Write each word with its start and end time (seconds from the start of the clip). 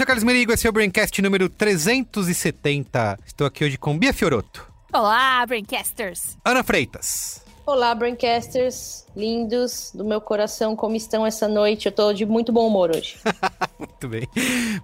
sou 0.00 0.06
Carlos 0.06 0.24
Merigo, 0.24 0.50
esse 0.50 0.66
é 0.66 0.70
o 0.70 0.72
Braincast 0.72 1.20
número 1.20 1.46
370. 1.46 3.18
Estou 3.26 3.46
aqui 3.46 3.66
hoje 3.66 3.76
com 3.76 3.98
Bia 3.98 4.14
Fioroto, 4.14 4.66
Olá, 4.90 5.44
Braincasters! 5.44 6.38
Ana 6.42 6.64
Freitas, 6.64 7.44
Olá, 7.66 7.94
Braincasters, 7.94 9.04
lindos 9.14 9.92
do 9.94 10.02
meu 10.02 10.18
coração, 10.18 10.74
como 10.74 10.96
estão 10.96 11.26
essa 11.26 11.46
noite? 11.46 11.84
Eu 11.84 11.92
tô 11.92 12.14
de 12.14 12.24
muito 12.24 12.50
bom 12.50 12.66
humor 12.66 12.90
hoje. 12.96 13.18
muito 13.78 14.08
bem, 14.08 14.26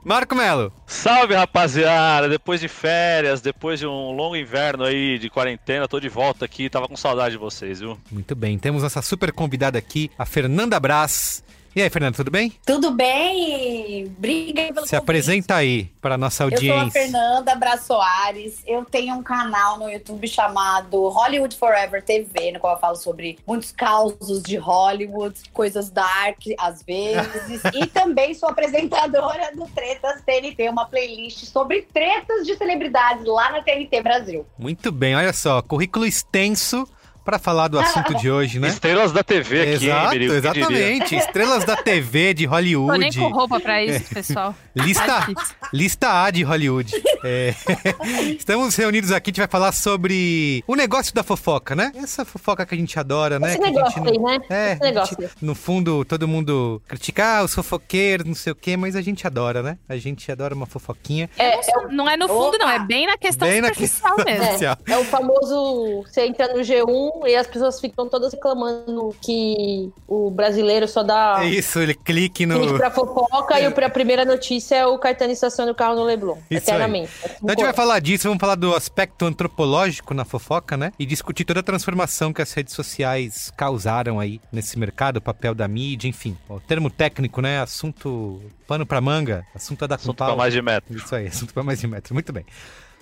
Marco 0.04 0.34
Melo, 0.34 0.70
Salve 0.86 1.32
rapaziada, 1.32 2.28
depois 2.28 2.60
de 2.60 2.68
férias, 2.68 3.40
depois 3.40 3.80
de 3.80 3.86
um 3.86 4.12
longo 4.12 4.36
inverno 4.36 4.84
aí 4.84 5.18
de 5.18 5.30
quarentena, 5.30 5.88
tô 5.88 5.98
de 5.98 6.10
volta 6.10 6.44
aqui, 6.44 6.68
tava 6.68 6.86
com 6.88 6.94
saudade 6.94 7.30
de 7.30 7.38
vocês, 7.38 7.80
viu? 7.80 7.98
muito 8.10 8.36
bem. 8.36 8.58
Temos 8.58 8.82
nossa 8.82 9.00
super 9.00 9.32
convidada 9.32 9.78
aqui, 9.78 10.10
a 10.18 10.26
Fernanda 10.26 10.78
Brás. 10.78 11.42
E 11.76 11.82
aí, 11.82 11.90
Fernanda, 11.90 12.16
tudo 12.16 12.30
bem? 12.30 12.54
Tudo 12.64 12.90
bem? 12.90 14.06
Obrigada 14.06 14.72
pelo 14.72 14.86
Se 14.86 14.92
convite. 14.92 14.96
apresenta 14.96 15.56
aí 15.56 15.84
para 16.00 16.16
nossa 16.16 16.44
Eu 16.44 16.48
sou 16.48 16.54
a 16.54 16.56
audiência. 16.56 17.02
Fernanda 17.02 17.54
Bra 17.54 17.76
Soares. 17.76 18.62
Eu 18.66 18.82
tenho 18.87 19.14
um 19.14 19.23
canal 19.23 19.78
no 19.78 19.90
YouTube 19.90 20.26
chamado 20.26 21.06
Hollywood 21.10 21.54
Forever 21.54 22.02
TV, 22.02 22.52
no 22.52 22.60
qual 22.60 22.76
eu 22.76 22.80
falo 22.80 22.96
sobre 22.96 23.38
muitos 23.46 23.73
causos 23.73 24.42
de 24.42 24.56
Hollywood, 24.56 25.38
coisas 25.52 25.90
dark 25.90 26.38
às 26.59 26.82
vezes. 26.82 27.60
e 27.74 27.84
também 27.84 28.32
sou 28.32 28.48
apresentadora 28.48 29.54
do 29.54 29.66
Tretas 29.66 30.23
TNT, 30.23 30.70
uma 30.70 30.86
playlist 30.86 31.45
sobre 31.45 31.82
tretas 31.82 32.46
de 32.46 32.56
celebridades 32.56 33.26
lá 33.26 33.52
na 33.52 33.60
TNT 33.60 34.01
Brasil. 34.02 34.46
Muito 34.58 34.90
bem, 34.90 35.14
olha 35.14 35.34
só, 35.34 35.60
currículo 35.60 36.06
extenso 36.06 36.88
para 37.27 37.38
falar 37.41 37.66
do 37.69 37.79
assunto 37.79 38.15
de 38.15 38.30
hoje, 38.30 38.60
né? 38.60 38.69
Estrelas 38.69 39.10
da 39.13 39.23
TV 39.24 39.60
aqui, 39.60 39.69
hein, 39.71 39.74
Exato, 39.91 40.10
diria? 40.13 40.32
exatamente. 40.35 41.16
Estrelas 41.16 41.65
da 41.65 41.77
TV 41.77 42.32
de 42.32 42.46
Tô 42.46 42.52
nem 42.57 42.71
Hollywood. 42.77 43.19
com 43.19 43.29
roupa 43.32 43.59
pra 43.60 43.85
isso, 43.85 44.15
pessoal. 44.15 44.55
Lista, 44.74 45.05
Tá 45.07 45.27
lista 45.73 46.23
A 46.24 46.30
de 46.30 46.43
Hollywood. 46.45 46.93
É. 47.24 47.52
Estamos 48.38 48.74
reunidos 48.77 49.10
aqui, 49.10 49.30
a 49.30 49.32
gente 49.32 49.38
vai 49.41 49.49
falar 49.49 49.73
sobre 49.73 50.63
o 50.66 50.77
negócio 50.77 51.13
da 51.13 51.23
fofoca, 51.24 51.74
né? 51.74 51.91
Essa 51.97 52.24
fofoca 52.24 52.65
que 52.65 52.74
a 52.74 52.79
gente 52.79 52.97
adora, 52.99 53.38
né? 53.41 53.49
Esse 53.51 53.59
Que 53.59 53.65
a 53.65 53.66
gente 53.66 53.77
negócio 53.77 54.04
não- 54.04 54.13
aí, 54.30 54.38
né? 54.38 54.45
É, 54.49 54.73
Esse 54.73 54.80
negócio. 54.82 55.16
gente- 55.21 55.32
no 55.43 55.54
fundo, 55.54 56.04
todo 56.04 56.29
mundo 56.29 56.80
critica 56.87 57.38
ah, 57.38 57.43
os 57.43 57.52
fofoqueiros, 57.54 58.24
não 58.27 58.35
sei 58.35 58.52
o 58.52 58.54
quê, 58.57 58.77
mas 58.77 58.95
a 58.95 59.02
gente 59.02 59.27
adora, 59.27 59.63
né? 59.63 59.79
A 59.88 59.97
gente 59.97 60.30
adora 60.30 60.54
uma 60.54 60.66
fofoquinha. 60.66 61.29
É, 61.37 61.59
é, 61.59 61.60
Não 61.91 62.09
é 62.09 62.16
no 62.16 62.29
fundo, 62.29 62.57
não, 62.59 62.69
é 62.71 62.77
Opa! 62.77 62.85
bem 62.85 63.07
na 63.07 63.16
questão 63.19 63.49
Bem 63.49 63.60
na 63.60 63.69
superficial 63.69 64.16
mesmo. 64.25 64.44
Oficial. 64.44 64.77
é 64.87 64.97
o 64.99 65.04
famoso. 65.04 66.04
Você 66.06 66.21
entra 66.27 66.54
no 66.54 66.60
G1 66.60 67.16
e 67.25 67.36
as 67.36 67.47
pessoas 67.47 67.81
ficam 67.81 68.09
todas 68.09 68.32
reclamando 68.32 69.14
que 69.22 69.92
o 70.09 70.31
brasileiro 70.31 70.88
só 70.88 71.03
dá 71.03 71.38
É 71.42 71.47
isso, 71.47 71.78
ele 71.78 71.94
clique 71.94 72.44
clique 72.44 72.47
no. 72.47 72.76
pra 72.76 72.91
fofoca 72.91 73.60
e 73.60 73.66
o- 73.69 73.84
a 73.84 73.91
primeira 73.91 74.25
notícia 74.25 74.75
é 74.76 74.86
o 74.86 74.98
Caetano 74.98 75.32
estaciona 75.32 75.70
o 75.70 75.75
carro 75.75 75.94
no 75.94 76.03
Leblon. 76.04 76.32
Isso 76.34 76.42
aí. 76.50 76.56
eternamente. 76.56 77.10
Então 77.25 77.48
a 77.48 77.50
gente 77.53 77.62
vai 77.64 77.72
falar 77.72 78.00
disso, 78.00 78.25
vamos 78.28 78.41
falar 78.41 78.54
do 78.56 78.75
aspecto 78.75 79.25
antropológico 79.25 80.12
na 80.14 80.25
fofoca, 80.25 80.76
né? 80.76 80.92
E 80.98 81.06
discutir 81.06 81.44
toda 81.44 81.60
a 81.60 81.62
transformação 81.62 82.32
que 82.32 82.42
as 82.42 82.52
redes 82.52 82.74
sociais 82.74 83.52
causaram 83.56 84.18
aí 84.18 84.41
nesse 84.50 84.78
mercado, 84.78 85.18
o 85.18 85.20
papel 85.22 85.54
da 85.54 85.68
mídia, 85.68 86.08
enfim. 86.08 86.36
O 86.48 86.58
termo 86.58 86.91
técnico, 86.91 87.41
né? 87.41 87.60
Assunto 87.60 88.41
pano 88.66 88.84
pra 88.84 89.00
manga, 89.00 89.44
assunto 89.54 89.84
a 89.84 89.86
dar 89.86 89.96
com 89.96 90.02
Assunto 90.02 90.16
pra 90.16 90.34
mais 90.36 90.52
de 90.52 90.60
metro. 90.62 90.96
Isso 90.96 91.14
aí, 91.14 91.26
assunto 91.28 91.54
pra 91.54 91.62
mais 91.62 91.80
de 91.80 91.86
metro. 91.86 92.14
Muito 92.14 92.32
bem. 92.32 92.44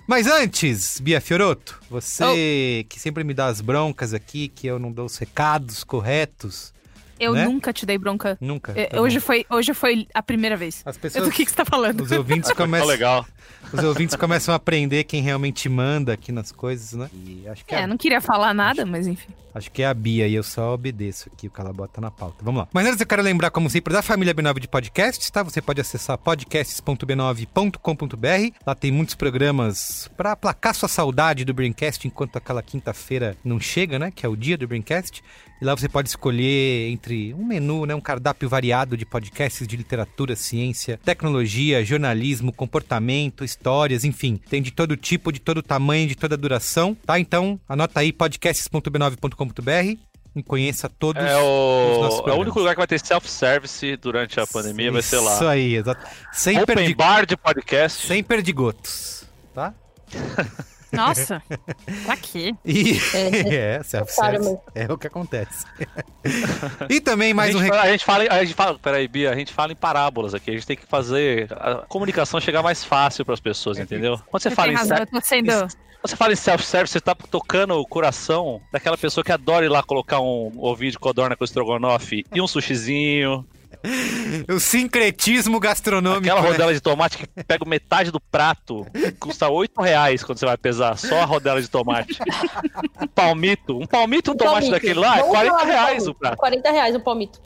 Mas 0.07 0.27
antes, 0.27 0.99
Bia 0.99 1.19
Fioroto, 1.19 1.79
você 1.89 2.85
que 2.89 2.99
sempre 2.99 3.23
me 3.23 3.33
dá 3.33 3.47
as 3.47 3.59
broncas 3.61 4.13
aqui, 4.13 4.47
que 4.47 4.67
eu 4.67 4.77
não 4.77 4.91
dou 4.91 5.05
os 5.05 5.17
recados 5.17 5.83
corretos. 5.83 6.73
Eu 7.19 7.33
Né? 7.33 7.45
nunca 7.45 7.71
te 7.71 7.85
dei 7.85 7.97
bronca. 7.97 8.37
Nunca. 8.41 8.73
É, 8.75 8.87
tá 8.87 8.99
hoje, 9.01 9.19
bom. 9.19 9.25
foi, 9.25 9.45
hoje 9.49 9.73
foi 9.73 10.05
a 10.13 10.21
primeira 10.21 10.57
vez. 10.57 10.81
As 10.85 10.95
Eu, 10.97 11.01
pessoas, 11.01 11.23
do 11.25 11.31
que, 11.31 11.45
que 11.45 11.51
você 11.51 11.57
tá 11.57 11.65
falando? 11.65 12.01
os 12.01 12.11
ouvintes 12.11 12.49
Tá 12.53 12.55
começam, 12.55 12.87
legal. 12.87 13.25
Os 13.79 13.83
ouvintes 13.83 14.15
começam 14.15 14.53
a 14.53 14.57
aprender 14.57 15.03
quem 15.05 15.21
realmente 15.21 15.67
manda 15.69 16.13
aqui 16.13 16.31
nas 16.31 16.51
coisas, 16.51 16.93
né? 16.93 17.09
E 17.13 17.43
acho 17.47 17.63
que 17.65 17.73
É, 17.75 17.83
a- 17.83 17.87
não 17.87 17.97
queria 17.97 18.21
falar 18.21 18.53
nada, 18.53 18.85
mas 18.85 19.07
enfim. 19.07 19.29
Acho 19.53 19.71
que 19.71 19.81
é 19.81 19.85
a 19.87 19.93
Bia 19.93 20.27
e 20.27 20.35
eu 20.35 20.43
só 20.43 20.73
obedeço 20.73 21.29
aqui 21.33 21.47
o 21.47 21.51
que 21.51 21.61
ela 21.61 21.71
bota 21.71 22.01
na 22.01 22.11
pauta. 22.11 22.43
Vamos 22.43 22.59
lá. 22.59 22.67
Mas 22.73 22.87
antes 22.87 22.99
eu 22.99 23.07
quero 23.07 23.21
lembrar, 23.21 23.51
como 23.51 23.69
sempre, 23.69 23.93
da 23.93 24.01
família 24.01 24.33
B9 24.33 24.59
de 24.59 24.67
podcasts, 24.67 25.29
tá? 25.29 25.41
Você 25.43 25.61
pode 25.61 25.79
acessar 25.79 26.17
podcasts.b9.com.br. 26.17 28.51
Lá 28.65 28.75
tem 28.75 28.91
muitos 28.91 29.15
programas 29.15 30.09
pra 30.17 30.33
aplacar 30.33 30.75
sua 30.75 30.89
saudade 30.89 31.45
do 31.45 31.53
Braincast 31.53 32.05
enquanto 32.07 32.35
aquela 32.37 32.61
quinta-feira 32.61 33.37
não 33.43 33.59
chega, 33.59 33.97
né? 33.97 34.11
Que 34.11 34.25
é 34.25 34.29
o 34.29 34.35
dia 34.35 34.57
do 34.57 34.67
Braincast. 34.67 35.23
E 35.61 35.63
lá 35.63 35.73
você 35.73 35.87
pode 35.87 36.09
escolher 36.09 36.89
entre 36.91 37.33
um 37.33 37.45
menu, 37.45 37.85
né? 37.85 37.95
Um 37.95 38.01
cardápio 38.01 38.49
variado 38.49 38.97
de 38.97 39.05
podcasts 39.05 39.65
de 39.65 39.77
literatura, 39.77 40.35
ciência, 40.35 40.99
tecnologia, 41.05 41.83
jornalismo, 41.85 42.51
comportamento, 42.51 43.45
histórias, 43.65 44.03
enfim. 44.03 44.39
Tem 44.49 44.61
de 44.61 44.69
todo 44.71 44.95
tipo, 44.95 45.31
de 45.31 45.39
todo 45.39 45.63
tamanho, 45.63 46.07
de 46.07 46.15
toda 46.15 46.37
duração, 46.37 46.95
tá? 47.05 47.19
Então, 47.19 47.59
anota 47.67 47.99
aí 47.99 48.13
podcasts.b9.com.br 48.13 49.99
e 50.35 50.43
conheça 50.43 50.87
todos 50.87 51.23
É 51.23 51.37
os 51.37 51.97
nossos 51.99 52.19
o, 52.19 52.29
é 52.29 52.33
o 52.33 52.37
único 52.37 52.59
lugar 52.59 52.75
que 52.75 52.79
vai 52.79 52.87
ter 52.87 52.99
self-service 52.99 53.97
durante 53.97 54.39
a 54.39 54.45
pandemia, 54.45 54.91
vai 54.91 55.01
ser 55.01 55.19
lá. 55.19 55.33
Isso 55.33 55.47
aí, 55.47 55.75
exato. 55.77 56.05
Sem, 56.31 56.61
Open 56.61 56.75
perdi... 56.75 56.93
bar 56.93 57.25
de 57.25 57.35
podcast. 57.35 58.05
Sem 58.05 58.23
perdigotos, 58.23 59.25
tá? 59.53 59.73
Nossa, 60.95 61.41
pra 62.05 62.17
quê? 62.17 62.53
E 62.65 62.97
É, 63.13 63.75
é, 63.77 63.83
self-service. 63.83 64.43
mesmo. 64.49 64.61
É 64.73 64.91
o 64.91 64.97
que 64.97 65.07
acontece. 65.07 65.65
e 66.89 66.99
também 67.01 67.33
mais 67.33 67.55
a, 67.55 67.59
um 67.59 67.67
fala- 67.67 67.81
a 67.81 67.91
gente 67.91 68.05
fala, 68.05 68.23
a 68.29 68.43
gente 68.45 68.53
fala, 68.55 68.79
peraí, 68.79 69.07
Bia, 69.07 69.31
a 69.31 69.35
gente 69.35 69.53
fala 69.53 69.71
em 69.71 69.75
parábolas 69.75 70.33
aqui. 70.33 70.51
A 70.51 70.53
gente 70.53 70.67
tem 70.67 70.75
que 70.77 70.85
fazer 70.85 71.47
a 71.53 71.85
comunicação 71.87 72.39
chegar 72.39 72.61
mais 72.63 72.83
fácil 72.83 73.25
pras 73.25 73.39
pessoas, 73.39 73.77
entendeu? 73.79 74.19
Quando 74.29 74.41
você 74.43 74.49
Você 74.49 74.55
fala 74.55 74.71
em 74.71 74.75
razão, 74.75 74.97
self- 74.97 75.11
eu 75.15 75.21
tô 75.21 75.25
sendo. 75.27 75.51
Quando 76.01 76.09
você 76.11 76.15
fala 76.15 76.33
em 76.33 76.35
self-service, 76.35 76.93
você 76.93 77.01
tá 77.01 77.15
tocando 77.15 77.73
o 77.79 77.85
coração 77.87 78.61
daquela 78.71 78.95
pessoa 78.97 79.23
que 79.23 79.31
adora 79.31 79.65
ir 79.65 79.69
lá 79.69 79.81
colocar 79.81 80.19
um 80.19 80.51
ovinho 80.57 80.91
de 80.91 80.99
codorna 80.99 81.35
com 81.35 81.43
estrogonofe 81.43 82.23
e 82.33 82.39
um 82.39 82.47
sushizinho, 82.47 83.43
O 84.53 84.59
sincretismo 84.59 85.59
gastronômico. 85.59 86.23
aquela 86.25 86.41
né? 86.41 86.47
rodela 86.49 86.73
de 86.73 86.81
tomate 86.81 87.17
que 87.17 87.27
pega 87.43 87.65
metade 87.65 88.11
do 88.11 88.19
prato, 88.19 88.85
custa 89.19 89.49
8 89.49 89.81
reais 89.81 90.23
quando 90.23 90.37
você 90.39 90.45
vai 90.45 90.57
pesar, 90.57 90.97
só 90.97 91.21
a 91.21 91.25
rodela 91.25 91.61
de 91.61 91.67
tomate. 91.67 92.17
Um 93.01 93.07
palmito, 93.07 93.77
um 93.81 93.85
palmito, 93.87 94.31
um 94.31 94.35
tomate 94.35 94.53
palmito. 94.53 94.71
daquele 94.71 94.99
lá, 94.99 95.15
é 95.17 95.19
Vamos 95.21 95.31
40 95.35 95.51
falar 95.51 95.63
do 95.63 95.67
reais 95.71 95.87
palmito. 95.87 96.11
o 96.11 96.15
prato. 96.15 96.37
40 96.37 96.71
reais 96.71 96.95
o 96.95 96.99
palmito. 96.99 97.41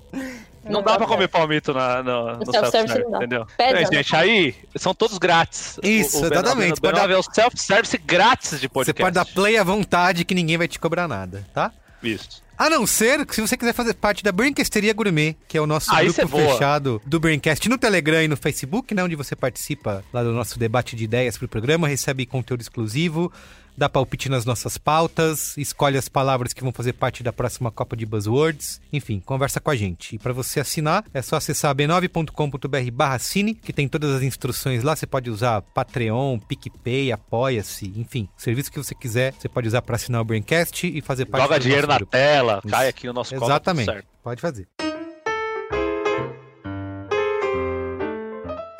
Não 0.65 0.83
dá 0.83 0.97
pra 0.97 1.07
comer 1.07 1.27
palmito 1.29 1.73
na, 1.73 2.03
no, 2.03 2.37
no 2.37 2.51
self-service 2.51 2.99
não 2.99 3.11
dá. 3.11 3.17
entendeu? 3.17 3.45
Pesa, 3.57 3.69
É, 3.77 3.81
né? 3.81 3.87
gente, 3.93 4.15
aí 4.15 4.55
são 4.75 4.93
todos 4.93 5.17
grátis. 5.17 5.79
Isso, 5.81 6.17
B9 6.21 6.31
exatamente. 6.33 6.73
O 6.79 6.81
B9 6.81 7.09
é 7.11 7.17
o 7.17 7.23
self-service 7.23 7.97
grátis 7.97 8.51
de 8.59 8.67
Você 8.67 8.69
podcast. 8.69 9.01
pode 9.01 9.13
dar 9.15 9.25
play 9.25 9.57
à 9.57 9.63
vontade 9.63 10.25
que 10.25 10.35
ninguém 10.35 10.57
vai 10.57 10.67
te 10.67 10.77
cobrar 10.77 11.07
nada, 11.07 11.47
tá? 11.53 11.71
Isso. 12.03 12.43
A 12.59 12.69
não 12.69 12.85
ser 12.85 13.25
que 13.25 13.33
se 13.33 13.39
você 13.39 13.55
quiser 13.55 13.71
fazer 13.71 13.93
parte 13.93 14.21
da 14.21 14.33
Brincasteria 14.33 14.93
Gourmet, 14.93 15.33
que 15.47 15.57
é 15.57 15.61
o 15.61 15.65
nosso 15.65 15.95
Ah, 15.95 16.03
grupo 16.03 16.19
é 16.19 16.27
fechado 16.27 17.01
do 17.05 17.17
Braincast 17.17 17.69
no 17.69 17.77
Telegram 17.77 18.21
e 18.21 18.27
no 18.27 18.35
Facebook, 18.35 18.93
né, 18.93 19.01
onde 19.01 19.15
você 19.15 19.33
participa 19.33 20.03
lá 20.11 20.21
do 20.21 20.33
nosso 20.33 20.59
debate 20.59 20.93
de 20.93 21.05
ideias 21.05 21.37
pro 21.37 21.47
programa, 21.47 21.87
recebe 21.87 22.25
conteúdo 22.25 22.59
exclusivo, 22.59 23.31
dá 23.79 23.87
palpite 23.87 24.27
nas 24.27 24.43
nossas 24.43 24.77
pautas, 24.77 25.57
escolhe 25.57 25.97
as 25.97 26.09
palavras 26.09 26.51
que 26.51 26.61
vão 26.61 26.73
fazer 26.73 26.91
parte 26.93 27.23
da 27.23 27.31
próxima 27.31 27.71
Copa 27.71 27.95
de 27.95 28.05
Buzzwords, 28.05 28.81
enfim, 28.91 29.21
conversa 29.21 29.61
com 29.61 29.71
a 29.71 29.75
gente. 29.75 30.15
E 30.15 30.19
para 30.19 30.33
você 30.33 30.59
assinar, 30.59 31.05
é 31.13 31.21
só 31.21 31.37
acessar 31.37 31.73
b9.com.br 31.73 32.91
barra 32.91 33.17
cine, 33.17 33.55
que 33.55 33.71
tem 33.71 33.87
todas 33.87 34.13
as 34.13 34.21
instruções 34.21 34.83
lá, 34.83 34.95
você 34.95 35.07
pode 35.07 35.29
usar 35.29 35.61
Patreon, 35.61 36.37
PicPay, 36.39 37.13
Apoia-se, 37.13 37.93
enfim, 37.95 38.27
o 38.37 38.41
serviço 38.41 38.69
que 38.69 38.77
você 38.77 38.93
quiser, 38.93 39.33
você 39.33 39.47
pode 39.47 39.67
usar 39.69 39.81
para 39.81 39.95
assinar 39.95 40.21
o 40.21 40.25
Braincast 40.25 40.85
e 40.85 41.01
fazer 41.01 41.25
parte 41.25 41.43
Joga 41.43 41.57
do 41.57 41.63
dinheiro 41.63 41.87
na 41.87 41.95
grupo. 41.95 42.11
tela, 42.11 42.59
Isso. 42.63 42.67
cai 42.67 42.89
aqui 42.89 43.07
no 43.07 43.13
nosso 43.13 43.33
Exatamente. 43.33 43.85
certo. 43.85 44.07
Pode 44.21 44.41
fazer. 44.41 44.67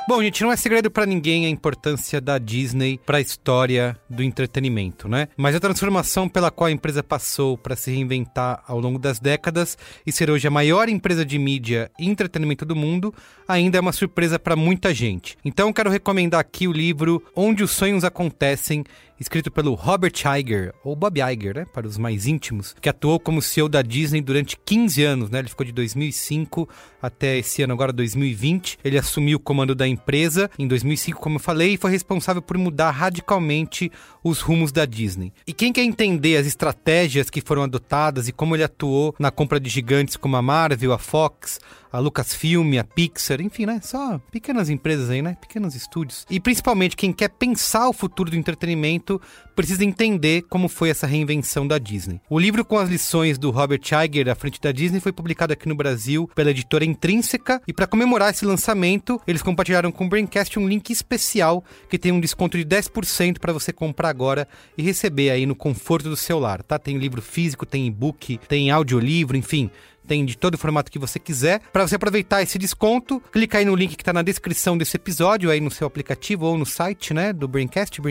Bom, 0.10 0.24
gente, 0.24 0.42
não 0.42 0.52
é 0.52 0.56
segredo 0.56 0.90
pra 0.90 1.06
ninguém 1.06 1.46
a 1.46 1.50
importância 1.50 2.20
da 2.20 2.40
Disney 2.40 3.00
pra 3.06 3.22
história 3.22 3.96
do 4.10 4.24
entretenimento, 4.24 5.08
né? 5.08 5.28
Mas 5.38 5.56
a 5.56 5.60
transformação 5.60 6.28
pela 6.28 6.50
qual 6.50 6.66
a 6.66 6.72
empresa 6.72 7.04
passou 7.04 7.56
para 7.56 7.76
se 7.76 7.92
reinventar 7.92 8.64
ao 8.68 8.80
longo 8.80 8.98
das 8.98 9.20
décadas 9.20 9.78
e 10.04 10.12
ser 10.12 10.32
hoje 10.32 10.48
a 10.48 10.52
maior 10.52 10.90
empresa 10.90 11.24
de 11.24 11.38
mídia 11.38 11.92
e 12.00 12.10
entretenimento 12.10 12.66
do 12.66 12.76
mundo 12.76 13.14
ainda 13.48 13.78
é 13.78 13.82
uma 13.82 13.92
surpresa 13.92 14.40
pra 14.40 14.56
muita 14.56 14.96
gente. 14.96 15.38
Então, 15.46 15.72
quero 15.72 15.92
recomendar 15.92 16.40
aqui 16.40 16.68
o 16.68 16.74
livro 16.74 17.24
Onde 17.36 17.64
os 17.64 17.70
Sonhos 17.70 18.04
Acontecem, 18.04 18.84
escrito 19.20 19.52
pelo 19.52 19.74
Robert 19.74 20.14
Iger, 20.40 20.74
ou 20.84 20.96
Bob 20.96 21.20
Iger, 21.20 21.56
né, 21.56 21.66
para 21.66 21.88
os 21.88 21.98
mais 21.98 22.26
íntimos, 22.26 22.76
que 22.82 22.90
atuou 22.90 23.20
como 23.20 23.42
CEO 23.42 23.68
da 23.68 23.82
Disney 23.82 24.22
durante 24.22 24.58
15 24.58 25.04
anos, 25.04 25.30
né? 25.30 25.40
Ele 25.40 25.50
ficou 25.50 25.66
de 25.66 25.72
2005 25.72 26.68
até 27.02 27.38
esse 27.38 27.62
ano 27.62 27.74
agora 27.74 27.92
2020. 27.92 28.80
Ele 28.84 28.98
assumiu 28.98 29.38
o 29.38 29.42
comando 29.42 29.76
da 29.76 29.88
empresa 29.88 30.50
em 30.58 30.68
2005, 30.68 31.20
como 31.20 31.36
eu 31.36 31.40
falei, 31.40 31.74
e 31.74 31.78
foi 31.78 31.92
responsável 31.92 32.42
por 32.42 32.58
mudar 32.58 32.92
radicalmente 32.92 33.92
os 34.24 34.42
rumos 34.42 34.72
da 34.72 34.86
Disney. 34.86 35.34
E 35.46 35.54
quem 35.54 35.72
quer 35.72 35.84
entender 35.84 36.38
as 36.38 36.46
estratégias 36.46 37.30
que 37.30 37.42
foram 37.42 37.64
adotadas 37.64 38.28
e 38.28 38.32
como 38.32 38.56
ele 38.56 38.64
atuou 38.64 39.16
na 39.20 39.32
compra 39.32 39.60
de 39.60 39.70
gigantes 39.70 40.18
como 40.18 40.36
a 40.36 40.42
Marvel, 40.42 40.94
a 40.94 40.98
Fox, 40.98 41.60
a 41.92 42.00
Lucasfilm, 42.00 42.78
a 42.78 42.84
Pixar, 42.84 43.42
enfim, 43.42 43.66
né? 43.66 43.80
Só 43.84 44.20
pequenas 44.32 44.70
empresas 44.70 45.10
aí, 45.10 45.22
né? 45.22 45.38
Pequenos 45.40 45.76
estúdios. 45.76 46.26
E 46.30 46.40
principalmente 46.40 46.96
quem 46.96 47.12
quer 47.12 47.30
pensar 47.30 47.90
o 47.90 47.94
futuro 47.94 48.30
do 48.30 48.38
entretenimento 48.38 49.20
precisa 49.60 49.84
entender 49.84 50.44
como 50.44 50.70
foi 50.70 50.90
essa 50.90 51.06
reinvenção 51.06 51.68
da 51.68 51.78
Disney. 51.78 52.22
O 52.30 52.40
livro 52.40 52.64
com 52.64 52.78
as 52.78 52.88
lições 52.88 53.38
do 53.38 53.52
Robert 53.52 53.82
Iger 53.82 54.30
à 54.30 54.34
frente 54.34 54.58
da 54.62 54.72
Disney 54.72 55.02
foi 55.02 55.12
publicado 55.12 55.52
aqui 55.52 55.68
no 55.68 55.76
Brasil 55.76 56.30
pela 56.34 56.52
editora 56.52 56.86
Intrínseca 56.86 57.62
e 57.68 57.74
para 57.74 57.86
comemorar 57.86 58.30
esse 58.30 58.46
lançamento, 58.46 59.20
eles 59.28 59.42
compartilharam 59.42 59.92
com 59.92 60.06
o 60.06 60.08
Braincast 60.08 60.58
um 60.58 60.66
link 60.66 60.92
especial 60.92 61.62
que 61.90 62.00
tem 62.00 62.14
um 62.14 62.22
desconto 62.22 62.58
de 62.58 62.64
10% 62.64 63.38
para 63.38 63.52
você 63.52 63.74
comprar 63.74 64.08
agora 64.08 64.48
e 64.78 64.82
receber 64.82 65.30
aí 65.30 65.46
no 65.46 65.56
conforto 65.56 66.08
do 66.08 66.16
seu 66.16 66.40
lar, 66.40 66.64
tá? 66.64 66.80
Tem 66.80 66.98
livro 66.98 67.22
físico, 67.22 67.66
tem 67.66 67.86
e-book, 67.86 68.40
tem 68.48 68.72
audiolivro, 68.72 69.36
enfim, 69.36 69.70
tem 70.10 70.26
de 70.26 70.36
todo 70.36 70.56
o 70.56 70.58
formato 70.58 70.92
que 70.92 70.98
você 70.98 71.20
quiser. 71.20 71.62
Para 71.72 71.88
você 71.88 71.94
aproveitar 71.94 72.42
esse 72.42 72.58
desconto, 72.58 73.22
clica 73.32 73.60
aí 73.60 73.66
no 73.66 73.76
link 73.76 73.96
que 73.96 74.02
está 74.02 74.12
na 74.12 74.24
descrição 74.24 74.76
desse 74.76 74.98
episódio, 74.98 75.52
aí 75.52 75.62
no 75.62 75.70
seu 75.70 75.86
aplicativo 75.86 76.48
ou 76.48 76.58
no 76.58 76.66
site, 76.66 77.14
né, 77.14 77.32
do 77.32 77.48
Braincast, 77.48 78.02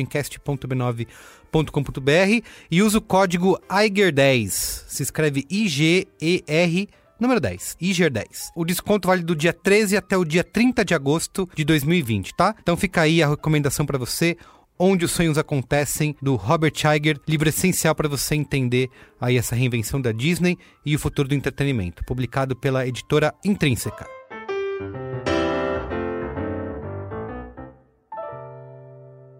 braincast.b9.com.br 1.53 2.47
e 2.71 2.83
usa 2.83 2.99
o 2.99 3.03
código 3.03 3.59
IGER10. 3.69 4.49
Se 4.89 5.03
escreve 5.03 5.47
I-G-E-R 5.50 6.89
Número 7.21 7.41
10, 7.41 7.77
IGER 7.81 8.12
10. 8.12 8.53
O 8.55 8.65
desconto 8.65 9.09
vale 9.09 9.25
do 9.25 9.35
dia 9.35 9.53
13 9.53 9.97
até 9.97 10.17
o 10.17 10.25
dia 10.25 10.45
30 10.45 10.85
de 10.85 10.95
agosto 10.95 11.49
de 11.53 11.65
2020, 11.65 12.33
tá? 12.33 12.55
Então 12.62 12.77
fica 12.77 13.03
aí 13.03 13.21
a 13.21 13.29
recomendação 13.29 13.85
para 13.85 13.99
você. 13.99 14.37
Onde 14.79 15.05
os 15.05 15.11
Sonhos 15.11 15.37
Acontecem, 15.37 16.15
do 16.23 16.37
Robert 16.37 16.73
Iger, 16.97 17.19
livro 17.27 17.49
essencial 17.49 17.97
para 17.97 18.09
você 18.09 18.37
entender 18.37 18.89
aí 19.21 19.37
essa 19.37 19.56
reinvenção 19.56 20.00
da 20.00 20.12
Disney 20.12 20.56
e 20.87 20.95
o 20.95 20.99
futuro 21.00 21.29
do 21.29 21.35
entretenimento, 21.35 22.05
publicado 22.05 22.55
pela 22.55 22.87
editora 22.87 23.35
Intrínseca. 23.45 24.18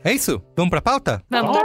É 0.09 0.15
isso? 0.15 0.43
Vamos 0.57 0.71
pra 0.71 0.81
pauta? 0.81 1.23
Vamos. 1.29 1.59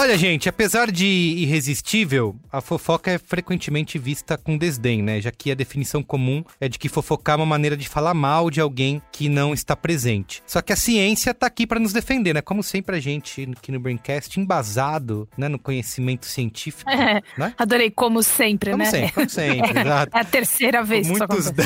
Olha, 0.00 0.16
gente, 0.16 0.48
apesar 0.48 0.92
de 0.92 1.04
irresistível, 1.06 2.36
a 2.52 2.60
fofoca 2.60 3.10
é 3.10 3.18
frequentemente 3.18 3.98
vista 3.98 4.38
com 4.38 4.56
desdém, 4.56 5.02
né? 5.02 5.20
Já 5.20 5.32
que 5.32 5.50
a 5.50 5.56
definição 5.56 6.04
comum 6.04 6.44
é 6.60 6.68
de 6.68 6.78
que 6.78 6.88
fofocar 6.88 7.34
é 7.34 7.40
uma 7.40 7.44
maneira 7.46 7.76
de 7.76 7.88
falar 7.88 8.14
mal 8.14 8.48
de 8.48 8.60
alguém 8.60 9.02
que 9.10 9.28
não 9.28 9.52
está 9.52 9.74
presente. 9.74 10.40
Só 10.46 10.62
que 10.62 10.72
a 10.72 10.76
ciência 10.76 11.34
tá 11.34 11.48
aqui 11.48 11.66
para 11.66 11.80
nos 11.80 11.92
defender, 11.92 12.32
né? 12.32 12.40
Como 12.40 12.62
sempre 12.62 12.94
a 12.96 13.00
gente 13.00 13.48
aqui 13.58 13.72
no 13.72 13.80
Braincast 13.80 14.38
embasado, 14.38 15.28
né, 15.36 15.48
no 15.48 15.58
conhecimento 15.58 16.26
científico, 16.26 16.88
É, 16.98 17.20
né? 17.36 17.52
adorei, 17.58 17.90
como 17.90 18.22
sempre, 18.22 18.70
Como 18.70 18.84
né? 18.84 18.90
sempre, 18.90 19.12
como 19.12 19.28
sempre, 19.28 19.80
exato. 19.82 20.16
É 20.16 20.20
a 20.20 20.24
terceira 20.24 20.84
vez 20.84 21.08
Com 21.08 21.16
muitos, 21.18 21.50
da- 21.50 21.64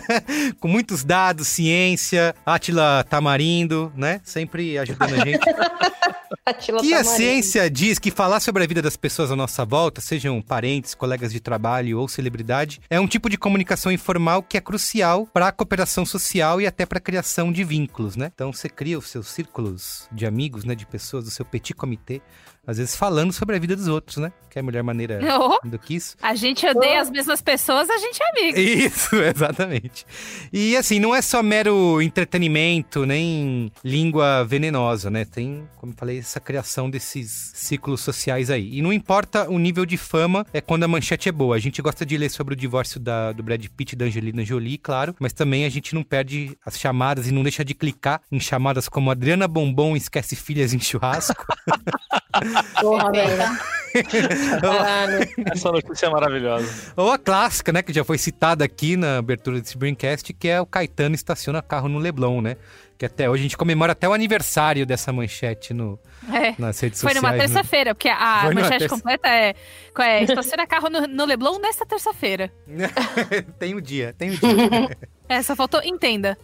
com 0.58 0.68
muitos 0.68 1.04
dados, 1.04 1.48
ciência, 1.48 2.34
Atila 2.46 3.04
Tamarindo, 3.10 3.92
né? 3.94 4.22
Sempre 4.24 4.78
ajudando 4.78 5.20
a 5.20 5.24
gente. 5.26 5.44
Atila 6.46 6.80
Que 6.80 6.94
a 6.94 6.98
Tamarindo. 6.98 7.16
ciência 7.16 7.73
diz 7.74 7.98
que 7.98 8.12
falar 8.12 8.38
sobre 8.38 8.62
a 8.62 8.66
vida 8.68 8.80
das 8.80 8.96
pessoas 8.96 9.32
à 9.32 9.36
nossa 9.36 9.64
volta, 9.64 10.00
sejam 10.00 10.40
parentes, 10.40 10.94
colegas 10.94 11.32
de 11.32 11.40
trabalho 11.40 11.98
ou 11.98 12.06
celebridade, 12.06 12.80
é 12.88 13.00
um 13.00 13.06
tipo 13.08 13.28
de 13.28 13.36
comunicação 13.36 13.90
informal 13.90 14.44
que 14.44 14.56
é 14.56 14.60
crucial 14.60 15.26
para 15.26 15.48
a 15.48 15.52
cooperação 15.52 16.06
social 16.06 16.60
e 16.60 16.68
até 16.68 16.86
para 16.86 16.98
a 16.98 17.00
criação 17.00 17.50
de 17.50 17.64
vínculos, 17.64 18.14
né? 18.14 18.30
Então 18.32 18.52
você 18.52 18.68
cria 18.68 18.96
os 18.96 19.10
seus 19.10 19.26
círculos 19.26 20.08
de 20.12 20.24
amigos, 20.24 20.64
né, 20.64 20.76
de 20.76 20.86
pessoas 20.86 21.24
do 21.24 21.32
seu 21.32 21.44
petit 21.44 21.74
comitê, 21.74 22.22
às 22.66 22.78
vezes 22.78 22.96
falando 22.96 23.32
sobre 23.32 23.56
a 23.56 23.58
vida 23.58 23.74
dos 23.76 23.88
outros, 23.88 24.16
né? 24.18 24.32
Que 24.50 24.58
é 24.58 24.60
a 24.60 24.64
melhor 24.64 24.82
maneira 24.84 25.18
Oh, 25.38 25.58
do 25.68 25.78
que 25.78 25.94
isso. 25.96 26.16
a 26.22 26.34
gente 26.34 26.64
odeia 26.66 27.00
as 27.00 27.10
mesmas 27.10 27.42
pessoas, 27.42 27.90
a 27.90 27.98
gente 27.98 28.18
é 28.22 28.30
amigo. 28.40 28.58
Isso, 28.58 29.16
exatamente. 29.22 30.06
E 30.52 30.76
assim, 30.76 31.00
não 31.00 31.14
é 31.14 31.20
só 31.20 31.42
mero 31.42 32.00
entretenimento, 32.00 33.04
nem 33.04 33.70
língua 33.84 34.44
venenosa, 34.44 35.10
né? 35.10 35.24
Tem, 35.24 35.68
como 35.76 35.92
eu 35.92 35.96
falei, 35.96 36.18
essa 36.18 36.40
criação 36.40 36.88
desses 36.88 37.52
ciclos 37.54 38.00
sociais 38.00 38.50
aí. 38.50 38.78
E 38.78 38.82
não 38.82 38.92
importa 38.92 39.48
o 39.50 39.58
nível 39.58 39.84
de 39.84 39.96
fama, 39.96 40.46
é 40.52 40.60
quando 40.60 40.84
a 40.84 40.88
manchete 40.88 41.28
é 41.28 41.32
boa. 41.32 41.56
A 41.56 41.58
gente 41.58 41.82
gosta 41.82 42.06
de 42.06 42.16
ler 42.16 42.30
sobre 42.30 42.54
o 42.54 42.56
divórcio 42.56 43.00
da, 43.00 43.32
do 43.32 43.42
Brad 43.42 43.64
Pitt 43.76 43.92
e 43.92 43.96
da 43.96 44.04
Angelina 44.04 44.44
Jolie, 44.44 44.78
claro, 44.78 45.14
mas 45.18 45.32
também 45.32 45.64
a 45.64 45.68
gente 45.68 45.94
não 45.94 46.02
perde 46.02 46.56
as 46.64 46.78
chamadas 46.78 47.28
e 47.28 47.32
não 47.32 47.42
deixa 47.42 47.64
de 47.64 47.74
clicar 47.74 48.20
em 48.30 48.38
chamadas 48.40 48.88
como 48.88 49.10
Adriana 49.10 49.48
Bombom 49.48 49.96
esquece 49.96 50.36
filhas 50.36 50.72
em 50.72 50.78
churrasco. 50.80 51.44
Porra, 52.80 53.12
velho. 53.12 53.74
Essa 55.52 55.70
notícia 55.70 56.06
é 56.06 56.10
maravilhosa. 56.10 56.92
Ou 56.96 57.12
a 57.12 57.18
clássica, 57.18 57.72
né, 57.72 57.82
que 57.82 57.92
já 57.92 58.04
foi 58.04 58.18
citada 58.18 58.64
aqui 58.64 58.96
na 58.96 59.18
abertura 59.18 59.60
desse 59.60 59.78
Braincast, 59.78 60.32
que 60.32 60.48
é 60.48 60.60
o 60.60 60.66
Caetano 60.66 61.14
estaciona 61.14 61.62
carro 61.62 61.88
no 61.88 61.98
Leblon, 61.98 62.40
né? 62.40 62.56
Que 62.96 63.06
até 63.06 63.28
hoje 63.28 63.40
a 63.40 63.44
gente 63.44 63.56
comemora 63.56 63.92
até 63.92 64.08
o 64.08 64.12
aniversário 64.12 64.86
dessa 64.86 65.12
manchete 65.12 65.74
no, 65.74 65.98
É. 66.32 66.54
nas 66.58 66.78
redes 66.78 67.00
Foi 67.00 67.12
sociais. 67.12 67.16
numa 67.16 67.32
né? 67.32 67.38
terça-feira, 67.38 67.94
porque 67.94 68.08
a 68.08 68.40
Foi 68.44 68.50
numa 68.54 68.60
manchete 68.62 68.78
terça- 68.80 68.94
completa 68.94 69.28
é, 69.28 69.54
é 69.98 70.22
estaciona 70.24 70.66
carro 70.66 70.88
no, 70.88 71.06
no 71.06 71.24
Leblon 71.24 71.58
nesta 71.58 71.84
terça-feira. 71.84 72.52
tem 73.58 73.74
o 73.74 73.80
dia, 73.80 74.14
tem 74.16 74.30
o 74.30 74.38
dia. 74.38 74.96
É, 75.26 75.40
só 75.40 75.56
faltou 75.56 75.80
entenda. 75.82 76.36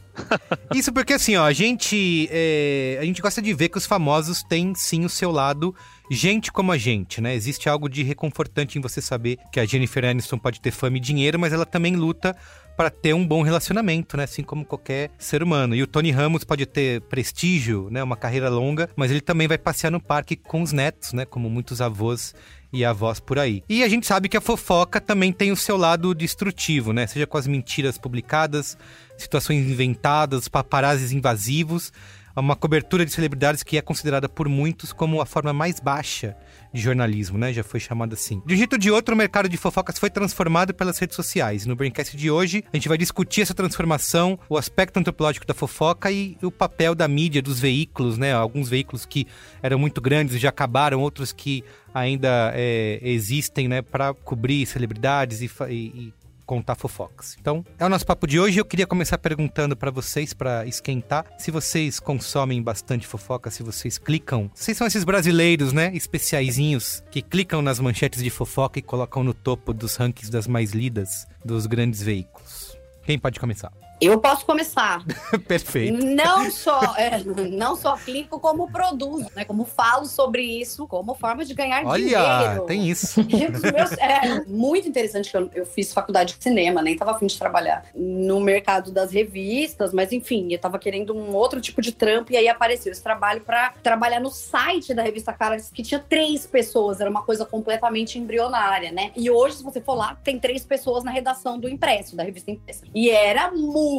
Isso 0.75 0.91
porque 0.91 1.13
assim, 1.13 1.37
ó, 1.37 1.45
a 1.45 1.53
gente, 1.53 2.27
é, 2.33 2.97
a 2.99 3.05
gente 3.05 3.21
gosta 3.21 3.43
de 3.43 3.53
ver 3.53 3.69
que 3.69 3.77
os 3.77 3.85
famosos 3.85 4.43
têm 4.43 4.75
sim 4.75 5.05
o 5.05 5.09
seu 5.09 5.31
lado 5.31 5.77
gente 6.11 6.51
como 6.51 6.73
a 6.73 6.79
gente, 6.79 7.21
né? 7.21 7.35
Existe 7.35 7.69
algo 7.69 7.91
de 7.91 8.03
reconfortante 8.03 8.79
em 8.79 8.81
você 8.81 9.03
saber 9.03 9.37
que 9.53 9.61
a 9.61 9.67
Jennifer 9.67 10.03
Aniston 10.07 10.39
pode 10.39 10.63
ter 10.63 10.71
fama 10.71 10.97
e 10.97 11.01
dinheiro, 11.01 11.39
mas 11.39 11.53
ela 11.53 11.67
também 11.67 11.95
luta 11.95 12.35
para 12.81 12.89
ter 12.89 13.13
um 13.13 13.27
bom 13.27 13.43
relacionamento, 13.43 14.17
né? 14.17 14.25
Assim 14.25 14.43
como 14.43 14.65
qualquer 14.65 15.11
ser 15.19 15.43
humano. 15.43 15.75
E 15.75 15.83
o 15.83 15.87
Tony 15.87 16.11
Ramos 16.11 16.45
pode 16.45 16.65
ter 16.65 17.03
prestígio, 17.03 17.89
né? 17.91 18.03
Uma 18.03 18.17
carreira 18.17 18.49
longa, 18.49 18.89
mas 18.97 19.11
ele 19.11 19.21
também 19.21 19.47
vai 19.47 19.59
passear 19.59 19.91
no 19.91 20.01
parque 20.01 20.35
com 20.35 20.63
os 20.63 20.73
netos, 20.73 21.13
né? 21.13 21.27
Como 21.27 21.51
muitos 21.51 21.83
avós 21.83 22.35
e 22.73 22.83
avós 22.83 23.21
por 23.21 23.39
aí. 23.39 23.63
E 23.69 23.85
a 23.85 23.89
gente 23.89 24.07
sabe 24.07 24.31
que 24.31 24.37
a 24.39 24.41
fofoca 24.41 24.99
também 24.99 25.31
tem 25.31 25.53
o 25.53 25.57
seu 25.57 25.77
lado 25.77 26.15
destrutivo, 26.15 26.95
né? 26.95 27.07
Seja 27.07 27.27
com 27.27 27.37
as 27.37 27.47
mentiras 27.47 27.99
publicadas, 27.99 28.79
situações 29.19 29.59
inventadas, 29.71 30.49
paparazzis 30.49 31.13
invasivos, 31.13 31.93
uma 32.35 32.57
cobertura 32.57 33.05
de 33.05 33.13
celebridades 33.13 33.63
que 33.63 33.77
é 33.77 33.83
considerada 33.83 34.27
por 34.27 34.49
muitos 34.49 34.91
como 34.91 35.21
a 35.21 35.27
forma 35.27 35.53
mais 35.53 35.81
baixa 35.81 36.35
de 36.73 36.81
jornalismo, 36.81 37.37
né? 37.37 37.53
Já 37.53 37.63
foi 37.65 37.81
chamada 37.81 38.15
assim. 38.15 38.43
De 38.47 38.55
um 38.55 38.57
jeito 38.57 38.75
ou 38.75 38.79
de 38.79 38.91
outro, 38.91 39.15
o 39.15 39.19
mercado 39.19 39.49
de 39.49 39.57
fofocas 39.57 39.99
foi 39.99 40.09
transformado 40.11 40.73
pelas 40.73 40.99
redes 40.99 41.17
sociais. 41.17 41.67
No 41.67 41.75
Braincast 41.75 42.17
de 42.17 42.31
hoje, 42.31 42.65
a 42.73 42.77
gente 42.77 42.89
vai 42.89 42.97
discutir 42.99 43.41
essa 43.43 43.55
transformação, 43.55 44.39
o 44.49 44.57
aspecto 44.57 44.99
antropológico 44.99 45.47
da 45.47 45.55
fofoca 45.55 46.11
e 46.11 46.37
o 46.43 46.51
papel 46.51 46.95
da 46.95 47.09
mídia, 47.09 47.43
dos 47.43 47.59
veículos, 47.59 48.19
né? 48.19 48.33
Alguns 48.33 48.69
veículos 48.69 49.05
que 49.05 49.27
eram 49.63 49.79
muito 49.79 50.01
grandes 50.01 50.35
e 50.35 50.39
já 50.39 50.49
acabaram, 50.51 51.01
outros 51.01 51.33
que 51.33 51.65
ainda 51.93 52.53
é, 52.55 52.99
existem, 53.03 53.67
né? 53.67 53.83
Para 53.83 54.15
cobrir 54.15 54.65
celebridades 54.67 55.41
e, 55.43 55.51
e- 55.69 55.75
e 55.75 56.13
contar 56.51 56.75
fofocas. 56.75 57.37
Então, 57.41 57.65
é 57.79 57.87
o 57.87 57.89
nosso 57.89 58.05
papo 58.05 58.27
de 58.27 58.41
hoje. 58.41 58.59
Eu 58.59 58.65
queria 58.65 58.85
começar 58.85 59.17
perguntando 59.19 59.77
pra 59.77 59.89
vocês, 59.89 60.35
pra 60.35 60.67
esquentar, 60.67 61.25
se 61.39 61.49
vocês 61.53 62.01
consomem 62.01 62.61
bastante 62.61 63.07
fofoca, 63.07 63.53
se 63.53 63.63
vocês 63.63 63.99
clicam. 63.99 64.51
Vocês 64.53 64.77
são 64.77 64.85
esses 64.85 65.05
brasileiros, 65.05 65.73
né? 65.73 65.93
Especiaizinhos 65.95 67.05
que 67.09 67.23
clicam 67.23 67.63
nas 67.63 67.79
manchetes 67.79 68.21
de 68.21 68.31
fofoca 68.31 68.81
e 68.81 68.83
colocam 68.83 69.23
no 69.23 69.33
topo 69.33 69.73
dos 69.73 69.95
rankings 69.95 70.29
das 70.29 70.49
mais 70.49 70.73
lidas 70.73 71.25
dos 71.45 71.67
grandes 71.67 72.03
veículos. 72.03 72.77
Quem 73.05 73.17
pode 73.17 73.39
começar? 73.39 73.71
Eu 74.01 74.19
posso 74.19 74.47
começar. 74.47 75.05
Perfeito. 75.47 76.03
Não 76.05 76.51
só, 76.51 76.81
é, 76.97 77.23
não 77.51 77.77
só 77.77 77.97
clico, 77.97 78.41
como 78.41 78.71
produzo, 78.71 79.27
né? 79.37 79.45
Como 79.45 79.65
falo 79.65 80.07
sobre 80.07 80.43
isso, 80.43 80.87
como 80.87 81.15
forma 81.15 81.45
de 81.45 81.53
ganhar 81.55 81.85
Olha, 81.85 82.03
dinheiro. 82.03 82.67
tem 82.67 82.89
isso. 82.89 83.21
Meus- 83.29 83.93
é 83.99 84.45
muito 84.47 84.89
interessante 84.89 85.31
que 85.31 85.37
eu, 85.37 85.51
eu 85.55 85.67
fiz 85.67 85.93
faculdade 85.93 86.37
de 86.37 86.43
cinema, 86.43 86.81
nem 86.81 86.97
tava 86.97 87.11
afim 87.13 87.27
de 87.27 87.39
trabalhar 87.39 87.85
no 87.95 88.41
mercado 88.41 88.91
das 88.91 89.13
revistas, 89.13 89.93
mas 89.93 90.13
enfim, 90.13 90.49
eu 90.53 90.59
tava 90.59 90.79
querendo 90.79 91.15
um 91.15 91.35
outro 91.35 91.61
tipo 91.61 91.83
de 91.83 91.93
trampo 91.93 92.33
e 92.33 92.37
aí 92.37 92.49
apareceu 92.49 92.91
esse 92.93 93.03
trabalho 93.03 93.43
pra 93.43 93.75
trabalhar 93.83 94.21
no 94.21 94.31
site 94.31 94.95
da 94.95 95.03
revista 95.03 95.33
Caras, 95.33 95.71
que 95.71 95.83
tinha 95.83 96.01
três 96.01 96.47
pessoas, 96.47 97.01
era 97.01 97.11
uma 97.11 97.23
coisa 97.23 97.45
completamente 97.45 98.19
embrionária, 98.19 98.91
né? 98.93 99.11
E 99.17 99.31
hoje, 99.31 99.57
se 99.57 99.63
você 99.63 99.81
for 99.81 99.95
lá, 99.95 100.17
tem 100.25 100.39
três 100.39 100.65
pessoas 100.65 101.05
na 101.05 101.11
redação 101.11 101.59
do 101.59 101.69
impresso, 101.69 102.17
da 102.17 102.23
revista 102.23 102.51
impressa. 102.51 102.85
E 102.95 103.11
era 103.11 103.51
muito 103.51 103.90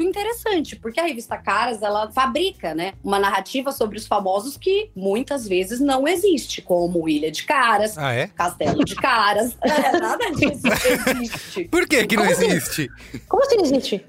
interessante, 0.00 0.76
porque 0.76 1.00
a 1.00 1.04
revista 1.06 1.36
Caras, 1.36 1.82
ela 1.82 2.10
fabrica, 2.10 2.74
né, 2.74 2.92
uma 3.02 3.18
narrativa 3.18 3.72
sobre 3.72 3.98
os 3.98 4.06
famosos 4.06 4.56
que 4.56 4.90
muitas 4.94 5.46
vezes 5.48 5.80
não 5.80 6.06
existe, 6.06 6.60
como 6.62 7.08
Ilha 7.08 7.30
de 7.30 7.44
Caras, 7.44 7.96
Ah, 7.96 8.12
é? 8.12 8.26
Castelo 8.28 8.84
de 8.84 8.94
Caras. 8.94 9.56
É, 9.68 9.98
nada 9.98 10.30
disso 10.32 10.62
existe. 11.16 11.64
Por 11.64 11.86
que 11.86 12.06
que 12.06 12.16
não 12.16 12.24
Como 12.24 12.34
assim? 12.34 12.46
existe? 12.48 12.88
Como 13.28 13.42
assim 13.44 13.60
existe? 13.62 14.06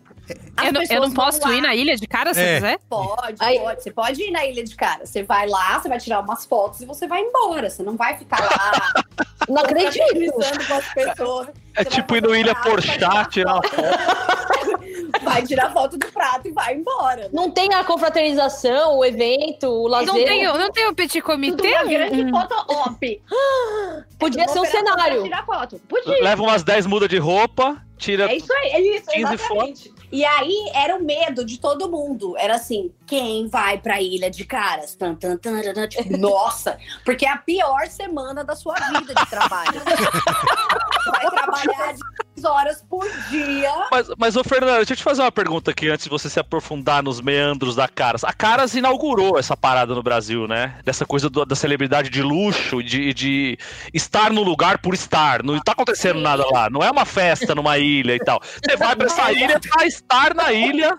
Eu 0.66 0.74
não, 0.74 0.82
eu 0.90 1.02
não 1.02 1.12
posso 1.12 1.52
ir 1.54 1.62
na 1.62 1.74
ilha 1.76 1.96
de 1.96 2.06
cara 2.08 2.34
se 2.34 2.42
É. 2.42 2.56
quiser? 2.56 2.80
Pode, 2.90 3.36
Aí- 3.40 3.60
pode. 3.60 3.84
Você 3.84 3.92
pode 3.92 4.22
ir 4.22 4.32
na 4.32 4.46
Ilha 4.46 4.64
de 4.64 4.76
Cara. 4.76 5.06
Você 5.06 5.24
vai 5.24 5.48
lá, 5.48 5.80
você 5.80 5.88
vai 5.90 5.98
tirar 6.00 6.20
umas 6.22 6.46
fotos 6.46 6.82
e 6.82 6.86
você 6.86 7.08
vai 7.08 7.22
embora. 7.22 7.70
Você 7.70 7.82
não 7.84 7.96
vai 7.96 8.18
ficar 8.18 8.40
lá 8.42 8.94
Não 9.48 9.62
acredito. 9.62 10.32
com 10.34 10.74
as 10.74 10.94
pessoas. 10.94 11.48
É 11.76 11.84
Você 11.84 11.90
tipo 11.92 12.16
ir 12.16 12.22
no 12.22 12.36
Ilha 12.36 12.54
Porchat, 12.56 13.30
tirar 13.30 13.54
uma 13.56 13.64
foto. 13.64 13.76
Vai 15.24 15.44
tirar 15.44 15.72
foto 15.74 15.98
do 15.98 16.08
prato 16.08 16.48
e 16.48 16.52
vai 16.52 16.76
embora. 16.76 17.30
Não 17.34 17.50
tem 17.52 17.74
a 17.74 17.84
confraternização, 17.84 18.98
o 18.98 19.06
evento, 19.06 19.68
o 19.68 19.88
lazer. 19.88 20.08
Não 20.08 20.14
tem, 20.14 20.44
não 20.46 20.72
tem 20.72 20.88
o 20.88 20.94
petit 20.96 21.22
Tudo 21.22 21.32
comitê? 21.32 21.74
uma 21.74 21.84
grande 21.84 22.24
Hum. 22.24 22.30
foto 22.30 22.56
op. 22.68 23.22
Podia 24.20 24.48
ser 24.48 24.60
um 24.60 24.66
cenário. 24.66 25.24
Tirar 25.24 25.46
foto. 25.46 25.80
Podia. 25.90 26.24
Leva 26.24 26.42
umas 26.42 26.64
10 26.64 26.86
mudas 26.86 27.10
de 27.10 27.18
roupa, 27.18 27.78
tira. 27.98 28.32
É 28.32 28.36
isso 28.38 28.52
aí, 28.54 28.70
é 28.72 28.82
isso, 28.98 29.06
15 29.12 29.34
exatamente. 29.34 29.94
E 30.12 30.26
aí 30.26 30.72
era 30.74 30.96
o 30.96 31.04
medo 31.04 31.46
de 31.46 31.60
todo 31.60 31.90
mundo. 31.90 32.36
Era 32.38 32.56
assim, 32.56 32.92
quem 33.10 33.48
vai 33.48 33.78
pra 33.80 34.00
Ilha 34.02 34.30
de 34.30 34.46
Caras? 34.46 34.94
Tan, 34.96 35.16
tan, 35.16 35.36
tan, 35.38 35.62
tan, 35.62 35.74
tan. 35.74 35.88
Tipo, 35.88 36.18
nossa, 36.18 36.78
porque 37.04 37.26
é 37.26 37.32
a 37.32 37.38
pior 37.38 37.88
semana 37.88 38.44
da 38.44 38.56
sua 38.56 38.76
vida 38.76 39.14
de 39.16 39.26
trabalho. 39.30 39.72
Você 39.74 41.10
vai 41.12 41.30
trabalhar 41.32 41.94
10 42.36 42.46
horas 42.46 42.84
por 42.90 43.06
dia. 43.30 43.72
Mas, 43.92 44.08
mas 44.18 44.36
ô 44.36 44.44
Fernando, 44.44 44.78
deixa 44.78 44.94
eu 44.94 44.98
te 44.98 45.04
fazer 45.04 45.22
uma 45.24 45.32
pergunta 45.32 45.72
aqui 45.72 45.90
antes 45.90 46.04
de 46.06 46.10
você 46.10 46.30
se 46.30 46.40
aprofundar 46.40 47.02
nos 47.04 47.20
meandros 47.20 47.76
da 47.76 47.88
Caras. 47.88 48.24
A 48.24 48.32
Caras 48.32 48.76
inaugurou 48.76 49.38
essa 49.40 49.58
parada 49.58 49.94
no 49.96 50.04
Brasil, 50.04 50.48
né? 50.48 50.76
Dessa 50.86 51.06
coisa 51.06 51.30
do- 51.30 51.46
da 51.46 51.56
celebridade 51.56 52.10
de 52.10 52.22
luxo, 52.22 52.84
de, 52.84 53.14
de 53.14 53.58
estar 53.94 54.32
no 54.32 54.44
lugar 54.44 54.78
por 54.78 54.94
estar. 54.94 55.44
Não 55.44 55.60
tá 55.60 55.72
acontecendo 55.72 56.20
nada 56.20 56.46
lá. 56.52 56.70
Não 56.70 56.82
é 56.84 56.92
uma 56.92 57.06
festa 57.06 57.56
numa 57.56 57.78
ilha 57.78 58.16
e 58.16 58.20
tal. 58.20 58.40
Você 58.42 58.78
vai 58.78 58.96
pra 58.96 59.08
essa 59.08 59.32
ilha 59.32 59.60
pra 59.60 59.86
estar 59.86 60.34
na 60.36 60.52
ilha 60.54 60.96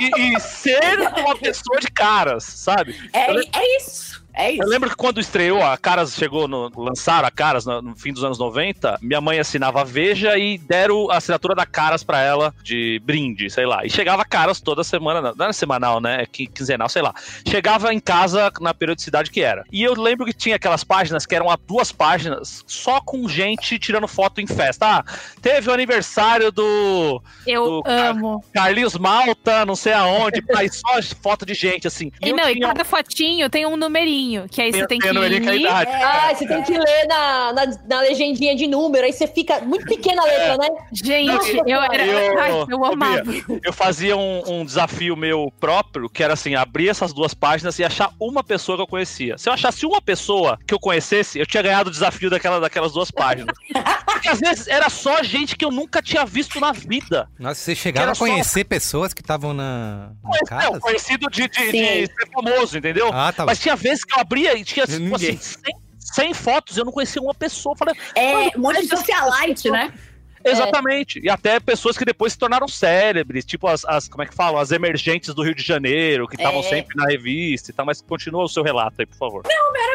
e, 0.00 0.34
e 0.36 0.40
ser 0.40 0.98
uma 1.00 1.36
pessoa 1.42 1.80
de 1.80 1.88
Caras, 1.88 2.44
sabe? 2.44 2.94
É, 3.12 3.30
Eu 3.30 3.34
lem- 3.34 3.50
é 4.34 4.52
isso. 4.52 4.62
Eu 4.62 4.68
lembro 4.68 4.88
que 4.90 4.96
quando 4.96 5.20
estreou, 5.20 5.62
a 5.62 5.76
Caras 5.76 6.14
chegou, 6.14 6.46
no, 6.48 6.70
lançaram 6.76 7.26
a 7.26 7.30
Caras 7.30 7.64
no, 7.66 7.80
no 7.82 7.96
fim 7.96 8.12
dos 8.12 8.24
anos 8.24 8.38
90, 8.38 8.98
minha 9.02 9.20
mãe 9.20 9.38
assinava 9.38 9.80
a 9.80 9.84
Veja 9.84 10.36
e 10.38 10.58
deram 10.58 11.10
a 11.10 11.16
assinatura 11.16 11.54
da 11.54 11.66
Caras 11.66 12.02
pra 12.02 12.20
ela 12.20 12.54
de 12.62 13.00
brinde, 13.04 13.50
sei 13.50 13.66
lá. 13.66 13.84
E 13.84 13.90
chegava 13.90 14.24
Caras 14.24 14.60
toda 14.60 14.82
semana, 14.84 15.32
não 15.36 15.44
era 15.44 15.52
semanal, 15.52 16.00
né? 16.00 16.22
É 16.22 16.26
qui- 16.26 16.46
quinzenal, 16.46 16.88
sei 16.88 17.02
lá. 17.02 17.14
Chegava 17.46 17.92
em 17.92 18.00
casa 18.00 18.50
na 18.60 18.72
periodicidade 18.74 19.30
que 19.30 19.40
era. 19.42 19.64
E 19.70 19.82
eu 19.82 19.94
lembro 19.94 20.24
que 20.26 20.32
tinha 20.32 20.56
aquelas 20.56 20.84
páginas 20.84 21.26
que 21.26 21.34
eram 21.34 21.50
a 21.50 21.56
duas 21.56 21.92
páginas 21.92 22.62
só 22.66 23.00
com 23.00 23.28
gente 23.28 23.78
tirando 23.78 24.08
foto 24.08 24.40
em 24.40 24.46
festa. 24.46 24.86
Ah, 24.98 25.04
teve 25.40 25.70
o 25.70 25.72
aniversário 25.72 26.50
do 26.52 27.22
Eu 27.46 27.64
do- 27.64 27.82
amo. 27.86 28.44
Carlinhos 28.52 28.96
Malta, 28.96 29.64
não 29.66 29.76
sei 29.76 29.92
aonde, 29.92 30.42
aí 30.56 30.68
só 30.70 31.00
foto 31.20 31.44
de 31.46 31.54
gente, 31.54 31.86
assim. 31.86 32.10
E 32.22 32.30
eu 32.30 32.36
não, 32.36 32.48
e 32.48 32.54
tinha- 32.54 32.68
cada 32.68 32.84
fotinho 32.84 33.48
tem 33.50 33.66
um 33.66 33.76
numerinho, 33.76 34.21
que 34.50 34.60
aí 34.62 34.72
você 34.72 34.86
tem 34.86 34.98
tem 34.98 35.12
que 35.12 35.48
é 35.48 35.56
idade. 35.56 35.90
Ah, 35.90 36.34
você 36.34 36.46
tem 36.46 36.62
que 36.62 36.72
ler 36.78 37.06
na, 37.08 37.52
na, 37.52 37.66
na 37.88 38.00
legendinha 38.00 38.54
de 38.54 38.66
número, 38.66 39.04
aí 39.06 39.12
você 39.12 39.26
fica 39.26 39.60
muito 39.60 39.84
pequena 39.86 40.22
a 40.22 40.24
letra, 40.24 40.56
né? 40.58 40.68
Gente, 40.92 41.26
Nossa, 41.26 41.62
eu 41.66 41.82
era. 41.82 42.06
eu- 42.06 42.38
Ai, 42.38 42.50
eu 42.68 42.84
amava. 42.84 43.22
Eu 43.62 43.72
fazia 43.72 44.16
um, 44.16 44.42
um 44.60 44.64
desafio 44.64 45.16
meu 45.16 45.52
próprio, 45.60 46.08
que 46.08 46.22
era 46.22 46.34
assim, 46.34 46.54
abrir 46.54 46.88
essas 46.88 47.12
duas 47.12 47.34
páginas 47.34 47.78
e 47.78 47.84
achar 47.84 48.10
uma 48.20 48.42
pessoa 48.42 48.76
que 48.76 48.82
eu 48.82 48.86
conhecia. 48.86 49.38
Se 49.38 49.48
eu 49.48 49.52
achasse 49.52 49.84
uma 49.86 50.00
pessoa 50.00 50.58
que 50.66 50.74
eu 50.74 50.78
conhecesse, 50.78 51.38
eu 51.38 51.46
tinha 51.46 51.62
ganhado 51.62 51.88
o 51.88 51.92
desafio 51.92 52.30
daquela, 52.30 52.60
daquelas 52.60 52.92
duas 52.92 53.10
páginas. 53.10 53.54
Porque 54.06 54.28
às 54.28 54.40
vezes 54.40 54.66
era 54.68 54.88
só 54.88 55.22
gente 55.22 55.56
que 55.56 55.64
eu 55.64 55.70
nunca 55.70 56.00
tinha 56.02 56.24
visto 56.24 56.60
na 56.60 56.72
vida. 56.72 57.28
Nossa, 57.38 57.60
vocês 57.60 57.78
chegaram 57.78 58.12
a 58.12 58.16
conhecer 58.16 58.64
pessoas 58.64 59.12
que 59.12 59.20
estavam 59.20 59.52
na, 59.52 60.12
na 60.22 60.38
casa? 60.46 60.80
Conhecido 60.80 61.28
de, 61.30 61.48
de, 61.48 61.72
de 61.72 62.06
ser 62.06 62.28
famoso, 62.32 62.78
entendeu? 62.78 63.10
Ah, 63.12 63.32
tá 63.32 63.44
bom. 63.44 63.46
Mas 63.50 63.58
tinha 63.58 63.76
vezes 63.76 64.04
que 64.04 64.11
eu 64.14 64.20
abria 64.20 64.56
e 64.56 64.64
tinha, 64.64 64.86
tipo 64.86 64.98
Ninguém. 65.00 65.30
assim, 65.36 65.36
100, 65.38 65.74
100 65.98 66.34
fotos, 66.34 66.76
eu 66.76 66.84
não 66.84 66.92
conhecia 66.92 67.20
uma 67.22 67.34
pessoa. 67.34 67.76
Falei, 67.76 67.94
É 68.14 68.56
um 68.56 68.60
monte 68.60 68.82
de 68.82 68.88
socialite, 68.88 69.70
né? 69.70 69.92
Exatamente. 70.44 71.20
E 71.22 71.30
até 71.30 71.60
pessoas 71.60 71.96
que 71.96 72.04
depois 72.04 72.32
se 72.32 72.38
tornaram 72.38 72.66
célebres, 72.66 73.44
tipo 73.44 73.68
as, 73.68 73.84
as- 73.84 74.08
como 74.08 74.24
é 74.24 74.26
que 74.26 74.34
falam? 74.34 74.60
As 74.60 74.72
emergentes 74.72 75.32
do 75.32 75.42
Rio 75.42 75.54
de 75.54 75.62
Janeiro, 75.62 76.26
que 76.26 76.34
estavam 76.34 76.60
É. 76.60 76.62
sempre 76.64 76.96
na 76.96 77.06
revista 77.06 77.70
e 77.70 77.74
tal, 77.74 77.86
mas 77.86 78.00
continua 78.02 78.42
o 78.44 78.48
seu 78.48 78.62
relato 78.64 78.96
aí, 79.00 79.06
por 79.06 79.16
favor. 79.16 79.42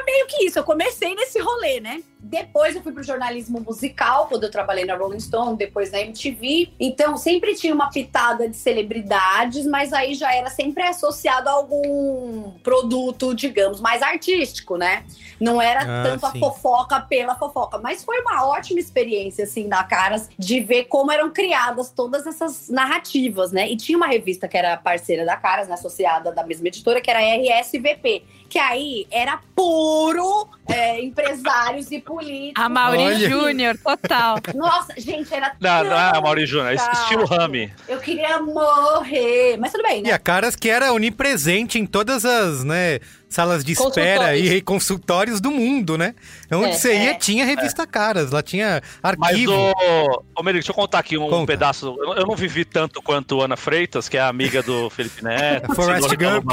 meio 0.06 0.26
que 0.28 0.46
isso. 0.46 0.58
Eu 0.58 0.64
comecei 0.64 1.14
nesse 1.16 1.38
rolê, 1.40 1.82
né? 1.82 2.02
Depois 2.20 2.76
eu 2.76 2.82
fui 2.82 2.92
pro 2.92 3.04
jornalismo 3.04 3.60
musical, 3.62 4.28
quando 4.28 4.44
eu 4.44 4.52
trabalhei 4.52 4.86
na 4.86 4.96
Rolling 4.96 5.20
Stone, 5.20 5.58
depois 5.58 5.92
na 5.92 6.00
MTV. 6.02 6.70
Então 6.80 7.16
sempre 7.18 7.56
tinha 7.56 7.74
uma 7.74 7.90
pitada 7.90 8.50
de 8.50 8.58
celebridades, 8.58 9.66
mas 9.66 9.94
aí 9.94 10.14
já 10.14 10.34
era 10.34 10.50
sempre 10.50 10.84
associado 10.84 11.48
a 11.50 11.54
algum 11.54 12.52
produto, 12.64 13.34
digamos, 13.34 13.80
mais 13.80 14.02
artístico, 14.02 14.78
né? 14.78 15.06
Não 15.40 15.62
era 15.62 15.82
Ah, 15.82 16.04
tanto 16.04 16.26
a 16.26 16.32
sim. 16.32 16.40
fofoca 16.40 17.00
pela 17.02 17.36
fofoca. 17.36 17.78
Mas 17.78 18.04
foi 18.04 18.20
uma 18.22 18.46
ótima 18.48 18.80
experiência, 18.80 19.44
assim, 19.44 19.68
na 19.68 19.84
Caras, 19.84 20.30
de 20.38 20.60
ver 20.60 20.86
como 20.86 21.12
eram 21.12 21.30
criadas 21.32 21.92
todas 21.92 22.26
essas 22.26 22.70
narrativas, 22.70 23.52
né? 23.52 23.70
E 23.70 23.78
tinha 23.78 23.98
uma 23.98 24.08
revista 24.08 24.48
que 24.48 24.58
era 24.58 24.76
parceira 24.78 25.26
da 25.26 25.38
Caras, 25.38 25.68
né? 25.68 25.76
Associada 25.76 26.32
da 26.32 26.44
mesma 26.44 26.68
editora, 26.68 27.00
que 27.00 27.10
era 27.10 27.20
a 27.20 27.62
RSVP. 27.62 28.24
Que 28.50 28.58
aí 28.58 29.06
era 29.12 29.40
puro 29.56 30.48
é, 30.70 31.02
empresários 31.02 31.92
e 31.92 32.00
políticos. 32.00 32.64
A 32.64 32.70
Mauri. 32.70 33.28
Júnior, 33.30 33.78
total. 33.78 34.38
Nossa, 34.56 34.94
gente, 34.98 35.34
era 35.34 35.56
Não, 35.60 35.84
não 35.84 35.98
é 35.98 36.18
a 36.18 36.22
Mauri 36.22 36.46
Júnior, 36.46 36.72
é 36.72 36.76
estilo 36.76 37.26
Rami. 37.26 37.72
Eu 37.88 38.00
queria 38.00 38.40
morrer. 38.40 39.58
Mas 39.58 39.72
tudo 39.72 39.84
bem, 39.84 40.00
E 40.00 40.04
né? 40.04 40.12
a 40.12 40.20
Caras 40.20 40.56
que 40.56 40.70
era 40.70 40.92
onipresente 40.94 41.80
em 41.80 41.86
todas 41.86 42.26
as, 42.26 42.64
né, 42.64 43.00
salas 43.30 43.64
de 43.64 43.74
espera 43.74 44.36
e 44.38 44.62
consultórios 44.64 45.40
do 45.42 45.52
mundo, 45.52 45.98
né? 45.98 46.16
Onde 46.52 46.70
É, 46.70 46.74
você 46.74 46.94
ia, 46.94 47.12
é. 47.12 47.14
tinha 47.16 47.46
revista 47.46 47.86
Caras, 47.86 48.32
lá 48.32 48.42
tinha 48.42 48.82
Mas 49.18 49.32
arquivo. 49.32 49.52
o. 49.54 50.24
Ô, 50.36 50.44
Merigo, 50.44 50.60
deixa 50.62 50.72
eu 50.72 50.76
contar 50.76 51.00
aqui 51.00 51.18
um 51.18 51.30
Conta. 51.30 51.48
pedaço. 51.48 51.96
Eu 52.00 52.18
eu 52.18 52.26
não 52.26 52.36
vivi 52.36 52.66
tanto 52.66 53.02
quanto 53.02 53.42
Ana 53.42 53.56
Freitas, 53.58 54.10
que 54.10 54.18
é 54.18 54.22
amiga 54.22 54.62
do 54.64 54.90
Felipe 54.92 55.24
Neto. 55.24 55.74
Forrest 55.76 56.10
Gump. 56.16 56.46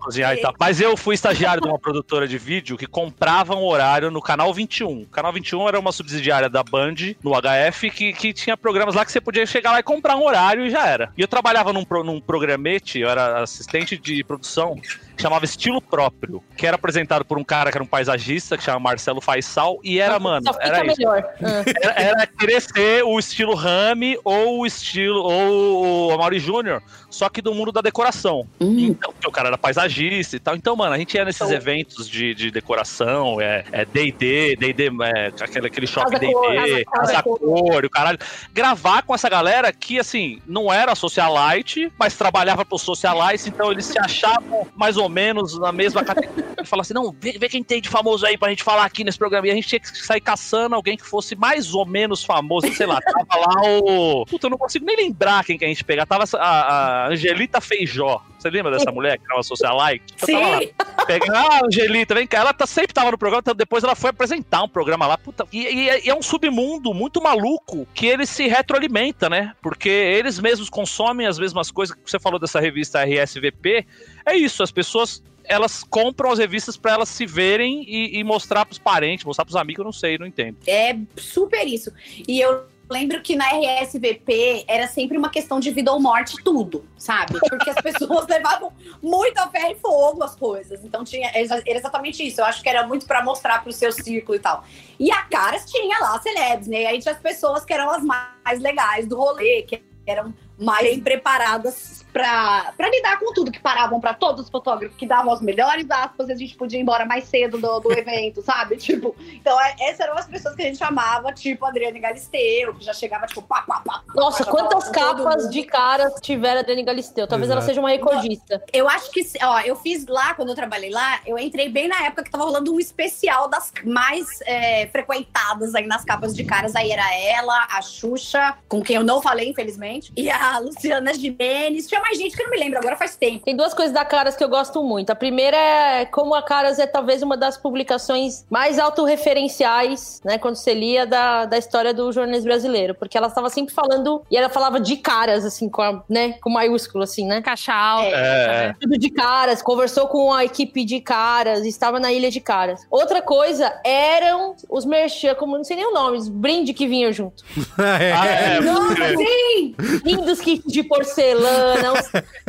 Cozinhar 0.00 0.32
e 0.36 0.40
tal. 0.40 0.54
Mas 0.60 0.80
eu 0.80 0.96
fui 0.96 1.16
estagiário 1.16 1.60
de 1.60 1.66
uma 1.68 1.78
produtora 1.78 2.28
de 2.28 2.38
vídeo 2.38 2.76
que 2.76 2.86
comprava 2.86 3.56
um 3.56 3.64
horário 3.64 4.12
no 4.12 4.22
Canal 4.22 4.54
21. 4.54 5.02
O 5.02 5.06
Canal 5.06 5.32
21 5.32 5.66
era 5.66 5.80
uma 5.80 5.90
subsidiária 5.90 6.48
da 6.48 6.62
Band, 6.62 6.94
no 7.20 7.32
HF, 7.32 7.90
que, 7.90 8.12
que 8.12 8.32
tinha 8.32 8.56
programas 8.56 8.94
lá 8.94 9.04
que 9.04 9.10
você 9.10 9.20
podia 9.20 9.44
chegar 9.44 9.72
lá 9.72 9.80
e 9.80 9.82
comprar 9.82 10.14
um 10.14 10.24
horário 10.24 10.64
e 10.64 10.70
já 10.70 10.86
era. 10.86 11.12
E 11.16 11.20
eu 11.22 11.26
trabalhava 11.26 11.72
num, 11.72 11.84
num 12.04 12.20
programete, 12.20 13.00
eu 13.00 13.08
era 13.10 13.42
assistente 13.42 13.96
de 13.98 14.22
produção, 14.22 14.76
que 15.18 15.22
chamava 15.22 15.44
Estilo 15.44 15.82
Próprio, 15.82 16.42
que 16.56 16.64
era 16.64 16.76
apresentado 16.76 17.24
por 17.24 17.36
um 17.38 17.44
cara 17.44 17.70
que 17.72 17.76
era 17.76 17.82
um 17.82 17.86
paisagista, 17.86 18.56
que 18.56 18.62
chama 18.62 18.78
Marcelo 18.78 19.20
Faisal, 19.20 19.80
e 19.82 19.98
era, 19.98 20.18
mano, 20.20 20.46
Só 20.46 20.52
fica 20.54 20.66
era 20.66 20.86
isso. 20.86 20.96
melhor. 20.96 21.24
Era, 21.82 22.00
era 22.00 22.26
querer 22.26 22.60
ser 22.60 23.02
o 23.04 23.18
estilo 23.18 23.54
Rami 23.54 24.18
ou 24.24 24.60
o 24.60 24.66
estilo 24.66 25.20
ou 25.20 26.08
o 26.08 26.12
Amaury 26.12 26.38
Júnior, 26.38 26.82
só 27.10 27.28
que 27.28 27.40
do 27.42 27.54
mundo 27.54 27.72
da 27.72 27.80
decoração. 27.80 28.46
Hum. 28.60 28.76
Então, 28.78 29.12
porque 29.12 29.28
o 29.28 29.30
cara 29.30 29.48
era 29.48 29.58
paisagista 29.58 30.36
e 30.36 30.38
tal. 30.38 30.54
Então, 30.54 30.76
mano, 30.76 30.94
a 30.94 30.98
gente 30.98 31.14
ia 31.14 31.24
nesses 31.24 31.40
Então- 31.40 31.52
eventos 31.54 32.08
de, 32.08 32.34
de 32.34 32.50
decoração, 32.50 33.40
é 33.40 33.64
é 33.72 33.84
D&D, 33.84 34.56
D&D, 34.56 34.90
é, 35.02 35.26
aquele, 35.40 35.66
aquele 35.66 35.86
shopping 35.86 36.18
D&D, 36.18 36.84
Casa 36.84 37.22
Cor, 37.22 37.84
o 37.84 37.90
caralho. 37.90 38.18
Gravar 38.52 39.02
com 39.02 39.14
essa 39.14 39.28
galera 39.28 39.72
que, 39.72 39.98
assim, 39.98 40.40
não 40.46 40.72
era 40.72 40.94
socialite, 40.94 41.90
mas 41.98 42.16
trabalhava 42.16 42.64
pro 42.64 42.78
socialite, 42.78 43.48
então 43.48 43.72
eles 43.72 43.86
se 43.86 43.98
achavam 43.98 44.66
mais 44.76 44.96
ou 44.96 45.07
ou 45.08 45.14
menos 45.14 45.58
na 45.58 45.72
mesma 45.72 46.04
categoria. 46.04 46.44
Ele 46.56 46.66
fala 46.66 46.82
assim: 46.82 46.94
não, 46.94 47.14
vê, 47.20 47.32
vê 47.38 47.48
quem 47.48 47.62
tem 47.62 47.80
de 47.80 47.88
famoso 47.88 48.26
aí 48.26 48.36
pra 48.36 48.50
gente 48.50 48.62
falar 48.62 48.84
aqui 48.84 49.02
nesse 49.04 49.18
programa. 49.18 49.46
E 49.46 49.50
a 49.50 49.54
gente 49.54 49.68
tinha 49.68 49.80
que 49.80 49.88
sair 49.98 50.20
caçando 50.20 50.74
alguém 50.74 50.96
que 50.96 51.04
fosse 51.04 51.34
mais 51.34 51.74
ou 51.74 51.86
menos 51.86 52.24
famoso, 52.24 52.72
sei 52.74 52.86
lá. 52.86 53.00
Tava 53.00 53.40
lá 53.40 53.62
o. 53.82 54.24
Puta, 54.26 54.46
eu 54.46 54.50
não 54.50 54.58
consigo 54.58 54.84
nem 54.84 54.96
lembrar 54.96 55.44
quem 55.44 55.58
que 55.58 55.64
a 55.64 55.68
gente 55.68 55.84
pegar. 55.84 56.06
Tava 56.06 56.24
a, 56.36 57.04
a 57.06 57.08
Angelita 57.08 57.60
Feijó. 57.60 58.22
Você 58.38 58.50
lembra 58.50 58.70
dessa 58.70 58.92
mulher 58.92 59.18
que 59.18 59.26
tava 59.26 59.42
socialite? 59.42 60.14
Eu 60.22 60.26
tava 60.32 60.48
lá. 60.48 60.60
Sim. 60.60 60.70
Pega, 61.06 61.32
ah, 61.34 61.60
Angelita, 61.66 62.14
vem 62.14 62.26
cá. 62.26 62.38
Ela 62.38 62.52
tá, 62.52 62.66
sempre 62.66 62.92
tava 62.94 63.10
no 63.10 63.18
programa, 63.18 63.40
então 63.40 63.54
depois 63.54 63.82
ela 63.82 63.96
foi 63.96 64.10
apresentar 64.10 64.62
um 64.62 64.68
programa 64.68 65.06
lá. 65.08 65.18
Puta, 65.18 65.44
e, 65.52 65.62
e 65.62 65.88
é- 65.88 66.06
e 66.06 66.10
é 66.10 66.14
um 66.14 66.22
submundo 66.22 66.94
muito 66.94 67.20
maluco 67.20 67.86
que 67.92 68.06
ele 68.06 68.26
se 68.26 68.46
retroalimenta, 68.46 69.28
né? 69.28 69.54
Porque 69.60 69.88
eles 69.88 70.38
mesmos 70.38 70.70
consomem 70.70 71.26
as 71.26 71.36
mesmas 71.38 71.70
coisas 71.70 71.96
que 71.96 72.08
você 72.08 72.20
falou 72.20 72.38
dessa 72.38 72.60
revista 72.60 73.02
RSVP. 73.04 73.84
É 74.28 74.36
isso, 74.36 74.62
as 74.62 74.70
pessoas. 74.70 75.22
Elas 75.44 75.82
compram 75.82 76.30
as 76.30 76.38
revistas 76.38 76.76
pra 76.76 76.92
elas 76.92 77.08
se 77.08 77.24
verem 77.24 77.82
e, 77.88 78.18
e 78.18 78.24
mostrar 78.24 78.66
pros 78.66 78.78
parentes, 78.78 79.24
mostrar 79.24 79.46
pros 79.46 79.56
amigos, 79.56 79.78
eu 79.78 79.84
não 79.84 79.92
sei, 79.92 80.18
não 80.18 80.26
entendo. 80.26 80.58
É 80.66 80.94
super 81.16 81.66
isso. 81.66 81.90
E 82.28 82.38
eu 82.38 82.66
lembro 82.90 83.22
que 83.22 83.34
na 83.34 83.46
RSVP 83.46 84.64
era 84.66 84.86
sempre 84.86 85.16
uma 85.16 85.30
questão 85.30 85.58
de 85.58 85.70
vida 85.70 85.90
ou 85.90 86.00
morte, 86.00 86.36
tudo, 86.42 86.86
sabe? 86.98 87.38
Porque 87.48 87.70
as 87.70 87.80
pessoas 87.80 88.26
levavam 88.28 88.72
muito 89.02 89.38
a 89.38 89.48
ferro 89.48 89.72
e 89.72 89.74
fogo 89.76 90.22
as 90.22 90.34
coisas. 90.34 90.84
Então 90.84 91.04
tinha 91.04 91.30
era 91.34 91.78
exatamente 91.78 92.26
isso. 92.26 92.42
Eu 92.42 92.44
acho 92.44 92.62
que 92.62 92.68
era 92.68 92.86
muito 92.86 93.06
pra 93.06 93.24
mostrar 93.24 93.62
pro 93.62 93.72
seu 93.72 93.92
círculo 93.92 94.36
e 94.36 94.40
tal. 94.40 94.64
E 94.98 95.10
a 95.10 95.22
Caras 95.22 95.64
tinha 95.70 95.98
lá 95.98 96.20
celebs, 96.20 96.66
né? 96.66 96.82
E 96.82 96.86
aí 96.86 96.98
tinha 96.98 97.14
as 97.14 97.20
pessoas 97.20 97.64
que 97.64 97.72
eram 97.72 97.90
as 97.90 98.02
mais 98.02 98.60
legais 98.60 99.06
do 99.06 99.16
rolê, 99.16 99.62
que 99.62 99.82
eram 100.06 100.34
mais 100.58 100.98
preparadas 101.00 102.04
pra, 102.12 102.72
pra 102.76 102.88
lidar 102.88 103.18
com 103.18 103.32
tudo, 103.32 103.50
que 103.50 103.60
paravam 103.60 104.00
pra 104.00 104.14
todos 104.14 104.44
os 104.44 104.50
fotógrafos, 104.50 104.96
que 104.96 105.06
davam 105.06 105.32
as 105.32 105.40
melhores 105.40 105.90
aspas, 105.90 106.28
e 106.28 106.32
a 106.32 106.36
gente 106.36 106.54
podia 106.56 106.78
ir 106.78 106.82
embora 106.82 107.04
mais 107.04 107.24
cedo 107.24 107.58
do, 107.58 107.80
do 107.80 107.92
evento, 107.96 108.42
sabe? 108.42 108.76
Tipo, 108.76 109.14
então 109.32 109.60
é- 109.60 109.76
essas 109.80 110.00
eram 110.00 110.16
as 110.16 110.26
pessoas 110.26 110.54
que 110.54 110.62
a 110.62 110.66
gente 110.66 110.78
chamava, 110.78 111.32
tipo 111.32 111.64
Adriane 111.64 112.00
Galisteu, 112.00 112.74
que 112.74 112.84
já 112.84 112.92
chegava, 112.92 113.26
tipo, 113.26 113.42
pá, 113.42 113.62
pá, 113.62 113.80
pá. 113.84 114.02
Nossa, 114.14 114.44
quantas 114.44 114.88
capas 114.88 115.50
de 115.50 115.62
caras 115.64 116.14
tiveram 116.20 116.60
a 116.60 116.62
Dani 116.62 116.82
Galisteu? 116.82 117.26
Talvez 117.26 117.50
ela 117.50 117.60
Exato. 117.60 117.70
seja 117.70 117.80
uma 117.80 117.90
recordista. 117.90 118.62
Eu 118.72 118.88
acho 118.88 119.10
que, 119.10 119.20
ó, 119.42 119.60
eu 119.60 119.76
fiz 119.76 120.06
lá, 120.06 120.34
quando 120.34 120.50
eu 120.50 120.54
trabalhei 120.54 120.90
lá, 120.90 121.20
eu 121.26 121.38
entrei 121.38 121.68
bem 121.68 121.88
na 121.88 122.06
época 122.06 122.24
que 122.24 122.30
tava 122.30 122.44
rolando 122.44 122.72
um 122.72 122.80
especial 122.80 123.48
das 123.48 123.72
mais 123.84 124.40
é, 124.42 124.86
frequentadas 124.88 125.74
aí 125.74 125.86
nas 125.86 126.04
capas 126.04 126.34
de 126.34 126.44
caras. 126.44 126.74
Aí 126.74 126.90
era 126.90 127.14
ela, 127.14 127.66
a 127.70 127.82
Xuxa, 127.82 128.54
com 128.68 128.82
quem 128.82 128.96
eu 128.96 129.04
não 129.04 129.20
falei, 129.20 129.48
infelizmente, 129.48 130.12
e 130.16 130.30
a 130.30 130.58
Luciana 130.58 131.12
Gimenez. 131.14 131.86
Tinha 131.98 132.02
mais 132.02 132.18
gente 132.18 132.36
que 132.36 132.42
eu 132.42 132.46
não 132.46 132.52
me 132.52 132.58
lembro, 132.58 132.78
agora 132.78 132.96
faz 132.96 133.16
tempo. 133.16 133.44
Tem 133.44 133.56
duas 133.56 133.74
coisas 133.74 133.92
da 133.92 134.04
Caras 134.04 134.36
que 134.36 134.44
eu 134.44 134.48
gosto 134.48 134.82
muito. 134.84 135.10
A 135.10 135.16
primeira 135.16 135.56
é 135.56 136.04
como 136.04 136.34
a 136.34 136.42
Caras 136.42 136.78
é 136.78 136.86
talvez 136.86 137.22
uma 137.22 137.36
das 137.36 137.56
publicações 137.56 138.46
mais 138.48 138.78
autorreferenciais, 138.78 140.20
né? 140.24 140.38
Quando 140.38 140.54
você 140.54 140.74
lia 140.74 141.04
da, 141.06 141.44
da 141.44 141.58
história 141.58 141.92
do 141.92 142.10
jornalismo 142.12 142.46
brasileiro. 142.48 142.94
Porque 142.94 143.18
ela 143.18 143.26
estava 143.26 143.50
sempre 143.50 143.74
falando, 143.74 144.22
e 144.30 144.36
ela 144.36 144.48
falava 144.48 144.78
de 144.78 144.96
caras, 144.96 145.44
assim, 145.44 145.68
com, 145.68 145.82
a, 145.82 146.02
né, 146.08 146.34
com 146.40 146.50
maiúsculo, 146.50 147.02
assim, 147.02 147.26
né? 147.26 147.42
Caixa 147.42 147.74
alta. 147.74 148.16
É, 148.16 148.74
Tudo 148.80 148.96
de 148.96 149.10
caras, 149.10 149.60
conversou 149.60 150.06
com 150.06 150.32
a 150.32 150.44
equipe 150.44 150.84
de 150.84 151.00
caras, 151.00 151.64
estava 151.64 151.98
na 151.98 152.12
ilha 152.12 152.30
de 152.30 152.40
caras. 152.40 152.86
Outra 152.90 153.20
coisa 153.20 153.74
eram 153.84 154.54
os 154.68 154.84
merchan, 154.84 155.34
como 155.34 155.56
não 155.56 155.64
sei 155.64 155.76
nem 155.76 155.86
o 155.86 155.92
nome, 155.92 156.18
os 156.18 156.28
brinde 156.28 156.72
que 156.72 156.86
vinham 156.86 157.12
junto. 157.12 157.44
É. 157.78 158.08
Ah, 158.18 158.26
é, 158.26 158.60
Nossa, 158.60 159.16
sim! 159.16 159.74
Lindos 160.04 160.40
kits 160.40 160.72
de 160.72 160.82
porcelana, 160.82 161.87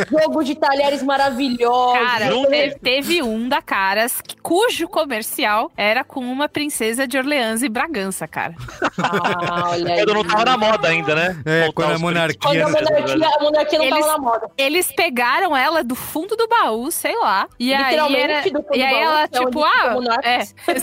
jogo 0.10 0.44
de 0.44 0.56
talheres 0.56 1.04
maravilhosos. 1.04 2.00
Cara, 2.00 2.30
teve, 2.48 2.76
teve 2.80 3.22
um 3.24 3.48
da 3.48 3.62
Caras 3.62 4.22
cujo 4.42 4.88
comercial 4.88 5.72
era 5.78 6.04
com 6.04 6.22
uma 6.22 6.50
princesa 6.50 7.08
de 7.08 7.18
Orleans 7.18 7.62
e 7.64 7.70
Bragança, 7.70 8.28
cara. 8.28 8.56
Ah, 8.98 9.70
olha 9.72 9.94
aí. 9.94 10.06
Não 10.06 10.24
tava 10.24 10.46
na 10.46 10.58
moda 10.58 10.88
ainda, 10.88 11.16
né? 11.16 11.42
É, 11.46 11.66
Voltar 11.66 11.74
quando 11.84 11.96
a 11.96 12.00
monarquia. 12.00 12.40
Quando 12.42 12.62
a 12.62 12.68
monarquia, 12.70 13.28
a 13.28 13.44
monarquia 13.44 13.80
não 13.80 13.86
Eles- 13.86 14.00
tava 14.00 14.12
na 14.14 14.18
moda. 14.18 14.50
Eles 14.58 14.92
pegaram 14.92 15.56
ela 15.56 15.84
do 15.84 15.96
fundo 15.96 16.36
do 16.36 16.48
baú, 16.48 16.90
sei 16.92 17.16
lá. 17.18 17.48
E 17.60 17.74
aí 17.74 17.84
Literalmente 17.84 18.24
era, 18.24 18.42
do 18.44 18.64
fundo 18.64 18.76
e 18.76 18.80
do 18.80 18.84
aí 18.86 18.92
baú, 18.94 19.04
ela, 19.04 19.22
é 19.24 19.28
tipo, 19.28 19.64
ah, 19.64 19.96
é. 20.24 20.40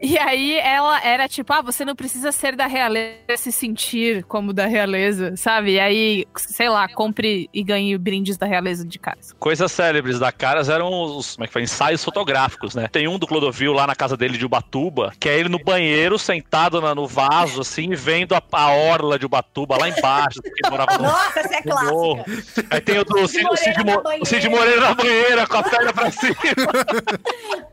E 0.00 0.18
aí 0.18 0.58
ela 0.58 1.02
era 1.04 1.28
tipo, 1.28 1.52
ah, 1.52 1.62
você 1.62 1.84
não 1.84 1.96
precisa 1.96 2.30
ser 2.30 2.54
da 2.54 2.66
realeza 2.66 3.16
se 3.36 3.50
sentir 3.50 4.22
como 4.24 4.52
da 4.52 4.66
realeza, 4.66 5.34
sabe? 5.36 5.72
E 5.72 5.80
aí, 5.80 6.15
sei 6.36 6.68
lá, 6.68 6.88
compre 6.88 7.48
e 7.52 7.62
ganhe 7.62 7.96
brindes 7.98 8.36
da 8.36 8.46
realeza 8.46 8.84
de 8.86 8.98
casa. 8.98 9.34
Coisas 9.38 9.70
célebres 9.72 10.18
da 10.18 10.30
Caras 10.30 10.68
eram 10.68 10.88
os 11.16 11.34
como 11.34 11.44
é 11.44 11.46
que 11.48 11.52
foi, 11.52 11.62
ensaios 11.62 12.02
fotográficos, 12.04 12.74
né? 12.74 12.88
Tem 12.88 13.08
um 13.08 13.18
do 13.18 13.26
Clodovil 13.26 13.72
lá 13.72 13.86
na 13.86 13.94
casa 13.94 14.16
dele 14.16 14.38
de 14.38 14.44
Ubatuba, 14.46 15.12
que 15.18 15.28
é 15.28 15.38
ele 15.38 15.48
no 15.48 15.58
banheiro, 15.58 16.18
sentado 16.18 16.80
na- 16.80 16.94
no 16.94 17.06
vaso, 17.06 17.60
assim, 17.62 17.90
vendo 17.94 18.34
a, 18.34 18.42
a 18.52 18.70
orla 18.70 19.18
de 19.18 19.26
Ubatuba 19.26 19.76
lá 19.78 19.88
embaixo, 19.88 20.40
que 20.42 20.70
morava 20.70 20.96
no, 20.98 21.04
Nossa, 21.04 21.40
essa 21.40 21.54
é 21.56 21.62
clássica. 21.62 22.66
Aí 22.70 22.80
tem 22.80 22.98
o 22.98 23.04
do 23.04 23.26
Cid, 23.26 23.46
o 23.50 23.56
Cid, 23.56 23.78
Moreira 23.84 24.02
na 24.02 24.16
Mo- 24.16 24.22
o 24.22 24.26
Cid 24.26 24.48
Moreira 24.48 24.80
na 24.80 24.94
banheira, 24.94 25.46
com 25.46 25.56
a 25.56 25.62
perna 25.62 25.92
pra 25.92 26.10
cima. 26.10 26.36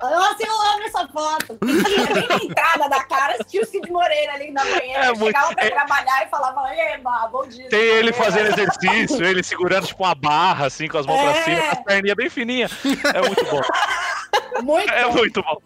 Nossa, 0.02 0.44
eu 0.46 0.54
amo 0.54 0.84
essa 0.86 1.08
foto. 1.08 1.58
Na 1.62 2.36
entrada 2.44 2.90
da 2.90 3.04
cara, 3.04 3.38
tinha 3.46 3.64
o 3.64 3.66
Cid 3.66 3.90
Moreira 3.92 4.34
ali 4.34 4.52
na 4.52 4.64
banheira. 4.64 5.06
É 5.06 5.14
muito- 5.14 5.26
chegava 5.38 5.54
pra 5.56 5.66
é- 5.66 5.70
trabalhar 5.70 6.26
e 6.26 6.30
falava, 6.30 6.76
Eba, 6.76 7.30
bom 7.32 7.48
dia. 7.48 7.70
Tem 7.70 7.80
ele 7.80 8.12
Moreira." 8.12 8.18
Fazendo 8.34 8.60
exercício, 8.60 9.26
ele 9.26 9.44
segurando 9.44 9.88
tipo 9.88 10.04
uma 10.04 10.16
barra, 10.16 10.66
assim, 10.68 10.88
com 10.88 10.98
as 10.98 11.06
mãos 11.06 11.20
pra 11.22 11.32
É. 11.32 11.44
cima, 11.44 11.62
com 11.62 11.72
as 11.72 11.84
perninhas 11.84 12.16
bem 12.16 12.30
fininhas. 12.30 12.72
É 13.14 13.22
muito 13.22 13.46
bom. 13.46 13.62
Muito 14.64 14.92
É 14.94 15.04
bom. 15.06 15.14
muito 15.14 15.42
bom. 15.42 15.58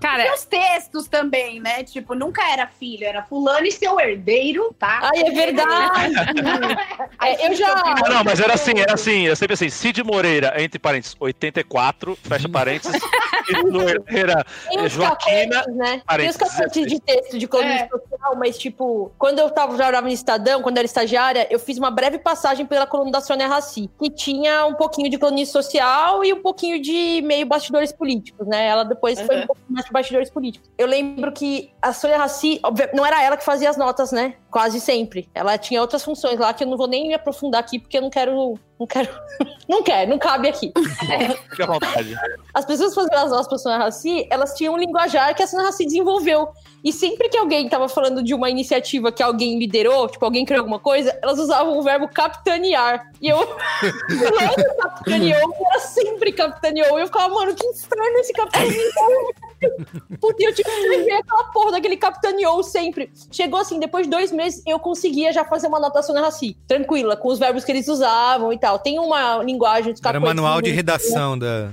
Cara, 0.00 0.26
E 0.26 0.30
os 0.32 0.44
textos 0.44 1.06
também, 1.08 1.60
né? 1.60 1.84
Tipo, 1.84 2.14
nunca 2.14 2.42
era 2.50 2.66
filho, 2.66 3.04
era 3.06 3.22
fulano 3.22 3.66
e 3.66 3.72
seu 3.72 3.98
herdeiro, 4.00 4.74
tá? 4.78 5.00
Ai, 5.14 5.22
é 5.22 5.30
verdade. 5.30 6.14
É, 7.22 7.46
eu 7.48 7.54
já- 7.54 7.72
Ah, 7.74 8.08
não, 8.08 8.24
mas 8.24 8.40
era 8.40 8.54
assim, 8.54 8.78
era 8.80 8.94
assim, 8.94 9.26
era 9.26 9.36
sempre 9.36 9.52
assim, 9.54 9.68
Cid 9.68 10.02
Moreira, 10.02 10.54
entre 10.62 10.78
parênteses, 10.78 11.14
84, 11.20 12.16
fecha 12.22 12.48
parênteses, 12.48 13.00
Cid 13.46 13.62
Moreira, 13.70 14.44
os 14.82 14.92
Joaquina, 14.92 15.56
capetes, 15.56 15.76
né? 15.76 15.86
Tem 15.90 15.98
os 15.98 16.04
parênteses, 16.04 16.36
capetes 16.36 16.86
de 16.86 17.00
texto 17.00 17.38
de 17.38 17.46
coluna 17.46 17.70
É. 17.74 17.88
social, 17.88 18.36
mas, 18.36 18.56
tipo, 18.58 19.12
quando 19.18 19.38
eu 19.38 19.50
tava, 19.50 19.76
já 19.76 19.86
estava 19.88 20.06
no 20.06 20.12
Estadão, 20.12 20.62
quando 20.62 20.76
eu 20.78 20.80
era 20.80 20.86
estagiária, 20.86 21.39
eu 21.50 21.58
fiz 21.58 21.78
uma 21.78 21.90
breve 21.90 22.18
passagem 22.18 22.66
pela 22.66 22.86
coluna 22.86 23.10
da 23.12 23.20
Sônia 23.20 23.46
Raci, 23.46 23.88
que 23.98 24.10
tinha 24.10 24.66
um 24.66 24.74
pouquinho 24.74 25.08
de 25.08 25.16
coluna 25.18 25.44
social 25.46 26.24
e 26.24 26.32
um 26.32 26.42
pouquinho 26.42 26.80
de 26.80 27.22
meio 27.22 27.46
bastidores 27.46 27.92
políticos, 27.92 28.46
né? 28.46 28.66
Ela 28.66 28.84
depois 28.84 29.20
foi 29.20 29.36
Uhum. 29.36 29.42
um 29.42 29.46
pouco 29.46 29.62
mais 29.68 29.86
de 29.86 29.92
bastidores 29.92 30.30
políticos. 30.30 30.68
Eu 30.76 30.86
lembro 30.86 31.32
que 31.32 31.72
a 31.80 31.92
Sônia 31.92 32.18
Raci, 32.18 32.60
não 32.92 33.06
era 33.06 33.22
ela 33.22 33.36
que 33.36 33.44
fazia 33.44 33.70
as 33.70 33.76
notas, 33.76 34.12
né? 34.12 34.34
Quase 34.50 34.80
sempre. 34.80 35.28
Ela 35.34 35.56
tinha 35.56 35.80
outras 35.80 36.02
funções 36.04 36.38
lá 36.38 36.52
que 36.52 36.64
eu 36.64 36.68
não 36.68 36.76
vou 36.76 36.88
nem 36.88 37.08
me 37.08 37.14
aprofundar 37.14 37.60
aqui, 37.60 37.78
porque 37.78 37.96
eu 37.98 38.02
não 38.02 38.10
quero. 38.10 38.58
Não 38.78 38.86
quero. 38.86 39.08
não 39.68 39.82
quero, 39.82 40.10
não 40.10 40.18
cabe 40.18 40.48
aqui. 40.48 40.72
fica 41.50 41.64
à 41.64 41.66
vontade. 41.66 42.14
As 42.54 42.64
pessoas 42.64 42.94
fazendo 42.94 43.14
as 43.14 43.30
notas 43.30 43.46
pra 43.48 43.58
Sônia 43.58 43.78
Raci, 43.78 44.26
elas 44.30 44.54
tinham 44.54 44.74
um 44.74 44.78
linguajar 44.78 45.34
que 45.34 45.42
a 45.42 45.46
Sônia 45.46 45.66
Raci 45.66 45.84
desenvolveu. 45.84 46.48
E 46.82 46.92
sempre 46.92 47.28
que 47.28 47.36
alguém 47.36 47.68
tava 47.68 47.88
falando 47.88 48.22
de 48.22 48.34
uma 48.34 48.48
iniciativa 48.48 49.12
que 49.12 49.22
alguém 49.22 49.58
liderou, 49.58 50.08
tipo, 50.08 50.24
alguém 50.24 50.44
criou 50.44 50.60
alguma 50.60 50.78
coisa, 50.78 51.16
elas 51.22 51.38
usavam 51.38 51.78
o 51.78 51.82
verbo 51.82 52.08
capitanear. 52.08 53.10
E 53.20 53.28
eu, 53.28 53.38
fulano 54.08 54.76
capitaneou, 54.78 55.50
e 55.50 55.66
era 55.66 55.80
sempre 55.80 56.32
capitaneou. 56.32 56.98
E 56.98 57.02
eu 57.02 57.06
ficava, 57.06 57.34
mano, 57.34 57.54
que 57.54 57.66
inferno 57.66 58.18
esse 58.18 58.32
capitaneou. 58.32 59.34
Puta, 60.20 60.42
eu 60.42 60.54
tive 60.54 60.64
que 60.64 60.70
escrever 60.70 61.12
aquela 61.12 61.44
porra 61.44 61.72
daquele 61.72 61.96
capitaneou 61.96 62.62
sempre. 62.62 63.10
Chegou 63.30 63.60
assim, 63.60 63.78
depois 63.78 64.06
de 64.06 64.10
dois 64.10 64.32
meses, 64.32 64.62
eu 64.66 64.78
conseguia 64.78 65.32
já 65.32 65.44
fazer 65.44 65.66
uma 65.66 65.78
anotação 65.78 66.14
na 66.14 66.22
Raci. 66.22 66.56
Tranquila, 66.66 67.16
com 67.16 67.28
os 67.28 67.38
verbos 67.38 67.64
que 67.64 67.72
eles 67.72 67.88
usavam 67.88 68.52
e 68.52 68.58
tal. 68.58 68.78
Tem 68.78 68.98
uma 68.98 69.42
linguagem 69.42 69.92
dos 69.92 70.00
Era 70.02 70.18
manual 70.18 70.62
de 70.62 70.70
redação 70.70 71.38
da. 71.38 71.70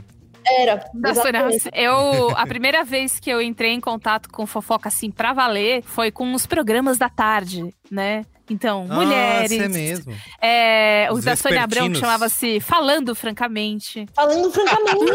Era. 0.60 0.76
Da 0.94 1.14
Sônia 1.16 1.30
exatamente. 1.30 1.64
Rassi. 1.66 1.70
Eu, 1.74 2.30
a 2.38 2.46
primeira 2.46 2.84
vez 2.84 3.20
que 3.20 3.30
eu 3.30 3.42
entrei 3.42 3.72
em 3.72 3.80
contato 3.80 4.30
com 4.30 4.46
fofoca 4.46 4.90
assim 4.90 5.12
pra 5.12 5.34
valer 5.34 5.84
foi 5.84 6.12
com 6.12 6.34
os 6.34 6.46
programas 6.46 6.98
da 6.98 7.10
tarde, 7.10 7.74
né? 7.92 8.24
Então, 8.50 8.86
mulheres. 8.88 9.52
Nossa, 9.52 9.64
é 9.64 9.68
mesmo. 9.68 10.16
É, 10.42 11.08
o 11.12 11.16
Os 11.16 11.26
da 11.26 11.36
Sônia 11.36 11.64
Abrão, 11.64 11.92
que 11.92 12.00
chamava-se 12.00 12.60
Falando 12.62 13.14
Francamente. 13.14 14.06
Falando 14.16 14.50
francamente, 14.52 15.12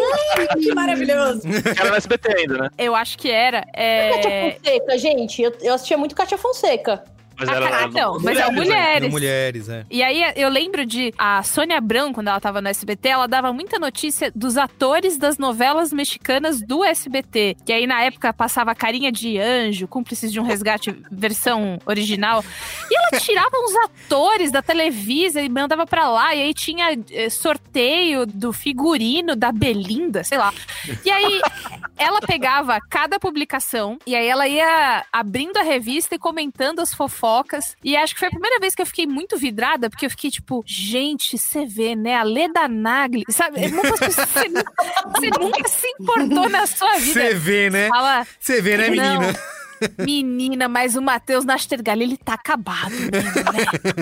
Que 0.61 0.75
maravilhoso. 0.75 1.43
Era 1.81 1.91
no 1.91 1.97
SBT 1.97 2.37
ainda, 2.37 2.59
né? 2.59 2.69
Eu 2.77 2.95
acho 2.95 3.17
que 3.17 3.31
era. 3.31 3.65
É... 3.75 4.53
Fonseca, 4.53 4.99
gente, 4.99 5.43
eu, 5.43 5.53
eu 5.63 5.75
assistia 5.75 5.97
muito 5.97 6.15
Kátia 6.15 6.37
Fonseca. 6.37 7.03
Mas 7.39 7.49
Ah, 7.49 7.55
era, 7.55 7.69
tá, 7.69 7.89
não, 7.89 8.19
mas 8.21 8.37
é 8.39 8.47
né? 8.47 8.51
mulheres. 8.51 9.11
Mulheres, 9.11 9.69
é. 9.69 9.85
E 9.91 10.03
aí 10.03 10.23
eu 10.37 10.49
lembro 10.49 10.85
de 10.87 11.13
a 11.17 11.43
Sônia 11.43 11.79
Abrão, 11.79 12.13
quando 12.13 12.29
ela 12.29 12.41
tava 12.41 12.61
no 12.61 12.69
SBT, 12.69 13.09
ela 13.09 13.27
dava 13.27 13.53
muita 13.53 13.79
notícia 13.79 14.31
dos 14.35 14.57
atores 14.57 15.17
das 15.17 15.39
novelas 15.39 15.93
mexicanas 15.93 16.61
do 16.61 16.85
SBT. 16.85 17.57
Que 17.65 17.73
aí 17.73 17.87
na 17.87 18.03
época 18.03 18.33
passava 18.33 18.75
Carinha 18.75 19.11
de 19.11 19.39
Anjo, 19.39 19.87
Cúmplices 19.89 20.33
de 20.33 20.39
um 20.41 20.43
Resgate 20.45 20.95
versão 21.11 21.79
original. 21.87 22.45
E 22.91 22.97
ela 22.97 23.21
tirava 23.21 23.57
uns 23.57 23.75
atores 23.77 24.51
da 24.51 24.63
Televisa 24.63 25.41
e 25.41 25.49
mandava 25.49 25.87
pra 25.87 26.09
lá. 26.09 26.35
E 26.35 26.43
aí 26.43 26.55
tinha 26.55 26.97
eh, 27.11 27.31
sorteio 27.31 28.27
do 28.27 28.53
figurino 28.53 29.35
da 29.37 29.51
Belinda, 29.53 30.23
sei 30.25 30.39
lá. 30.39 30.53
E 31.05 31.11
aí 31.11 31.41
ela 31.97 32.21
pegava 32.21 32.79
cada 32.91 33.19
publicação 33.19 33.99
e 34.07 34.15
aí 34.15 34.27
ela 34.27 34.47
ia 34.49 35.05
abrindo 35.13 35.57
a 35.57 35.63
revista 35.63 36.15
e 36.15 36.19
comentando 36.19 36.81
as 36.81 36.93
fofocas. 36.93 37.22
E 37.85 37.97
acho 37.97 38.15
que 38.15 38.19
foi 38.21 38.29
a 38.29 38.33
primeira 38.33 38.59
vez 38.59 38.75
que 38.75 38.83
eu 38.83 38.87
fiquei 38.87 39.07
muito 39.07 39.37
vidrada, 39.39 39.89
porque 39.89 40.07
eu 40.07 40.11
fiquei 40.11 40.31
tipo, 40.31 40.63
gente, 40.67 41.39
você 41.39 41.65
vê, 41.65 41.95
né? 41.95 42.17
A 42.17 42.23
Leda 42.23 42.67
Nagli, 42.69 43.25
sabe? 43.29 43.69
Muitas 43.69 43.99
pessoas, 44.01 44.29
você, 44.29 44.49
nunca- 44.49 44.73
você 45.15 45.31
nunca 45.41 45.69
se 45.69 45.87
importou 45.89 46.49
na 46.49 46.67
sua 46.67 46.93
vida. 46.99 47.13
Você 47.21 47.35
vê, 47.35 47.71
né? 47.71 47.89
Você 48.41 48.61
vê, 48.61 48.77
né, 48.77 48.91
Não. 48.91 49.21
Menina? 49.99 50.69
mas 50.69 50.97
o 50.97 51.03
Matheus 51.03 51.45
Nastergalli, 51.45 52.05
ele 52.05 52.17
tá 52.17 52.35
acabado, 52.35 52.91
né? 52.91 53.23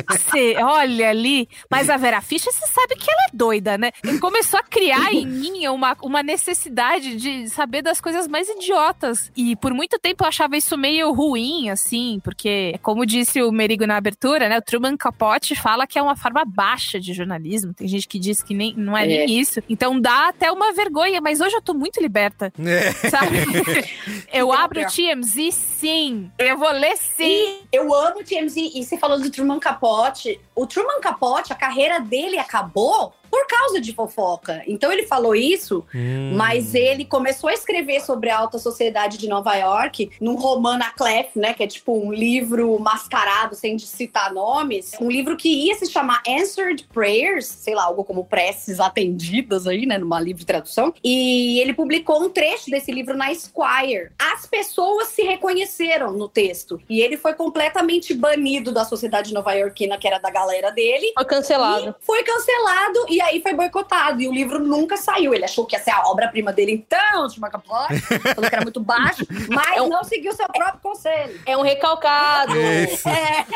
Você 0.08 0.56
olha 0.56 1.10
ali, 1.10 1.48
mas 1.70 1.88
a 1.90 1.96
Vera 1.96 2.20
Fischer, 2.20 2.52
você 2.52 2.66
sabe 2.66 2.96
que 2.96 3.10
ela 3.10 3.22
é 3.28 3.30
doida, 3.36 3.78
né? 3.78 3.90
Ele 4.04 4.18
começou 4.18 4.58
a 4.60 4.62
criar 4.62 5.12
em 5.12 5.26
mim 5.26 5.66
uma, 5.68 5.96
uma 6.02 6.22
necessidade 6.22 7.16
de 7.16 7.48
saber 7.48 7.82
das 7.82 8.00
coisas 8.00 8.28
mais 8.28 8.48
idiotas. 8.48 9.30
E 9.36 9.56
por 9.56 9.72
muito 9.72 9.98
tempo 9.98 10.24
eu 10.24 10.28
achava 10.28 10.56
isso 10.56 10.76
meio 10.76 11.12
ruim, 11.12 11.70
assim, 11.70 12.20
porque, 12.22 12.78
como 12.82 13.06
disse 13.06 13.42
o 13.42 13.50
Merigo 13.52 13.86
na 13.86 13.96
abertura, 13.96 14.48
né? 14.48 14.58
O 14.58 14.62
Truman 14.62 14.96
Capote 14.96 15.54
fala 15.54 15.86
que 15.86 15.98
é 15.98 16.02
uma 16.02 16.16
forma 16.16 16.44
baixa 16.44 17.00
de 17.00 17.12
jornalismo. 17.12 17.74
Tem 17.74 17.88
gente 17.88 18.06
que 18.06 18.18
diz 18.18 18.42
que 18.42 18.54
nem, 18.54 18.74
não 18.76 18.96
é, 18.96 19.04
É. 19.04 19.06
nem 19.26 19.40
isso. 19.40 19.60
Então 19.68 20.00
dá 20.00 20.28
até 20.28 20.50
uma 20.52 20.72
vergonha, 20.72 21.20
mas 21.20 21.40
hoje 21.40 21.54
eu 21.56 21.62
tô 21.62 21.74
muito 21.74 22.00
liberta. 22.00 22.52
É. 22.58 22.92
Sabe? 23.08 23.38
Eu 24.32 24.52
abro 24.52 24.80
o. 24.80 24.84
TMZ, 24.86 25.38
sim. 25.70 26.30
Eu 26.38 26.58
vou 26.58 26.70
ler 26.72 26.96
sim. 26.96 27.24
E 27.24 27.68
eu 27.72 27.94
amo 27.94 28.20
o 28.20 28.24
TMZ. 28.24 28.56
E 28.56 28.84
você 28.84 28.98
falou 28.98 29.18
do 29.18 29.30
Truman 29.30 29.58
Capote. 29.58 30.40
O 30.54 30.66
Truman 30.66 31.00
Capote, 31.00 31.52
a 31.52 31.56
carreira 31.56 32.00
dele 32.00 32.38
acabou 32.38 33.14
por 33.30 33.46
causa 33.46 33.80
de 33.80 33.92
fofoca. 33.92 34.62
Então 34.66 34.90
ele 34.92 35.06
falou 35.06 35.34
isso, 35.34 35.84
Hum. 35.94 36.34
mas 36.36 36.74
ele 36.74 37.04
começou 37.04 37.48
a 37.48 37.54
escrever 37.54 38.00
sobre 38.00 38.30
a 38.30 38.38
alta 38.38 38.58
sociedade 38.58 39.18
de 39.18 39.28
Nova 39.28 39.54
York 39.56 40.10
num 40.20 40.34
romano 40.36 40.84
Clef, 40.96 41.36
né? 41.36 41.52
Que 41.54 41.62
é 41.62 41.66
tipo 41.66 41.92
um 41.92 42.12
livro 42.12 42.78
mascarado, 42.78 43.54
sem 43.54 43.78
citar 43.78 44.32
nomes. 44.32 44.92
Um 45.00 45.10
livro 45.10 45.36
que 45.36 45.48
ia 45.66 45.74
se 45.74 45.86
chamar 45.86 46.22
Answered 46.26 46.88
Prayers, 46.92 47.46
sei 47.46 47.74
lá, 47.74 47.84
algo 47.84 48.02
como 48.04 48.24
preces 48.24 48.80
atendidas 48.80 49.66
aí, 49.66 49.86
né? 49.86 49.98
Numa 49.98 50.18
livre 50.20 50.44
tradução. 50.44 50.92
E 51.04 51.60
ele 51.60 51.72
publicou 51.74 52.22
um 52.22 52.28
trecho 52.30 52.70
desse 52.70 52.90
livro 52.90 53.16
na 53.16 53.30
Esquire. 53.30 54.10
As 54.18 54.46
pessoas 54.46 55.08
se 55.08 55.22
reconheceram 55.22 56.12
no 56.12 56.28
texto. 56.28 56.80
E 56.88 57.00
ele 57.00 57.16
foi 57.16 57.34
completamente 57.34 58.14
banido 58.14 58.72
da 58.72 58.84
sociedade 58.84 59.32
nova-iorquina, 59.34 59.98
que 59.98 60.06
era 60.06 60.18
da 60.18 60.30
galera 60.30 60.70
dele. 60.70 61.12
Foi 61.14 61.24
cancelado. 61.24 61.94
E 62.00 62.04
foi 62.04 62.22
cancelado 62.22 63.06
e 63.08 63.19
aí 63.20 63.40
foi 63.42 63.54
boicotado. 63.54 64.20
E 64.20 64.28
o 64.28 64.32
livro 64.32 64.58
nunca 64.58 64.96
saiu. 64.96 65.34
Ele 65.34 65.44
achou 65.44 65.64
que 65.66 65.76
ia 65.76 65.82
ser 65.82 65.90
a 65.90 66.02
obra-prima 66.08 66.52
dele, 66.52 66.72
então, 66.72 67.26
de 67.26 67.38
Macaplot. 67.40 67.98
Falou 68.34 68.48
que 68.48 68.54
era 68.54 68.62
muito 68.62 68.80
baixo, 68.80 69.26
mas 69.48 69.76
É 69.76 69.82
um- 69.82 69.88
não 69.88 70.02
seguiu 70.04 70.32
seu 70.32 70.46
próprio 70.48 70.80
conselho. 70.82 71.40
É 71.46 71.56
um 71.56 71.62
recalcado. 71.62 72.52
Isso. 72.56 73.08
É. 73.08 73.46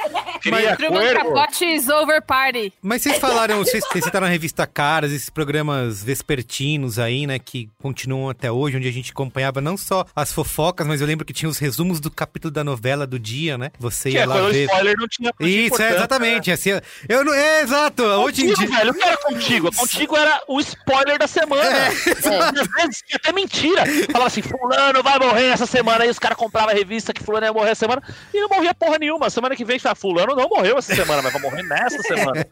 Capote 1.14 1.64
is 1.64 1.88
over 1.88 2.20
party. 2.22 2.72
Mas 2.82 3.02
vocês 3.02 3.18
falaram, 3.18 3.58
vocês, 3.58 3.84
citaram 3.92 4.26
na 4.26 4.32
revista 4.32 4.66
Caras, 4.66 5.12
esses 5.12 5.30
programas 5.30 6.02
vespertinos 6.02 6.98
aí, 6.98 7.26
né, 7.26 7.38
que 7.38 7.68
continuam 7.80 8.28
até 8.28 8.50
hoje, 8.50 8.76
onde 8.76 8.88
a 8.88 8.92
gente 8.92 9.10
acompanhava 9.12 9.60
não 9.60 9.76
só 9.76 10.04
as 10.14 10.32
fofocas, 10.32 10.86
mas 10.86 11.00
eu 11.00 11.06
lembro 11.06 11.24
que 11.24 11.32
tinha 11.32 11.48
os 11.48 11.58
resumos 11.58 12.00
do 12.00 12.10
capítulo 12.10 12.52
da 12.52 12.64
novela 12.64 13.06
do 13.06 13.18
dia, 13.18 13.56
né? 13.58 13.70
Você 13.78 14.10
Que 14.10 14.16
ia 14.16 14.22
é 14.22 14.26
lá 14.26 14.40
ver. 14.48 14.64
spoiler 14.64 14.94
não 14.98 15.08
tinha 15.08 15.32
Isso, 15.40 15.80
é 15.82 15.94
exatamente. 15.94 16.50
Assim, 16.50 16.70
eu 17.08 17.24
não, 17.24 17.32
é 17.34 17.60
exato. 17.62 18.02
Hoje 18.02 18.42
em 18.46 18.52
dia. 18.54 18.66
velho, 18.68 18.92
não 18.94 19.02
era 19.06 19.16
contigo. 19.18 19.53
Contigo 19.60 20.16
era 20.16 20.42
o 20.48 20.60
spoiler 20.60 21.18
da 21.18 21.26
semana. 21.26 21.62
É, 21.62 21.88
Às 21.88 22.68
vezes 22.68 23.02
tinha 23.06 23.16
até 23.16 23.32
mentira. 23.32 23.84
Falava 24.10 24.26
assim, 24.26 24.42
fulano 24.42 25.02
vai 25.02 25.18
morrer 25.18 25.46
essa 25.46 25.66
semana. 25.66 26.04
Aí 26.04 26.10
os 26.10 26.18
caras 26.18 26.36
compravam 26.36 26.70
a 26.70 26.74
revista 26.74 27.12
que 27.12 27.22
fulano 27.22 27.46
ia 27.46 27.52
morrer 27.52 27.70
essa 27.70 27.80
semana. 27.80 28.02
E 28.32 28.40
não 28.40 28.48
morria 28.48 28.74
porra 28.74 28.98
nenhuma. 28.98 29.30
Semana 29.30 29.56
que 29.56 29.64
vem, 29.64 29.78
fala, 29.78 29.94
fulano 29.94 30.34
não 30.34 30.48
morreu 30.48 30.78
essa 30.78 30.94
semana, 30.94 31.22
mas 31.22 31.32
vai 31.32 31.42
morrer 31.42 31.62
nessa 31.62 31.98
semana. 32.02 32.46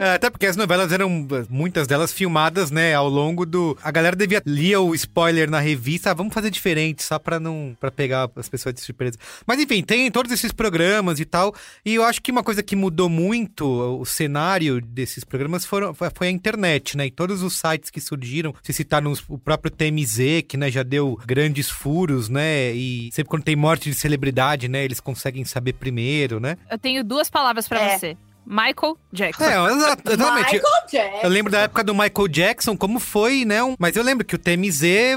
É, 0.00 0.14
Até 0.14 0.30
porque 0.30 0.46
as 0.46 0.56
novelas 0.56 0.92
eram, 0.92 1.26
muitas 1.48 1.86
delas 1.86 2.12
filmadas, 2.12 2.70
né, 2.70 2.94
ao 2.94 3.08
longo 3.08 3.44
do... 3.46 3.76
A 3.82 3.90
galera 3.90 4.16
devia 4.16 4.42
lia 4.44 4.80
o 4.80 4.94
spoiler 4.94 5.50
na 5.50 5.60
revista, 5.60 6.10
ah, 6.10 6.14
vamos 6.14 6.34
fazer 6.34 6.50
diferente, 6.50 7.02
só 7.02 7.18
pra 7.18 7.38
não... 7.38 7.76
para 7.80 7.90
pegar 7.90 8.28
as 8.36 8.48
pessoas 8.48 8.74
de 8.74 8.80
surpresa. 8.80 9.18
Mas 9.46 9.60
enfim, 9.60 9.82
tem 9.82 10.10
todos 10.10 10.30
esses 10.32 10.52
programas 10.52 11.20
e 11.20 11.24
tal, 11.24 11.54
e 11.84 11.94
eu 11.94 12.04
acho 12.04 12.20
que 12.20 12.30
uma 12.30 12.42
coisa 12.42 12.62
que 12.62 12.76
mudou 12.76 13.08
muito 13.08 13.66
o 13.66 14.04
cenário 14.04 14.80
desses 14.80 15.24
programas 15.24 15.64
foram, 15.64 15.94
foi 15.94 16.08
a 16.28 16.30
internet, 16.30 16.96
né, 16.96 17.06
e 17.06 17.10
todos 17.10 17.42
os 17.42 17.54
sites 17.56 17.90
que 17.90 18.00
surgiram, 18.00 18.54
se 18.62 18.72
citaram 18.72 19.12
o 19.28 19.38
próprio 19.38 19.70
TMZ, 19.70 20.42
que, 20.48 20.56
né, 20.56 20.70
já 20.70 20.82
deu 20.82 21.18
grandes 21.26 21.68
furos, 21.70 22.28
né, 22.28 22.72
e 22.72 23.10
sempre 23.12 23.28
quando 23.30 23.42
tem 23.44 23.56
morte 23.56 23.88
de 23.90 23.94
celebridade, 23.96 24.68
né, 24.68 24.84
eles 24.84 25.00
conseguem 25.00 25.44
saber 25.44 25.74
primeiro, 25.74 26.38
né. 26.40 26.56
Eu 26.70 26.78
tenho 26.78 27.02
duas 27.04 27.28
palavras 27.30 27.66
pra 27.68 27.80
É. 27.80 27.98
você. 27.98 28.16
Michael 28.46 28.98
Jackson. 29.12 29.44
É, 29.44 29.72
exa- 29.72 29.96
exatamente. 30.06 30.54
Michael 30.54 30.86
Jackson. 30.90 31.20
Eu 31.22 31.30
lembro 31.30 31.52
da 31.52 31.60
época 31.60 31.84
do 31.84 31.94
Michael 31.94 32.28
Jackson, 32.28 32.76
como 32.76 32.98
foi, 32.98 33.44
né? 33.44 33.58
Mas 33.78 33.96
eu 33.96 34.02
lembro 34.02 34.24
que 34.24 34.34
o 34.34 34.38
TMZ 34.38 34.82
eh, 34.82 35.16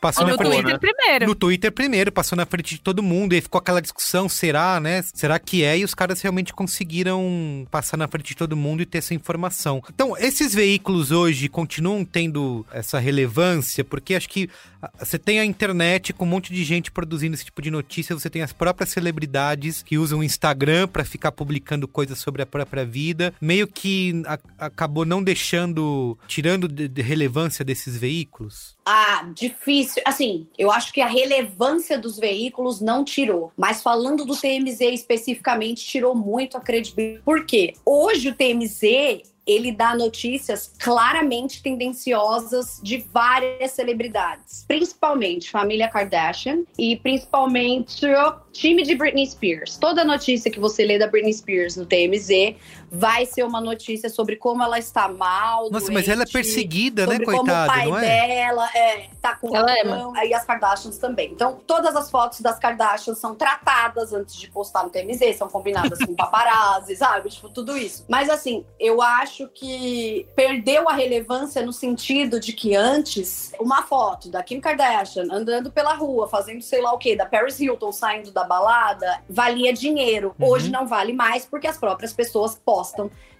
passou 0.00 0.24
no 0.24 0.32
na 0.32 0.36
frente. 0.36 0.52
Twitter 0.52 0.72
né? 0.72 0.78
primeiro. 0.78 1.26
No 1.26 1.34
Twitter 1.34 1.72
primeiro, 1.72 2.12
passou 2.12 2.36
na 2.36 2.44
frente 2.46 2.74
de 2.74 2.80
todo 2.80 3.02
mundo, 3.02 3.32
e 3.32 3.36
aí 3.36 3.40
ficou 3.40 3.58
aquela 3.58 3.80
discussão, 3.80 4.28
será, 4.28 4.80
né? 4.80 5.02
Será 5.14 5.38
que 5.38 5.62
é? 5.62 5.78
E 5.78 5.84
os 5.84 5.94
caras 5.94 6.20
realmente 6.20 6.52
conseguiram 6.52 7.66
passar 7.70 7.96
na 7.96 8.08
frente 8.08 8.28
de 8.28 8.34
todo 8.36 8.56
mundo 8.56 8.82
e 8.82 8.86
ter 8.86 8.98
essa 8.98 9.14
informação. 9.14 9.82
Então, 9.92 10.16
esses 10.16 10.54
veículos 10.54 11.10
hoje 11.10 11.48
continuam 11.48 12.04
tendo 12.04 12.66
essa 12.72 12.98
relevância, 12.98 13.84
porque 13.84 14.14
acho 14.14 14.28
que 14.28 14.50
ah, 14.82 14.90
você 14.98 15.18
tem 15.18 15.38
a 15.38 15.44
internet 15.44 16.12
com 16.12 16.24
um 16.24 16.28
monte 16.28 16.52
de 16.52 16.64
gente 16.64 16.90
produzindo 16.90 17.34
esse 17.34 17.44
tipo 17.44 17.62
de 17.62 17.70
notícia, 17.70 18.14
você 18.14 18.28
tem 18.28 18.42
as 18.42 18.52
próprias 18.52 18.90
celebridades 18.90 19.82
que 19.82 19.96
usam 19.98 20.18
o 20.20 20.24
Instagram 20.24 20.88
pra 20.88 21.04
ficar 21.04 21.32
publicando 21.32 21.86
coisas 21.86 22.18
sobre 22.18 22.42
a 22.42 22.46
própria 22.46 22.63
vida, 22.84 23.34
meio 23.40 23.66
que 23.66 24.22
a- 24.26 24.38
acabou 24.66 25.04
não 25.04 25.22
deixando, 25.22 26.18
tirando 26.26 26.68
de, 26.68 26.88
de 26.88 27.02
relevância 27.02 27.64
desses 27.64 27.96
veículos. 27.96 28.76
Ah, 28.84 29.30
difícil. 29.34 30.02
Assim, 30.06 30.46
eu 30.58 30.70
acho 30.70 30.92
que 30.92 31.00
a 31.00 31.06
relevância 31.06 31.98
dos 31.98 32.18
veículos 32.18 32.80
não 32.80 33.04
tirou. 33.04 33.52
Mas 33.56 33.82
falando 33.82 34.24
do 34.24 34.36
TMZ 34.36 34.80
especificamente, 34.80 35.84
tirou 35.84 36.14
muito 36.14 36.56
a 36.56 36.60
credibilidade. 36.60 37.22
Por 37.24 37.44
quê? 37.44 37.74
Hoje 37.84 38.28
o 38.28 38.34
TMZ. 38.34 39.33
Ele 39.46 39.72
dá 39.72 39.94
notícias 39.94 40.72
claramente 40.78 41.62
tendenciosas 41.62 42.80
de 42.82 43.04
várias 43.12 43.72
celebridades, 43.72 44.64
principalmente 44.66 45.50
família 45.50 45.88
Kardashian 45.88 46.64
e 46.78 46.96
principalmente 46.96 48.06
o 48.06 48.32
time 48.52 48.82
de 48.82 48.94
Britney 48.94 49.26
Spears. 49.26 49.76
Toda 49.76 50.04
notícia 50.04 50.50
que 50.50 50.60
você 50.60 50.84
lê 50.84 50.98
da 50.98 51.06
Britney 51.06 51.32
Spears 51.32 51.76
no 51.76 51.84
TMZ 51.84 52.56
vai 52.94 53.26
ser 53.26 53.42
uma 53.42 53.60
notícia 53.60 54.08
sobre 54.08 54.36
como 54.36 54.62
ela 54.62 54.78
está 54.78 55.08
mal. 55.08 55.70
Nossa, 55.70 55.92
mas 55.92 56.08
ela 56.08 56.22
é 56.22 56.24
doente, 56.24 56.32
perseguida, 56.32 57.06
né, 57.06 57.14
sobre 57.14 57.26
como 57.26 57.38
o 57.38 57.40
coitada, 57.40 57.72
pai 57.72 57.86
não 57.86 57.98
é? 57.98 58.00
dela 58.00 58.70
é, 58.74 59.08
tá 59.20 59.34
com 59.36 59.54
Ela 59.54 59.76
é, 59.76 59.82
razão, 59.82 60.14
aí 60.16 60.32
as 60.32 60.44
Kardashians 60.44 60.98
também. 60.98 61.32
Então, 61.32 61.58
todas 61.66 61.96
as 61.96 62.10
fotos 62.10 62.40
das 62.40 62.58
Kardashians 62.58 63.18
são 63.18 63.34
tratadas 63.34 64.12
antes 64.12 64.36
de 64.36 64.48
postar 64.50 64.84
no 64.84 64.90
TMZ, 64.90 65.36
são 65.36 65.48
combinadas 65.48 65.98
com 65.98 66.14
paparazzi, 66.16 66.96
sabe? 66.96 67.30
Tipo, 67.30 67.48
tudo 67.48 67.76
isso. 67.76 68.04
Mas 68.08 68.30
assim, 68.30 68.64
eu 68.78 69.02
acho 69.02 69.48
que 69.48 70.26
perdeu 70.36 70.88
a 70.88 70.92
relevância 70.92 71.64
no 71.64 71.72
sentido 71.72 72.38
de 72.38 72.52
que 72.52 72.76
antes, 72.76 73.52
uma 73.58 73.82
foto 73.82 74.28
da 74.28 74.42
Kim 74.42 74.60
Kardashian 74.60 75.26
andando 75.30 75.70
pela 75.70 75.94
rua, 75.94 76.28
fazendo 76.28 76.62
sei 76.62 76.80
lá 76.80 76.92
o 76.92 76.98
quê, 76.98 77.16
da 77.16 77.26
Paris 77.26 77.58
Hilton 77.58 77.90
saindo 77.92 78.30
da 78.30 78.44
balada, 78.44 79.22
valia 79.28 79.72
dinheiro. 79.72 80.34
Uhum. 80.38 80.48
Hoje 80.48 80.70
não 80.70 80.86
vale 80.86 81.12
mais 81.12 81.44
porque 81.44 81.66
as 81.66 81.76
próprias 81.76 82.12
pessoas 82.12 82.54
postam 82.64 82.83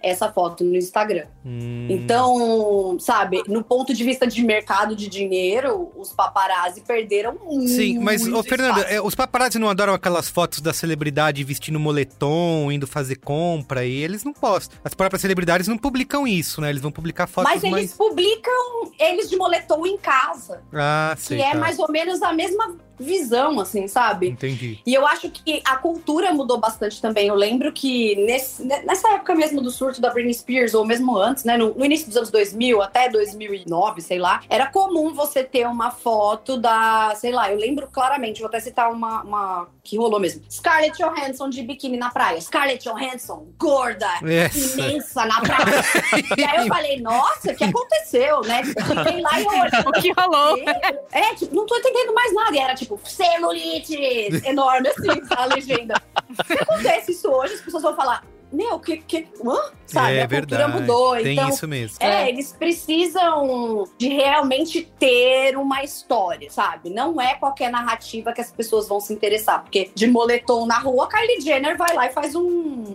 essa 0.05 0.31
foto 0.31 0.63
no 0.63 0.75
Instagram. 0.75 1.25
Hum. 1.43 1.87
Então, 1.89 2.97
sabe, 2.99 3.41
no 3.47 3.63
ponto 3.63 3.91
de 3.91 4.03
vista 4.03 4.27
de 4.27 4.43
mercado 4.43 4.95
de 4.95 5.07
dinheiro, 5.07 5.91
os 5.95 6.13
paparazzi 6.13 6.81
perderam 6.81 7.35
muito. 7.43 7.69
Sim, 7.69 7.97
mas, 7.99 8.27
ô 8.27 8.43
Fernanda, 8.43 8.81
é, 8.81 9.01
os 9.01 9.15
paparazzi 9.15 9.57
não 9.57 9.67
adoram 9.67 9.93
aquelas 9.95 10.29
fotos 10.29 10.61
da 10.61 10.73
celebridade 10.73 11.43
vestindo 11.43 11.79
moletom, 11.79 12.71
indo 12.71 12.85
fazer 12.85 13.15
compra, 13.15 13.83
e 13.83 14.03
eles 14.03 14.23
não 14.23 14.31
postam. 14.31 14.77
As 14.83 14.93
próprias 14.93 15.21
celebridades 15.21 15.67
não 15.67 15.77
publicam 15.77 16.27
isso, 16.27 16.61
né? 16.61 16.69
Eles 16.69 16.81
vão 16.81 16.91
publicar 16.91 17.25
fotos 17.25 17.51
Mas 17.51 17.63
eles 17.63 17.71
mais... 17.71 17.93
publicam 17.93 18.91
eles 18.99 19.27
de 19.27 19.35
moletom 19.35 19.87
em 19.87 19.97
casa, 19.97 20.61
Ah, 20.71 21.13
que 21.15 21.21
sei, 21.23 21.41
é 21.41 21.51
tá. 21.51 21.57
mais 21.57 21.79
ou 21.79 21.91
menos 21.91 22.21
a 22.21 22.31
mesma 22.31 22.75
visão, 22.99 23.59
assim, 23.59 23.87
sabe? 23.87 24.29
Entendi. 24.29 24.79
E 24.85 24.93
eu 24.93 25.05
acho 25.05 25.29
que 25.29 25.61
a 25.65 25.75
cultura 25.77 26.33
mudou 26.33 26.57
bastante 26.57 27.01
também. 27.01 27.27
Eu 27.27 27.35
lembro 27.35 27.71
que 27.71 28.15
nesse- 28.15 28.63
ne- 28.63 28.81
nessa 28.83 29.09
época 29.13 29.35
mesmo 29.35 29.61
do 29.61 29.71
surto 29.71 29.99
da 30.01 30.09
Britney 30.11 30.33
Spears, 30.33 30.73
ou 30.73 30.85
mesmo 30.85 31.17
antes, 31.17 31.43
né, 31.43 31.57
no, 31.57 31.73
no 31.73 31.85
início 31.85 32.07
dos 32.07 32.17
anos 32.17 32.31
2000 32.31 32.81
até 32.81 33.09
2009, 33.09 34.01
sei 34.01 34.19
lá, 34.19 34.41
era 34.49 34.67
comum 34.67 35.13
você 35.13 35.43
ter 35.43 35.67
uma 35.67 35.91
foto 35.91 36.57
da, 36.57 37.13
sei 37.15 37.31
lá, 37.31 37.51
eu 37.51 37.57
lembro 37.57 37.87
claramente, 37.91 38.39
vou 38.39 38.47
até 38.47 38.59
citar 38.59 38.91
uma, 38.91 39.21
uma 39.23 39.67
que 39.83 39.97
rolou 39.97 40.19
mesmo. 40.19 40.41
Scarlett 40.49 40.97
Johansson 40.97 41.49
de 41.49 41.61
biquíni 41.61 41.97
na 41.97 42.09
praia. 42.09 42.39
Scarlett 42.41 42.83
Johansson, 42.89 43.47
gorda, 43.57 44.07
Essa. 44.23 44.81
imensa 44.81 45.25
na 45.25 45.41
praia. 45.41 45.83
e 46.37 46.43
aí 46.43 46.57
eu 46.63 46.67
falei, 46.67 46.99
nossa, 47.01 47.51
o 47.51 47.55
que 47.55 47.63
aconteceu, 47.63 48.41
né? 48.41 48.63
Fiquei 48.63 49.21
lá 49.21 49.39
e 49.41 49.45
olhei. 49.45 49.65
O 49.85 49.91
que 50.01 50.11
rolou? 50.11 50.57
É, 51.11 51.35
tipo, 51.35 51.55
não 51.55 51.65
tô 51.65 51.75
entendendo 51.77 52.13
mais 52.13 52.33
nada. 52.33 52.55
E 52.55 52.59
era 52.59 52.75
tipo, 52.75 52.84
celulite, 53.03 53.95
enorme 54.45 54.89
assim, 54.89 55.21
a 55.35 55.45
legenda. 55.45 56.01
Se 56.45 56.53
acontece 56.53 57.11
isso 57.11 57.29
hoje, 57.29 57.53
as 57.55 57.61
pessoas 57.61 57.83
vão 57.83 57.95
falar, 57.95 58.23
meu, 58.51 58.79
que, 58.79 58.97
que, 58.97 59.27
hã? 59.45 59.71
Sabe, 59.85 60.15
é 60.15 60.23
a 60.23 60.27
cultura 60.27 60.57
verdade. 60.67 60.81
mudou. 60.81 61.15
Tem 61.17 61.33
então, 61.33 61.49
isso 61.49 61.67
mesmo. 61.67 61.97
é, 61.99 62.27
eles 62.27 62.51
precisam 62.53 63.87
de 63.97 64.07
realmente 64.09 64.89
ter 64.99 65.55
uma 65.57 65.83
história, 65.83 66.49
sabe? 66.49 66.89
Não 66.89 67.19
é 67.21 67.35
qualquer 67.35 67.71
narrativa 67.71 68.33
que 68.33 68.41
as 68.41 68.51
pessoas 68.51 68.87
vão 68.87 68.99
se 68.99 69.13
interessar. 69.13 69.61
Porque 69.61 69.91
de 69.93 70.07
moletom 70.07 70.65
na 70.65 70.79
rua, 70.79 71.05
a 71.05 71.07
Kylie 71.07 71.41
Jenner 71.41 71.77
vai 71.77 71.93
lá 71.95 72.07
e 72.07 72.13
faz 72.13 72.33
um, 72.35 72.41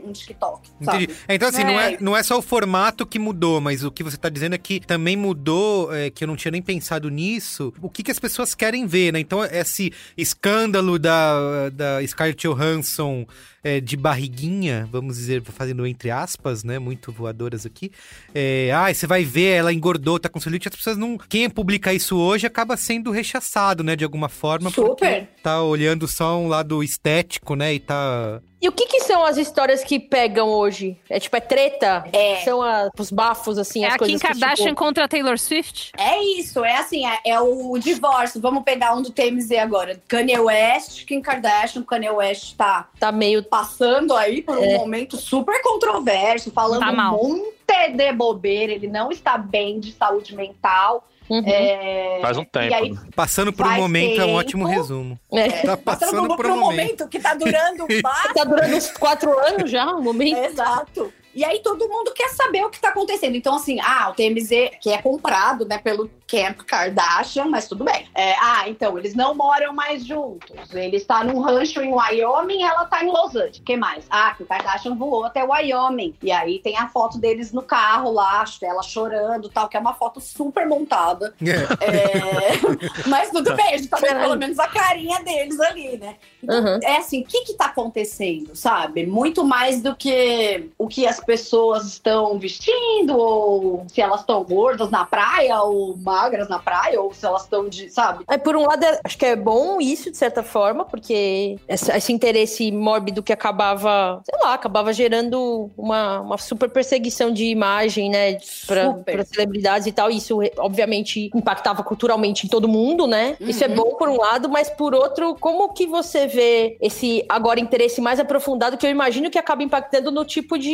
um 0.04 0.12
TikTok, 0.12 0.68
sabe? 0.82 1.04
Entendi. 1.04 1.20
É, 1.28 1.34
Então, 1.34 1.48
assim, 1.48 1.64
não, 1.64 1.80
é, 1.80 1.92
É. 1.92 1.96
não 2.00 2.16
é 2.16 2.22
só 2.22 2.38
o 2.38 2.42
formato 2.42 3.06
que 3.06 3.18
mudou, 3.18 3.60
mas 3.60 3.84
o 3.84 3.90
que 3.90 4.02
você 4.02 4.16
tá 4.16 4.28
dizendo 4.28 4.54
é 4.54 4.58
que 4.58 4.80
também 4.80 5.16
mudou, 5.16 5.94
é, 5.94 6.10
que 6.10 6.24
eu 6.24 6.28
não 6.28 6.36
tinha 6.36 6.50
nem 6.52 6.62
pensado 6.62 7.08
nisso, 7.08 7.72
o 7.80 7.88
que, 7.88 8.02
que 8.02 8.10
as 8.10 8.18
pessoas 8.18 8.54
querem 8.54 8.86
ver, 8.86 9.12
né? 9.12 9.20
Então, 9.20 9.44
esse 9.44 9.92
escândalo 10.16 10.98
da, 10.98 11.68
da 11.70 12.04
Scarlett 12.06 12.46
Johansson 12.46 13.26
é, 13.62 13.80
de 13.80 13.96
barriguinha, 13.96 14.88
vamos 14.90 15.16
dizer, 15.16 15.42
fazendo 15.42 15.86
entre 15.86 16.10
aspas, 16.10 16.64
né? 16.64 16.78
Muito 16.78 17.12
voadoras 17.12 17.66
aqui. 17.66 17.90
É, 18.34 18.70
ah, 18.74 18.92
você 18.92 19.06
vai 19.06 19.24
ver, 19.24 19.56
ela 19.58 19.72
engordou, 19.72 20.18
tá 20.18 20.28
com 20.28 20.40
celulite, 20.40 20.68
as 20.68 20.74
pessoas 20.74 20.96
não... 20.96 21.16
Quem 21.18 21.48
publica 21.50 21.92
isso 21.92 22.16
hoje 22.18 22.46
acaba 22.46 22.76
sendo 22.76 23.10
rechaçado, 23.10 23.82
né? 23.84 23.96
De 23.96 24.04
alguma 24.04 24.28
forma, 24.28 24.70
Super. 24.70 25.28
tá 25.42 25.62
olhando 25.62 26.06
só 26.08 26.38
um 26.38 26.48
lado 26.48 26.82
estético, 26.82 27.54
né? 27.54 27.74
E 27.74 27.80
tá... 27.80 28.40
E 28.62 28.68
o 28.68 28.72
que 28.72 28.84
que 28.84 29.00
são 29.00 29.24
as 29.24 29.38
histórias 29.38 29.82
que 29.82 29.98
pegam 29.98 30.46
hoje? 30.46 30.94
É 31.08 31.18
tipo, 31.18 31.34
é 31.34 31.40
treta? 31.40 32.04
É. 32.12 32.42
São 32.44 32.60
a- 32.60 32.90
os 32.98 33.10
bafos, 33.10 33.56
assim, 33.56 33.84
É 33.84 33.88
as 33.88 33.94
a 33.94 33.96
Kim 33.96 34.04
coisas 34.04 34.20
que, 34.20 34.26
Kardashian 34.28 34.66
tipo, 34.66 34.76
contra 34.76 35.04
a 35.04 35.08
Taylor 35.08 35.38
Swift? 35.38 35.92
É 35.96 36.22
isso, 36.38 36.62
é 36.62 36.76
assim, 36.76 37.06
é, 37.06 37.18
é 37.24 37.40
o 37.40 37.78
divórcio. 37.78 38.38
Vamos 38.38 38.62
pegar 38.62 38.94
um 38.94 39.00
do 39.00 39.10
TMZ 39.10 39.52
agora. 39.52 39.98
Kanye 40.06 40.38
West, 40.38 41.06
Kim 41.06 41.22
Kardashian, 41.22 41.82
Kanye 41.82 42.10
West 42.10 42.54
tá 42.54 42.90
tá 42.98 43.10
meio... 43.10 43.42
passando 43.50 44.16
aí 44.16 44.40
por 44.40 44.56
um 44.56 44.64
É. 44.64 44.78
momento 44.78 45.16
super 45.16 45.60
controverso, 45.62 46.50
falando 46.50 46.80
Tá 46.80 46.92
mal. 46.92 47.20
um 47.22 47.36
monte 47.38 47.92
de 47.96 48.12
bobeira, 48.12 48.72
ele 48.72 48.86
não 48.88 49.10
está 49.10 49.36
bem 49.36 49.78
de 49.80 49.92
saúde 49.92 50.34
mental. 50.34 51.06
Uhum. 51.28 51.44
É, 51.46 52.18
Faz 52.22 52.36
um 52.38 52.44
tempo. 52.44 52.74
Aí? 52.74 52.94
Passando 53.14 53.52
por 53.52 53.64
um 53.64 53.70
momento 53.76 54.20
é 54.20 54.24
um 54.24 54.26
tempo. 54.26 54.38
ótimo 54.38 54.64
resumo. 54.66 55.18
É. 55.32 55.48
Tá 55.48 55.76
passando 55.76 56.10
passando 56.26 56.36
por, 56.36 56.46
um 56.46 56.56
momento. 56.56 56.62
momento 56.80 57.08
que 57.08 57.20
tá 57.20 57.34
durando 57.34 57.86
bastante. 58.02 58.34
Tá 58.34 58.44
durando 58.44 58.74
uns 58.76 58.90
quatro 58.92 59.38
anos 59.46 59.70
já, 59.70 59.86
um 59.94 60.02
momento. 60.02 60.36
Exato. 60.38 61.12
E 61.32 61.44
aí 61.44 61.60
todo 61.60 61.88
mundo 61.88 62.12
quer 62.12 62.30
saber 62.30 62.64
o 62.64 62.70
que 62.70 62.80
tá 62.80 62.88
acontecendo. 62.88 63.36
Então, 63.36 63.54
assim, 63.54 63.78
ah, 63.80 64.08
o 64.10 64.14
TMZ, 64.14 64.72
que 64.80 64.90
é 64.90 65.00
comprado, 65.00 65.64
né, 65.64 65.78
pelo 65.78 66.10
Camp 66.30 66.60
Kardashian, 66.66 67.46
mas 67.46 67.66
tudo 67.66 67.84
bem. 67.84 68.06
É, 68.14 68.34
ah, 68.40 68.68
então, 68.68 68.96
eles 68.98 69.14
não 69.14 69.34
moram 69.34 69.72
mais 69.72 70.04
juntos. 70.06 70.72
Ele 70.72 70.96
está 70.96 71.24
num 71.24 71.40
rancho 71.40 71.80
em 71.80 71.92
Wyoming, 71.92 72.62
ela 72.62 72.84
tá 72.84 73.02
em 73.04 73.08
Los 73.08 73.34
Angeles. 73.34 73.58
O 73.58 73.62
que 73.62 73.76
mais? 73.76 74.04
Ah, 74.10 74.34
que 74.36 74.42
o 74.42 74.46
Kardashian 74.46 74.94
voou 74.94 75.24
até 75.24 75.42
Wyoming. 75.42 76.14
E 76.22 76.30
aí 76.30 76.58
tem 76.60 76.76
a 76.76 76.88
foto 76.88 77.18
deles 77.18 77.52
no 77.52 77.62
carro 77.62 78.12
lá, 78.12 78.44
ela 78.62 78.82
chorando 78.82 79.48
e 79.48 79.50
tal, 79.50 79.68
que 79.68 79.76
é 79.76 79.80
uma 79.80 79.94
foto 79.94 80.20
super 80.20 80.66
montada. 80.66 81.34
É. 81.80 81.90
É, 81.90 83.08
Mas 83.08 83.30
tudo 83.30 83.54
bem, 83.56 83.74
a 83.74 83.76
gente 83.76 83.88
tá 83.88 83.96
vendo 83.96 84.20
pelo 84.20 84.36
menos 84.36 84.58
a 84.58 84.68
carinha 84.68 85.20
deles 85.22 85.58
ali, 85.60 85.96
né? 85.96 86.16
Então, 86.42 86.60
Uhum. 86.60 86.78
é 86.82 86.96
assim, 86.98 87.22
o 87.22 87.24
que 87.24 87.42
que 87.44 87.54
tá 87.54 87.66
acontecendo, 87.66 88.54
sabe? 88.54 89.06
Muito 89.06 89.44
mais 89.44 89.80
do 89.82 89.94
que 89.96 90.68
o 90.78 90.86
que 90.88 91.06
as 91.06 91.20
pessoas 91.20 91.86
estão 91.86 92.38
vestindo, 92.38 93.16
ou 93.16 93.84
se 93.88 94.00
elas 94.00 94.20
estão 94.20 94.42
gordas 94.44 94.90
na 94.90 95.04
praia, 95.04 95.60
ou 95.62 95.96
magras 96.20 96.48
na 96.48 96.58
praia, 96.58 97.00
ou 97.00 97.12
se 97.14 97.24
elas 97.24 97.42
estão 97.42 97.68
de, 97.68 97.90
sabe? 97.90 98.24
É, 98.28 98.36
por 98.36 98.54
um 98.56 98.66
lado, 98.66 98.84
é- 98.84 99.00
acho 99.04 99.16
que 99.16 99.24
é 99.26 99.36
bom 99.36 99.80
isso, 99.80 100.10
de 100.10 100.16
certa 100.16 100.42
forma, 100.42 100.84
porque 100.84 101.56
essa- 101.66 101.96
esse 101.96 102.12
interesse 102.12 102.70
mórbido 102.70 103.22
que 103.22 103.32
acabava, 103.32 104.20
sei 104.28 104.38
lá, 104.42 104.54
acabava 104.54 104.92
gerando 104.92 105.70
uma, 105.76 106.20
uma 106.20 106.38
super 106.38 106.68
perseguição 106.68 107.32
de 107.32 107.46
imagem, 107.46 108.10
né, 108.10 108.36
pra 108.66 109.24
celebridades 109.24 109.86
e 109.86 109.92
tal. 109.92 110.10
E 110.10 110.16
isso, 110.18 110.38
obviamente, 110.58 111.30
impactava 111.34 111.82
culturalmente 111.82 112.46
em 112.46 112.50
todo 112.50 112.68
mundo, 112.68 113.06
né? 113.06 113.36
Isso 113.40 113.64
é 113.64 113.68
Uhum. 113.68 113.74
bom 113.74 113.94
por 113.96 114.08
um 114.08 114.16
lado, 114.18 114.48
mas 114.48 114.68
por 114.68 114.94
outro, 114.94 115.34
como 115.36 115.72
que 115.72 115.86
você 115.86 116.26
vê 116.26 116.76
esse, 116.80 117.24
agora, 117.28 117.58
interesse 117.60 118.00
mais 118.00 118.20
aprofundado, 118.20 118.76
que 118.76 118.86
eu 118.86 118.90
imagino 118.90 119.30
que 119.30 119.38
acaba 119.38 119.62
impactando 119.62 120.10
no 120.10 120.24
tipo 120.24 120.58
de 120.58 120.70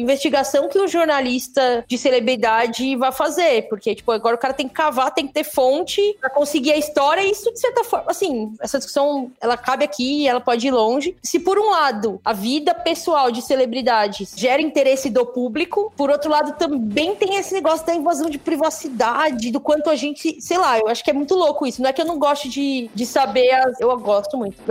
investigação 0.00 0.68
que 0.68 0.78
o 0.78 0.86
jornalista 0.88 1.84
de 1.86 1.96
celebridade 1.98 2.96
vai 2.96 3.12
fazer? 3.12 3.68
Porque, 3.68 3.94
tipo, 3.94 4.10
agora 4.12 4.34
o 4.36 4.38
cara 4.38 4.54
tem 4.54 4.68
que 4.68 4.74
cavar, 4.90 5.10
tem 5.12 5.26
que 5.26 5.32
ter 5.32 5.44
fonte 5.44 6.00
pra 6.20 6.28
conseguir 6.28 6.72
a 6.72 6.76
história, 6.76 7.20
e 7.22 7.30
isso, 7.30 7.50
de 7.52 7.60
certa 7.60 7.84
forma, 7.84 8.10
assim, 8.10 8.52
essa 8.60 8.78
discussão, 8.78 9.30
ela 9.40 9.56
cabe 9.56 9.84
aqui, 9.84 10.26
ela 10.26 10.40
pode 10.40 10.66
ir 10.66 10.70
longe. 10.70 11.16
Se, 11.22 11.38
por 11.38 11.58
um 11.58 11.70
lado, 11.70 12.20
a 12.24 12.32
vida 12.32 12.74
pessoal 12.74 13.30
de 13.30 13.40
celebridades 13.42 14.32
gera 14.36 14.60
interesse 14.60 15.08
do 15.08 15.24
público, 15.24 15.92
por 15.96 16.10
outro 16.10 16.30
lado, 16.30 16.52
também 16.58 17.14
tem 17.14 17.36
esse 17.36 17.54
negócio 17.54 17.86
da 17.86 17.94
invasão 17.94 18.28
de 18.28 18.38
privacidade, 18.38 19.50
do 19.50 19.60
quanto 19.60 19.88
a 19.88 19.94
gente, 19.96 20.40
sei 20.40 20.58
lá, 20.58 20.78
eu 20.78 20.88
acho 20.88 21.04
que 21.04 21.10
é 21.10 21.14
muito 21.14 21.34
louco 21.34 21.66
isso. 21.66 21.80
Não 21.80 21.88
é 21.88 21.92
que 21.92 22.02
eu 22.02 22.06
não 22.06 22.18
gosto 22.18 22.48
de, 22.48 22.90
de 22.94 23.06
saber, 23.06 23.50
as- 23.52 23.80
eu 23.80 23.96
gosto 23.98 24.36
muito. 24.36 24.56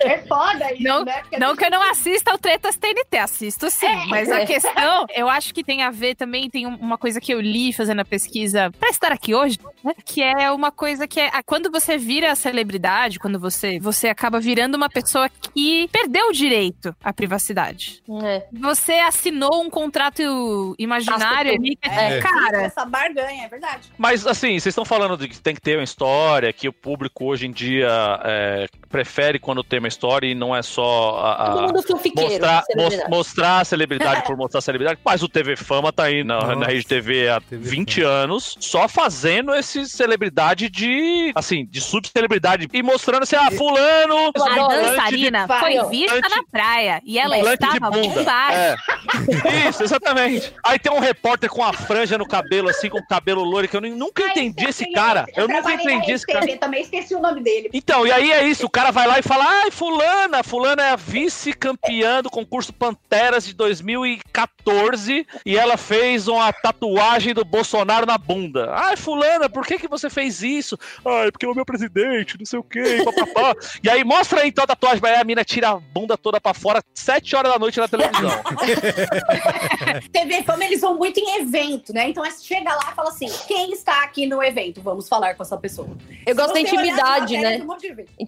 É 0.00 0.18
foda 0.26 0.72
isso, 0.72 0.82
Não- 0.82 1.04
né? 1.04 1.22
Não 1.38 1.56
que 1.56 1.64
eu 1.64 1.70
não 1.70 1.82
assista 1.90 2.32
ao 2.32 2.38
Tretas 2.38 2.76
TNT, 2.76 3.18
assisto 3.18 3.70
sim. 3.70 3.86
mas 4.08 4.28
é. 4.28 4.42
a 4.42 4.46
questão, 4.46 5.06
eu 5.14 5.28
acho 5.28 5.54
que 5.54 5.62
tem 5.62 5.82
a 5.82 5.90
ver 5.90 6.14
também, 6.14 6.48
tem 6.50 6.66
um- 6.66 6.74
uma 6.76 6.98
coisa 6.98 7.20
que 7.20 7.32
eu 7.32 7.40
li 7.40 7.72
fazendo 7.72 7.99
a 8.00 8.04
pesquisa 8.04 8.70
pra 8.78 8.88
estar 8.90 9.12
aqui 9.12 9.34
hoje, 9.34 9.58
né? 9.84 9.92
Que 10.04 10.22
é 10.22 10.50
uma 10.50 10.70
coisa 10.72 11.06
que 11.06 11.20
é. 11.20 11.28
ah, 11.32 11.42
Quando 11.42 11.70
você 11.70 11.96
vira 11.98 12.34
celebridade, 12.34 13.18
quando 13.18 13.38
você, 13.38 13.78
você 13.78 14.08
acaba 14.08 14.40
virando 14.40 14.76
uma 14.76 14.88
pessoa 14.88 15.28
que 15.54 15.88
perdeu 15.92 16.28
o 16.28 16.32
direito 16.32 16.94
à 17.02 17.12
privacidade. 17.12 18.02
É. 18.22 18.46
Você 18.52 18.92
assinou 18.94 19.62
um 19.62 19.70
contrato 19.70 20.74
imaginário 20.78 21.52
ali 21.52 21.76
que, 21.76 21.88
É. 21.88 22.20
cara. 22.20 22.62
essa 22.62 22.84
barganha, 22.84 23.44
é 23.44 23.48
verdade. 23.48 23.90
Mas, 23.98 24.26
assim, 24.26 24.50
vocês 24.58 24.66
estão 24.66 24.84
falando 24.84 25.16
de 25.16 25.28
que 25.28 25.40
tem 25.40 25.54
que 25.54 25.60
ter 25.60 25.76
uma 25.76 25.84
história, 25.84 26.52
que 26.52 26.68
o 26.68 26.72
público 26.72 27.24
hoje 27.26 27.46
em 27.46 27.52
dia 27.52 27.88
é, 28.24 28.66
prefere 28.90 29.38
quando 29.38 29.62
tem 29.62 29.78
uma 29.78 29.88
história 29.88 30.26
e 30.26 30.34
não 30.34 30.54
é 30.54 30.62
só 30.62 31.16
a- 31.18 31.68
a- 31.68 31.82
fanfiqueiro. 31.82 32.30
mostrar, 32.30 32.62
celebridade. 32.64 32.96
mos- 33.08 33.08
mostrar 33.18 33.60
a 33.60 33.64
celebridade 33.64 34.22
por 34.26 34.36
mostrar 34.36 34.58
a 34.58 34.62
celebridade. 34.62 34.98
Mas 35.04 35.22
o 35.22 35.28
TV 35.28 35.54
Fama 35.56 35.92
tá 35.92 36.04
aí 36.04 36.24
na, 36.24 36.34
Nossa, 36.40 36.56
na 36.56 36.66
Rede 36.66 36.86
TV 36.86 37.28
há 37.28 37.40
TV 37.40 37.70
20 37.70 38.02
anos, 38.02 38.56
só 38.58 38.88
fazendo 38.88 39.54
esse 39.54 39.88
celebridade 39.88 40.68
de, 40.68 41.32
assim, 41.34 41.64
de 41.66 41.80
subcelebridade. 41.80 42.68
E 42.72 42.82
mostrando 42.82 43.22
assim, 43.22 43.36
ah, 43.36 43.50
fulano... 43.52 44.32
A 44.36 44.68
dançarina 44.68 45.46
de- 45.46 45.60
foi 45.60 45.88
vista 45.88 46.20
na 46.28 46.42
praia 46.50 47.00
e 47.04 47.18
ela 47.18 47.38
estava 47.38 47.90
bunda. 47.90 48.08
bombada. 48.08 48.54
É. 48.54 49.68
Isso, 49.68 49.82
exatamente. 49.84 50.52
Aí 50.64 50.78
tem 50.78 50.92
um 50.92 50.98
repórter 50.98 51.48
com 51.48 51.62
a 51.62 51.72
franja 51.72 52.18
no 52.18 52.26
cabelo, 52.26 52.68
assim, 52.68 52.88
com 52.88 52.98
o 52.98 53.06
cabelo 53.06 53.42
loiro, 53.44 53.68
que 53.68 53.76
eu 53.76 53.80
nunca 53.80 54.22
entendi 54.24 54.64
esse 54.66 54.90
cara. 54.92 55.26
Eu 55.36 55.46
nunca 55.46 55.62
trabalhei 55.62 55.84
na 55.86 55.92
entendi 55.94 56.12
esse 56.12 56.26
cara. 56.26 56.40
RedeTV, 56.40 56.58
também 56.60 56.82
esqueci 56.82 57.14
o 57.14 57.20
nome 57.20 57.40
dele. 57.42 57.70
Então, 57.72 58.06
e 58.06 58.10
aí 58.12 58.32
é 58.32 58.44
isso, 58.46 58.66
o 58.66 58.70
cara 58.70 58.79
vai 58.90 59.06
lá 59.06 59.18
e 59.18 59.22
fala, 59.22 59.44
ai, 59.46 59.70
fulana, 59.70 60.42
fulana 60.42 60.82
é 60.82 60.90
a 60.90 60.96
vice-campeã 60.96 62.22
do 62.22 62.30
concurso 62.30 62.72
Panteras 62.72 63.44
de 63.44 63.52
2014 63.52 65.26
e 65.44 65.56
ela 65.58 65.76
fez 65.76 66.26
uma 66.26 66.50
tatuagem 66.52 67.34
do 67.34 67.44
Bolsonaro 67.44 68.06
na 68.06 68.16
bunda. 68.16 68.72
Ai, 68.72 68.96
fulana, 68.96 69.48
por 69.48 69.66
que 69.66 69.78
que 69.78 69.86
você 69.86 70.08
fez 70.08 70.42
isso? 70.42 70.78
Ai, 71.04 71.30
porque 71.30 71.44
é 71.44 71.48
o 71.48 71.54
meu 71.54 71.66
presidente, 71.66 72.38
não 72.38 72.46
sei 72.46 72.58
o 72.58 72.62
quê, 72.64 73.02
papapá. 73.04 73.54
e 73.84 73.90
aí 73.90 74.02
mostra 74.02 74.40
aí 74.40 74.48
então 74.48 74.64
a 74.64 74.68
tatuagem, 74.68 75.00
aí 75.04 75.16
a 75.16 75.24
mina 75.24 75.44
tira 75.44 75.70
a 75.70 75.76
bunda 75.76 76.16
toda 76.16 76.40
pra 76.40 76.54
fora, 76.54 76.82
sete 76.94 77.36
horas 77.36 77.52
da 77.52 77.58
noite 77.58 77.78
na 77.78 77.88
televisão. 77.88 78.30
TV 80.12 80.42
Fama, 80.42 80.64
eles 80.64 80.80
vão 80.80 80.96
muito 80.96 81.18
em 81.20 81.42
evento, 81.42 81.92
né? 81.92 82.08
Então, 82.08 82.24
é- 82.24 82.30
chega 82.30 82.74
lá 82.74 82.88
e 82.92 82.94
fala 82.94 83.10
assim, 83.10 83.28
quem 83.46 83.72
está 83.72 84.02
aqui 84.04 84.26
no 84.26 84.42
evento, 84.42 84.80
vamos 84.80 85.08
falar 85.08 85.34
com 85.34 85.42
essa 85.42 85.56
pessoa. 85.56 85.88
Eu 86.26 86.34
gosto 86.34 86.54
da 86.54 86.60
Se 86.60 86.66
olhar 86.66 86.70
as 86.70 86.72
intimidade, 86.72 87.38
né? 87.38 87.62
um 87.62 88.22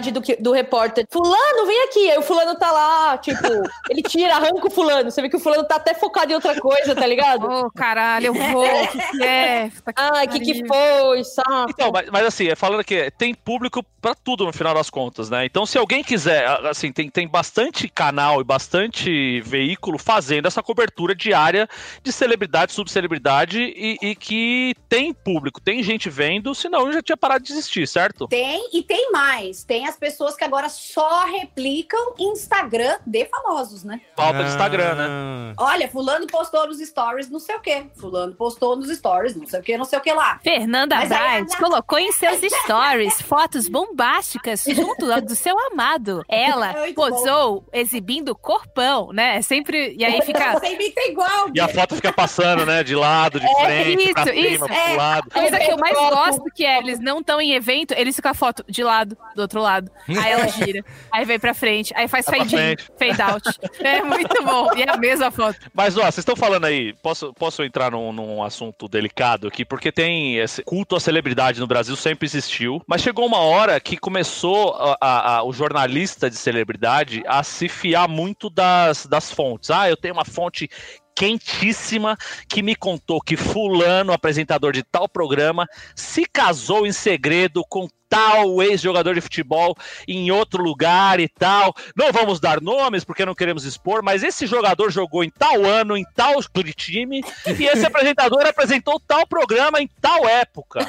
do, 0.00 0.20
que- 0.22 0.36
do 0.36 0.52
repórter. 0.52 1.06
Fulano, 1.10 1.66
vem 1.66 1.84
aqui. 1.84 2.10
Aí 2.10 2.18
o 2.18 2.22
fulano 2.22 2.54
tá 2.58 2.70
lá, 2.70 3.18
tipo, 3.18 3.38
ele 3.90 4.02
tira, 4.02 4.36
arranca 4.36 4.66
o 4.66 4.70
fulano. 4.70 5.10
Você 5.10 5.20
vê 5.22 5.28
que 5.28 5.36
o 5.36 5.40
fulano 5.40 5.64
tá 5.64 5.76
até 5.76 5.94
focado 5.94 6.32
em 6.32 6.34
outra 6.34 6.58
coisa, 6.60 6.94
tá 6.94 7.06
ligado? 7.06 7.44
Ô, 7.46 7.70
caralho, 7.70 8.26
eu 8.26 8.34
vou. 8.34 8.64
O 8.66 8.88
que, 8.88 8.98
que 9.18 9.22
é? 9.22 9.68
Puta 9.70 9.92
que 9.92 10.00
Ah, 10.00 10.26
que 10.26 10.40
que 10.40 10.66
foi, 10.66 11.24
saco. 11.24 11.70
Então, 11.70 11.90
mas, 11.92 12.08
mas 12.10 12.26
assim, 12.26 12.48
é 12.48 12.54
falando 12.54 12.84
que 12.84 13.10
tem 13.12 13.34
público 13.34 13.84
pra 14.00 14.14
tudo 14.14 14.44
no 14.44 14.52
final 14.52 14.74
das 14.74 14.88
contas, 14.90 15.28
né? 15.28 15.44
Então, 15.44 15.66
se 15.66 15.76
alguém 15.76 16.02
quiser, 16.04 16.46
assim, 16.66 16.92
tem, 16.92 17.10
tem 17.10 17.26
bastante 17.26 17.88
canal 17.88 18.40
e 18.40 18.44
bastante 18.44 19.40
veículo 19.40 19.98
fazendo 19.98 20.46
essa 20.46 20.62
cobertura 20.62 21.14
diária 21.14 21.68
de 22.02 22.12
celebridade, 22.12 22.72
subcelebridade 22.72 23.60
e, 23.60 23.98
e 24.00 24.14
que 24.14 24.74
tem 24.88 25.12
público, 25.12 25.60
tem 25.60 25.82
gente 25.82 26.08
vendo, 26.08 26.54
senão 26.54 26.92
já 26.92 27.02
tinha 27.02 27.16
parado 27.16 27.44
de 27.44 27.52
existir, 27.52 27.88
certo? 27.88 28.28
Tem 28.28 28.68
e 28.72 28.82
tem 28.82 29.10
mais. 29.10 29.64
Tem 29.64 29.86
as 29.88 29.96
pessoas 29.96 30.34
que 30.36 30.44
agora 30.44 30.68
só 30.68 31.24
replicam 31.26 32.14
Instagram 32.18 32.98
de 33.06 33.24
famosos, 33.26 33.84
né? 33.84 34.00
Falta 34.16 34.42
de 34.44 34.50
Instagram, 34.50 34.94
né? 34.94 35.08
né? 35.08 35.54
Olha, 35.58 35.88
fulano 35.88 36.26
postou 36.26 36.66
nos 36.66 36.78
stories 36.78 37.30
não 37.30 37.40
sei 37.40 37.56
o 37.56 37.60
quê. 37.60 37.86
Fulano 37.96 38.34
postou 38.34 38.76
nos 38.76 38.88
stories 38.90 39.34
não 39.34 39.46
sei 39.46 39.60
o 39.60 39.62
quê, 39.62 39.76
não 39.76 39.84
sei 39.84 39.98
o 39.98 40.02
que 40.02 40.12
lá. 40.12 40.38
Fernanda 40.42 40.96
Mas 40.96 41.12
aí, 41.12 41.46
colocou 41.58 41.98
em 41.98 42.12
seus 42.12 42.40
stories 42.64 43.20
fotos 43.22 43.68
bombásticas 43.68 44.64
junto 44.64 45.06
do 45.22 45.34
seu 45.34 45.56
amado. 45.72 46.24
Ela 46.28 46.70
É 46.86 46.92
posou 46.92 47.64
exibindo 47.72 48.34
corpão, 48.34 49.12
né? 49.12 49.40
Sempre. 49.42 49.94
E 49.98 50.04
aí 50.04 50.20
fica. 50.22 50.58
Imita 50.68 51.00
igual. 51.02 51.50
E 51.54 51.60
a 51.60 51.68
foto 51.68 51.94
fica 51.96 52.12
passando, 52.12 52.64
né? 52.66 52.82
De 52.82 52.94
lado, 52.94 53.40
de 53.40 53.46
frente, 53.64 54.12
pra 54.12 54.22
isso, 54.24 54.32
cima, 54.32 54.48
isso. 54.48 54.64
pro 54.66 54.74
É. 54.74 54.96
lado. 54.96 55.28
A 55.30 55.40
coisa 55.40 55.58
que 55.58 55.70
eu 55.72 55.78
mais 55.78 55.96
Foto. 55.98 56.14
gosto 56.14 56.44
que 56.54 56.64
é, 56.64 56.78
eles 56.78 57.00
não 57.00 57.20
estão 57.20 57.40
em 57.40 57.52
evento, 57.52 57.92
eles 57.92 58.14
ficam 58.16 58.30
a 58.30 58.34
foto 58.34 58.64
de 58.68 58.82
lado, 58.82 59.16
do 59.34 59.42
outro 59.42 59.60
lado. 59.60 59.77
Aí 60.08 60.32
ela 60.32 60.48
gira, 60.48 60.84
aí 61.12 61.24
vem 61.24 61.38
pra 61.38 61.54
frente, 61.54 61.92
aí 61.96 62.08
faz 62.08 62.24
Vai 62.26 62.40
pra 62.40 62.48
fade 62.48 62.56
in, 62.56 62.76
fade 62.98 63.22
out. 63.22 63.48
É 63.80 64.02
muito 64.02 64.42
bom. 64.44 64.74
E 64.76 64.82
é 64.82 64.90
a 64.90 64.96
mesma 64.96 65.30
foto. 65.30 65.58
Mas, 65.74 65.96
ó, 65.96 66.02
vocês 66.02 66.18
estão 66.18 66.36
falando 66.36 66.64
aí, 66.64 66.92
posso, 67.02 67.32
posso 67.34 67.62
entrar 67.62 67.90
num, 67.92 68.12
num 68.12 68.42
assunto 68.42 68.88
delicado 68.88 69.48
aqui, 69.48 69.64
porque 69.64 69.90
tem 69.92 70.36
esse 70.38 70.62
culto 70.62 70.96
à 70.96 71.00
celebridade 71.00 71.60
no 71.60 71.66
Brasil, 71.66 71.94
sempre 71.96 72.26
existiu, 72.26 72.82
mas 72.86 73.02
chegou 73.02 73.26
uma 73.26 73.38
hora 73.40 73.78
que 73.80 73.96
começou 73.96 74.74
a- 74.74 74.96
a- 75.00 75.36
a- 75.36 75.42
o 75.44 75.52
jornalista 75.52 76.28
de 76.30 76.36
celebridade 76.36 77.22
a 77.26 77.42
se 77.42 77.68
fiar 77.68 78.08
muito 78.08 78.50
das, 78.50 79.06
das 79.06 79.30
fontes. 79.30 79.70
Ah, 79.70 79.88
eu 79.88 79.96
tenho 79.96 80.14
uma 80.14 80.24
fonte 80.24 80.68
quentíssima 81.14 82.16
que 82.48 82.62
me 82.62 82.74
contou 82.74 83.20
que 83.20 83.36
fulano, 83.36 84.12
apresentador 84.12 84.72
de 84.72 84.82
tal 84.82 85.08
programa, 85.08 85.66
se 85.94 86.24
casou 86.24 86.86
em 86.86 86.92
segredo 86.92 87.64
com 87.68 87.88
tal 88.08 88.62
ex-jogador 88.62 89.14
de 89.14 89.20
futebol 89.20 89.76
em 90.06 90.30
outro 90.30 90.62
lugar 90.62 91.20
e 91.20 91.28
tal. 91.28 91.74
Não 91.96 92.12
vamos 92.12 92.40
dar 92.40 92.60
nomes 92.60 93.04
porque 93.04 93.24
não 93.26 93.34
queremos 93.34 93.64
expor, 93.64 94.02
mas 94.02 94.22
esse 94.22 94.46
jogador 94.46 94.90
jogou 94.90 95.22
em 95.24 95.30
tal 95.30 95.64
ano, 95.64 95.96
em 95.96 96.04
tal 96.14 96.34
time, 96.76 97.22
e 97.46 97.64
esse 97.64 97.84
apresentador 97.86 98.46
apresentou 98.46 99.00
tal 99.06 99.26
programa 99.26 99.80
em 99.80 99.88
tal 100.00 100.26
época. 100.28 100.80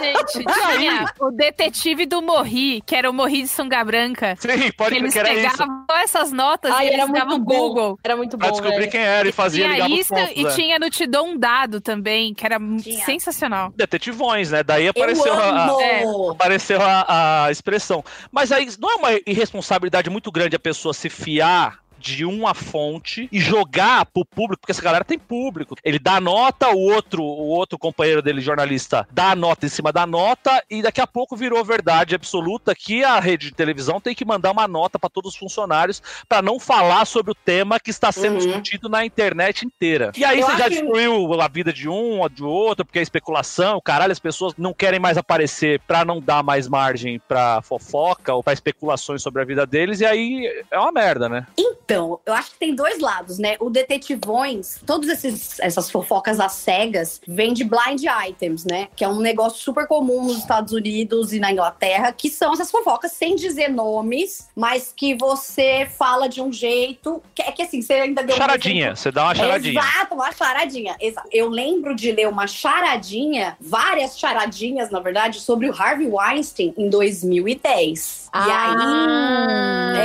Gente, 0.00 0.44
tinha 0.76 1.12
o 1.20 1.30
detetive 1.30 2.06
do 2.06 2.20
Morri, 2.22 2.82
que 2.86 2.94
era 2.94 3.10
o 3.10 3.12
Morri 3.12 3.42
de 3.42 3.48
Sunga 3.48 3.82
Branca. 3.84 4.36
Sim, 4.38 4.70
pode 4.72 4.94
que 4.94 5.00
eles 5.00 5.12
que 5.12 5.18
era 5.18 5.32
isso. 5.32 5.50
pegavam 5.56 5.84
essas 6.02 6.32
notas 6.32 6.70
Ai, 6.72 6.86
e 6.86 6.88
era 6.92 7.02
eles 7.02 7.12
davam 7.12 7.28
muito 7.38 7.38
no 7.40 7.44
bom. 7.44 7.68
Google. 7.68 7.98
Era 8.02 8.16
muito 8.16 8.36
Pra 8.38 8.48
bom, 8.48 8.52
descobrir 8.52 8.78
velho. 8.80 8.90
quem 8.90 9.00
era 9.00 9.28
e 9.28 9.32
fazia 9.32 9.64
Tinha 9.64 9.74
ligar 9.74 9.90
os 9.90 9.98
isso 10.00 10.14
pontos. 10.14 10.32
e 10.36 10.46
é. 10.46 10.50
tinha 10.50 10.78
no 10.78 10.90
Te 10.90 11.06
Dou 11.06 11.26
um 11.26 11.38
Dado 11.38 11.80
também, 11.80 12.34
que 12.34 12.44
era 12.44 12.58
Tinha. 12.58 13.04
sensacional. 13.04 13.72
Detetivões, 13.76 14.50
né? 14.50 14.62
Daí 14.62 14.88
apareceu 14.88 15.26
eu 15.26 15.32
a- 15.34 15.76
a. 15.78 15.82
É. 15.82 16.02
apareceu 16.30 16.57
a, 16.80 17.44
a 17.44 17.50
expressão. 17.50 18.04
Mas 18.30 18.52
aí 18.52 18.68
não 18.78 18.90
é 18.90 18.94
uma 18.96 19.20
irresponsabilidade 19.26 20.10
muito 20.10 20.30
grande 20.30 20.56
a 20.56 20.60
pessoa 20.60 20.94
se 20.94 21.08
fiar 21.08 21.80
de 21.98 22.24
uma 22.24 22.54
fonte 22.54 23.28
e 23.32 23.40
jogar 23.40 24.06
pro 24.06 24.24
público, 24.24 24.60
porque 24.60 24.72
essa 24.72 24.82
galera 24.82 25.04
tem 25.04 25.18
público. 25.18 25.74
Ele 25.84 25.98
dá 25.98 26.20
nota, 26.20 26.70
o 26.70 26.78
outro, 26.78 27.22
o 27.22 27.48
outro 27.48 27.78
companheiro 27.78 28.22
dele, 28.22 28.40
jornalista, 28.40 29.06
dá 29.10 29.32
a 29.32 29.36
nota 29.36 29.66
em 29.66 29.68
cima 29.68 29.92
da 29.92 30.06
nota, 30.06 30.62
e 30.70 30.82
daqui 30.82 31.00
a 31.00 31.06
pouco 31.06 31.36
virou 31.36 31.64
verdade 31.64 32.14
absoluta 32.14 32.74
que 32.74 33.02
a 33.04 33.18
rede 33.20 33.48
de 33.48 33.54
televisão 33.54 34.00
tem 34.00 34.14
que 34.14 34.24
mandar 34.24 34.50
uma 34.52 34.68
nota 34.68 34.98
para 34.98 35.10
todos 35.10 35.32
os 35.32 35.38
funcionários 35.38 36.00
para 36.28 36.42
não 36.42 36.58
falar 36.58 37.04
sobre 37.06 37.32
o 37.32 37.34
tema 37.34 37.78
que 37.80 37.90
está 37.90 38.12
sendo 38.12 38.28
Uhum. 38.28 38.38
discutido 38.38 38.88
na 38.88 39.04
internet 39.04 39.64
inteira. 39.64 40.12
E 40.16 40.24
aí 40.24 40.40
Eu 40.40 40.46
você 40.46 40.56
já 40.56 40.68
destruiu 40.68 41.40
a 41.40 41.48
vida 41.48 41.72
de 41.72 41.88
um 41.88 42.20
ou 42.20 42.28
de 42.28 42.44
outro, 42.44 42.84
porque 42.84 42.98
é 42.98 43.02
especulação, 43.02 43.80
caralho, 43.82 44.12
as 44.12 44.18
pessoas 44.18 44.54
não 44.56 44.72
querem 44.72 45.00
mais 45.00 45.16
aparecer 45.18 45.80
pra 45.86 46.04
não 46.04 46.20
dar 46.20 46.42
mais 46.42 46.68
margem 46.68 47.20
pra 47.26 47.60
fofoca 47.62 48.34
ou 48.34 48.42
pra 48.42 48.52
especulações 48.52 49.22
sobre 49.22 49.42
a 49.42 49.44
vida 49.44 49.66
deles, 49.66 50.00
e 50.00 50.06
aí 50.06 50.46
é 50.70 50.78
uma 50.78 50.92
merda, 50.92 51.28
né? 51.28 51.46
Então, 51.58 51.87
eu 51.94 52.34
acho 52.34 52.50
que 52.52 52.58
tem 52.58 52.74
dois 52.74 52.98
lados, 53.00 53.38
né? 53.38 53.56
O 53.60 53.70
detetivões, 53.70 54.80
todas 54.86 55.08
esses, 55.08 55.58
essas 55.60 55.90
fofocas 55.90 56.38
às 56.40 56.52
cegas, 56.52 57.20
vêm 57.26 57.52
de 57.52 57.64
blind 57.64 58.02
items, 58.28 58.64
né? 58.64 58.88
Que 58.94 59.04
é 59.04 59.08
um 59.08 59.20
negócio 59.20 59.58
super 59.58 59.86
comum 59.86 60.24
nos 60.24 60.38
Estados 60.38 60.72
Unidos 60.72 61.32
e 61.32 61.38
na 61.40 61.52
Inglaterra, 61.52 62.12
que 62.12 62.28
são 62.30 62.52
essas 62.52 62.70
fofocas 62.70 63.12
sem 63.12 63.34
dizer 63.36 63.68
nomes, 63.68 64.48
mas 64.54 64.92
que 64.94 65.14
você 65.16 65.88
fala 65.98 66.28
de 66.28 66.40
um 66.40 66.52
jeito. 66.52 67.22
Que, 67.34 67.42
é 67.42 67.52
que 67.52 67.62
assim, 67.62 67.80
você 67.82 67.94
ainda 67.94 68.22
deu 68.22 68.34
um 68.34 68.38
Charadinha, 68.38 68.78
exemplo- 68.86 68.96
você 68.96 69.10
dá 69.10 69.24
uma 69.24 69.34
charadinha. 69.34 69.80
Exato, 69.80 70.14
uma 70.14 70.32
charadinha. 70.32 70.96
Exato. 71.00 71.28
Eu 71.32 71.48
lembro 71.48 71.94
de 71.94 72.12
ler 72.12 72.28
uma 72.28 72.46
charadinha, 72.46 73.56
várias 73.60 74.18
charadinhas, 74.18 74.90
na 74.90 75.00
verdade, 75.00 75.40
sobre 75.40 75.68
o 75.68 75.74
Harvey 75.74 76.08
Weinstein 76.08 76.74
em 76.76 76.88
2010. 76.90 78.26
E 78.26 78.28
Ah. 78.32 79.94
aí. 79.94 79.98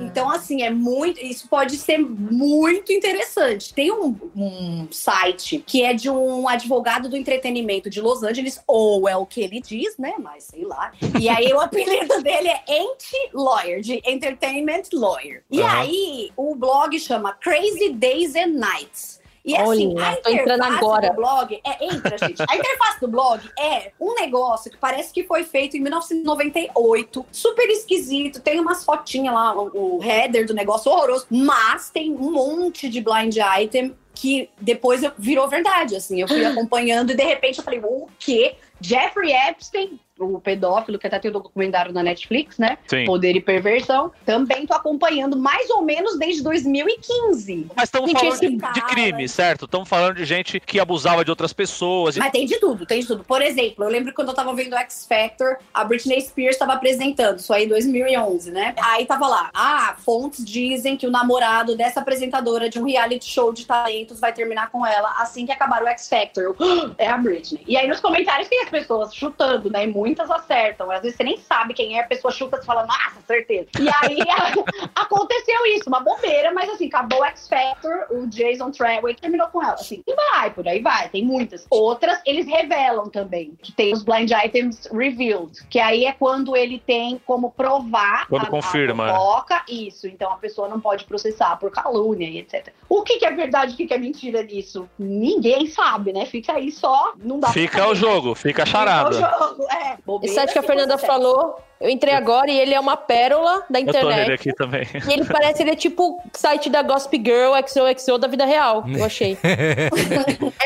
É, 0.00 0.04
então, 0.04 0.30
assim, 0.30 0.62
é 0.62 0.70
muito. 0.70 0.93
Isso 1.04 1.48
pode 1.48 1.76
ser 1.76 1.98
muito 1.98 2.92
interessante. 2.92 3.72
Tem 3.72 3.90
um, 3.90 4.16
um 4.36 4.88
site 4.90 5.62
que 5.66 5.82
é 5.82 5.94
de 5.94 6.10
um 6.10 6.48
advogado 6.48 7.08
do 7.08 7.16
entretenimento 7.16 7.88
de 7.88 8.00
Los 8.00 8.22
Angeles, 8.22 8.60
ou 8.66 9.08
é 9.08 9.16
o 9.16 9.24
que 9.24 9.40
ele 9.40 9.60
diz, 9.60 9.96
né? 9.96 10.14
Mas 10.18 10.44
sei 10.44 10.64
lá. 10.64 10.92
E 11.18 11.28
aí 11.28 11.52
o 11.52 11.60
apelido 11.60 12.22
dele 12.22 12.48
é 12.48 12.62
Anti-Lawyer, 12.68 13.80
de 13.80 14.02
Entertainment 14.04 14.84
Lawyer. 14.92 15.42
E 15.50 15.60
Aham. 15.60 15.80
aí 15.80 16.30
o 16.36 16.54
blog 16.54 16.98
chama 16.98 17.32
Crazy 17.32 17.90
Days 17.90 18.34
and 18.36 18.58
Nights. 18.58 19.23
E 19.44 19.54
assim, 19.54 19.94
Olha, 19.94 20.08
a 20.08 20.16
tô 20.16 20.30
entrando 20.30 20.60
interface 20.60 20.78
agora. 20.78 21.08
do 21.10 21.16
blog 21.16 21.60
é 21.62 21.84
entra, 21.84 22.16
gente. 22.16 22.42
A 22.48 22.56
interface 22.56 23.00
do 23.00 23.08
blog 23.08 23.40
é 23.58 23.92
um 24.00 24.14
negócio 24.14 24.70
que 24.70 24.78
parece 24.78 25.12
que 25.12 25.24
foi 25.24 25.44
feito 25.44 25.76
em 25.76 25.80
1998, 25.80 27.26
super 27.30 27.68
esquisito. 27.68 28.40
Tem 28.40 28.58
umas 28.58 28.84
fotinhas 28.84 29.34
lá, 29.34 29.54
o, 29.54 29.98
o 29.98 30.02
header 30.02 30.46
do 30.46 30.54
negócio 30.54 30.90
horroroso, 30.90 31.26
mas 31.30 31.90
tem 31.90 32.12
um 32.12 32.32
monte 32.32 32.88
de 32.88 33.02
blind 33.02 33.36
item 33.60 33.94
que 34.14 34.48
depois 34.58 35.02
virou 35.18 35.46
verdade, 35.46 35.94
assim. 35.96 36.22
Eu 36.22 36.28
fui 36.28 36.42
acompanhando 36.46 37.10
e 37.12 37.16
de 37.16 37.24
repente 37.24 37.58
eu 37.58 37.64
falei, 37.64 37.80
o 37.80 38.08
quê? 38.18 38.54
Jeffrey 38.80 39.32
Epstein, 39.32 39.98
o 40.32 40.40
pedófilo 40.40 40.98
que 40.98 41.06
até 41.06 41.18
tem 41.18 41.30
o 41.30 41.34
documentário 41.34 41.92
na 41.92 42.02
Netflix, 42.02 42.58
né? 42.58 42.78
Sim. 42.86 43.04
Poder 43.04 43.36
e 43.36 43.40
Perversão. 43.40 44.12
Também 44.24 44.66
tô 44.66 44.74
acompanhando 44.74 45.36
mais 45.36 45.68
ou 45.70 45.82
menos 45.82 46.18
desde 46.18 46.42
2015. 46.42 47.66
Mas 47.74 47.84
estamos 47.84 48.12
falando 48.12 48.40
de, 48.40 48.56
de 48.56 48.80
crime, 48.86 49.28
certo? 49.28 49.64
Estamos 49.64 49.88
falando 49.88 50.16
de 50.16 50.24
gente 50.24 50.60
que 50.60 50.80
abusava 50.80 51.24
de 51.24 51.30
outras 51.30 51.52
pessoas. 51.52 52.16
Mas 52.16 52.32
tem 52.32 52.46
de 52.46 52.58
tudo, 52.58 52.86
tem 52.86 53.00
de 53.00 53.06
tudo. 53.06 53.24
Por 53.24 53.42
exemplo, 53.42 53.84
eu 53.84 53.88
lembro 53.88 54.12
quando 54.14 54.28
eu 54.28 54.34
tava 54.34 54.54
vendo 54.54 54.72
o 54.72 54.78
X 54.78 55.06
Factor, 55.08 55.56
a 55.72 55.84
Britney 55.84 56.20
Spears 56.20 56.56
tava 56.56 56.74
apresentando, 56.74 57.38
isso 57.38 57.52
aí 57.52 57.64
em 57.64 57.68
2011, 57.68 58.50
né? 58.50 58.74
Aí 58.82 59.06
tava 59.06 59.26
lá, 59.26 59.50
ah, 59.54 59.96
fontes 60.04 60.44
dizem 60.44 60.96
que 60.96 61.06
o 61.06 61.10
namorado 61.10 61.76
dessa 61.76 62.00
apresentadora 62.00 62.68
de 62.68 62.78
um 62.78 62.84
reality 62.84 63.28
show 63.28 63.52
de 63.52 63.66
talentos 63.66 64.20
vai 64.20 64.32
terminar 64.32 64.70
com 64.70 64.86
ela 64.86 65.14
assim 65.18 65.46
que 65.46 65.52
acabar 65.52 65.82
o 65.82 65.86
X 65.88 66.08
Factor. 66.08 66.44
Eu, 66.44 66.56
"Ah, 66.60 66.90
é 66.98 67.08
a 67.08 67.16
Britney. 67.18 67.62
E 67.66 67.76
aí 67.76 67.88
nos 67.88 68.00
comentários 68.00 68.48
tem 68.48 68.62
as 68.62 68.70
pessoas 68.70 69.14
chutando, 69.14 69.70
né? 69.70 69.84
E 69.84 69.86
muitas 70.14 70.30
acertam. 70.30 70.90
Às 70.90 71.02
vezes 71.02 71.16
você 71.16 71.24
nem 71.24 71.36
sabe 71.38 71.74
quem 71.74 71.98
é, 71.98 72.02
a 72.02 72.06
pessoa 72.06 72.32
chuta 72.32 72.58
e 72.62 72.64
fala, 72.64 72.86
nossa, 72.86 73.20
certeza. 73.26 73.68
E 73.80 73.88
aí 73.88 74.18
a- 74.30 74.54
aconteceu 75.02 75.66
isso, 75.66 75.88
uma 75.88 76.00
bobeira, 76.00 76.52
mas 76.52 76.68
assim, 76.70 76.86
acabou 76.86 77.20
o 77.20 77.24
X 77.24 77.48
Factor, 77.48 78.06
o 78.10 78.26
Jason 78.28 78.70
Treway 78.70 79.14
terminou 79.14 79.48
com 79.48 79.62
ela, 79.62 79.74
assim. 79.74 80.02
E 80.06 80.14
vai, 80.14 80.50
por 80.50 80.66
aí 80.68 80.80
vai, 80.80 81.08
tem 81.08 81.24
muitas. 81.24 81.66
Outras, 81.68 82.20
eles 82.24 82.46
revelam 82.46 83.08
também, 83.10 83.54
que 83.60 83.72
tem 83.72 83.92
os 83.92 84.02
blind 84.02 84.30
items 84.30 84.88
revealed, 84.92 85.66
que 85.68 85.78
aí 85.80 86.04
é 86.04 86.12
quando 86.12 86.56
ele 86.56 86.78
tem 86.78 87.20
como 87.26 87.50
provar 87.50 88.26
Quando 88.28 88.44
a, 88.44 88.50
confirma, 88.50 89.10
a 89.10 89.14
fofoca, 89.14 89.62
isso. 89.68 90.06
Então 90.06 90.32
a 90.32 90.36
pessoa 90.36 90.68
não 90.68 90.80
pode 90.80 91.04
processar 91.04 91.56
por 91.56 91.70
calúnia 91.70 92.28
e 92.28 92.38
etc. 92.38 92.72
O 92.88 93.02
que, 93.02 93.18
que 93.18 93.26
é 93.26 93.32
verdade, 93.32 93.74
o 93.74 93.76
que, 93.76 93.86
que 93.86 93.94
é 93.94 93.98
mentira 93.98 94.42
nisso? 94.42 94.88
Ninguém 94.98 95.66
sabe, 95.66 96.12
né? 96.12 96.24
Fica 96.26 96.52
aí 96.52 96.70
só, 96.70 97.14
não 97.18 97.40
dá 97.40 97.48
pra 97.48 97.54
Fica 97.54 97.88
o 97.88 97.94
jogo, 97.94 98.34
fica 98.34 98.62
a 98.62 98.66
Fica 98.66 98.78
charada. 98.78 99.10
o 99.10 99.12
jogo, 99.12 99.64
é. 99.70 99.93
É, 99.94 100.02
bobeira, 100.04 100.26
Esse 100.26 100.34
site 100.34 100.52
que 100.52 100.58
a 100.58 100.62
Fernanda 100.62 100.98
falou, 100.98 101.58
eu 101.80 101.88
entrei 101.88 102.14
agora 102.14 102.50
e 102.50 102.58
ele 102.58 102.74
é 102.74 102.80
uma 102.80 102.96
pérola 102.96 103.64
da 103.68 103.80
Eu 103.80 103.86
tô 103.86 103.92
nele 103.92 104.12
internet. 104.12 104.32
aqui 104.32 104.52
também. 104.54 104.86
E 105.08 105.12
ele 105.12 105.24
parece, 105.24 105.62
ele 105.62 105.70
é 105.70 105.76
tipo 105.76 106.22
site 106.32 106.70
da 106.70 106.82
Gossip 106.82 107.16
Girl, 107.16 107.52
XOXO 107.66 108.18
da 108.18 108.28
vida 108.28 108.44
real, 108.44 108.84
eu 108.88 109.04
achei. 109.04 109.38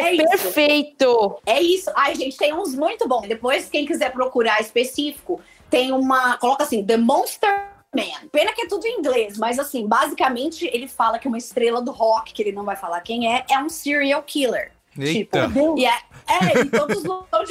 É 0.00 0.12
isso. 0.12 0.28
Perfeito! 0.28 1.40
É 1.44 1.60
isso. 1.60 1.90
Ai, 1.94 2.14
gente, 2.14 2.36
tem 2.36 2.54
uns 2.54 2.74
muito 2.74 3.06
bons. 3.08 3.26
Depois, 3.26 3.68
quem 3.68 3.84
quiser 3.84 4.12
procurar 4.12 4.60
específico, 4.60 5.40
tem 5.68 5.92
uma. 5.92 6.36
Coloca 6.38 6.62
assim, 6.62 6.84
The 6.84 6.96
Monster 6.96 7.68
Man. 7.94 8.28
Pena 8.30 8.52
que 8.52 8.62
é 8.62 8.68
tudo 8.68 8.86
em 8.86 8.98
inglês, 8.98 9.38
mas 9.38 9.58
assim, 9.58 9.86
basicamente 9.86 10.68
ele 10.72 10.86
fala 10.86 11.18
que 11.18 11.26
uma 11.26 11.38
estrela 11.38 11.80
do 11.80 11.90
rock, 11.90 12.32
que 12.32 12.42
ele 12.42 12.52
não 12.52 12.64
vai 12.64 12.76
falar 12.76 13.00
quem 13.00 13.34
é, 13.34 13.44
é 13.50 13.58
um 13.58 13.68
serial 13.68 14.22
killer. 14.22 14.72
Eita. 14.98 15.46
Tipo, 15.46 15.78
e 15.78 15.84
é, 15.86 15.98
é, 16.28 16.60
e 16.60 16.70
todos 16.70 16.98
os 16.98 17.08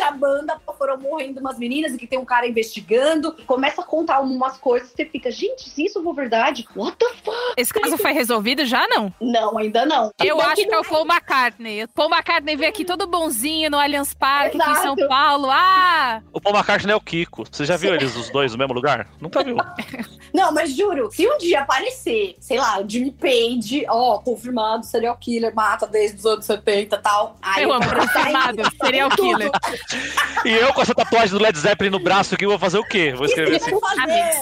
a 0.08 0.12
banda 0.12 0.60
foram 0.78 0.98
morrendo 0.98 1.40
umas 1.40 1.58
meninas 1.58 1.94
e 1.94 1.98
que 1.98 2.08
tem 2.08 2.20
um 2.20 2.26
cara 2.26 2.48
investigando, 2.48 3.36
e 3.38 3.44
começa 3.44 3.82
a 3.82 3.84
contar 3.84 4.20
umas 4.20 4.58
coisas, 4.58 4.90
você 4.90 5.06
fica, 5.06 5.32
gente, 5.32 5.70
se 5.70 5.86
isso 5.86 6.02
for 6.04 6.14
verdade, 6.14 6.68
what 6.76 6.96
the 6.98 7.10
fuck? 7.24 7.54
Esse 7.58 7.74
caso 7.74 7.98
foi 7.98 8.12
resolvido 8.12 8.66
já, 8.66 8.88
não? 8.88 9.14
Não, 9.20 9.58
ainda 9.58 9.86
não. 9.86 10.12
Eu 10.20 10.36
Então, 10.36 10.42
acho 10.42 10.64
que 10.68 10.74
é 10.74 10.80
o 10.80 10.84
Paul 10.84 11.06
McCartney. 11.06 11.84
O 11.84 11.88
Paul 11.90 12.10
McCartney 12.10 12.56
veio 12.56 12.70
aqui 12.70 12.86
todo 12.86 13.08
bonzinho 13.08 13.70
no 13.70 13.80
Allianz 13.80 14.14
Parque, 14.14 14.62
aqui 14.62 14.72
em 14.72 14.76
São. 14.76 14.96
Paulo. 15.08 15.48
Ah! 15.50 16.22
O 16.32 16.40
Paul 16.42 16.56
McCartney 16.56 16.92
é 16.92 16.96
o 16.96 17.02
Kiko. 17.02 17.46
Você 17.50 17.66
já 17.66 17.78
viu 17.78 17.94
eles 17.94 18.16
os 18.16 18.30
dois 18.30 18.52
no 18.52 18.58
mesmo 18.58 18.74
lugar? 18.74 19.08
Nunca 19.20 19.44
viu. 19.44 19.58
Não, 20.38 20.52
mas 20.54 20.76
juro, 20.76 21.10
se 21.12 21.28
um 21.28 21.36
dia 21.40 21.62
aparecer, 21.62 22.36
sei 22.40 22.60
lá, 22.60 22.80
o 22.80 22.88
Jimmy 22.88 23.12
Page, 23.12 23.86
ó, 23.90 24.20
confirmado, 24.20 24.86
serial 24.86 25.18
killer, 25.20 25.52
mata 25.56 25.88
desde 25.88 26.18
os 26.20 26.26
anos 26.28 26.46
70 26.46 26.96
e 26.96 27.00
tal. 27.02 27.36
Aí 27.42 27.64
Eu 27.64 27.70
vai 27.70 27.78
amo, 27.88 27.96
confirmado, 27.96 28.62
serial 28.80 29.10
killer. 29.10 29.50
E 30.46 30.50
eu 30.50 30.72
com 30.74 30.82
essa 30.84 30.94
tatuagem 30.94 31.36
do 31.36 31.44
Led 31.44 31.58
Zeppelin 31.58 31.90
no 31.90 32.00
braço 32.00 32.36
aqui, 32.36 32.46
vou 32.46 32.60
fazer 32.60 32.78
o 32.78 32.84
quê? 32.84 33.14
Vou 33.14 33.22
que 33.26 33.32
escrever 33.32 33.56
assim. 33.56 33.72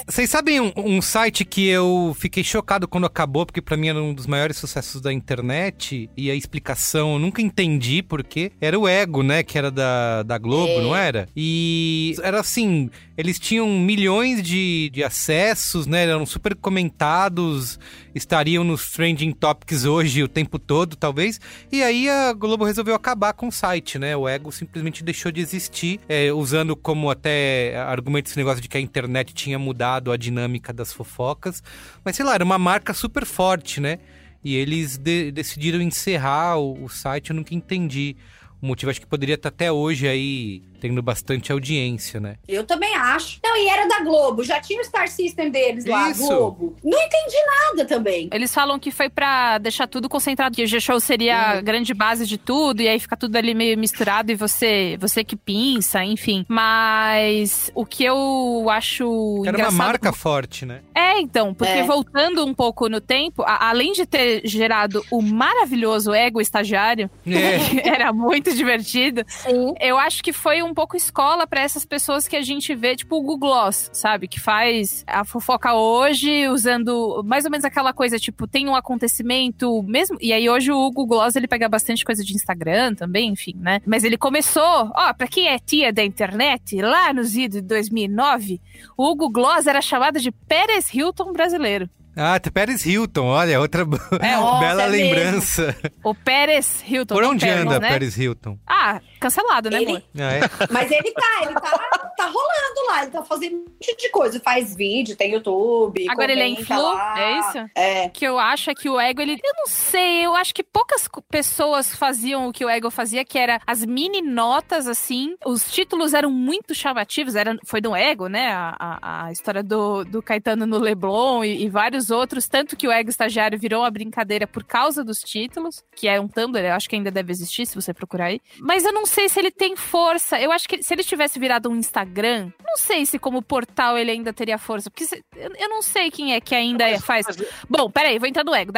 Vocês 0.05 0.29
sabem 0.29 0.59
um, 0.59 0.73
um 0.75 1.01
site 1.01 1.45
que 1.45 1.65
eu 1.65 2.13
fiquei 2.19 2.43
chocado 2.43 2.87
quando 2.89 3.05
acabou, 3.05 3.45
porque 3.45 3.61
pra 3.61 3.77
mim 3.77 3.87
era 3.87 4.01
um 4.01 4.13
dos 4.13 4.27
maiores 4.27 4.57
sucessos 4.57 4.99
da 4.99 5.13
internet, 5.13 6.09
e 6.17 6.29
a 6.29 6.35
explicação 6.35 7.13
eu 7.13 7.19
nunca 7.19 7.41
entendi 7.41 8.01
porque 8.03 8.51
era 8.59 8.77
o 8.77 8.85
Ego, 8.87 9.23
né, 9.23 9.43
que 9.43 9.57
era 9.57 9.71
da, 9.71 10.23
da 10.23 10.37
Globo, 10.37 10.73
É. 10.73 10.81
não 10.81 10.95
era? 10.95 11.27
E 11.35 12.15
era 12.21 12.41
assim, 12.41 12.89
eles 13.17 13.39
tinham 13.39 13.67
milhões 13.69 14.41
de, 14.43 14.89
de 14.91 15.03
acessos, 15.03 15.84
né, 15.85 16.03
eram 16.03 16.25
super 16.25 16.55
comentados, 16.55 17.79
estariam 18.13 18.63
nos 18.63 18.91
trending 18.91 19.31
topics 19.31 19.85
hoje 19.85 20.23
o 20.23 20.27
tempo 20.27 20.57
todo, 20.57 20.95
talvez, 20.95 21.39
e 21.71 21.83
aí 21.83 22.09
a 22.09 22.33
Globo 22.33 22.65
resolveu 22.65 22.95
acabar 22.95 23.33
com 23.33 23.47
o 23.47 23.51
site, 23.51 23.99
né, 23.99 24.15
o 24.15 24.27
Ego 24.27 24.51
simplesmente 24.51 25.03
deixou 25.03 25.31
de 25.31 25.41
existir, 25.41 25.99
é, 26.07 26.31
usando 26.31 26.75
como 26.75 27.09
até 27.09 27.77
argumento 27.77 28.27
esse 28.27 28.37
negócio 28.37 28.61
de 28.61 28.67
que 28.67 28.77
a 28.77 28.81
internet 28.81 29.33
tinha 29.33 29.59
mudado 29.59 30.11
a 30.11 30.17
dinâmica 30.17 30.71
das 30.73 30.91
fofocas. 30.93 31.63
Mas 32.03 32.15
sei 32.15 32.25
lá, 32.25 32.35
era 32.35 32.43
uma 32.43 32.57
marca 32.57 32.93
super 32.93 33.25
forte, 33.25 33.79
né? 33.79 33.99
E 34.43 34.55
eles 34.55 34.97
de- 34.97 35.31
decidiram 35.31 35.81
encerrar 35.81 36.57
o, 36.57 36.83
o 36.83 36.89
site, 36.89 37.31
eu 37.31 37.35
nunca 37.35 37.53
entendi. 37.55 38.15
O 38.61 38.67
motivo 38.67 38.89
acho 38.89 39.01
que 39.01 39.07
poderia 39.07 39.35
estar 39.35 39.49
até 39.49 39.71
hoje 39.71 40.07
aí 40.07 40.63
tendo 40.87 41.01
bastante 41.01 41.51
audiência, 41.51 42.19
né? 42.19 42.35
Eu 42.47 42.63
também 42.63 42.93
acho. 42.95 43.39
Não, 43.43 43.57
e 43.57 43.67
era 43.67 43.87
da 43.87 44.01
Globo, 44.01 44.43
já 44.43 44.59
tinha 44.61 44.79
o 44.81 44.83
Star 44.85 45.07
System 45.07 45.49
deles 45.49 45.85
lá, 45.85 46.11
Isso. 46.11 46.27
Globo. 46.27 46.75
Não 46.83 46.99
entendi 47.01 47.35
nada 47.71 47.85
também. 47.85 48.29
Eles 48.31 48.53
falam 48.53 48.77
que 48.77 48.91
foi 48.91 49.09
pra 49.09 49.57
deixar 49.57 49.87
tudo 49.87 50.07
concentrado, 50.07 50.55
que 50.55 50.63
o 50.63 50.67
G-Show 50.67 50.99
seria 50.99 51.37
a 51.37 51.61
grande 51.61 51.91
base 51.93 52.27
de 52.27 52.37
tudo, 52.37 52.81
e 52.81 52.87
aí 52.87 52.99
fica 52.99 53.17
tudo 53.17 53.35
ali 53.35 53.55
meio 53.55 53.75
misturado 53.79 54.31
e 54.31 54.35
você, 54.35 54.95
você 54.99 55.23
que 55.23 55.35
pinça, 55.35 56.03
enfim. 56.03 56.45
Mas 56.47 57.71
o 57.73 57.83
que 57.85 58.03
eu 58.03 58.67
acho 58.69 59.41
Era 59.45 59.57
uma 59.57 59.71
marca 59.71 60.13
forte, 60.13 60.65
né? 60.65 60.81
É, 60.93 61.19
então, 61.19 61.53
porque 61.53 61.71
É. 61.79 61.83
voltando 61.83 62.45
um 62.45 62.53
pouco 62.53 62.87
no 62.87 63.01
tempo, 63.01 63.41
a- 63.43 63.69
além 63.69 63.91
de 63.93 64.05
ter 64.05 64.41
gerado 64.45 65.03
o 65.09 65.21
maravilhoso 65.21 66.13
ego 66.13 66.39
estagiário, 66.39 67.09
É. 67.25 67.57
que 67.83 67.89
era 67.89 68.13
muito 68.13 68.53
divertido, 68.53 69.23
Sim. 69.27 69.73
eu 69.81 69.97
acho 69.97 70.21
que 70.23 70.31
foi 70.33 70.61
um 70.61 70.73
pouco 70.75 70.95
escola 70.95 71.47
pra 71.47 71.61
essas 71.61 71.85
pessoas 71.85 72.27
que 72.27 72.35
a 72.35 72.41
gente 72.43 72.75
vê, 72.75 72.95
tipo 72.95 73.15
o 73.15 73.21
Google 73.21 73.39
Gloss, 73.49 73.89
sabe? 73.93 74.27
Que 74.27 74.39
faz 74.39 75.03
a 75.07 75.23
fofoca 75.25 75.73
hoje 75.73 76.47
usando 76.49 77.23
mais 77.25 77.45
ou 77.45 77.51
menos 77.51 77.65
aquela 77.65 77.93
coisa, 77.93 78.19
tipo, 78.19 78.45
tem 78.47 78.67
um 78.69 78.75
acontecimento 78.75 79.81
mesmo. 79.83 80.17
E 80.21 80.33
aí 80.33 80.49
hoje 80.49 80.71
o 80.71 80.91
Google 80.91 81.07
Gloss 81.17 81.35
ele 81.35 81.47
pega 81.47 81.67
bastante 81.69 82.03
coisa 82.05 82.23
de 82.23 82.33
Instagram 82.33 82.93
também, 82.95 83.29
enfim, 83.29 83.55
né? 83.57 83.81
Mas 83.85 84.03
ele 84.03 84.17
começou, 84.17 84.91
ó, 84.93 85.13
pra 85.13 85.27
quem 85.27 85.47
é 85.47 85.57
tia 85.57 85.91
da 85.93 86.03
internet, 86.03 86.81
lá 86.81 87.13
nos 87.13 87.35
idos 87.35 87.61
de 87.61 87.67
2009, 87.67 88.61
o 88.97 89.09
Hugo 89.11 89.29
Gloss 89.29 89.67
era 89.67 89.81
chamado 89.81 90.19
de 90.19 90.31
Pérez 90.31 90.93
Hilton 90.93 91.31
brasileiro. 91.31 91.89
Ah, 92.17 92.39
tem 92.39 92.49
Paris 92.49 92.85
Hilton, 92.85 93.25
olha, 93.25 93.59
outra 93.59 93.81
É, 93.81 94.35
bela 94.59 94.83
é 94.83 94.89
mesmo. 94.89 95.15
lembrança. 95.15 95.75
O 96.01 96.15
Pérez 96.15 96.81
Hilton. 96.87 97.13
Por 97.13 97.23
onde 97.25 97.45
Pérez, 97.45 97.61
anda 97.65 97.77
né? 97.77 97.89
Paris 97.89 98.17
Hilton? 98.17 98.57
Ah, 98.65 99.01
cancelado, 99.25 99.69
né, 99.71 99.81
Ele- 99.81 99.85
amor? 99.91 100.03
Ah, 100.19 100.33
é? 100.33 100.39
Mas 100.71 100.91
ele 100.91 101.11
tá, 101.11 101.41
ele 101.41 101.53
tá, 101.55 102.11
tá 102.15 102.25
rolando 102.25 102.87
lá, 102.87 103.01
ele 103.01 103.11
tá 103.11 103.23
fazendo 103.23 103.55
um 103.55 103.59
monte 103.59 103.97
de 103.97 104.09
coisa. 104.09 104.39
Faz 104.39 104.75
vídeo, 104.75 105.15
tem 105.15 105.31
YouTube. 105.33 106.07
Agora 106.09 106.31
ele 106.31 106.41
é 106.41 106.47
influ, 106.47 106.81
lá. 106.81 107.19
é 107.19 107.39
isso? 107.39 107.69
É. 107.75 108.05
O 108.05 108.09
que 108.11 108.25
eu 108.25 108.37
acho 108.37 108.69
é 108.69 108.75
que 108.75 108.87
o 108.89 108.99
Ego, 108.99 109.21
ele. 109.21 109.33
Eu 109.33 109.53
não 109.57 109.67
sei, 109.67 110.25
eu 110.25 110.35
acho 110.35 110.53
que 110.53 110.63
poucas 110.63 111.07
pessoas 111.29 111.95
faziam 111.95 112.47
o 112.47 112.53
que 112.53 112.63
o 112.63 112.69
Ego 112.69 112.91
fazia, 112.91 113.25
que 113.25 113.37
era 113.39 113.59
as 113.65 113.83
mini 113.83 114.21
notas, 114.21 114.87
assim. 114.87 115.35
Os 115.45 115.71
títulos 115.71 116.13
eram 116.13 116.29
muito 116.29 116.75
chamativos, 116.75 117.35
era, 117.35 117.57
foi 117.65 117.81
do 117.81 117.95
Ego, 117.95 118.27
né? 118.27 118.51
A, 118.51 118.75
a, 118.79 119.25
a 119.25 119.31
história 119.31 119.63
do, 119.63 120.03
do 120.03 120.21
Caetano 120.21 120.65
no 120.65 120.77
Leblon 120.77 121.43
e, 121.43 121.63
e 121.63 121.69
vários 121.69 122.11
outros. 122.11 122.47
Tanto 122.47 122.75
que 122.75 122.87
o 122.87 122.91
Ego 122.91 123.09
estagiário 123.09 123.57
virou 123.59 123.81
uma 123.81 123.91
brincadeira 123.91 124.45
por 124.45 124.63
causa 124.63 125.03
dos 125.03 125.19
títulos, 125.19 125.83
que 125.95 126.07
é 126.07 126.19
um 126.19 126.27
Tumblr, 126.27 126.63
eu 126.63 126.73
acho 126.73 126.89
que 126.89 126.95
ainda 126.95 127.09
deve 127.11 127.31
existir, 127.31 127.65
se 127.65 127.75
você 127.75 127.93
procurar 127.93 128.25
aí. 128.25 128.39
Mas 128.59 128.83
eu 128.85 128.91
não 128.93 129.05
sei 129.15 129.29
se 129.29 129.39
ele 129.39 129.49
tem 129.51 129.75
força. 129.75 130.39
Eu 130.39 130.51
acho 130.51 130.67
que 130.67 130.83
se 130.83 130.93
ele 130.93 131.03
tivesse 131.03 131.39
virado 131.39 131.69
um 131.69 131.75
Instagram, 131.75 132.51
não 132.63 132.77
sei 132.77 133.05
se 133.05 133.17
como 133.17 133.41
portal 133.41 133.97
ele 133.97 134.11
ainda 134.11 134.33
teria 134.33 134.57
força. 134.57 134.89
Porque 134.91 135.05
se- 135.05 135.23
eu, 135.35 135.69
não 135.69 135.81
sei 135.81 136.11
quem 136.11 136.33
é 136.33 136.41
que 136.41 136.53
ainda 136.53 136.83
faz. 136.99 137.25
Bom, 137.69 137.89
peraí, 137.89 138.19
vou 138.19 138.27
entrar 138.27 138.43
no 138.43 138.53
Ego. 138.53 138.71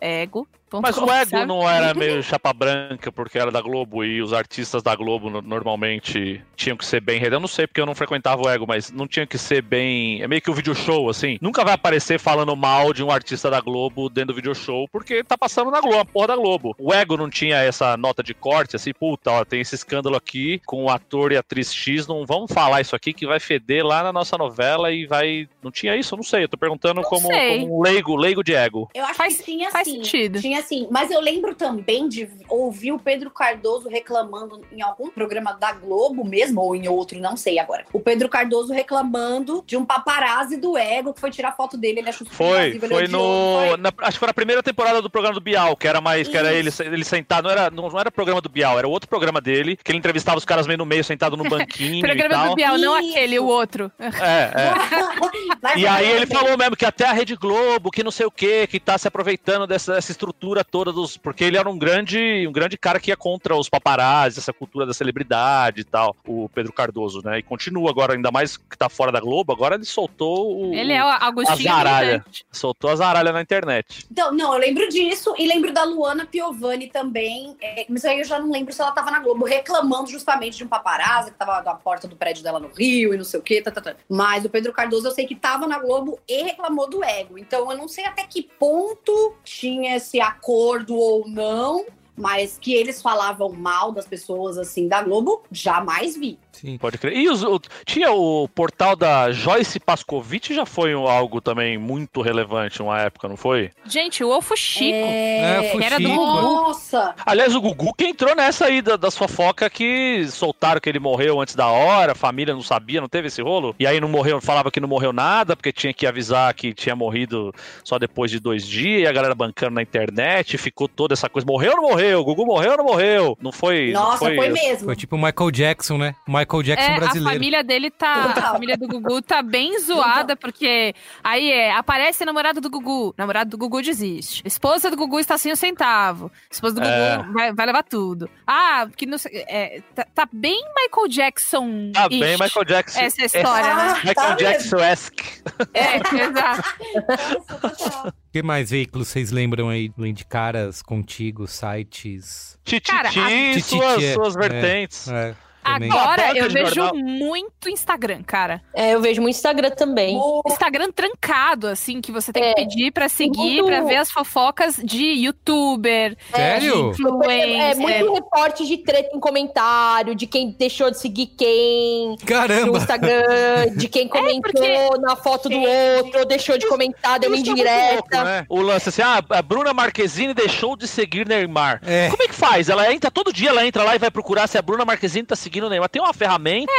www.ego.com. 0.00 0.46
Mas 0.82 0.98
o 0.98 1.10
Ego 1.10 1.30
sabe? 1.30 1.46
não 1.46 1.66
era 1.66 1.94
meio 1.94 2.22
chapa 2.22 2.52
branca 2.52 3.10
porque 3.10 3.38
era 3.38 3.50
da 3.50 3.58
Globo 3.62 4.04
e 4.04 4.20
os 4.20 4.34
artistas 4.34 4.82
da 4.82 4.94
Globo 4.94 5.30
no- 5.30 5.40
normalmente 5.40 6.44
tinham 6.54 6.76
que 6.76 6.84
ser 6.84 7.00
bem. 7.00 7.22
Eu 7.22 7.40
não 7.40 7.48
sei 7.48 7.66
porque 7.66 7.80
eu 7.80 7.86
não 7.86 7.94
frequentava 7.94 8.42
o 8.42 8.48
Ego, 8.50 8.66
mas 8.68 8.90
não 8.92 9.06
tinha 9.08 9.26
que 9.26 9.38
ser 9.38 9.62
bem. 9.62 10.20
É 10.22 10.28
meio 10.28 10.42
que 10.42 10.50
o 10.50 10.54
video 10.54 10.74
show, 10.74 11.08
assim. 11.08 11.38
Nunca 11.40 11.64
vai 11.64 11.72
aparecer 11.72 12.20
falando 12.20 12.54
mal 12.54 12.92
de 12.92 13.02
um 13.02 13.10
artista 13.10 13.48
da 13.50 13.62
Globo 13.62 14.10
dentro 14.10 14.34
do 14.34 14.36
video 14.36 14.54
show 14.54 14.86
porque 14.92 15.24
tá 15.24 15.38
passando 15.38 15.70
na 15.70 15.80
Globo, 15.80 16.00
a 16.00 16.04
porra 16.04 16.26
da 16.28 16.36
Globo. 16.36 16.76
O 16.78 16.92
Ego 16.92 17.16
não 17.16 17.30
tinha 17.30 17.56
essa 17.56 17.96
nota 17.96 18.22
de 18.22 18.34
corte, 18.34 18.76
assim, 18.76 18.92
puta, 18.92 19.30
ó, 19.30 19.44
tem 19.46 19.62
esse 19.62 19.74
escândalo 19.74 20.16
aqui 20.16 20.60
com 20.66 20.84
o 20.84 20.90
ator 20.90 21.32
e 21.32 21.36
a 21.38 21.40
atriz 21.40 21.72
X, 21.72 22.06
não 22.06 22.26
vamos 22.26 22.52
falar 22.52 22.82
isso 22.82 22.94
aqui 22.94 23.14
que 23.14 23.26
vai 23.26 23.40
feder 23.40 23.86
lá 23.86 24.02
na 24.02 24.12
nossa 24.12 24.36
novela 24.36 24.92
e 24.92 25.06
vai. 25.06 25.48
Não 25.62 25.70
tinha 25.70 25.96
isso? 25.96 26.14
Eu 26.14 26.18
não 26.18 26.22
sei. 26.24 26.44
Eu 26.44 26.48
tô 26.50 26.58
perguntando 26.58 27.00
como, 27.00 27.26
sei. 27.26 27.60
como 27.60 27.78
um 27.78 27.82
leigo, 27.82 28.14
leigo 28.16 28.44
de 28.44 28.52
Ego. 28.54 28.90
Eu 28.94 29.04
acho 29.06 29.14
Faz- 29.14 29.38
que 29.38 29.44
tinha 29.44 29.70
faz 29.70 29.87
sim. 29.87 29.87
Sentido. 29.92 30.40
Tinha 30.40 30.62
sim. 30.62 30.86
Mas 30.90 31.10
eu 31.10 31.20
lembro 31.20 31.54
também 31.54 32.08
de 32.08 32.28
ouvir 32.48 32.92
o 32.92 32.98
Pedro 32.98 33.30
Cardoso 33.30 33.88
reclamando 33.88 34.60
em 34.72 34.82
algum 34.82 35.10
programa 35.10 35.52
da 35.52 35.72
Globo 35.72 36.24
mesmo, 36.24 36.60
ou 36.60 36.74
em 36.74 36.88
outro, 36.88 37.18
não 37.20 37.36
sei 37.36 37.58
agora. 37.58 37.84
O 37.92 38.00
Pedro 38.00 38.28
Cardoso 38.28 38.72
reclamando 38.72 39.62
de 39.66 39.76
um 39.76 39.84
paparazzi 39.84 40.56
do 40.56 40.76
Ego 40.76 41.12
que 41.14 41.20
foi 41.20 41.30
tirar 41.30 41.52
foto 41.52 41.76
dele. 41.76 42.00
Ele 42.00 42.08
achou 42.08 42.26
super 42.26 42.36
Foi, 42.36 42.78
foi 42.88 43.08
no. 43.08 43.18
não 43.18 43.68
foi? 43.68 43.76
na- 43.78 43.92
acho 44.02 44.12
que 44.12 44.18
foi 44.18 44.26
na 44.28 44.34
primeira 44.34 44.62
temporada 44.62 45.00
do 45.02 45.10
programa 45.10 45.34
do 45.34 45.40
Bial, 45.40 45.76
que 45.76 45.86
era 45.88 46.00
mais. 46.00 46.28
Que 46.28 46.36
era 46.36 46.52
ele, 46.52 46.68
Isso. 46.68 46.82
ele 46.82 47.04
sentado. 47.04 47.44
Não 47.44 47.50
era, 47.50 47.70
não, 47.70 47.88
não 47.88 47.98
era 48.00 48.10
programa 48.10 48.40
do 48.40 48.48
Bial, 48.48 48.78
era 48.78 48.88
outro 48.88 49.08
programa 49.08 49.40
dele, 49.40 49.76
que 49.76 49.90
ele 49.90 49.98
entrevistava 49.98 50.38
os 50.38 50.44
caras 50.44 50.66
meio 50.66 50.78
no 50.78 50.86
meio, 50.86 51.02
sentado 51.04 51.36
no 51.36 51.44
banquinho 51.48 51.96
e 51.98 52.00
Programa 52.02 52.34
tal. 52.34 52.48
do 52.50 52.54
Bial, 52.56 52.78
não 52.78 52.98
Isso. 52.98 53.10
aquele, 53.10 53.38
o 53.38 53.46
outro. 53.46 53.90
É, 53.98 54.06
é. 54.06 54.72
E 55.76 55.86
aí 55.86 56.08
ele 56.10 56.26
falou 56.26 56.56
mesmo 56.56 56.76
que 56.76 56.84
até 56.84 57.04
a 57.06 57.12
Rede 57.12 57.36
Globo, 57.36 57.90
que 57.90 58.02
não 58.02 58.10
sei 58.10 58.26
o 58.26 58.30
que, 58.30 58.66
que 58.66 58.80
tá 58.80 58.96
se 58.98 59.06
aproveitando 59.06 59.66
dessa, 59.66 59.77
dessa 59.86 60.10
estrutura 60.10 60.64
toda 60.64 60.92
dos. 60.92 61.16
Porque 61.16 61.44
ele 61.44 61.56
era 61.56 61.68
um 61.68 61.78
grande, 61.78 62.46
um 62.46 62.52
grande 62.52 62.76
cara 62.76 63.00
que 63.00 63.10
ia 63.10 63.16
contra 63.16 63.56
os 63.56 63.68
paparazzi, 63.68 64.38
essa 64.38 64.52
cultura 64.52 64.86
da 64.86 64.94
celebridade 64.94 65.80
e 65.80 65.84
tal, 65.84 66.16
o 66.26 66.48
Pedro 66.48 66.72
Cardoso, 66.72 67.20
né? 67.24 67.38
E 67.38 67.42
continua 67.42 67.90
agora, 67.90 68.14
ainda 68.14 68.30
mais 68.30 68.56
que 68.56 68.76
tá 68.76 68.88
fora 68.88 69.12
da 69.12 69.20
Globo, 69.20 69.52
agora 69.52 69.74
ele 69.74 69.84
soltou 69.84 70.68
o. 70.68 70.74
Ele 70.74 70.92
é 70.92 71.02
o 71.02 71.08
Agostinho. 71.08 71.70
Azaralha. 71.70 72.18
Brilhante. 72.18 72.46
Soltou 72.50 72.90
as 72.90 73.00
aralhas 73.00 73.34
na 73.34 73.42
internet. 73.42 74.06
Então, 74.10 74.32
não, 74.32 74.52
eu 74.54 74.60
lembro 74.60 74.88
disso 74.88 75.34
e 75.38 75.46
lembro 75.46 75.72
da 75.72 75.84
Luana 75.84 76.26
Piovani 76.26 76.88
também. 76.88 77.56
é, 77.60 77.86
mas 77.88 78.04
aí 78.04 78.18
eu 78.18 78.24
já 78.24 78.38
não 78.38 78.50
lembro 78.50 78.72
se 78.72 78.80
ela 78.80 78.92
tava 78.92 79.10
na 79.10 79.20
Globo 79.20 79.44
reclamando 79.44 80.10
justamente 80.10 80.58
de 80.58 80.64
um 80.64 80.68
paparazzi 80.68 81.30
que 81.30 81.38
tava 81.38 81.62
na 81.62 81.74
porta 81.74 82.06
do 82.06 82.16
prédio 82.16 82.42
dela 82.42 82.60
no 82.60 82.68
Rio 82.68 83.14
e 83.14 83.16
não 83.16 83.24
sei 83.24 83.40
o 83.40 83.42
quê. 83.42 83.60
Tá, 83.62 83.70
tá, 83.70 83.80
tá. 83.80 83.96
Mas 84.08 84.44
o 84.44 84.50
Pedro 84.50 84.72
Cardoso 84.72 85.06
eu 85.06 85.12
sei 85.12 85.26
que 85.26 85.34
tava 85.34 85.66
na 85.66 85.78
Globo 85.78 86.18
e 86.28 86.42
reclamou 86.42 86.88
do 86.88 87.02
ego. 87.04 87.38
Então 87.38 87.70
eu 87.70 87.76
não 87.76 87.88
sei 87.88 88.04
até 88.04 88.24
que 88.24 88.42
ponto 88.42 89.34
tinha 89.68 89.96
esse 89.96 90.20
acordo 90.20 90.96
ou 90.96 91.28
não. 91.28 91.84
mas 92.16 92.58
que 92.58 92.74
eles 92.74 93.00
falavam 93.00 93.52
mal 93.52 93.92
das 93.92 94.04
pessoas 94.04 94.58
assim 94.58 94.88
da 94.88 95.00
Globo, 95.04 95.40
jamais 95.52 96.16
vi. 96.16 96.36
Sim. 96.60 96.78
Pode 96.78 96.98
crer. 96.98 97.16
E 97.16 97.28
os- 97.28 97.42
o- 97.42 97.60
tinha 97.84 98.10
o 98.12 98.48
portal 98.48 98.94
da 98.96 99.30
Joyce 99.32 99.78
Pascovitch, 99.80 100.50
já 100.50 100.66
foi 100.66 100.94
um- 100.94 101.06
algo 101.06 101.40
também 101.40 101.78
muito 101.78 102.20
relevante 102.20 102.82
uma 102.82 103.00
época, 103.00 103.28
não 103.28 103.36
foi? 103.36 103.70
Gente, 103.86 104.22
o 104.24 104.30
Ofo 104.36 104.56
Chico. 104.56 104.96
É, 104.96 105.70
que 105.76 105.84
era 105.84 105.98
do. 105.98 106.08
Nossa! 106.08 107.14
Aliás, 107.24 107.54
o 107.54 107.60
Gugu 107.60 107.92
que 107.94 108.04
entrou 108.06 108.34
nessa 108.34 108.66
aí 108.66 108.80
da- 108.82 108.96
das 108.96 109.16
fofocas 109.16 109.68
que 109.70 110.26
soltaram 110.28 110.80
que 110.80 110.88
ele 110.88 110.98
morreu 110.98 111.40
antes 111.40 111.54
da 111.54 111.66
hora, 111.68 112.12
a 112.12 112.14
família 112.14 112.54
não 112.54 112.62
sabia, 112.62 113.00
não 113.00 113.08
teve 113.08 113.28
esse 113.28 113.40
rolo. 113.42 113.74
E 113.78 113.86
aí 113.86 114.00
não 114.00 114.08
morreu, 114.08 114.40
falava 114.40 114.70
que 114.70 114.80
não 114.80 114.88
morreu 114.88 115.12
nada, 115.12 115.54
porque 115.56 115.72
tinha 115.72 115.92
que 115.92 116.06
avisar 116.06 116.52
que 116.54 116.72
tinha 116.74 116.94
morrido 116.96 117.54
só 117.84 117.98
depois 117.98 118.30
de 118.30 118.38
dois 118.40 118.66
dias, 118.66 119.02
e 119.02 119.06
a 119.06 119.12
galera 119.12 119.34
bancando 119.34 119.74
na 119.74 119.82
internet, 119.82 120.56
ficou 120.58 120.88
toda 120.88 121.14
essa 121.14 121.28
coisa. 121.28 121.46
Morreu 121.46 121.72
ou 121.72 121.76
não 121.82 121.88
morreu? 121.90 122.20
O 122.20 122.24
Gugu 122.24 122.46
morreu 122.46 122.72
ou 122.72 122.76
não 122.78 122.84
morreu? 122.84 123.38
Não 123.40 123.52
foi. 123.52 123.92
não 123.92 124.02
Nossa, 124.02 124.18
foi, 124.18 124.48
mesmo. 124.48 124.84
Foi 124.86 124.96
tipo 124.96 125.16
o 125.16 125.18
Michael 125.18 125.50
Jackson, 125.50 125.98
né? 125.98 126.14
Michael 126.26 126.46
Jackson 126.62 126.90
É, 126.90 126.94
a 126.94 126.98
brasileiro. 126.98 127.32
família 127.34 127.64
dele 127.64 127.90
tá. 127.90 128.24
A 128.36 128.52
família 128.52 128.76
do 128.76 128.86
Gugu 128.88 129.22
tá 129.22 129.42
bem 129.42 129.78
zoada, 129.80 130.34
porque 130.36 130.94
aí 131.22 131.50
é, 131.50 131.72
aparece 131.72 132.24
namorado 132.24 132.60
do 132.60 132.70
Gugu, 132.70 133.14
namorado 133.16 133.50
do 133.50 133.58
Gugu 133.58 133.80
desiste. 133.82 134.42
Esposa 134.46 134.90
do 134.90 134.96
Gugu 134.96 135.18
está 135.20 135.36
sem 135.38 135.52
o 135.52 135.56
centavo. 135.56 136.30
Esposa 136.50 136.76
do 136.76 136.82
É. 136.84 137.16
Gugu 137.18 137.32
vai, 137.32 137.52
vai 137.52 137.66
levar 137.66 137.82
tudo. 137.84 138.28
Ah, 138.46 138.88
que 138.96 139.06
não 139.06 139.18
sei. 139.18 139.44
é, 139.48 139.80
tá, 139.94 140.06
tá 140.14 140.28
bem 140.32 140.60
Michael 140.74 141.08
Jackson. 141.08 141.90
Tá 141.92 142.08
bem, 142.08 142.36
Michael 142.38 142.64
Jackson. 142.64 143.00
Essa 143.00 143.20
é 143.20 143.22
a 143.22 143.26
história, 143.26 143.74
né? 143.74 143.82
Ah, 143.82 143.94
Michael 144.04 144.14
tá 144.14 144.34
Jackson-esque. 144.34 145.42
É, 145.74 145.96
exato. 145.96 146.68
que 148.32 148.42
mais 148.42 148.70
veículos 148.70 149.08
vocês 149.08 149.30
lembram 149.30 149.68
aí, 149.68 149.90
além 149.98 150.14
de 150.14 150.24
caras, 150.24 150.82
contigo, 150.82 151.46
sites? 151.46 152.58
Cara, 152.84 153.08
a- 153.08 153.12
Tititi 153.12 153.32
e 153.32 153.54
Tititi, 153.54 153.68
suas, 153.76 154.02
é, 154.02 154.14
suas 154.14 154.36
é. 154.36 154.38
vertentes. 154.38 155.08
É, 155.08 155.34
também. 155.74 155.90
Agora 155.90 156.36
eu 156.38 156.50
vejo 156.50 156.74
jornal. 156.74 156.94
muito 156.94 157.68
Instagram, 157.68 158.22
cara. 158.24 158.60
É, 158.74 158.94
eu 158.94 159.00
vejo 159.00 159.20
muito 159.20 159.34
Instagram 159.34 159.70
também. 159.70 160.16
O- 160.16 160.42
Instagram 160.46 160.90
trancado, 160.92 161.66
assim, 161.68 162.00
que 162.00 162.10
você 162.12 162.32
tem 162.32 162.42
que 162.42 162.48
É. 162.48 162.54
pedir 162.54 162.92
pra 162.92 163.08
seguir, 163.08 163.62
Muito- 163.62 163.66
pra 163.66 163.82
ver 163.82 163.96
as 163.96 164.10
fofocas 164.10 164.76
de 164.82 165.04
youtuber, 165.24 166.16
Sério? 166.34 166.72
de 166.72 166.78
É 166.78 166.90
influencer. 166.90 167.76
muito 167.76 168.14
reporte 168.14 168.66
de 168.66 168.78
treta 168.78 169.16
em 169.16 169.20
comentário, 169.20 170.14
de 170.14 170.26
quem 170.26 170.50
deixou 170.58 170.90
de 170.90 170.98
seguir 170.98 171.26
quem 171.26 172.10
no 172.10 172.16
Caramba! 172.26 172.78
Instagram, 172.78 173.74
de 173.76 173.88
quem 173.88 174.08
comentou 174.08 174.52
porque- 174.52 174.98
na 175.00 175.16
foto 175.16 175.48
do 175.48 175.58
outro, 175.58 176.20
ou 176.20 176.26
deixou 176.26 176.58
de 176.58 176.66
comentar, 176.66 177.18
deu 177.18 177.28
é 177.28 177.34
muito 177.34 177.46
louco, 177.46 177.60
indireta. 177.60 178.24
né? 178.24 178.46
O 178.48 178.60
lance 178.60 178.88
assim, 178.88 179.02
ah, 179.02 179.22
a 179.30 179.42
Bruna 179.42 179.72
Marquezine 179.72 180.34
deixou 180.34 180.76
de 180.76 180.86
seguir 180.86 181.26
Neymar. 181.26 181.80
É. 181.84 182.08
Como 182.10 182.22
é 182.22 182.28
que 182.28 182.34
faz? 182.34 182.68
Ela 182.68 182.92
entra, 182.92 183.10
todo 183.10 183.32
dia 183.32 183.50
ela 183.50 183.66
entra 183.66 183.82
lá 183.84 183.94
e 183.94 183.98
vai 183.98 184.10
procurar 184.10 184.46
se 184.46 184.58
a 184.58 184.62
Bruna 184.62 184.84
Marquezine 184.84 185.26
tá 185.26 185.36
seguindo 185.36 185.57
o 185.66 185.70
Neymar. 185.70 185.88
Tem 185.88 186.00
uma 186.02 186.12
ferramenta, 186.12 186.72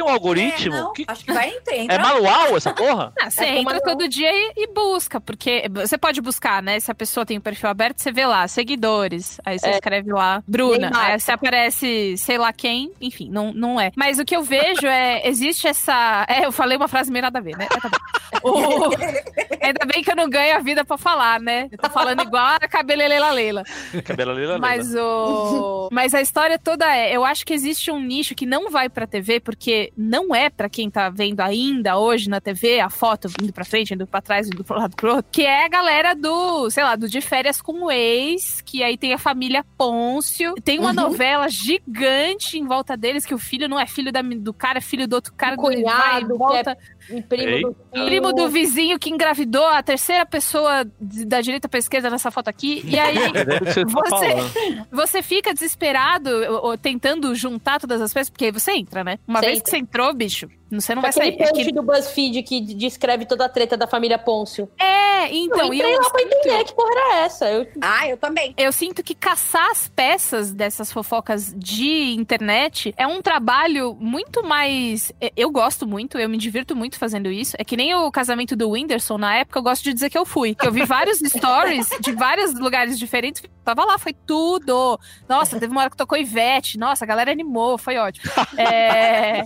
tem 0.00 0.10
um 0.10 0.12
algoritmo. 0.14 0.74
É, 0.74 0.80
não, 0.80 0.92
que- 0.92 1.04
Acho 1.06 1.24
que 1.24 1.32
vai 1.32 1.48
entrar. 1.50 1.76
É 1.94 1.98
manual 1.98 2.56
essa 2.56 2.72
porra? 2.72 3.12
Ah, 3.20 3.30
você 3.30 3.44
É 3.44 3.58
entra 3.58 3.80
todo 3.82 4.08
dia 4.08 4.30
e, 4.32 4.52
e 4.56 4.66
busca, 4.68 5.20
porque 5.20 5.64
você 5.72 5.96
pode 5.98 6.20
buscar, 6.20 6.62
né? 6.62 6.78
Se 6.80 6.90
a 6.90 6.94
pessoa 6.94 7.26
tem 7.26 7.38
o 7.38 7.40
perfil 7.40 7.68
aberto, 7.68 7.98
você 8.00 8.10
vê 8.12 8.26
lá, 8.26 8.46
seguidores. 8.48 9.40
Aí 9.44 9.58
você 9.58 9.68
É. 9.68 9.74
escreve 9.74 10.12
lá, 10.12 10.42
Bruna. 10.46 10.90
Aí 10.94 11.18
você 11.20 11.32
aparece, 11.32 12.16
sei 12.16 12.38
lá 12.38 12.52
quem, 12.52 12.92
enfim, 13.00 13.28
não, 13.30 13.52
não 13.52 13.80
é. 13.80 13.90
Mas 13.96 14.18
o 14.18 14.24
que 14.24 14.34
eu 14.34 14.42
vejo 14.42 14.86
é, 14.86 15.26
existe 15.28 15.66
essa. 15.66 16.24
É, 16.28 16.46
eu 16.46 16.52
falei 16.52 16.76
uma 16.76 16.88
frase 16.88 17.10
meio 17.10 17.22
nada 17.22 17.38
a 17.38 17.42
ver, 17.42 17.56
né? 17.56 17.66
Tá 17.66 17.88
bom. 17.88 17.98
O- 18.42 18.90
Ainda 19.62 19.84
bem 19.86 20.02
que 20.02 20.10
eu 20.10 20.16
não 20.16 20.28
ganho 20.28 20.56
a 20.56 20.60
vida 20.60 20.84
pra 20.84 20.96
falar, 20.96 21.38
né? 21.38 21.68
Eu 21.70 21.78
tô 21.78 21.90
falando 21.90 22.22
igual 22.22 22.44
a 22.60 22.60
cabelelela 22.68 23.30
Leila. 23.30 23.62
Cabelo 24.04 24.30
ali, 24.32 24.58
Mas 24.58 24.94
o. 24.94 25.88
Mas 25.92 26.14
a 26.14 26.20
história 26.20 26.58
toda 26.58 26.86
é. 26.96 27.14
Eu 27.14 27.24
acho 27.24 27.44
que 27.44 27.52
existe 27.52 27.90
um 27.90 28.00
nicho 28.00 28.34
que 28.34 28.46
não 28.46 28.70
vai 28.70 28.88
pra 28.88 29.06
TV, 29.06 29.38
porque 29.40 29.89
não 29.96 30.34
é 30.34 30.48
pra 30.50 30.68
quem 30.68 30.90
tá 30.90 31.08
vendo 31.08 31.40
ainda 31.40 31.98
hoje 31.98 32.28
na 32.28 32.40
TV 32.40 32.80
a 32.80 32.88
foto 32.90 33.28
indo 33.42 33.52
pra 33.52 33.64
frente, 33.64 33.94
indo 33.94 34.06
pra 34.06 34.20
trás, 34.20 34.46
indo 34.48 34.62
pro 34.64 34.78
lado 34.78 34.94
pro 34.96 35.16
outro. 35.16 35.26
Que 35.32 35.42
é 35.42 35.64
a 35.64 35.68
galera 35.68 36.14
do, 36.14 36.70
sei 36.70 36.82
lá, 36.84 36.96
do 36.96 37.08
de 37.08 37.20
férias 37.20 37.60
com 37.60 37.84
o 37.84 37.90
ex, 37.90 38.60
que 38.60 38.82
aí 38.82 38.96
tem 38.96 39.12
a 39.12 39.18
família 39.18 39.64
Pôncio. 39.76 40.54
Tem 40.64 40.78
uma 40.78 40.88
Uhum. 40.88 40.94
novela 40.94 41.48
gigante 41.48 42.58
em 42.58 42.66
volta 42.66 42.96
deles, 42.96 43.24
que 43.26 43.34
o 43.34 43.38
filho 43.38 43.68
não 43.68 43.78
é 43.78 43.86
filho 43.86 44.12
da- 44.12 44.22
do 44.22 44.52
cara, 44.52 44.78
é 44.78 44.80
filho 44.80 45.06
do 45.08 45.14
outro 45.14 45.32
cara. 45.34 45.54
O 45.54 45.58
cunhado, 45.58 45.84
vai 46.00 46.20
é 46.20 46.24
volta. 46.24 46.78
Primo 47.28 47.42
Ei. 47.48 47.62
do 47.62 47.74
filho. 47.92 48.06
Primo 48.06 48.32
do 48.32 48.48
vizinho 48.48 48.98
que 48.98 49.10
engravidou 49.10 49.64
a 49.66 49.82
terceira 49.82 50.24
pessoa 50.26 50.84
de- 51.00 51.24
da 51.24 51.40
direita 51.40 51.68
pra 51.68 51.78
esquerda 51.78 52.08
nessa 52.10 52.30
foto 52.30 52.48
aqui. 52.48 52.82
E 52.86 52.98
aí. 52.98 53.16
Você, 53.86 54.34
tá 54.34 54.86
Você- 54.90 55.22
fica 55.22 55.52
desesperado 55.54 56.30
ou, 56.30 56.66
ou 56.70 56.78
tentando 56.78 57.34
juntar 57.34 57.80
todas 57.80 58.00
as 58.00 58.12
peças, 58.12 58.30
porque 58.30 58.46
aí 58.46 58.50
você 58.52 58.72
entra, 58.72 59.02
né? 59.04 59.18
Uma 59.26 59.40
Você 59.40 59.46
vez 59.46 59.58
entra. 59.58 59.64
que 59.64 59.70
você 59.70 59.78
entrou, 59.78 60.14
bicho, 60.14 60.48
você 60.70 60.94
não 60.94 61.02
vai 61.02 61.10
Aquele 61.10 61.32
sair. 61.36 61.42
É, 61.42 61.48
post 61.48 61.64
que- 61.64 61.72
do 61.72 61.82
BuzzFeed 61.82 62.42
que 62.42 62.60
descreve 62.60 63.26
toda 63.26 63.44
a 63.44 63.48
treta 63.48 63.76
da 63.76 63.86
família 63.86 64.18
Pôncio. 64.18 64.68
é 64.78 65.32
então, 65.34 65.66
eu 65.66 65.74
entrei 65.74 65.94
eu, 65.94 66.00
lá 66.00 66.10
pra 66.10 66.22
entender 66.22 66.64
que 66.64 66.74
porra 66.74 66.90
era 66.92 67.16
essa. 67.24 67.44
Eu, 67.50 67.66
Ah, 67.80 68.08
eu 68.08 68.16
também. 68.16 68.54
eu 68.56 68.72
sinto 68.72 69.02
que 69.02 69.14
caçar 69.14 69.70
as 69.70 69.86
peças 69.88 70.52
dessas 70.52 70.90
fofocas 70.90 71.52
de 71.56 72.14
internet 72.14 72.94
é 72.96 73.06
um 73.06 73.20
trabalho 73.20 73.94
muito 74.00 74.42
mais. 74.42 75.12
é, 75.20 75.30
Eu 75.36 75.50
gosto 75.50 75.86
muito, 75.86 76.18
eu 76.18 76.28
me 76.28 76.38
divirto 76.38 76.74
muito 76.74 76.98
fazendo 76.98 77.30
isso. 77.30 77.54
É 77.58 77.64
que 77.64 77.76
nem 77.76 77.94
o 77.94 78.10
casamento 78.10 78.56
do 78.56 78.70
Whindersson, 78.70 79.18
na 79.18 79.36
época, 79.36 79.58
eu 79.58 79.62
gosto 79.62 79.84
de 79.84 79.92
dizer 79.94 80.08
que 80.10 80.16
eu 80.18 80.24
fui. 80.24 80.54
Que 80.54 80.66
eu 80.66 80.72
vi 80.72 80.84
vários 80.84 81.18
stories 81.26 81.88
de 82.00 82.12
vários 82.12 82.54
lugares 82.58 82.98
diferentes. 82.98 83.42
Tava 83.64 83.84
lá, 83.84 83.98
foi 83.98 84.14
tudo. 84.14 84.98
Nossa, 85.28 85.58
teve 85.60 85.70
uma 85.70 85.82
hora 85.82 85.90
que 85.90 85.96
tocou 85.96 86.16
Ivete. 86.18 86.78
Nossa, 86.78 87.04
a 87.04 87.06
galera 87.08 87.30
animou, 87.30 87.76
foi 87.76 87.96
ótimo. 87.98 88.30
É, 88.56 89.42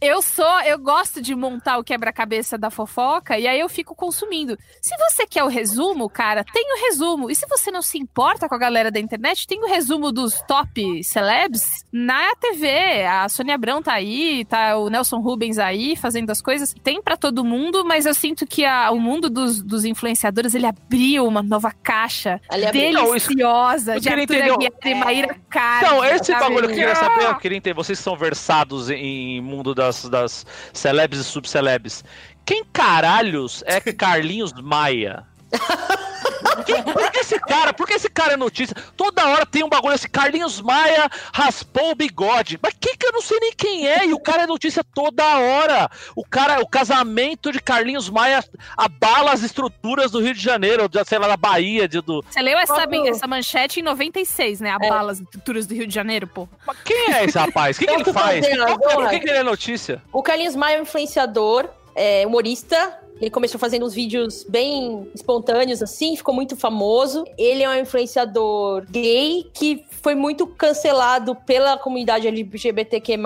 Eu 0.00 0.22
sou, 0.34 0.60
eu 0.62 0.78
gosto 0.78 1.20
de 1.22 1.34
montar 1.34 1.78
o 1.78 1.84
quebra-cabeça 1.84 2.58
da 2.58 2.70
fofoca 2.70 3.38
e 3.38 3.46
aí 3.46 3.58
eu 3.60 3.68
fico 3.68 3.94
consumindo. 3.94 4.58
Se 4.80 4.94
você 4.98 5.26
quer 5.26 5.44
o 5.44 5.48
resumo, 5.48 6.08
cara, 6.08 6.44
tem 6.52 6.64
o 6.72 6.86
resumo. 6.86 7.30
E 7.30 7.34
se 7.34 7.46
você 7.48 7.70
não 7.70 7.82
se 7.82 7.98
importa 7.98 8.48
com 8.48 8.54
a 8.54 8.58
galera 8.58 8.90
da 8.90 8.98
internet, 9.00 9.46
tem 9.46 9.62
o 9.62 9.66
resumo 9.68 10.10
dos 10.12 10.40
top 10.42 11.02
celebs 11.04 11.84
na 11.92 12.34
TV. 12.36 13.04
A 13.04 13.28
Sônia 13.28 13.54
Abrão 13.54 13.82
tá 13.82 13.92
aí, 13.94 14.44
tá 14.46 14.76
o 14.76 14.88
Nelson 14.90 15.18
Rubens 15.20 15.58
aí 15.58 15.94
fazendo 15.96 16.30
as 16.30 16.42
coisas. 16.42 16.74
Tem 16.82 17.00
pra 17.02 17.16
todo 17.16 17.44
mundo, 17.44 17.84
mas 17.84 18.06
eu 18.06 18.14
sinto 18.14 18.46
que 18.46 18.64
a- 18.64 18.90
o 18.90 18.98
mundo 18.98 19.30
dos, 19.30 19.62
dos 19.62 19.84
influenciadores, 19.84 20.54
ele 20.54 20.66
abriu 20.66 21.26
uma 21.26 21.42
nova 21.42 21.70
caixa. 21.70 22.40
Não, 22.50 23.14
isso- 23.14 23.28
deliciosa 23.28 24.00
de 24.00 24.08
Arthur 24.08 24.42
Aguiar 24.42 24.72
e 24.84 24.94
Maíra 24.94 25.36
Card. 25.48 25.84
Então, 25.84 26.04
esse 26.04 26.24
sabe? 26.32 26.40
bagulho 26.40 26.66
que 26.68 26.72
eu 26.74 26.78
queria 26.78 26.94
saber, 26.94 27.24
eu 27.24 27.36
queria 27.36 27.58
entender, 27.58 27.74
vocês 27.74 27.98
são 27.98 28.16
versados 28.16 28.90
em 28.90 29.40
mundo 29.40 29.74
das, 29.74 30.08
das 30.08 30.23
celebs 30.72 31.18
e 31.18 31.24
subcelebs. 31.24 32.04
Quem 32.44 32.64
caralhos 32.72 33.62
é 33.66 33.80
Carlinhos 33.92 34.52
Maia? 34.52 35.24
Por 36.44 37.10
que 37.10 37.18
esse 37.20 37.38
cara? 37.40 37.72
Por 37.72 37.86
que 37.86 37.94
esse 37.94 38.08
cara 38.10 38.34
é 38.34 38.36
notícia? 38.36 38.76
Toda 38.96 39.26
hora 39.28 39.46
tem 39.46 39.64
um 39.64 39.68
bagulho 39.68 39.94
assim, 39.94 40.08
Carlinhos 40.08 40.60
Maia 40.60 41.08
raspou 41.32 41.90
o 41.90 41.94
bigode. 41.94 42.58
Mas 42.62 42.74
quem 42.78 42.94
que 42.96 43.06
eu 43.06 43.12
não 43.12 43.22
sei 43.22 43.38
nem 43.40 43.52
quem 43.52 43.88
é? 43.88 44.06
E 44.06 44.12
o 44.12 44.20
cara 44.20 44.42
é 44.42 44.46
notícia 44.46 44.84
toda 44.84 45.24
hora. 45.38 45.90
O 46.14 46.24
cara, 46.24 46.60
o 46.60 46.66
casamento 46.68 47.50
de 47.50 47.60
Carlinhos 47.60 48.08
Maia 48.10 48.44
abala 48.76 49.32
as 49.32 49.42
estruturas 49.42 50.10
do 50.10 50.20
Rio 50.20 50.34
de 50.34 50.40
Janeiro, 50.40 50.88
da, 50.88 51.04
sei 51.04 51.18
lá, 51.18 51.28
da 51.28 51.36
Bahia, 51.36 51.88
de, 51.88 52.00
do. 52.00 52.22
Você 52.28 52.40
leu 52.42 52.58
essa, 52.58 52.74
Próprio- 52.74 53.08
essa 53.08 53.26
manchete 53.26 53.80
em 53.80 53.82
96, 53.82 54.60
né? 54.60 54.70
A 54.70 54.78
É. 54.84 54.88
balas 54.88 55.20
estruturas 55.20 55.66
do 55.66 55.74
Rio 55.74 55.86
de 55.86 55.94
Janeiro, 55.94 56.26
pô. 56.26 56.48
Mas 56.66 56.76
quem 56.84 57.12
é 57.14 57.24
esse 57.24 57.38
rapaz? 57.38 57.76
O 57.76 57.80
que, 57.80 57.86
que 57.86 57.92
ele 57.92 58.04
faz? 58.12 58.46
que 58.46 58.52
é-? 58.52 58.66
Por 58.78 59.08
que, 59.10 59.20
que 59.20 59.28
ele 59.30 59.38
é 59.38 59.42
notícia? 59.42 60.02
O 60.12 60.22
Carlinhos 60.22 60.54
Maia 60.56 60.76
é 60.76 60.80
um 60.80 60.82
influenciador, 60.82 61.68
é, 61.94 62.26
humorista. 62.26 62.98
Ele 63.24 63.30
começou 63.30 63.58
fazendo 63.58 63.86
uns 63.86 63.94
vídeos 63.94 64.44
bem 64.46 65.08
espontâneos, 65.14 65.82
assim, 65.82 66.14
ficou 66.14 66.34
muito 66.34 66.54
famoso. 66.56 67.24
Ele 67.38 67.62
é 67.62 67.70
um 67.70 67.74
influenciador 67.80 68.84
gay 68.90 69.46
que 69.54 69.82
foi 70.02 70.14
muito 70.14 70.46
cancelado 70.46 71.34
pela 71.34 71.78
comunidade 71.78 72.28
LGBTQ+. 72.28 73.16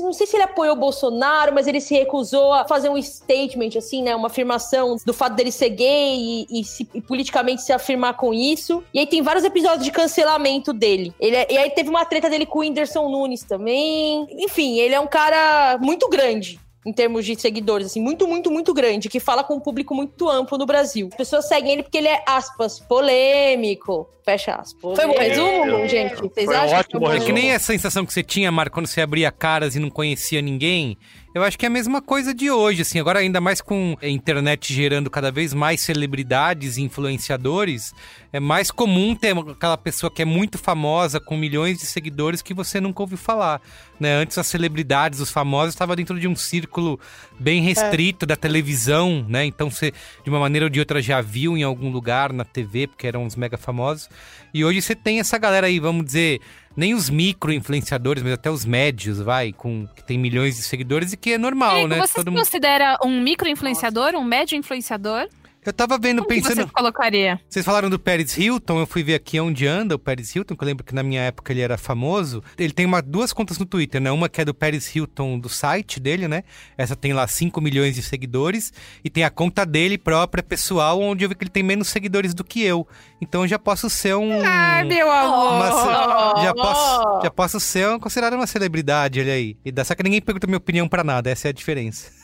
Não 0.00 0.12
sei 0.12 0.26
se 0.26 0.36
ele 0.36 0.42
apoiou 0.42 0.74
o 0.76 0.78
Bolsonaro, 0.78 1.54
mas 1.54 1.66
ele 1.66 1.80
se 1.80 1.94
recusou 1.94 2.52
a 2.52 2.66
fazer 2.66 2.90
um 2.90 3.00
statement, 3.00 3.70
assim, 3.78 4.02
né? 4.02 4.14
Uma 4.14 4.26
afirmação 4.26 4.96
do 5.06 5.14
fato 5.14 5.34
dele 5.34 5.50
ser 5.50 5.70
gay 5.70 6.46
e, 6.50 6.60
e 6.60 6.64
se- 6.64 6.86
e 6.94 7.00
politicamente 7.00 7.62
se 7.62 7.72
afirmar 7.72 8.18
com 8.18 8.34
isso. 8.34 8.82
E 8.92 8.98
aí 8.98 9.06
tem 9.06 9.22
vários 9.22 9.44
episódios 9.44 9.84
de 9.84 9.90
cancelamento 9.90 10.74
dele. 10.74 11.14
Ele 11.18 11.36
é- 11.36 11.46
e 11.50 11.56
aí 11.56 11.70
teve 11.70 11.88
uma 11.88 12.04
treta 12.04 12.28
dele 12.28 12.44
com 12.44 12.58
o 12.58 12.60
Whindersson 12.62 13.08
Nunes 13.08 13.42
também. 13.44 14.26
Enfim, 14.32 14.78
ele 14.78 14.94
é 14.94 15.00
um 15.00 15.06
cara 15.06 15.78
muito 15.80 16.06
grande 16.10 16.60
em 16.84 16.92
termos 16.92 17.26
de 17.26 17.38
seguidores, 17.38 17.88
assim, 17.88 18.00
muito, 18.00 18.26
muito, 18.26 18.50
muito 18.50 18.72
grande, 18.72 19.08
que 19.08 19.20
fala 19.20 19.44
com 19.44 19.54
um 19.54 19.60
público 19.60 19.94
muito 19.94 20.28
amplo 20.28 20.56
no 20.56 20.64
Brasil. 20.64 21.08
As 21.12 21.16
pessoas 21.16 21.46
seguem 21.46 21.72
ele 21.72 21.82
porque 21.82 21.98
ele 21.98 22.08
é, 22.08 22.22
aspas, 22.26 22.78
polêmico. 22.80 24.08
Fecha 24.24 24.54
aspas. 24.54 24.96
Foi 24.96 25.06
um 25.06 25.12
bom 25.12 25.18
resumo, 25.18 25.88
gente? 25.88 26.16
Vocês 26.16 26.46
Foi 26.46 26.56
acham? 26.56 26.78
ótimo 26.78 27.00
que 27.00 27.06
foi 27.06 27.14
um 27.14 27.16
É 27.16 27.18
bom 27.18 27.26
que 27.26 27.32
nem 27.32 27.52
a 27.52 27.58
sensação 27.58 28.06
que 28.06 28.12
você 28.12 28.22
tinha, 28.22 28.50
Marco, 28.50 28.74
quando 28.74 28.86
você 28.86 29.00
abria 29.00 29.30
caras 29.30 29.76
e 29.76 29.78
não 29.78 29.90
conhecia 29.90 30.40
ninguém. 30.40 30.96
Eu 31.32 31.44
acho 31.44 31.56
que 31.56 31.64
é 31.64 31.68
a 31.68 31.70
mesma 31.70 32.02
coisa 32.02 32.34
de 32.34 32.50
hoje, 32.50 32.82
assim. 32.82 32.98
Agora, 32.98 33.20
ainda 33.20 33.40
mais 33.40 33.60
com 33.60 33.96
a 34.02 34.08
internet 34.08 34.74
gerando 34.74 35.08
cada 35.08 35.30
vez 35.30 35.54
mais 35.54 35.80
celebridades 35.80 36.76
e 36.76 36.82
influenciadores, 36.82 37.94
é 38.32 38.40
mais 38.40 38.72
comum 38.72 39.14
ter 39.14 39.36
aquela 39.38 39.76
pessoa 39.76 40.10
que 40.10 40.22
é 40.22 40.24
muito 40.24 40.58
famosa, 40.58 41.20
com 41.20 41.36
milhões 41.36 41.78
de 41.78 41.86
seguidores, 41.86 42.42
que 42.42 42.52
você 42.52 42.80
nunca 42.80 43.00
ouviu 43.00 43.16
falar. 43.16 43.62
Né? 44.00 44.12
Antes, 44.12 44.38
as 44.38 44.46
celebridades, 44.48 45.20
os 45.20 45.30
famosos, 45.30 45.74
estavam 45.74 45.94
dentro 45.94 46.18
de 46.18 46.26
um 46.26 46.34
círculo 46.34 46.98
bem 47.40 47.62
restrito 47.62 48.26
da 48.26 48.36
televisão, 48.36 49.24
né? 49.28 49.44
Então, 49.46 49.70
você, 49.70 49.92
de 50.22 50.30
uma 50.30 50.38
maneira 50.38 50.66
ou 50.66 50.70
de 50.70 50.78
outra, 50.78 51.00
já 51.00 51.20
viu 51.20 51.56
em 51.56 51.62
algum 51.62 51.90
lugar 51.90 52.32
na 52.32 52.44
TV, 52.44 52.86
porque 52.86 53.06
eram 53.06 53.24
uns 53.24 53.34
mega 53.34 53.56
famosos. 53.56 54.08
E 54.52 54.64
hoje 54.64 54.82
você 54.82 54.94
tem 54.94 55.18
essa 55.18 55.38
galera 55.38 55.66
aí, 55.66 55.80
vamos 55.80 56.04
dizer 56.04 56.40
nem 56.76 56.94
os 56.94 57.10
micro-influenciadores, 57.10 58.22
mas 58.22 58.32
até 58.32 58.50
os 58.50 58.64
médios, 58.64 59.20
vai, 59.20 59.52
com 59.52 59.86
que 59.88 60.04
tem 60.04 60.18
milhões 60.18 60.56
de 60.56 60.62
seguidores 60.62 61.12
e 61.12 61.16
que 61.16 61.32
é 61.32 61.38
normal, 61.38 61.72
Amigo, 61.72 61.88
né? 61.88 61.98
Você 62.00 62.14
Todo 62.14 62.24
se 62.24 62.30
mundo... 62.30 62.38
considera 62.38 62.98
um 63.04 63.20
micro-influenciador, 63.20 64.14
um 64.14 64.24
médio 64.24 64.56
influenciador? 64.56 65.28
Eu 65.64 65.74
tava 65.74 65.98
vendo, 65.98 66.22
Como 66.22 66.28
que 66.28 66.34
pensando. 66.40 66.66
você 66.66 66.72
colocaria? 66.72 67.38
Vocês 67.46 67.64
falaram 67.66 67.90
do 67.90 67.98
Paris 67.98 68.34
Hilton, 68.38 68.80
eu 68.80 68.86
fui 68.86 69.02
ver 69.02 69.14
aqui 69.14 69.38
onde 69.38 69.66
anda 69.66 69.94
o 69.94 69.98
Paris 69.98 70.34
Hilton, 70.34 70.56
que 70.56 70.64
eu 70.64 70.66
lembro 70.66 70.82
que 70.82 70.94
na 70.94 71.02
minha 71.02 71.20
época 71.20 71.52
ele 71.52 71.60
era 71.60 71.76
famoso. 71.76 72.42
Ele 72.56 72.72
tem 72.72 72.86
uma, 72.86 73.02
duas 73.02 73.30
contas 73.30 73.58
no 73.58 73.66
Twitter, 73.66 74.00
né? 74.00 74.10
Uma 74.10 74.26
que 74.30 74.40
é 74.40 74.44
do 74.44 74.54
Paris 74.54 74.94
Hilton 74.96 75.38
do 75.38 75.50
site 75.50 76.00
dele, 76.00 76.26
né? 76.26 76.44
Essa 76.78 76.96
tem 76.96 77.12
lá 77.12 77.26
5 77.26 77.60
milhões 77.60 77.94
de 77.94 78.02
seguidores. 78.02 78.72
E 79.04 79.10
tem 79.10 79.22
a 79.22 79.28
conta 79.28 79.66
dele 79.66 79.98
própria, 79.98 80.42
pessoal, 80.42 80.98
onde 80.98 81.24
eu 81.24 81.28
vi 81.28 81.34
que 81.34 81.44
ele 81.44 81.50
tem 81.50 81.62
menos 81.62 81.88
seguidores 81.88 82.32
do 82.32 82.42
que 82.42 82.62
eu. 82.62 82.88
Então 83.20 83.42
eu 83.42 83.48
já 83.48 83.58
posso 83.58 83.90
ser 83.90 84.14
um. 84.16 84.40
Ai, 84.42 84.84
meu 84.84 85.10
amor! 85.10 85.52
uma 85.56 86.42
já, 86.42 86.54
posso, 86.54 87.22
já 87.22 87.30
posso 87.30 87.60
ser 87.60 87.86
um- 87.90 87.98
considerado 88.00 88.32
uma 88.32 88.46
celebridade, 88.46 89.20
olha 89.20 89.34
aí. 89.34 89.58
E 89.62 89.70
dá, 89.70 89.84
só 89.84 89.94
que 89.94 90.02
ninguém 90.02 90.22
pergunta 90.22 90.46
minha 90.46 90.56
opinião 90.56 90.88
pra 90.88 91.04
nada, 91.04 91.28
essa 91.28 91.48
é 91.48 91.50
a 91.50 91.52
diferença. 91.52 92.18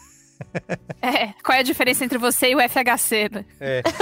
É, 1.03 1.29
qual 1.45 1.57
é 1.57 1.61
a 1.61 1.63
diferença 1.63 2.05
entre 2.05 2.19
você 2.19 2.51
e 2.51 2.55
o 2.57 2.61
FHC? 2.61 3.29
né? 3.33 3.45
É. 3.61 3.83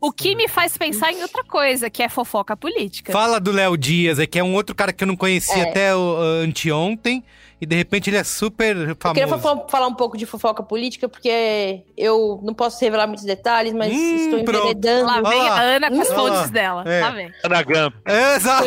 O 0.00 0.12
que 0.12 0.34
me 0.34 0.48
faz 0.48 0.76
pensar 0.76 1.12
em 1.12 1.22
outra 1.22 1.42
coisa, 1.44 1.88
que 1.88 2.02
é 2.02 2.08
fofoca 2.08 2.56
política. 2.56 3.12
Fala 3.12 3.40
do 3.40 3.50
Léo 3.52 3.76
Dias, 3.76 4.18
aí, 4.18 4.26
que 4.26 4.38
é 4.38 4.44
um 4.44 4.54
outro 4.54 4.74
cara 4.74 4.92
que 4.92 5.02
eu 5.04 5.08
não 5.08 5.16
conhecia 5.16 5.62
É. 5.64 5.70
até 5.70 5.96
o, 5.96 6.16
anteontem. 6.42 7.24
E 7.60 7.66
de 7.66 7.76
repente 7.76 8.08
ele 8.08 8.16
é 8.16 8.24
super 8.24 8.74
Eu 8.74 8.96
queria 8.96 9.28
famoso. 9.28 9.42
fa- 9.42 9.68
falar 9.68 9.86
um 9.86 9.94
pouco 9.94 10.16
de 10.16 10.24
fofoca 10.24 10.62
política, 10.62 11.08
porque 11.10 11.82
eu 11.96 12.40
não 12.42 12.54
posso 12.54 12.82
revelar 12.82 13.06
muitos 13.06 13.24
detalhes, 13.24 13.74
mas 13.74 13.92
Hum, 13.92 14.16
estou 14.16 14.44
pronto. 14.44 14.64
enveredando. 14.64 15.06
Lá 15.06 15.20
vem 15.20 15.48
a 15.48 15.60
Ana 15.60 15.90
com 15.90 16.00
as 16.00 16.08
fontes 16.08 16.50
dela. 16.50 16.84
É. 16.86 17.00
Lá 17.00 17.10
vem. 17.10 17.30
Ana 17.44 17.62
Gump. 17.62 17.94
É, 18.06 18.36
exato. 18.36 18.66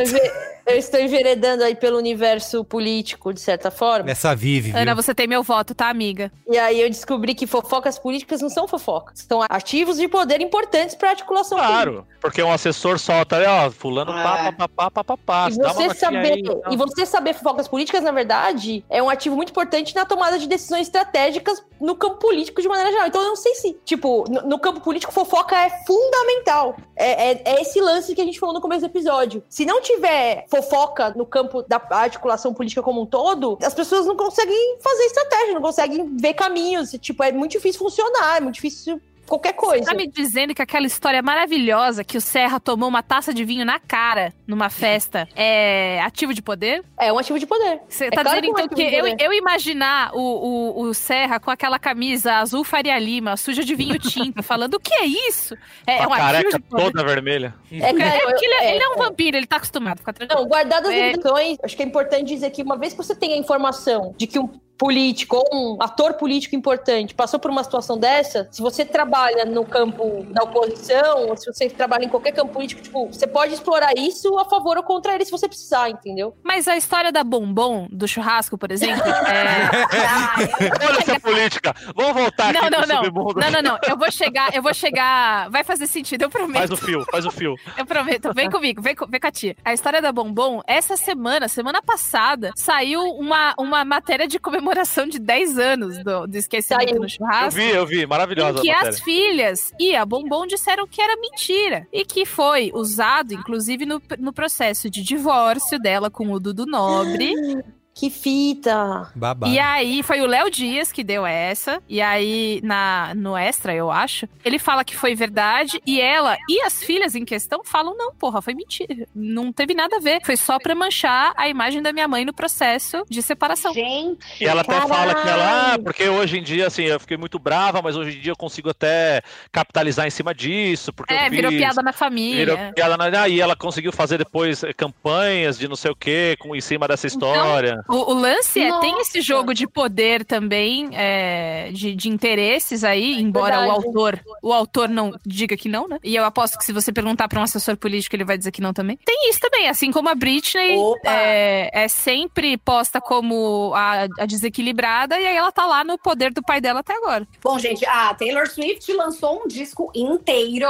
Eu 0.66 0.78
estou 0.78 1.00
enveredando 1.00 1.64
aí 1.64 1.76
pelo 1.76 1.98
universo 1.98 2.64
político, 2.64 3.34
de 3.34 3.42
certa 3.42 3.70
forma. 3.70 4.10
Essa 4.10 4.34
vive, 4.36 4.72
viu? 4.72 4.80
Ana, 4.80 4.96
você 4.96 5.14
tem 5.14 5.28
meu 5.28 5.44
voto, 5.44 5.76
tá, 5.76 5.90
amiga? 5.90 6.32
E 6.50 6.58
aí 6.58 6.80
eu 6.82 6.90
descobri 6.90 7.36
que 7.36 7.46
fofocas 7.46 8.00
políticas 8.00 8.42
não 8.42 8.50
são 8.50 8.68
fofocas. 8.68 9.26
São 9.28 9.42
ativos 9.50 9.98
de 9.98 10.08
poder 10.08 10.40
importantes 10.42 10.96
para 10.96 11.10
a 11.10 11.12
articulação 11.12 11.58
política. 11.58 11.82
Claro, 11.84 12.08
porque 12.22 12.42
um 12.42 12.52
assessor 12.52 12.98
solta 12.98 13.36
ali, 13.36 13.46
ó, 13.46 13.70
fulano 13.72 14.14
pá, 14.14 14.54
pá, 14.54 14.68
pá, 14.68 14.70
pá, 14.70 14.92
pá, 14.92 15.04
pá, 15.04 15.18
pá. 15.18 15.48
E 15.50 15.56
você, 15.58 15.94
saber, 15.96 16.34
aí, 16.34 16.40
então. 16.40 16.62
e 16.72 16.78
você 16.78 17.06
saber 17.06 17.34
fofocas 17.34 17.68
políticas, 17.68 18.02
na 18.02 18.12
verdade, 18.12 18.86
é 18.90 19.04
um 19.04 19.10
ativo 19.10 19.36
muito 19.36 19.50
importante 19.50 19.94
na 19.94 20.06
tomada 20.06 20.40
de 20.40 20.48
decisões 20.48 20.88
estratégicas 20.88 21.62
no 21.82 21.96
campo 21.96 22.16
político 22.18 22.62
de 22.62 22.68
maneira 22.70 22.90
geral. 22.92 23.08
Então 23.08 23.22
eu 23.22 23.28
não 23.28 23.36
sei 23.36 23.56
se, 23.56 23.78
tipo, 23.84 24.24
no, 24.30 24.42
no 24.44 24.60
campo 24.60 24.80
político, 24.80 25.12
fofoca 25.12 25.56
é 25.58 25.70
fundamental. 25.86 26.78
É, 26.96 27.32
é- 27.32 27.42
é 27.46 27.62
esse 27.62 27.82
lance 27.82 28.16
que 28.16 28.22
a 28.22 28.26
gente 28.26 28.40
falou 28.40 28.56
no 28.56 28.62
começo 28.62 28.82
do 28.82 28.88
episódio. 28.88 29.44
Se 29.50 29.66
não 29.66 29.82
tiver 29.82 30.46
fofoca 30.54 31.12
no 31.16 31.26
campo 31.26 31.64
da 31.64 31.82
articulação 31.90 32.54
política 32.54 32.84
como 32.84 33.02
um 33.02 33.06
todo, 33.08 33.58
as 33.64 33.74
pessoas 33.74 34.06
não 34.06 34.16
conseguem 34.16 34.78
fazer 34.80 35.04
estratégia, 35.06 35.54
não 35.56 35.62
conseguem 35.62 36.16
ver 36.16 36.36
caminhos. 36.36 36.92
Tipo, 37.00 37.24
é 37.24 37.32
muito 37.32 37.54
difícil 37.54 37.80
funcionar, 37.80 38.38
é 38.38 38.40
muito 38.40 38.56
difícil 38.56 39.02
qualquer 39.28 39.54
coisa. 39.54 39.86
Tá 39.86 39.94
me 39.94 40.08
dizendo 40.08 40.54
que 40.54 40.62
aquela 40.62 40.86
história 40.86 41.22
maravilhosa 41.22 42.04
que 42.04 42.18
o 42.18 42.22
Serra 42.22 42.60
tomou 42.60 42.90
uma 42.90 43.02
taça 43.04 43.34
de 43.34 43.44
vinho 43.44 43.66
na 43.66 43.80
cara 43.80 44.34
numa 44.48 44.70
festa 44.70 45.28
é 45.36 46.02
ativo 46.02 46.34
de 46.34 46.42
poder? 46.42 46.84
É 47.00 47.12
um 47.12 47.18
ativo 47.18 47.40
de 47.40 47.46
poder. 47.46 47.82
Você 47.88 48.06
É 48.06 48.10
tá 48.12 48.24
claro 48.24 48.42
dizendo 48.42 48.54
que 48.56 48.62
é 48.62 48.64
um 48.64 48.66
então 48.66 49.16
que 49.16 49.24
eu, 49.24 49.28
eu 49.32 49.34
imaginar 49.34 50.12
o, 50.14 50.20
o, 50.20 50.82
o 50.84 50.94
Serra 50.94 51.40
com 51.40 51.50
aquela 51.52 51.80
camisa 51.80 52.34
azul 52.36 52.64
Faria 52.64 52.98
Lima, 53.00 53.36
suja 53.38 53.64
de 53.64 53.76
vinho 53.76 53.98
tinto, 54.00 54.42
falando 54.44 54.76
o 54.76 54.80
que 54.80 54.94
é 54.94 55.06
isso? 55.06 55.56
É, 55.86 55.98
é 55.98 56.04
A 56.04 56.08
um 56.08 56.14
ativo 56.14 56.28
careca 56.28 56.58
de 56.58 56.64
poder. 56.64 56.84
toda 56.84 57.04
vermelha. 57.04 57.56
É, 57.72 57.94
cara, 57.94 58.16
É 58.16 58.20
porque 58.26 58.46
ele, 58.46 58.54
é- 58.56 58.76
ele 58.76 58.84
é 58.84 58.90
um 58.90 58.96
vampiro, 58.98 59.38
ele 59.38 59.48
tá 59.48 59.56
acostumado, 59.58 60.00
fica 60.00 60.14
tranquilo. 60.14 60.42
Não, 60.42 60.48
guardadas 60.48 60.90
as 60.90 60.96
É. 60.96 61.12
deviações, 61.12 61.58
acho 61.64 61.76
que 61.76 61.84
é 61.84 61.86
importante 61.86 62.28
dizer 62.28 62.50
que 62.52 62.62
uma 62.62 62.78
vez 62.78 62.94
que 62.94 62.98
você 62.98 63.16
tem 63.16 63.34
a 63.34 63.38
informação 63.38 64.14
de 64.18 64.28
que 64.28 64.38
um 64.40 64.50
político 64.78 65.38
ou 65.38 65.76
um 65.76 65.82
ator 65.82 66.14
político 66.14 66.56
importante 66.56 67.14
passou 67.14 67.40
por 67.40 67.50
uma 67.52 67.64
situação 67.64 67.98
dessa, 67.98 68.48
se 68.52 68.62
você 68.62 68.84
trabalha 68.84 69.46
no 69.46 69.64
campo 69.66 70.26
da 70.30 70.44
oposição, 70.44 71.28
ou 71.30 71.38
se 71.38 71.46
você 71.52 71.70
trabalha 71.70 72.06
em 72.06 72.10
qualquer 72.10 72.32
campo 72.32 72.54
político, 72.54 72.82
tipo, 72.82 73.08
você 73.08 73.28
pode 73.28 73.54
explorar 73.54 73.92
isso 73.96 74.38
a 74.40 74.46
favor 74.46 74.78
ou 74.78 74.84
contra 74.84 75.14
ele 75.16 75.24
se 75.26 75.32
você 75.32 75.48
precisar, 75.48 75.90
entendeu? 75.90 76.36
Mas 76.44 76.68
a 76.68 76.76
história 76.76 77.12
da 77.12 77.24
bombom, 77.24 77.88
do 77.92 78.08
churrasco, 78.08 78.58
por 78.58 78.72
exemplo, 78.72 79.04
é... 79.08 79.70
Olha 80.88 80.98
essa 81.00 81.20
política. 81.20 81.74
Vamos 81.96 82.14
voltar 82.14 82.54
Não, 82.54 82.62
aqui 82.62 82.70
não, 82.72 82.82
não. 82.88 83.34
Não, 83.36 83.52
não, 83.52 83.62
não. 83.62 83.80
Eu 83.88 83.98
vou 83.98 84.12
chegar, 84.12 84.54
eu 84.54 84.62
vou 84.62 84.74
chegar. 84.74 85.50
Vai 85.50 85.64
fazer 85.64 85.88
sentido, 85.88 86.24
eu 86.24 86.30
prometo. 86.30 86.58
Faz 86.58 86.72
o 86.72 86.78
fio, 86.78 87.06
faz 87.12 87.26
o 87.26 87.32
fio. 87.32 87.56
Eu 87.78 87.86
prometo, 87.86 88.34
vem 88.34 88.50
comigo, 88.50 88.82
vem, 88.82 88.96
co- 88.96 89.08
vem 89.08 89.20
com 89.20 89.28
a 89.28 89.32
tia. 89.32 89.56
A 89.64 89.74
história 89.74 90.02
da 90.02 90.12
Bombom, 90.12 90.62
essa 90.68 90.98
semana, 90.98 91.48
semana 91.48 91.82
passada, 91.82 92.52
saiu 92.56 93.02
uma, 93.02 93.54
uma 93.58 93.86
matéria 93.86 94.28
de 94.28 94.40
comemoração 94.40 94.73
de 95.10 95.20
10 95.20 95.58
anos 95.58 96.04
do, 96.04 96.28
do 96.28 96.36
esquecimento 96.36 96.96
no 96.96 97.06
Eu 97.06 97.10
churrasco. 97.10 97.60
vi, 97.60 97.70
eu 97.70 97.86
vi. 97.86 98.06
Maravilhosa 98.06 98.60
Em 98.60 98.62
que 98.62 98.72
as 98.72 99.00
filhas 99.00 99.72
e 99.80 99.96
a 99.96 100.06
Bombom 100.06 100.46
disseram 100.48 100.88
que 100.88 101.02
era 101.02 101.16
mentira. 101.20 101.88
E 101.92 102.04
que 102.04 102.26
foi 102.26 102.72
usado, 102.74 103.34
inclusive, 103.34 103.86
no, 103.86 104.02
no 104.20 104.34
processo 104.34 104.90
de 104.90 105.04
divórcio 105.04 105.80
dela 105.80 106.10
com 106.10 106.32
o 106.32 106.40
Dudu 106.40 106.66
Nobre. 106.66 107.34
Que 107.94 108.10
fita! 108.10 109.12
Babado. 109.16 109.52
E 109.54 109.60
aí, 109.60 110.02
foi 110.02 110.22
o 110.22 110.26
Léo 110.26 110.50
Dias 110.50 110.92
que 110.92 111.04
deu 111.04 111.26
essa. 111.26 111.82
E 111.88 112.02
aí, 112.02 112.60
na, 112.64 113.14
no 113.16 113.38
extra, 113.38 113.74
eu 113.74 113.92
acho, 113.92 114.28
ele 114.44 114.58
fala 114.58 114.84
que 114.84 114.96
foi 114.96 115.14
verdade. 115.14 115.80
E 115.86 116.02
ela 116.02 116.36
e 116.50 116.62
as 116.62 116.84
filhas 116.84 117.14
em 117.16 117.24
questão 117.24 117.62
falam: 117.64 117.96
não, 117.96 118.14
porra, 118.16 118.42
foi 118.42 118.54
mentira. 118.56 119.06
Não 119.14 119.52
teve 119.54 119.74
nada 119.74 119.98
a 119.98 120.00
ver. 120.00 120.22
Foi 120.26 120.36
só 120.36 120.58
pra 120.60 120.74
manchar 120.74 121.34
a 121.38 121.48
imagem 121.48 121.82
da 121.82 121.94
minha 121.94 122.08
mãe 122.08 122.26
no 122.26 122.34
processo 122.34 123.04
de 123.10 123.22
separação. 123.22 123.74
Gente, 123.74 124.26
E 124.42 124.46
ela 124.46 124.62
até 124.62 124.80
fala 124.82 125.14
que 125.16 125.28
ela, 125.28 125.74
ah, 125.74 125.80
porque 125.80 126.10
hoje 126.10 126.40
em 126.40 126.44
dia, 126.44 126.68
assim, 126.68 126.84
eu 126.84 127.00
fiquei 127.00 127.16
muito 127.18 127.38
brava, 127.38 127.82
mas 127.82 127.96
hoje 127.96 128.18
em 128.18 128.22
dia 128.22 128.32
eu 128.32 128.38
consigo 128.38 128.70
até 128.70 129.22
capitalizar 129.52 130.08
em 130.08 130.10
cima 130.12 130.34
disso, 130.34 130.92
porque 130.92 131.14
É, 131.14 131.28
eu 131.28 131.32
virou 131.32 131.52
fiz, 131.52 131.62
piada 131.62 131.82
na 131.84 131.94
família. 131.94 132.56
Virou 132.56 132.74
piada 132.74 132.98
na... 132.98 133.22
Aí 133.22 133.40
ela 133.40 133.56
conseguiu 133.56 133.92
fazer 133.92 134.18
depois 134.18 134.64
eh, 134.64 134.74
campanhas 134.74 135.60
de 135.60 135.68
não 135.68 135.76
sei 135.76 135.92
o 135.92 135.96
que 135.96 136.36
com 136.40 136.56
em 136.56 136.62
cima 136.62 136.88
dessa 136.88 137.06
Então, 137.08 137.32
história. 137.34 137.83
O, 137.88 138.12
o 138.12 138.14
lance 138.14 138.62
é, 138.62 138.80
tem 138.80 139.00
esse 139.02 139.22
jogo 139.22 139.54
de 139.54 139.68
poder 139.68 140.26
também, 140.26 140.90
é, 140.94 141.72
de, 141.72 141.96
de 141.96 142.10
interesses 142.10 142.84
aí, 142.84 143.20
embora 143.20 143.58
o 143.58 143.62
Verdade. 143.62 143.86
autor 143.86 144.24
o 144.42 144.52
autor 144.52 144.90
não 144.90 145.18
diga 145.26 145.56
que 145.56 145.70
não, 145.70 145.88
né? 145.88 146.00
E 146.04 146.16
eu 146.16 146.26
aposto 146.26 146.58
que 146.58 146.66
se 146.66 146.74
você 146.74 146.92
perguntar 146.92 147.28
pra 147.28 147.40
um 147.40 147.44
assessor 147.44 147.78
político, 147.78 148.16
ele 148.16 148.26
vai 148.26 148.38
dizer 148.38 148.52
que 148.52 148.62
não 148.62 148.74
também. 148.74 148.98
Tem 149.06 149.30
isso 149.30 149.40
também, 149.40 149.70
assim 149.70 149.92
como 149.92 150.10
a 150.10 150.16
Britney 150.16 150.78
é, 151.06 151.84
é 151.84 151.88
sempre 151.88 152.58
posta 152.58 153.00
como 153.00 153.72
a, 153.74 154.08
a 154.20 154.26
desequilibrada, 154.26 155.20
e 155.20 155.26
aí 155.26 155.36
ela 155.36 155.52
tá 155.52 155.66
lá 155.66 155.84
no 155.84 155.98
poder 155.98 156.34
do 156.34 156.42
pai 156.42 156.60
dela 156.60 156.82
até 156.82 156.96
agora. 156.96 157.28
Bom, 157.42 157.58
gente, 157.58 157.86
a 157.86 158.14
Taylor 158.14 158.48
Swift 158.50 158.92
lançou 158.94 159.44
um 159.44 159.48
disco 159.48 159.92
inteiro 159.96 160.68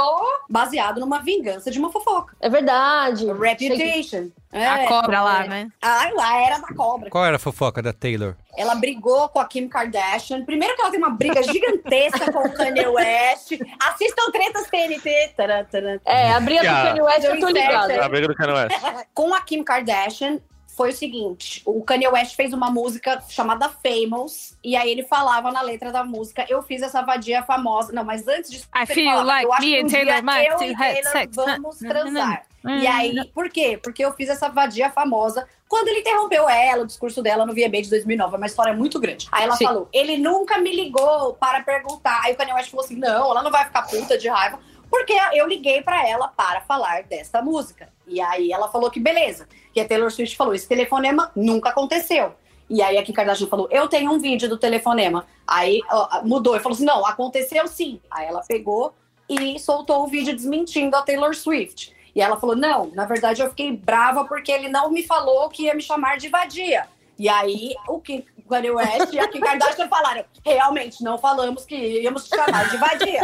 baseado 0.48 1.00
numa 1.00 1.20
vingança 1.20 1.70
de 1.70 1.78
uma 1.78 1.90
fofoca. 1.90 2.36
É 2.40 2.48
verdade. 2.48 3.26
Reputation. 3.26 4.30
É, 4.54 4.66
a 4.66 4.86
cobra 4.86 5.20
lá, 5.20 5.44
é. 5.44 5.48
né? 5.48 5.68
Ah, 5.82 6.08
lá 6.14 6.36
era 6.40 6.58
da 6.58 6.68
cobra. 6.68 7.10
Qual 7.10 7.24
era 7.24 7.36
a 7.36 7.38
fofoca 7.38 7.82
da 7.82 7.92
Taylor? 7.92 8.36
Ela 8.56 8.76
brigou 8.76 9.28
com 9.28 9.40
a 9.40 9.44
Kim 9.46 9.68
Kardashian. 9.68 10.44
Primeiro 10.44 10.76
que 10.76 10.80
ela 10.82 10.90
tem 10.90 11.00
uma 11.00 11.10
briga 11.10 11.42
gigantesca 11.42 12.32
com 12.32 12.38
o 12.46 12.52
Kanye 12.52 12.86
West. 12.86 13.52
Assistam 13.80 14.30
tretas 14.30 14.68
TNT. 14.70 15.34
Tará, 15.36 15.64
tará. 15.64 15.98
É, 16.04 16.32
a 16.32 16.40
briga 16.40 16.62
do 16.62 16.68
Ah. 16.68 16.82
Kanye 16.84 17.02
West 17.02 17.24
eu 17.24 17.40
tô 17.40 17.48
ligada. 17.48 18.04
A 18.04 18.08
briga 18.08 18.28
do 18.28 18.34
Kanye 18.34 18.52
West. 18.52 19.06
Com 19.12 19.34
a 19.34 19.40
Kim 19.40 19.64
Kardashian 19.64 20.38
foi 20.76 20.90
o 20.90 20.92
seguinte: 20.92 21.62
o 21.64 21.82
Kanye 21.82 22.08
West 22.08 22.34
fez 22.36 22.52
uma 22.52 22.70
música 22.70 23.22
chamada 23.28 23.68
Famous. 23.68 24.56
E 24.62 24.76
aí 24.76 24.90
ele 24.90 25.02
falava 25.04 25.50
na 25.52 25.62
letra 25.62 25.90
da 25.92 26.04
música: 26.04 26.44
Eu 26.48 26.62
fiz 26.62 26.82
essa 26.82 27.02
vadia 27.02 27.42
famosa. 27.42 27.92
Não, 27.92 28.04
mas 28.04 28.26
antes 28.28 28.50
disso. 28.50 28.68
I 28.74 28.86
feel 28.86 29.06
falava, 29.10 29.26
like 29.26 29.44
eu 29.44 29.52
acho 29.52 29.62
me 29.66 29.74
que 29.76 29.84
um 29.84 29.88
Taylor 29.88 30.22
dia 30.22 30.44
eu 30.44 30.62
e 30.62 30.76
Taylor 30.76 31.12
sex. 31.12 31.36
vamos 31.36 31.80
Hum, 31.82 31.86
hum, 31.86 31.88
transar. 31.88 32.42
hum, 32.64 32.78
E 32.78 32.86
aí, 32.86 33.24
por 33.34 33.48
quê? 33.50 33.78
Porque 33.82 34.04
eu 34.04 34.12
fiz 34.12 34.28
essa 34.28 34.48
vadia 34.48 34.90
famosa 34.90 35.46
quando 35.68 35.88
ele 35.88 36.00
interrompeu 36.00 36.48
ela, 36.48 36.82
o 36.82 36.86
discurso 36.86 37.20
dela 37.22 37.44
no 37.44 37.52
VMA 37.52 37.82
de 37.82 37.90
2009. 37.90 38.34
É 38.34 38.36
uma 38.36 38.46
história 38.46 38.72
muito 38.74 39.00
grande. 39.00 39.26
Aí 39.32 39.44
ela 39.44 39.56
Sim. 39.56 39.64
falou: 39.64 39.88
ele 39.92 40.18
nunca 40.18 40.58
me 40.58 40.74
ligou 40.74 41.34
para 41.34 41.62
perguntar. 41.62 42.20
Aí 42.24 42.32
o 42.32 42.36
Kanye 42.36 42.52
West 42.52 42.70
falou 42.70 42.84
assim: 42.84 42.96
não, 42.96 43.30
ela 43.30 43.42
não 43.42 43.50
vai 43.50 43.64
ficar 43.64 43.82
puta 43.82 44.16
de 44.18 44.28
raiva. 44.28 44.58
Porque 44.90 45.14
eu 45.32 45.46
liguei 45.46 45.82
pra 45.82 46.08
ela 46.08 46.28
para 46.28 46.60
falar 46.62 47.04
dessa 47.04 47.42
música. 47.42 47.88
E 48.06 48.20
aí 48.20 48.52
ela 48.52 48.68
falou 48.68 48.90
que 48.90 49.00
beleza. 49.00 49.48
E 49.74 49.80
a 49.80 49.86
Taylor 49.86 50.10
Swift 50.10 50.36
falou: 50.36 50.54
esse 50.54 50.68
telefonema 50.68 51.30
nunca 51.34 51.70
aconteceu. 51.70 52.34
E 52.68 52.82
aí 52.82 52.96
a 52.96 53.02
Kim 53.02 53.12
Kardashian 53.12 53.48
falou: 53.48 53.68
Eu 53.70 53.88
tenho 53.88 54.12
um 54.12 54.18
vídeo 54.18 54.48
do 54.48 54.58
telefonema. 54.58 55.26
Aí 55.46 55.80
ó, 55.90 56.22
mudou 56.22 56.56
e 56.56 56.60
falou 56.60 56.74
assim: 56.74 56.84
Não, 56.84 57.04
aconteceu 57.06 57.66
sim. 57.68 58.00
Aí 58.10 58.26
ela 58.26 58.42
pegou 58.46 58.94
e 59.28 59.58
soltou 59.58 60.04
o 60.04 60.06
vídeo 60.06 60.34
desmentindo 60.34 60.96
a 60.96 61.02
Taylor 61.02 61.34
Swift. 61.34 61.94
E 62.14 62.20
ela 62.20 62.36
falou: 62.36 62.56
Não, 62.56 62.86
na 62.94 63.04
verdade 63.04 63.42
eu 63.42 63.50
fiquei 63.50 63.72
brava 63.72 64.24
porque 64.24 64.50
ele 64.50 64.68
não 64.68 64.90
me 64.90 65.02
falou 65.02 65.48
que 65.48 65.64
ia 65.64 65.74
me 65.74 65.82
chamar 65.82 66.16
de 66.16 66.28
vadia. 66.28 66.88
E 67.18 67.28
aí 67.28 67.74
o 67.88 68.00
Kim 68.00 68.24
Kanye 68.48 68.70
West 68.70 69.12
e 69.12 69.18
a 69.18 69.28
Kim 69.28 69.40
Kardashian 69.40 69.88
falaram: 69.88 70.24
realmente, 70.44 71.02
não 71.02 71.18
falamos 71.18 71.64
que 71.64 72.02
íamos 72.02 72.28
te 72.28 72.36
chamar 72.36 72.68
de 72.70 72.76
vadia. 72.76 73.20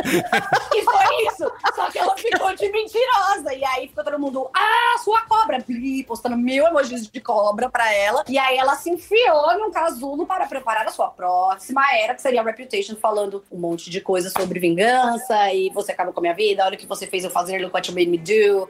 e 0.74 0.82
foi 0.82 1.26
isso. 1.26 1.52
Só 1.74 1.90
que 1.90 1.98
ela 1.98 2.16
ficou 2.16 2.54
de 2.54 2.70
mentirosa. 2.70 3.54
E 3.54 3.64
aí 3.64 3.88
ficou 3.88 4.04
todo 4.04 4.18
mundo, 4.18 4.50
ah, 4.54 4.98
sua 5.02 5.22
cobra. 5.22 5.58
Bli, 5.66 6.04
postando 6.04 6.36
mil 6.36 6.66
emojis 6.66 7.06
de 7.06 7.20
cobra 7.20 7.68
pra 7.68 7.92
ela. 7.92 8.24
E 8.28 8.38
aí 8.38 8.56
ela 8.56 8.74
se 8.76 8.90
enfiou 8.90 9.58
num 9.58 9.70
casulo 9.70 10.26
para 10.26 10.46
preparar 10.46 10.86
a 10.86 10.90
sua 10.90 11.08
próxima 11.08 11.82
era, 11.94 12.14
que 12.14 12.22
seria 12.22 12.40
a 12.40 12.44
Reputation, 12.44 12.96
falando 12.96 13.44
um 13.50 13.58
monte 13.58 13.90
de 13.90 14.00
coisas 14.00 14.32
sobre 14.32 14.58
vingança 14.58 15.52
e 15.52 15.70
você 15.70 15.92
acabou 15.92 16.12
com 16.12 16.20
a 16.20 16.22
minha 16.22 16.34
vida, 16.34 16.64
olha 16.64 16.74
o 16.74 16.78
que 16.78 16.86
você 16.86 17.06
fez 17.06 17.24
eu 17.24 17.30
fazer, 17.30 17.58
look 17.58 17.74
what 17.74 17.88
you 17.88 17.94
made 17.94 18.10
me 18.10 18.18
do. 18.18 18.68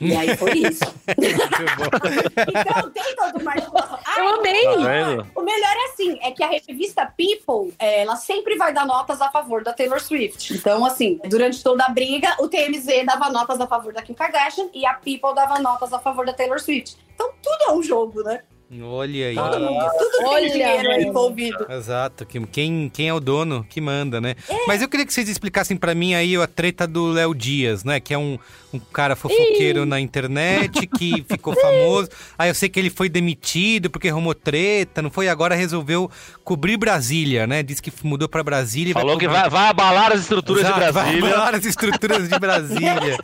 E 0.00 0.14
aí 0.14 0.36
foi 0.36 0.52
isso. 0.58 0.84
então 1.06 2.90
tem 2.90 3.16
todo 3.16 3.48
articulação. 3.48 3.98
Ah, 4.04 4.18
Eu 4.18 4.28
amei. 4.36 4.62
Tá 4.64 5.26
o 5.34 5.42
melhor 5.42 5.76
é 5.76 5.92
assim, 5.92 6.18
é 6.22 6.30
que 6.30 6.42
a 6.42 6.48
revista 6.48 7.06
People, 7.16 7.72
é, 7.78 8.02
ela 8.02 8.16
sempre 8.16 8.56
vai 8.56 8.72
dar 8.72 8.86
notas 8.86 9.20
a 9.20 9.30
favor 9.30 9.62
da 9.62 9.72
Taylor 9.72 10.00
Swift. 10.00 10.52
Então, 10.54 10.84
assim, 10.84 11.18
durante 11.28 11.62
toda 11.62 11.84
a 11.84 11.88
briga, 11.88 12.34
o 12.40 12.48
TMZ 12.48 13.04
dava 13.06 13.30
notas 13.30 13.60
a 13.60 13.66
favor 13.66 13.92
da 13.92 14.02
Kim 14.02 14.14
Kardashian 14.14 14.68
e 14.74 14.84
a 14.86 14.94
People 14.94 15.34
dava 15.34 15.58
notas 15.60 15.92
a 15.92 15.98
favor 15.98 16.26
da 16.26 16.32
Taylor 16.32 16.60
Swift. 16.60 16.96
Então, 17.14 17.30
tudo 17.42 17.70
é 17.70 17.72
um 17.72 17.82
jogo, 17.82 18.22
né? 18.22 18.42
Olha 18.82 19.28
aí. 19.28 19.34
Todo 19.36 19.60
mundo, 19.60 19.86
tudo 19.96 20.26
Olha, 20.28 20.42
tem 20.42 20.50
dinheiro 20.52 20.88
mano. 20.90 21.00
envolvido. 21.02 21.66
Exato, 21.70 22.26
que- 22.26 22.44
quem, 22.48 22.90
quem 22.92 23.08
é 23.08 23.14
o 23.14 23.20
dono 23.20 23.64
que 23.70 23.80
manda, 23.80 24.20
né? 24.20 24.34
Mas 24.66 24.82
eu 24.82 24.88
queria 24.88 25.06
que 25.06 25.14
vocês 25.14 25.28
explicassem 25.28 25.76
pra 25.76 25.94
mim 25.94 26.14
aí 26.14 26.34
a 26.34 26.48
treta 26.48 26.84
do 26.84 27.06
Léo 27.12 27.32
Dias, 27.32 27.84
né? 27.84 28.00
Que 28.00 28.12
é 28.12 28.18
um, 28.18 28.36
um 28.76 28.80
cara 28.92 29.16
fofoqueiro 29.16 29.84
na 29.86 29.98
internet 30.00 30.86
que 30.86 31.24
ficou 31.28 31.54
famoso. 31.54 32.08
Aí 32.38 32.48
eu 32.50 32.54
sei 32.54 32.68
que 32.68 32.78
ele 32.78 32.90
foi 32.90 33.08
demitido 33.08 33.90
porque 33.90 34.08
arrumou 34.08 34.34
treta, 34.34 35.02
não 35.02 35.10
foi? 35.10 35.28
Agora 35.28 35.54
resolveu 35.54 36.10
cobrir 36.44 36.76
Brasília, 36.76 37.46
né? 37.46 37.62
Diz 37.62 37.80
que 37.80 37.92
mudou 38.02 38.28
pra 38.28 38.42
Brasília 38.42 38.90
e 38.90 38.94
Falou 38.94 39.18
que 39.18 39.26
cobrir- 39.26 39.40
vai, 39.40 39.50
vai 39.50 39.68
abalar 39.68 40.12
as 40.12 40.20
estruturas 40.20 40.62
Exato, 40.62 40.74
de 40.80 40.92
vai 40.92 40.92
Brasília. 41.04 41.28
abalar 41.34 41.54
as 41.54 41.64
estruturas 41.64 42.28
de 42.28 42.38
Brasília. 42.38 43.18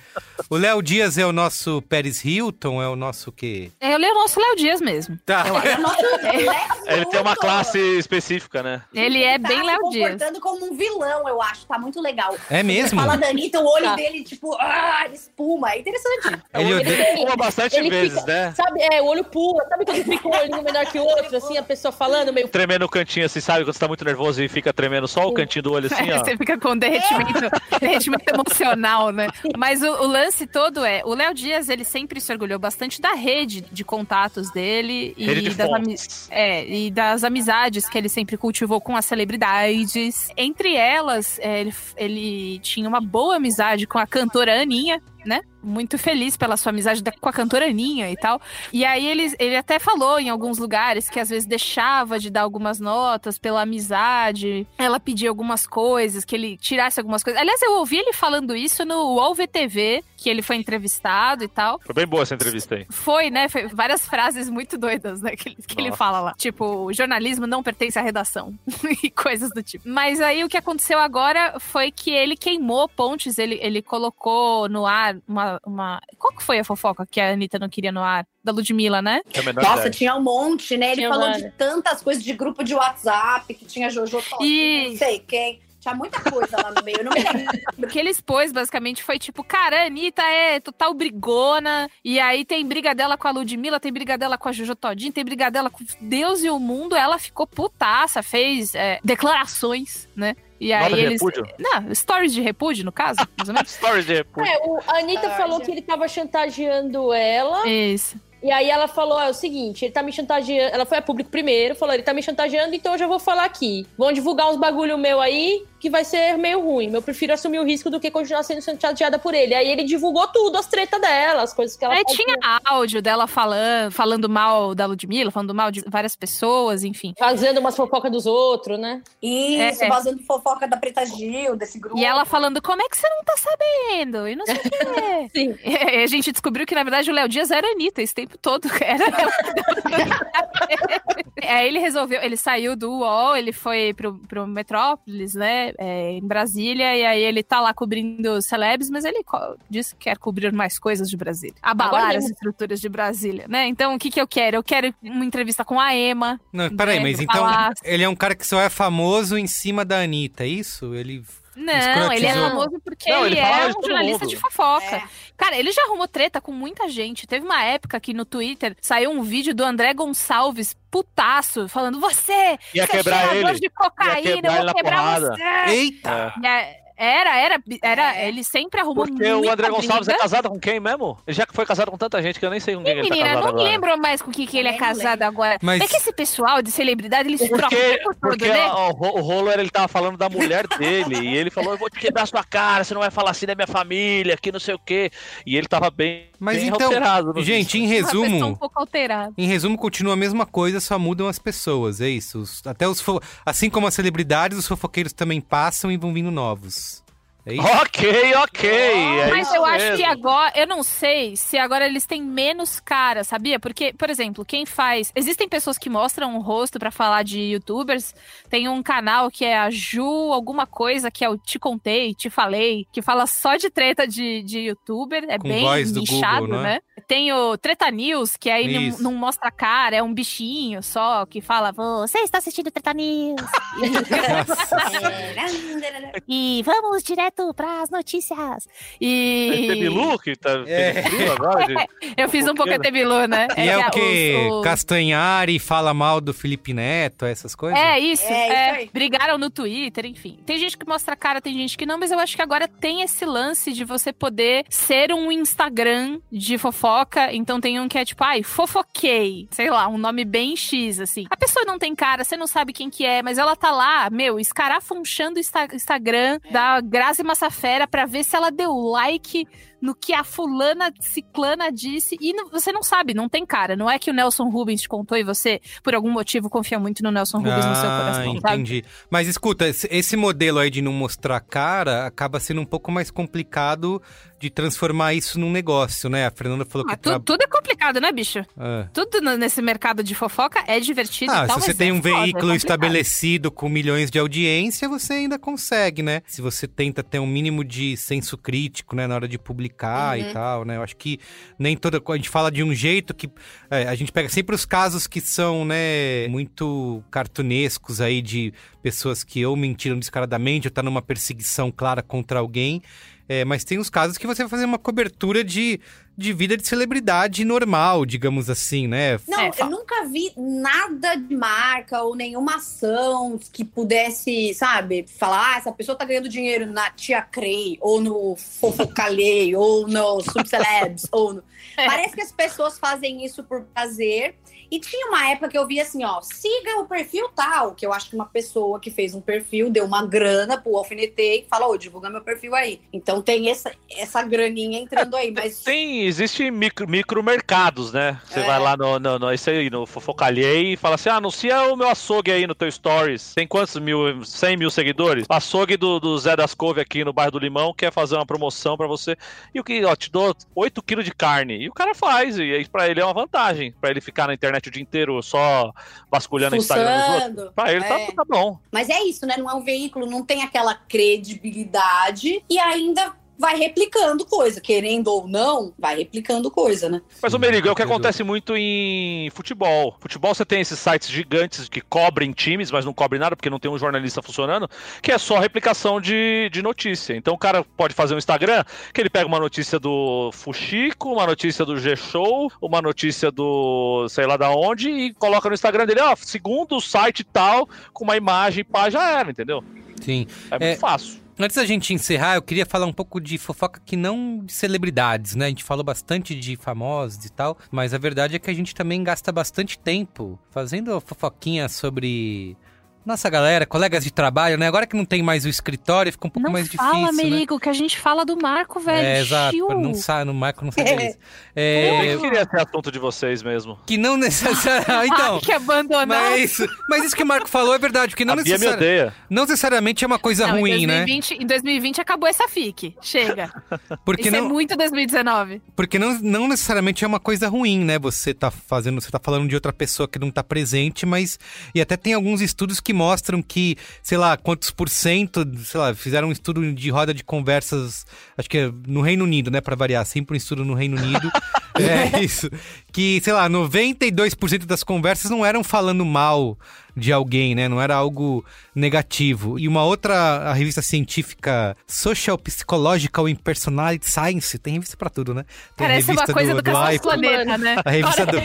o 0.51 0.57
Léo 0.57 0.83
Dias 0.83 1.19
é 1.19 1.27
o 1.27 1.33
nosso 1.33 1.83
Pérez 1.83 2.25
Hilton, 2.25 2.83
é 2.83 2.89
o 2.89 2.97
nosso 2.97 3.31
quê? 3.33 3.71
Eu 3.81 3.99
leio 3.99 4.13
o 4.13 4.19
nosso 4.19 4.41
Léo 4.41 4.57
Dias 4.57 4.81
mesmo. 4.81 5.19
Tá. 5.25 5.45
É 5.65 5.77
o 5.79 5.81
nosso 5.81 6.03
Lex 6.23 6.87
Ele 6.87 7.07
tem 7.07 7.21
uma 7.21 7.37
classe 7.37 7.79
específica, 7.99 8.63
né? 8.63 8.83
Ele 8.93 9.23
é 9.23 9.39
tá 9.39 9.49
bem 9.49 9.59
se 9.61 9.65
Léo 9.67 9.91
Dias. 9.91 10.11
comportando 10.13 10.41
como 10.41 10.73
um 10.73 10.77
vilão, 10.77 11.29
eu 11.29 11.41
acho. 11.43 11.67
Tá 11.67 11.79
muito 11.79 12.01
legal. 12.01 12.37
É 12.51 12.63
mesmo? 12.63 13.01
Fala 13.01 13.17
da 13.17 13.29
Anitta, 13.29 13.61
o 13.61 13.67
olho 13.67 13.85
Tá. 13.85 13.95
dele, 13.97 14.23
tipo, 14.25 14.55
ah, 14.61 15.03
ele 15.07 15.19
espuma. 15.43 15.70
É 15.72 15.78
interessante. 15.80 16.43
Ele 16.55 16.72
Ele 16.72 16.84
tem- 16.97 17.16
Pula 17.16 17.36
bastante 17.36 17.76
ele 17.76 17.90
vezes, 17.90 18.18
fica- 18.20 18.32
né? 18.32 18.53
Sabe, 18.57 18.80
é, 18.93 19.01
o 19.03 19.07
olho 19.07 19.24
pula. 19.24 19.64
Sabe 19.68 19.84
quando 19.84 20.05
fica 20.05 20.28
um 20.28 20.36
olhinho 20.36 20.62
menor 20.62 20.86
que 20.86 20.99
o 20.99 21.05
outro, 21.05 21.36
assim, 21.36 21.57
a 21.57 21.62
pessoa 21.62 21.93
falando 21.93 22.32
meio... 22.32 22.49
Tremendo 22.53 22.84
o 22.84 22.88
cantinho 22.88 23.26
assim, 23.26 23.40
sabe? 23.40 23.64
Quando 23.64 23.72
você 23.74 23.80
tá 23.80 23.88
muito 23.88 24.05
nervoso 24.05 24.43
e 24.43 24.49
fica 24.49 24.72
tremendo 24.72 25.07
só 25.09 25.26
o 25.28 25.32
cantinho 25.32 25.62
do 25.62 25.72
olho 25.72 25.86
assim, 25.93 26.11
ó. 26.11 26.18
Você 26.22 26.36
fica 26.36 26.59
com 26.59 26.76
derretimento, 26.76 27.51
derretimento 27.80 28.24
emocional, 28.32 29.11
né? 29.11 29.28
Mas 29.57 29.82
o, 29.82 29.86
o 29.86 30.07
lance 30.07 30.47
todo 30.47 30.84
é, 30.84 31.03
o 31.05 31.14
Léo 31.14 31.34
Dias, 31.34 31.68
ele 31.68 31.84
sempre 31.84 32.20
se 32.20 32.30
orgulhou 32.32 32.59
bastante 32.59 33.01
da 33.01 33.12
rede 33.14 33.62
de 33.72 33.84
contatos 33.84 34.51
dele 34.53 35.14
e, 35.16 35.34
de 35.40 35.51
das, 35.55 35.70
ami- 35.72 35.97
é, 36.30 36.64
e 36.66 36.90
das 36.90 37.24
amizades 37.24 37.88
que 37.88 37.97
ele 37.99 38.09
sempre 38.09 38.36
cultivou 38.36 38.80
com 38.80 38.97
as 38.97 39.05
celebridades. 39.05 40.30
Entre 40.36 40.76
elas, 40.76 41.38
é, 41.40 41.61
ele, 41.61 41.74
ele 41.97 42.59
tinha 42.61 42.88
uma 42.88 43.01
boa 43.01 43.36
amizade 43.36 43.86
com 43.86 43.99
a 43.99 44.07
cantora 44.07 44.61
Aninha, 44.61 45.01
né? 45.25 45.43
Muito 45.63 45.97
feliz 45.99 46.37
pela 46.37 46.57
sua 46.57 46.71
amizade 46.71 47.03
com 47.21 47.29
a 47.29 47.33
cantora 47.33 47.67
Aninha 47.67 48.11
e 48.11 48.17
tal. 48.17 48.41
E 48.73 48.85
aí 48.85 49.07
ele, 49.07 49.33
ele 49.39 49.57
até 49.57 49.79
falou 49.79 50.19
em 50.19 50.29
alguns 50.29 50.59
lugares 50.59 51.09
que 51.09 51.21
às 51.21 51.29
vezes 51.31 51.47
deixava 51.47 52.19
de 52.19 52.31
dar 52.31 52.43
algumas 52.43 52.81
notas 52.81 53.39
pela 53.39 53.63
amizade. 53.63 54.67
Ela 54.79 54.99
pedia 55.01 55.29
algumas 55.29 55.67
coisas, 55.67 56.25
que 56.25 56.35
ele 56.35 56.57
tirasse 56.57 56.99
algumas 57.01 57.23
coisas. 57.23 57.41
Aliás, 57.41 57.61
eu 57.63 57.75
ouvi 57.79 57.99
ele 57.99 58.13
falando 58.13 58.55
isso 58.57 58.85
no 58.85 59.15
UOL 59.15 59.35
VTV, 59.35 60.03
que 60.17 60.29
ele 60.29 60.43
foi 60.43 60.57
entrevistado 60.57 61.45
e 61.45 61.49
tal. 61.49 61.81
Foi 61.85 61.95
bem 61.95 62.07
boa 62.07 62.23
essa 62.23 62.35
entrevista 62.35 62.75
aí. 62.77 62.87
Foi, 62.91 63.31
né? 63.31 63.49
Foi 63.49 63.67
várias 63.69 64.07
frases 64.07 64.49
muito 64.49 64.77
doidas, 64.79 65.21
né? 65.21 65.37
Que, 65.37 65.49
ele- 65.49 65.57
que 65.67 65.81
ele 65.81 65.93
fala 65.93 66.21
lá. 66.21 66.35
Tipo, 66.35 66.65
o 66.87 66.93
jornalismo 66.93 67.47
não 67.47 67.63
pertence 67.63 67.99
à 67.99 68.03
redação. 68.03 68.55
e 69.03 69.11
coisas 69.11 69.51
do 69.51 69.63
tipo. 69.63 69.89
Mas 69.89 70.21
aí 70.21 70.45
o 70.45 70.49
que 70.49 70.57
aconteceu 70.57 70.99
agora 70.99 71.59
foi 71.59 71.91
que 71.91 72.11
ele 72.11 72.37
queimou 72.37 72.89
pontes, 72.89 73.39
ele, 73.39 73.59
ele 73.63 73.83
colocou 73.83 74.69
no 74.69 74.87
ar 74.87 75.17
uma, 75.27 75.52
uma. 75.67 76.01
Qual 76.19 76.33
que 76.35 76.43
foi 76.43 76.59
a 76.59 76.65
fofoca 76.65 77.07
que 77.11 77.21
a 77.21 77.33
Anitta 77.33 77.59
não 77.59 77.69
queria 77.69 77.93
no 77.93 78.01
ar? 78.03 78.27
Da 78.45 78.53
Ludmilla, 78.53 79.01
né? 79.01 79.21
É 79.33 79.53
Nossa, 79.53 79.73
ideia. 79.83 79.91
tinha 79.91 80.17
um 80.17 80.23
monte, 80.23 80.77
né? 80.77 80.87
Ele 80.89 80.95
Tinha 80.97 81.09
falou 81.11 81.27
várias. 81.27 81.43
de 81.43 81.51
tantas 81.57 82.03
coisas 82.03 82.23
de 82.25 82.33
grupo 82.33 82.65
de 82.65 82.75
WhatsApp, 82.75 83.55
que 83.55 83.65
tinha 83.65 83.89
Jojo 83.91 84.21
Todinho, 84.23 84.47
E- 84.47 84.89
não 84.91 84.97
sei 84.97 85.19
quem. 85.21 85.61
Tinha 85.81 85.95
muita 85.97 86.21
coisa 86.21 86.57
lá 86.63 86.71
no 86.71 86.81
meio, 86.85 86.99
eu 86.99 87.05
não 87.05 87.11
me 87.13 87.19
lembro. 87.25 87.59
O 87.77 87.89
que 87.89 87.99
ele 87.99 88.11
expôs, 88.11 88.53
basicamente, 88.53 89.03
foi 89.03 89.19
tipo, 89.19 89.43
cara, 89.43 89.83
a 89.83 89.87
Anitta 89.87 90.23
é 90.23 90.61
total 90.61 90.95
brigona, 90.95 91.91
e 92.05 92.21
aí 92.21 92.45
tem 92.45 92.65
briga 92.65 92.95
dela 92.95 93.17
com 93.19 93.27
a 93.27 93.33
Ludmilla, 93.33 93.81
tem 93.81 93.93
briga 93.93 94.17
dela 94.17 94.39
com 94.39 94.49
a 94.49 94.53
Jojo 94.53 94.77
Todinho, 94.77 95.13
tem 95.13 95.25
briga 95.25 95.51
dela 95.51 95.69
com 95.71 95.83
Deus 96.01 96.45
e 96.45 96.51
o 96.51 96.61
mundo, 96.61 96.95
ela 96.95 97.19
ficou 97.19 97.49
putaça, 97.49 98.23
fez 98.23 98.77
é, 98.77 99.01
declarações, 99.03 100.09
né? 100.15 100.37
E 100.63 100.73
aí 100.73 100.83
Nota 100.91 100.97
eles... 101.03 101.13
repúdio? 101.21 101.47
Não, 101.59 101.93
stories 101.95 102.33
de 102.33 102.41
repúdio, 102.41 102.85
no 102.85 102.93
caso, 102.93 103.19
mais 103.37 103.49
ou 103.49 103.55
menos. 103.55 103.71
Stories 103.75 104.07
de 104.07 104.15
repúdio. 104.15 104.49
É, 104.49 104.59
o, 104.65 104.79
a 104.87 104.99
Anitta 104.99 105.27
Ah, 105.27 105.37
falou 105.37 105.59
já- 105.59 105.65
que 105.65 105.71
ele 105.73 105.83
tava 105.83 106.07
chantageando 106.07 107.13
ela. 107.13 107.69
Isso. 107.69 108.17
E 108.43 108.51
aí 108.51 108.71
ela 108.71 108.89
falou: 108.89 109.21
é 109.21 109.29
o 109.29 109.35
seguinte, 109.35 109.85
ele 109.85 109.93
tá 109.93 110.03
me 110.03 110.13
chantageando. 110.13 110.75
Ela 110.75 110.85
foi 110.87 110.99
a 110.99 111.03
público 111.03 111.31
primeiro, 111.31 111.75
falou: 111.75 111.95
ele 111.95 112.03
tá 112.03 112.13
me 112.15 112.23
chantageando, 112.23 112.75
então 112.75 112.93
eu 112.93 112.99
já 112.99 113.07
vou 113.07 113.19
falar 113.19 113.45
aqui. 113.45 113.87
Vão 113.99 114.13
divulgar 114.13 114.51
uns 114.51 114.57
bagulho 114.57 114.97
meu 114.99 115.21
aí 115.21 115.65
que 115.83 115.91
vai 115.91 116.05
ser 116.05 116.39
meio 116.39 116.61
ruim. 116.61 116.95
Eu 116.95 117.03
prefiro 117.03 117.33
assumir 117.33 117.59
o 117.59 117.64
risco 117.64 117.91
do 117.91 117.99
que 117.99 118.09
continuar 118.09 118.45
sendo 118.45 118.62
chantageada 118.62 119.18
por 119.18 119.35
ele. 119.35 119.53
Aí 119.53 119.68
ele 119.68 119.83
divulgou 119.83 120.28
tudo, 120.28 120.57
as 120.57 120.68
tretas 120.68 121.01
dela, 121.01 121.43
as 121.43 121.53
coisas 121.53 121.76
que 121.76 121.85
ela 121.85 121.95
Aí 121.95 122.05
fazia. 122.09 122.24
tinha 122.24 122.39
áudio 122.64 123.03
dela 123.03 123.26
falando, 123.26 123.91
falando 123.91 124.28
mal 124.28 124.76
da 124.76 124.87
Ludmilla, 124.87 125.33
falando 125.33 125.53
mal 125.53 125.72
de 125.72 125.83
várias 125.89 126.14
pessoas, 126.14 126.85
enfim. 126.85 127.14
Fazendo 127.18 127.59
umas 127.59 127.74
fofocas 127.74 128.12
dos 128.12 128.26
outros, 128.26 128.78
né? 128.78 129.03
Isso, 129.20 129.83
É. 129.83 129.89
vazando 129.89 130.22
fofoca 130.22 130.68
da 130.68 130.76
Preta 130.76 131.05
Gil, 131.05 131.57
desse 131.57 131.80
grupo. 131.80 131.99
E 131.99 132.05
ela 132.05 132.24
falando, 132.24 132.62
como 132.62 132.80
é 132.80 132.89
que 132.89 132.97
você 132.97 133.09
não 133.09 133.24
tá 133.24 133.35
sabendo? 133.37 134.28
E 134.28 134.37
não 134.37 134.47
sei 134.47 134.55
o 134.55 134.61
quê. 134.61 135.30
Sim. 135.35 135.59
E 135.64 136.03
a 136.05 136.07
gente 136.07 136.30
descobriu 136.30 136.64
que, 136.64 136.76
na 136.76 136.85
verdade, 136.85 137.11
o 137.11 137.14
Léo 137.14 137.28
Dias 137.28 137.51
era 137.51 137.66
Anitta 137.72 138.01
esse 138.01 138.14
tempo 138.14 138.39
todo. 138.39 138.68
Era 138.80 139.05
ela. 139.05 139.33
Aí 141.43 141.66
ele 141.66 141.80
resolveu, 141.80 142.22
ele 142.22 142.37
saiu 142.37 142.76
do 142.76 142.89
UOL, 142.99 143.37
ele 143.37 143.53
foi 143.53 143.93
pro, 143.95 144.16
pro 144.28 144.47
Metrópolis, 144.47 145.35
né, 145.35 145.72
é, 145.79 146.12
em 146.12 146.27
Brasília, 146.27 146.97
e 146.97 147.05
aí 147.05 147.23
ele 147.23 147.43
tá 147.43 147.61
lá 147.61 147.73
cobrindo 147.75 148.41
celebs, 148.43 148.91
mas 148.91 149.05
ele 149.05 149.23
disse 149.68 149.95
que 149.97 150.05
quer 150.05 150.18
cobrir 150.18 150.53
mais 150.53 150.79
coisas 150.79 151.09
de 151.09 151.16
Brasília. 151.16 151.55
Abalar 151.62 152.05
Agora 152.05 152.18
as 152.18 152.25
estruturas 152.25 152.81
de 152.81 152.89
Brasília, 152.89 153.47
né? 153.49 153.66
Então, 153.66 153.95
o 153.95 153.99
que 153.99 154.11
que 154.11 154.20
eu 154.20 154.27
quero? 154.27 154.57
Eu 154.57 154.62
quero 154.62 154.95
uma 155.03 155.25
entrevista 155.25 155.64
com 155.64 155.79
a 155.79 155.95
Ema. 155.95 156.41
Não, 156.53 156.75
peraí, 156.75 156.99
né, 156.99 157.03
mas 157.03 157.20
então 157.20 157.43
Palácio. 157.43 157.85
ele 157.85 158.03
é 158.03 158.09
um 158.09 158.16
cara 158.16 158.35
que 158.35 158.47
só 158.47 158.61
é 158.61 158.68
famoso 158.68 159.37
em 159.37 159.47
cima 159.47 159.85
da 159.85 160.01
Anitta, 160.01 160.45
é 160.45 160.49
isso? 160.49 160.95
Ele. 160.95 161.25
Não, 161.55 162.13
ele 162.13 162.27
é 162.27 162.33
famoso 162.35 162.81
porque 162.85 163.11
Não, 163.11 163.27
ele 163.27 163.39
ele, 163.39 163.41
é 163.41 163.67
um 163.69 163.73
jornalista 163.83 164.25
mundo. 164.25 164.31
de 164.31 164.37
fofoca. 164.37 164.97
É. 164.97 165.03
Cara, 165.37 165.57
ele 165.57 165.71
já 165.73 165.83
arrumou 165.85 166.09
treta 166.09 166.41
com 166.41 166.53
muita 166.53 166.89
gente. 166.89 167.27
Teve 167.27 167.45
uma 167.45 167.63
época 167.65 167.99
que 168.01 168.15
no 168.15 168.25
Twitter 168.25 168.77
saiu 168.81 169.11
um 169.11 169.23
vídeo 169.23 169.55
do 169.55 169.65
André 169.65 169.93
Gonçalves, 169.93 170.75
putaço, 170.91 171.69
falando: 171.69 172.01
Você, 172.01 172.33
Ia 172.33 172.59
você 172.73 172.81
é 172.83 172.87
quebrar 172.87 173.37
ele. 173.37 173.61
de 173.61 173.69
cocaína, 173.71 174.29
Ia 174.29 174.35
quebrar 174.37 174.57
eu 174.61 174.65
vou 174.65 174.75
quebrar 174.75 174.97
porrada. 174.97 175.31
você. 175.67 175.71
Eita! 175.75 176.35
E 176.43 176.47
é- 176.47 176.82
Era, 176.97 177.36
era, 177.36 177.62
era. 177.82 178.16
É. 178.16 178.28
Ele 178.28 178.45
sempre 178.45 178.80
arrumou 178.80 179.07
Porque 179.07 179.24
o 179.32 179.51
André 179.51 179.68
Gonçalves 179.68 180.09
é 180.09 180.16
casado 180.16 180.49
com 180.49 180.59
quem 180.59 180.78
mesmo? 180.80 181.18
Ele 181.26 181.36
já 181.36 181.47
foi 181.53 181.64
casado 181.66 181.90
com 181.90 181.99
tanta 181.99 182.20
gente 182.22 182.38
que 182.38 182.47
eu 182.47 182.51
nem 182.51 182.61
sei 182.61 182.74
com 182.76 182.82
quem 182.84 182.95
Ih, 182.95 182.99
ele 182.99 183.09
tá 183.09 183.14
menina, 183.14 183.28
casado 183.30 183.43
não 183.45 183.49
agora. 183.51 183.62
lembro 183.64 183.99
mais 183.99 184.22
com 184.22 184.30
o 184.30 184.32
que, 184.32 184.47
que 184.47 184.59
ele 184.59 184.68
é 184.68 184.74
casado 184.76 185.22
agora. 185.22 185.59
Mas- 185.62 185.80
É 185.82 185.86
que 185.88 185.97
esse 185.97 186.12
pessoal 186.12 186.62
de 186.62 186.70
celebridade, 186.70 187.28
eles 187.28 187.40
trocam 187.40 187.68
Porque, 187.68 187.76
tempo 187.76 188.05
todo, 188.05 188.16
porque 188.20 188.49
né? 188.49 188.68
o, 188.72 188.90
o, 188.90 189.18
o 189.18 189.20
rolo 189.22 189.51
era 189.51 189.61
ele 189.62 189.70
tava 189.70 189.88
falando 189.88 190.16
da 190.16 190.28
mulher 190.28 190.66
dele 190.66 191.18
e 191.20 191.36
ele 191.36 191.51
falou: 191.51 191.72
Eu 191.72 191.78
vou 191.78 191.90
te 191.90 191.99
quebrar 191.99 192.26
sua 192.26 192.45
cara, 192.45 192.84
você 192.84 192.95
não 192.95 193.01
vai 193.01 193.11
falar 193.11 193.30
assim 193.30 193.47
da 193.47 193.55
minha 193.55 193.66
família, 193.66 194.36
que 194.36 194.53
não 194.53 194.61
sei 194.61 194.74
o 194.74 194.78
quê. 194.78 195.11
E 195.47 195.57
ele 195.57 195.66
tava 195.66 195.90
bem, 195.90 196.28
Mas 196.43 196.57
bem 196.59 196.68
então, 196.68 196.86
alterado. 196.88 197.40
gente, 197.43 197.78
em 197.78 197.88
pessoa 197.88 198.22
um 198.26 198.28
resumo. 198.30 198.57
pouco 198.57 198.80
alterada. 198.80 199.32
Em 199.38 199.47
resumo, 199.47 199.78
continua 199.78 200.14
a 200.14 200.16
mesma 200.16 200.45
coisa, 200.45 200.80
só 200.80 200.99
mudam 200.99 201.28
as 201.28 201.38
pessoas, 201.38 202.01
é 202.01 202.09
isso. 202.09 202.40
Os- 202.40 202.62
até 202.66 202.88
os 202.88 203.01
Assim 203.47 203.70
como 203.70 203.86
as 203.86 203.95
celebridades, 203.95 204.59
os 204.59 204.66
fofoqueiros 204.66 205.12
também 205.12 205.40
passam 205.40 205.90
e 205.93 205.97
vão 205.97 206.12
vindo 206.12 206.30
novos. 206.30 207.02
É 207.45 207.55
isso? 207.55 207.66
Ok, 207.66 208.34
ok. 208.36 208.70
é 208.70 209.30
Mas 209.30 209.49
isso 209.49 209.57
eu 209.57 209.64
acho 209.64 209.84
mesmo. 209.84 209.97
que 209.97 210.05
agora, 210.05 210.53
eu 210.55 210.66
não 210.66 210.84
sei 210.84 211.34
se 211.34 211.59
agora 211.59 211.86
eles 211.86 212.07
têm 212.07 212.22
menos 212.22 212.78
cara, 212.78 213.24
sabia? 213.24 213.59
Porque, 213.59 213.93
por 213.93 214.09
exemplo, 214.09 214.45
quem 214.45 214.64
faz. 214.64 215.11
Existem 215.14 215.49
pessoas 215.49 215.76
que 215.76 215.90
mostram 215.90 216.36
o 216.36 216.40
rosto 216.40 216.78
pra 216.78 216.93
falar 216.93 217.24
de 217.24 217.40
youtubers. 217.40 218.14
Tem 218.49 218.68
um 218.68 218.80
canal 218.80 219.28
que 219.28 219.45
é 219.45 219.59
a 219.59 219.70
Ju, 219.70 220.32
alguma 220.32 220.66
coisa, 220.66 221.11
que 221.11 221.24
é 221.24 221.28
o 221.28 221.36
Te 221.36 221.59
Contei, 221.59 222.14
Te 222.14 222.30
Falei, 222.30 222.86
que 222.93 223.03
fala 223.03 223.26
só 223.26 223.57
de 223.57 223.70
treta 223.70 224.07
de, 224.07 224.43
de 224.45 224.61
youtuber. 224.61 225.24
É 225.28 225.36
Com 225.36 225.49
bem 225.49 225.84
nichado, 225.84 226.43
Google, 226.43 226.49
não 226.49 226.61
é? 226.61 226.74
né? 226.74 226.80
Tem 227.09 227.32
o 227.32 227.59
Treta 227.59 227.90
News, 227.90 228.36
que 228.36 228.51
aí 228.51 228.90
não, 228.93 228.99
não 228.99 229.12
mostra 229.14 229.51
cara, 229.51 229.97
é 229.97 230.03
um 230.03 230.14
bichinho 230.14 230.80
só 230.80 231.26
que 231.26 231.40
fala: 231.40 231.72
Você 231.72 232.20
está 232.20 232.38
assistindo 232.38 232.70
Treta 232.70 232.95
News. 232.95 233.40
e 236.28 236.62
vamos 236.64 237.03
direto 237.03 237.32
pras 237.55 237.91
notícias. 237.91 238.68
E. 239.01 239.68
É 239.70 239.74
Bilu 239.74 240.18
que 240.18 240.37
tá 240.37 240.51
É. 240.66 241.03
Agora? 241.33 241.66
de- 241.66 241.74
Eu 242.16 242.28
fiz 242.28 242.47
um 242.49 242.55
pouco 242.55 242.72
Bilu, 242.93 243.26
né? 243.26 243.49
E 243.57 243.61
é, 243.68 243.83
que 243.83 243.89
o 243.89 243.91
quê? 244.03 244.49
os- 244.51 244.64
Castanhari 244.64 245.59
fala 245.59 245.95
mal 245.95 246.20
do 246.20 246.35
Felipe 246.35 246.72
Neto, 246.74 247.24
essas 247.24 247.55
coisas? 247.55 247.78
É 247.78 247.99
isso, 247.99 248.24
É, 248.24 248.47
isso 248.47 248.53
é, 248.53 248.89
brigaram 248.93 249.39
no 249.39 249.49
Twitter, 249.51 250.05
enfim. 250.07 250.39
Tem 250.45 250.59
gente 250.59 250.76
que 250.76 250.87
mostra 250.87 251.14
a 251.14 251.16
cara, 251.16 251.41
tem 251.41 251.55
gente 251.55 251.76
que 251.78 251.87
não, 251.87 251.99
mas 251.99 252.11
eu 252.11 252.18
acho 252.18 252.35
que 252.37 252.43
agora 252.43 252.68
tem 252.68 253.03
esse 253.03 253.24
lance 253.24 253.72
de 253.72 253.85
você 253.85 254.12
poder 254.12 254.64
ser 254.68 255.12
um 255.12 255.30
Instagram 255.33 256.20
de 256.30 256.59
fofoca. 256.59 257.33
Então 257.33 257.61
tem 257.61 257.80
um 257.80 257.89
que 257.89 257.97
é 257.99 258.05
tipo, 258.05 258.22
ai, 258.24 258.43
fofoquei, 258.43 259.49
sei 259.51 259.70
lá, 259.70 259.89
um 259.89 259.99
nome 259.99 260.24
bem 260.24 260.57
X, 260.57 261.01
assim. 261.01 261.24
A 261.30 261.37
pessoa 261.37 261.64
não 261.64 261.78
tem 261.78 261.95
cara, 261.95 262.24
você 262.24 262.37
não 262.37 262.47
sabe 262.47 262.72
quem 262.72 262.91
que 262.91 263.05
é, 263.05 263.22
mas 263.22 263.39
ela 263.39 263.55
tá 263.57 263.70
lá, 263.70 264.11
meu, 264.11 264.39
escarafunchando 264.41 265.37
o 265.37 265.41
Insta- 265.41 265.68
Instagram 265.74 266.39
da 266.51 266.80
Grazi 266.80 267.22
Massafera 267.23 267.87
pra 267.87 268.07
ver 268.07 268.25
se 268.25 268.37
ela 268.37 268.51
deu 268.51 268.73
like 268.73 269.47
no 269.83 269.95
que 269.95 270.14
a 270.14 270.22
fulana 270.24 270.93
ciclana 271.01 271.70
disse 271.72 272.16
e 272.20 272.33
não- 272.33 272.49
você 272.49 272.70
não 272.72 272.83
sabe, 272.83 273.12
não 273.12 273.28
tem 273.28 273.45
cara. 273.45 273.74
Não 273.76 273.91
é 273.91 273.99
que 273.99 274.11
o 274.11 274.14
Nelson 274.14 274.49
Rubens 274.49 274.80
te 274.83 274.89
contou 274.89 275.18
e 275.18 275.24
você, 275.24 275.61
por 275.83 275.95
algum 275.95 276.11
motivo, 276.11 276.49
confia 276.49 276.78
muito 276.78 277.03
no 277.03 277.11
Nelson 277.11 277.39
Rubens 277.39 277.57
no 277.66 277.74
seu 277.74 277.91
Ah, 277.91 277.99
coração, 278.01 278.41
sabe? 278.41 278.55
entendi. 278.55 278.85
Mas 279.11 279.26
escuta, 279.28 279.66
esse, 279.68 280.16
modelo 280.16 280.61
aí 280.61 280.70
de 280.70 280.80
não 280.80 280.93
mostrar 280.93 281.41
cara 281.41 282.07
acaba 282.07 282.39
sendo 282.39 282.61
um 282.61 282.64
pouco 282.64 282.93
mais 282.93 283.11
complicado 283.11 284.01
de 284.39 284.51
transformar 284.51 285.14
isso 285.14 285.39
num 285.39 285.51
negócio, 285.53 286.09
né? 286.11 286.26
A 286.26 286.30
Fernanda 286.30 286.64
falou 286.64 286.85
Ah, 286.89 286.97
que... 286.97 287.03
tu- 287.03 287.11
tra- 287.11 287.20
Tudo 287.20 287.43
é 287.43 287.47
complicado, 287.47 288.01
né, 288.01 288.11
bicho? 288.11 288.45
Ah. 288.59 288.89
Tudo 288.93 289.20
nesse 289.37 289.62
mercado 289.62 290.03
de 290.03 290.14
fofoca 290.16 290.64
é 290.66 290.80
divertido 290.80 291.30
Ah, 291.30 291.45
e 291.45 291.47
tal, 291.47 291.61
se 291.61 291.66
você 291.66 291.74
tem 291.74 291.91
é 291.91 291.93
um 291.93 291.97
foda, 291.97 292.09
é 292.09 292.12
veículo 292.12 292.33
complicado. 292.49 292.57
estabelecido 292.57 293.51
com 293.53 293.68
milhões 293.68 294.11
de 294.11 294.18
audiência, 294.18 294.89
você 294.89 295.12
ainda 295.14 295.39
consegue, 295.39 296.03
né? 296.03 296.22
Se 296.26 296.43
você 296.43 296.66
tenta 296.66 297.03
ter 297.05 297.20
um 297.20 297.26
mínimo 297.26 297.64
de 297.64 297.97
senso 297.97 298.37
crítico, 298.37 298.97
né, 298.97 299.07
na 299.07 299.14
hora 299.14 299.28
de 299.28 299.39
publicar 299.39 299.72
e 300.18 300.23
Uhum. 300.25 300.33
tal, 300.33 300.64
né? 300.64 300.77
Eu 300.77 300.83
acho 300.83 300.97
que 300.97 301.18
nem 301.59 301.77
toda. 301.77 302.01
A 302.07 302.16
gente 302.16 302.29
fala 302.29 302.51
de 302.51 302.62
um 302.62 302.75
jeito 302.75 303.14
que. 303.14 303.29
é, 303.70 303.89
a 303.89 303.95
gente 303.95 304.12
pega 304.12 304.29
sempre 304.29 304.55
os 304.55 304.64
casos 304.64 305.07
que 305.07 305.20
são, 305.20 305.64
né, 305.64 306.29
muito 306.29 307.03
cartunescos 307.11 308.01
aí 308.01 308.20
de 308.23 308.53
pessoas 308.83 309.23
que 309.25 309.45
ou 309.45 309.57
mentiram 309.57 309.99
descaradamente 309.99 310.68
ou 310.68 310.73
tá 310.73 310.83
numa 310.83 311.03
perseguição 311.03 311.70
clara 311.70 312.03
contra 312.03 312.39
alguém. 312.39 312.83
É, 313.29 313.45
mas 313.45 313.64
tem 313.64 313.79
os 313.79 313.89
casos 313.89 314.18
que 314.18 314.27
você 314.27 314.43
vai 314.43 314.51
fazer 314.51 314.64
uma 314.64 314.79
cobertura 314.79 315.45
de, 315.45 315.81
de 316.16 316.33
vida 316.33 316.57
de 316.57 316.66
celebridade 316.66 317.45
normal, 317.45 318.05
digamos 318.05 318.51
assim, 318.51 318.87
né? 318.87 319.18
Não, 319.29 319.41
É, 319.41 319.51
eu 319.59 319.70
nunca 319.70 320.05
vi 320.07 320.33
nada 320.37 321.14
de 321.14 321.37
marca 321.37 322.03
ou 322.03 322.14
nenhuma 322.16 322.57
ação 322.57 323.39
que 323.53 323.64
pudesse, 323.64 324.53
sabe, 324.55 325.07
falar, 325.18 325.55
ah, 325.55 325.59
essa 325.59 325.73
pessoa 325.73 325.97
tá 325.97 326.05
ganhando 326.05 326.29
dinheiro 326.29 326.66
na 326.66 326.91
Tia 326.91 327.23
Crei, 327.23 327.79
ou 327.81 328.01
no 328.01 328.37
Fofocalhei, 328.37 329.55
ou 329.55 329.87
no 329.87 330.20
Subcelebs, 330.20 331.07
ou 331.11 331.35
no... 331.35 331.45
É. 331.75 331.87
Parece 331.87 332.14
que 332.14 332.20
as 332.20 332.31
pessoas 332.31 332.79
fazem 332.79 333.25
isso 333.25 333.43
por 333.45 333.62
prazer. 333.62 334.35
E 334.73 334.81
tinha 334.81 335.07
uma 335.09 335.29
época 335.31 335.51
que 335.51 335.59
eu 335.59 335.66
vi 335.66 335.79
assim, 335.79 336.03
ó, 336.03 336.23
siga 336.23 336.81
o 336.81 336.87
perfil 336.87 337.29
tal, 337.37 337.75
que 337.75 337.85
eu 337.85 337.93
acho 337.93 338.09
que 338.09 338.16
uma 338.16 338.25
pessoa 338.25 338.81
que 338.81 338.91
fez 338.91 339.14
um 339.14 339.20
perfil, 339.20 339.68
deu 339.70 339.85
uma 339.85 340.07
grana 340.07 340.57
pro 340.57 340.79
alfinetei 340.79 341.41
e 341.41 341.47
falou, 341.47 341.73
ô, 341.73 341.77
divulga 341.77 342.09
meu 342.09 342.23
perfil 342.23 342.55
aí. 342.55 342.81
Então 342.91 343.20
tem 343.20 343.51
essa, 343.51 343.70
essa 343.91 344.23
graninha 344.23 344.81
entrando 344.81 345.14
aí, 345.14 345.31
mas... 345.31 345.59
Tem, 345.62 346.05
existe 346.07 346.51
micro, 346.51 346.89
micromercados, 346.89 347.93
né? 347.93 348.18
Você 348.25 348.41
É. 348.41 348.47
vai 348.47 348.59
lá 348.59 348.75
no, 348.75 348.99
no, 348.99 349.18
no, 349.18 349.33
isso 349.33 349.51
aí, 349.51 349.68
no 349.68 349.85
Fofocalhei 349.85 350.73
e 350.73 350.77
fala 350.79 350.95
assim: 350.95 351.11
ah, 351.11 351.16
anuncia 351.16 351.62
o 351.73 351.77
meu 351.77 351.89
açougue 351.89 352.33
aí 352.33 352.47
no 352.47 352.55
teu 352.55 352.70
Stories. 352.70 353.35
Tem 353.35 353.47
quantos 353.47 353.77
mil? 353.77 354.25
100 354.25 354.57
mil 354.57 354.70
seguidores? 354.70 355.27
O 355.29 355.35
açougue 355.35 355.77
do, 355.77 356.01
do 356.01 356.18
Zé 356.18 356.35
das 356.35 356.55
Couve 356.55 356.81
aqui 356.81 357.05
no 357.05 357.12
bairro 357.12 357.33
do 357.33 357.39
Limão 357.39 357.75
quer 357.75 357.93
fazer 357.93 358.14
uma 358.16 358.25
promoção 358.27 358.77
pra 358.77 358.87
você. 358.87 359.16
E 359.55 359.61
o 359.61 359.64
que, 359.64 359.85
ó, 359.85 359.95
te 359.95 360.11
dou 360.11 360.35
8 360.55 360.83
quilos 360.83 361.05
de 361.05 361.12
carne. 361.14 361.59
E 361.59 361.68
o 361.68 361.73
cara 361.75 361.95
faz. 361.95 362.39
E 362.39 362.43
aí 362.43 362.66
pra 362.66 362.89
ele 362.89 363.01
é 363.01 363.05
uma 363.05 363.12
vantagem. 363.12 363.73
Pra 363.81 363.91
ele 363.91 364.01
ficar 364.01 364.27
na 364.27 364.35
internet 364.35 364.62
o 364.69 364.73
dia 364.73 364.83
inteiro 364.83 365.23
só 365.23 365.73
vasculhando 366.11 366.55
o 366.57 366.59
Instagram 366.59 366.97
dos 366.97 367.09
outros. 367.09 367.23
Fuçando. 367.23 367.53
Pra 367.55 367.73
ele 367.73 367.85
É. 367.85 367.89
tá, 368.07 368.13
tá 368.17 368.25
bom. 368.29 368.59
Mas 368.71 368.89
é 368.89 369.03
isso, 369.03 369.27
né? 369.27 369.37
Não 369.37 369.51
é 369.51 369.55
um 369.55 369.63
veículo, 369.63 370.07
não 370.07 370.25
tem 370.25 370.43
aquela 370.43 370.75
credibilidade 370.75 372.43
e 372.49 372.59
ainda 372.59 373.15
vai 373.43 373.57
replicando 373.57 374.24
coisa, 374.24 374.61
querendo 374.61 375.09
ou 375.09 375.26
não, 375.26 375.74
vai 375.76 375.97
replicando 375.97 376.49
coisa, 376.49 376.88
né? 376.88 377.03
Mas, 377.20 377.34
o 377.34 377.40
Merigo, 377.40 377.66
é 377.66 377.72
o 377.72 377.74
que 377.74 377.82
acontece 377.82 378.22
muito 378.22 378.57
em 378.57 379.28
futebol. 379.30 379.97
Futebol 379.99 380.32
você 380.32 380.45
tem 380.45 380.61
esses 380.61 380.78
sites 380.78 381.09
gigantes 381.09 381.68
que 381.68 381.80
cobrem 381.80 382.30
times, 382.30 382.70
mas 382.70 382.84
não 382.84 382.95
cobrem 382.95 383.18
nada 383.18 383.34
porque 383.34 383.51
não 383.51 383.59
tem 383.59 383.68
um 383.68 383.76
jornalista 383.76 384.22
funcionando, 384.22 384.70
que 385.03 385.11
é 385.11 385.18
só 385.18 385.40
replicação 385.40 386.01
de, 386.01 386.49
de 386.53 386.62
notícia. 386.62 387.14
Então 387.16 387.34
o 387.34 387.38
cara 387.38 387.64
pode 387.76 387.95
fazer 387.95 388.14
um 388.14 388.18
Instagram 388.18 388.62
que 388.95 389.01
ele 389.01 389.11
pega 389.11 389.26
uma 389.26 389.40
notícia 389.40 389.76
do 389.80 390.30
Fuxico, 390.32 391.12
uma 391.12 391.26
notícia 391.26 391.64
do 391.64 391.76
G-Show, 391.76 392.49
uma 392.61 392.80
notícia 392.80 393.32
do 393.32 394.07
sei 394.09 394.24
lá 394.24 394.36
da 394.36 394.51
onde 394.51 394.88
e 394.88 395.14
coloca 395.14 395.49
no 395.49 395.55
Instagram 395.55 395.84
dele, 395.84 396.01
ó, 396.01 396.14
segundo 396.14 396.76
o 396.76 396.80
site 396.80 397.24
tal, 397.24 397.68
com 397.93 398.05
uma 398.05 398.16
imagem, 398.16 398.64
pá, 398.64 398.88
já 398.88 399.18
era, 399.18 399.32
entendeu? 399.32 399.64
Sim. 400.01 400.28
É, 400.49 400.55
É, 400.55 400.59
muito 400.68 400.80
fácil. 400.80 401.22
Antes 401.39 401.57
da 401.57 401.64
gente 401.64 401.95
encerrar, 401.95 402.35
eu 402.35 402.43
queria 402.43 402.66
falar 402.66 402.87
um 402.87 402.93
pouco 402.93 403.18
de 403.18 403.39
fofoca 403.39 403.80
que 403.85 403.97
não 403.97 404.45
de 404.45 404.53
celebridades, 404.53 405.35
né? 405.35 405.47
A 405.47 405.49
gente 405.49 405.64
falou 405.64 405.83
bastante 405.83 406.35
de 406.35 406.57
famosos 406.57 407.24
e 407.24 407.30
tal, 407.30 407.57
mas 407.70 407.95
a 407.95 407.99
verdade 407.99 408.37
é 408.37 408.39
que 408.39 408.51
a 408.51 408.55
gente 408.55 408.74
também 408.74 409.03
gasta 409.03 409.33
bastante 409.33 409.78
tempo 409.78 410.39
fazendo 410.51 411.01
fofoquinha 411.01 411.68
sobre 411.68 412.57
nossa 413.05 413.29
galera, 413.31 413.67
colegas 413.67 414.05
de 414.05 414.11
trabalho, 414.11 414.57
né? 414.59 414.67
Agora 414.67 414.87
que 414.87 414.97
não 414.97 415.05
tem 415.05 415.23
mais 415.23 415.45
o 415.45 415.49
escritório, 415.49 416.13
fica 416.13 416.27
um 416.27 416.31
pouco 416.31 416.47
Não 416.47 416.53
mais 416.53 416.69
fala, 416.69 416.93
difícil, 417.09 417.17
né? 417.17 417.31
Merigo, 417.31 417.59
que 417.61 417.69
a 417.69 417.73
gente 417.73 417.99
fala 417.99 418.25
do 418.25 418.37
Marco, 418.37 418.79
velho. 418.81 419.07
É, 419.07 419.21
exato, 419.21 419.57
não 419.79 419.95
sai, 419.95 420.25
no 420.25 420.33
Marco 420.35 420.65
não 420.65 420.73
sai 420.73 420.85
É. 420.85 421.09
Eu 421.09 421.95
É, 421.95 422.07
nem 422.07 422.19
queria 422.21 422.45
ser 422.49 422.61
assunto 422.61 422.91
de 422.93 422.99
vocês 422.99 423.43
mesmo. 423.43 423.79
que 423.87 423.97
não 423.99 424.17
necessariamente. 424.17 425.13
então, 425.15 425.35
Ai, 425.37 425.41
que 425.41 425.53
abandonar. 425.53 426.07
mas, 426.07 426.59
mas 426.89 427.05
isso 427.05 427.17
que 427.17 427.23
o 427.23 427.27
Marco 427.27 427.49
falou 427.49 427.75
é 427.75 427.79
verdade, 427.79 428.11
porque 428.11 428.25
não, 428.25 428.35
a 428.35 428.37
Bia 428.37 428.45
me 428.45 428.51
necessari- 428.53 428.77
odeia. 428.77 429.15
não 429.29 429.43
necessariamente 429.43 430.05
é 430.05 430.07
uma 430.07 430.19
coisa 430.19 430.47
Não, 430.47 430.61
ruim, 430.61 430.73
em 430.83 430.87
né? 430.87 431.05
2020, 431.05 431.43
Em 431.43 431.47
2020 431.47 432.01
acabou 432.01 432.29
essa 432.29 432.49
FIC. 432.49 432.95
Chega. 433.01 433.53
Porque 434.05 434.29
Isso 434.29 434.37
é 434.37 434.41
não, 434.41 434.49
muito 434.49 434.77
2019. 434.77 435.61
Porque 435.77 435.99
não, 435.99 436.19
não 436.21 436.49
necessariamente 436.49 437.05
é 437.05 437.09
uma 437.09 437.21
coisa 437.21 437.49
ruim, 437.49 437.79
né? 437.85 437.99
Você 437.99 438.33
tá 438.35 438.51
fazendo, 438.51 439.01
você 439.01 439.11
tá 439.11 439.21
falando 439.23 439.49
de 439.49 439.55
outra 439.55 439.73
pessoa 439.73 440.09
que 440.09 440.19
não 440.19 440.31
tá 440.31 440.43
presente, 440.43 441.05
mas. 441.07 441.39
E 441.75 441.81
até 441.81 441.97
tem 441.97 442.15
alguns 442.15 442.41
estudos 442.41 442.81
que 442.81 442.91
mostram 442.93 443.43
que, 443.43 443.76
sei 444.03 444.18
lá, 444.18 444.36
quantos 444.36 444.70
por 444.70 444.88
cento, 444.88 445.47
sei 445.64 445.80
lá, 445.80 445.95
fizeram 445.95 446.28
um 446.28 446.32
estudo 446.32 446.72
de 446.72 446.90
roda 446.90 447.12
de 447.14 447.24
conversas, 447.24 448.05
acho 448.36 448.49
que 448.49 448.59
é 448.59 448.72
no 448.86 449.01
Reino 449.01 449.24
Unido, 449.24 449.51
né? 449.51 449.61
Pra 449.61 449.76
variar, 449.76 450.05
sempre 450.05 450.34
um 450.34 450.36
estudo 450.36 450.64
no 450.64 450.74
Reino 450.74 450.97
Unido. 450.97 451.30
é 451.78 452.22
isso. 452.22 452.51
Que, 452.93 453.20
sei 453.22 453.32
lá, 453.32 453.49
92% 453.49 454.66
das 454.66 454.82
conversas 454.82 455.30
não 455.30 455.45
eram 455.45 455.64
falando 455.64 456.05
mal 456.05 456.59
de 456.97 457.12
alguém, 457.12 457.55
né? 457.55 457.68
Não 457.68 457.80
era 457.80 457.95
algo 457.95 458.45
negativo. 458.74 459.59
E 459.59 459.66
uma 459.66 459.84
outra, 459.84 460.14
a 460.14 460.53
revista 460.53 460.82
científica 460.82 461.76
Social 461.86 462.38
Psychological 462.38 463.26
and 463.26 463.36
Personality 463.36 464.11
Science, 464.11 464.59
tem 464.59 464.74
revista 464.74 464.97
pra 464.97 465.11
tudo, 465.11 465.34
né? 465.34 465.45
Tem 465.76 465.86
Parece 465.86 466.11
uma 466.11 466.14
revista 466.14 466.32
coisa 466.32 466.55
do, 466.55 466.62
Cacete 466.62 466.86
Aipo. 466.86 467.03
Planeta, 467.03 467.59
né? 467.59 467.76
A 467.84 467.90
revista 467.90 468.26
do... 468.26 468.38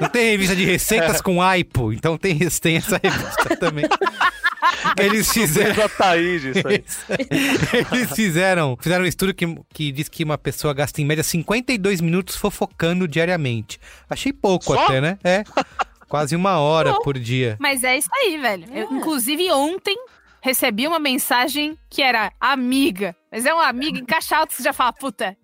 Não 0.00 0.08
tem 0.08 0.30
revista 0.30 0.56
de 0.56 0.64
receitas 0.64 1.20
com 1.20 1.42
Aipo, 1.42 1.92
então 1.92 2.16
tem, 2.16 2.38
tem 2.38 2.76
essa 2.76 3.00
revista 3.02 3.56
também. 3.56 3.84
Eles 4.98 5.30
fizeram. 5.30 5.90
Aí. 6.00 6.40
Eles 7.92 8.10
fizeram, 8.14 8.76
fizeram 8.80 9.04
um 9.04 9.06
estudo 9.06 9.34
que, 9.34 9.46
que 9.72 9.92
diz 9.92 10.08
que 10.08 10.24
uma 10.24 10.38
pessoa 10.38 10.72
gasta 10.72 11.00
em 11.00 11.04
média 11.04 11.22
52 11.22 12.00
minutos 12.00 12.36
fofocando 12.36 13.06
diariamente. 13.06 13.78
Achei 14.08 14.32
pouco 14.32 14.74
Só? 14.74 14.84
até, 14.84 15.00
né? 15.00 15.18
É. 15.24 15.44
Quase 16.14 16.36
uma 16.36 16.60
hora 16.60 16.94
por 17.00 17.18
dia. 17.18 17.56
Mas 17.58 17.82
é 17.82 17.98
isso 17.98 18.08
aí, 18.14 18.38
velho. 18.38 18.68
Eu, 18.72 18.88
inclusive, 18.92 19.50
ontem 19.50 19.96
recebi 20.40 20.86
uma 20.86 21.00
mensagem 21.00 21.76
que 21.90 22.00
era 22.02 22.32
amiga. 22.40 23.16
Mas 23.32 23.44
é 23.44 23.52
uma 23.52 23.66
amiga 23.66 23.98
em 23.98 24.04
caixa 24.04 24.36
alta 24.36 24.50
que 24.50 24.58
você 24.58 24.62
já 24.62 24.72
fala, 24.72 24.92
puta, 24.92 25.36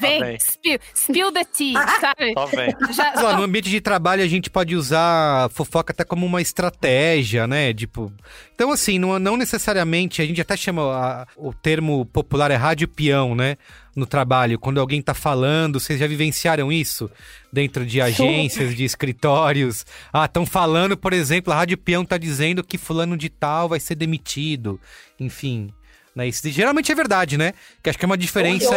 Vem, 0.00 0.20
bem. 0.20 0.38
spill, 0.40 0.78
spill 0.94 1.32
the 1.32 1.44
tea, 1.44 1.74
sabe? 2.00 2.32
Só 2.34 2.46
vem. 2.46 2.74
Já, 2.92 3.12
lá, 3.22 3.36
no 3.36 3.42
ambiente 3.44 3.70
de 3.70 3.80
trabalho 3.80 4.22
a 4.22 4.26
gente 4.26 4.50
pode 4.50 4.74
usar 4.74 5.48
fofoca 5.50 5.92
até 5.92 6.04
como 6.04 6.26
uma 6.26 6.40
estratégia, 6.42 7.46
né? 7.46 7.72
Tipo, 7.72 8.12
então 8.54 8.72
assim, 8.72 8.98
não, 8.98 9.18
não 9.18 9.36
necessariamente 9.36 10.20
a 10.22 10.26
gente 10.26 10.40
até 10.40 10.56
chama 10.56 10.82
a- 10.82 11.26
o 11.36 11.52
termo 11.52 12.04
popular 12.06 12.50
é 12.50 12.56
rádio 12.56 12.88
peão, 12.88 13.34
né? 13.34 13.56
No 13.94 14.06
trabalho, 14.06 14.58
quando 14.58 14.80
alguém 14.80 15.02
tá 15.02 15.12
falando, 15.12 15.78
vocês 15.78 16.00
já 16.00 16.06
vivenciaram 16.06 16.72
isso 16.72 17.10
dentro 17.52 17.84
de 17.84 18.00
agências, 18.00 18.74
de 18.74 18.84
escritórios? 18.84 19.84
Ah, 20.10 20.24
estão 20.24 20.46
falando, 20.46 20.96
por 20.96 21.12
exemplo, 21.12 21.52
a 21.52 21.56
rádio 21.56 21.76
peão 21.76 22.02
tá 22.04 22.16
dizendo 22.16 22.64
que 22.64 22.78
fulano 22.78 23.18
de 23.18 23.28
tal 23.28 23.68
vai 23.68 23.78
ser 23.78 23.94
demitido, 23.94 24.80
enfim. 25.20 25.70
Né? 26.14 26.28
Isso 26.28 26.46
geralmente 26.50 26.92
é 26.92 26.94
verdade, 26.94 27.38
né? 27.38 27.54
Que 27.82 27.88
acho 27.88 27.98
que 27.98 28.04
é 28.04 28.06
uma 28.06 28.18
diferença 28.18 28.74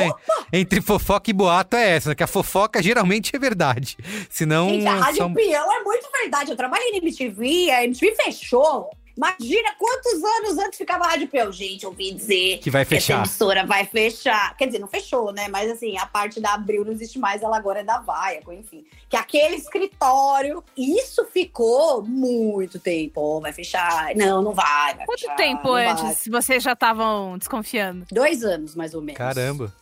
entre 0.54 0.82
fofoca 0.82 1.30
e 1.30 1.34
boato 1.34 1.76
é 1.76 1.90
essa, 1.98 2.10
né? 2.10 2.16
que 2.16 2.24
a 2.24 2.28
fofoca 2.28 2.82
geralmente 2.82 3.36
é 3.36 3.40
verdade. 3.40 3.98
Senão. 4.30 4.70
Gente, 4.70 4.88
a 4.88 4.96
Rádio 4.96 5.18
são- 5.18 5.34
Peão 5.34 5.74
é 5.74 5.84
muito 5.84 6.08
verdade. 6.22 6.52
Eu 6.52 6.56
trabalhei 6.58 6.92
na 6.92 6.98
MTV, 6.98 7.72
a 7.72 7.84
MTV 7.84 8.16
fechou. 8.24 8.90
Imagina 9.18 9.74
quantos 9.80 10.22
anos 10.24 10.58
antes 10.58 10.78
ficava 10.78 11.06
a 11.06 11.08
Rádio 11.10 11.28
Peão. 11.30 11.52
Gente, 11.52 11.84
eu 11.84 11.90
ouvi 11.90 12.12
dizer 12.14 12.60
Que 12.60 12.70
vai 12.70 12.86
que 12.86 12.96
essa 12.96 13.06
fechar. 13.06 13.20
emissora 13.20 13.66
vai 13.66 13.86
fechar. 13.86 14.56
Quer 14.58 14.66
dizer, 14.66 14.80
não 14.80 14.88
fechou, 14.90 15.32
né? 15.32 15.48
Mas 15.48 15.72
assim, 15.72 15.98
a 15.98 16.06
parte 16.06 16.42
da 16.42 16.54
Abril 16.54 16.84
não 16.84 16.92
existe 16.92 17.18
mais, 17.18 17.42
ela 17.42 17.56
agora 17.56 17.80
é 17.80 17.84
da 17.84 18.00
Viacom, 18.00 18.52
enfim. 18.52 18.86
Que 19.10 19.16
aquele 19.16 19.56
escritório, 19.56 20.64
isso 20.78 21.24
ficou 21.26 22.04
muito 22.04 22.78
tempo. 22.80 23.22
Ó, 23.22 23.40
vai 23.40 23.54
fechar. 23.54 24.14
Não, 24.16 24.42
não 24.42 24.54
vai. 24.54 24.96
vai 24.96 25.06
Quanto 25.06 25.22
fechar, 25.22 25.36
tempo 25.36 25.64
não 25.68 25.74
vai. 25.74 25.88
antes 25.88 26.24
vocês 26.30 26.62
já 26.62 26.74
estavam 26.74 27.38
desconfiando? 27.38 28.06
Dois 28.12 28.44
anos, 28.44 28.76
mais 28.76 28.94
ou 28.94 29.02
menos. 29.02 29.18
Caramba. 29.18 29.74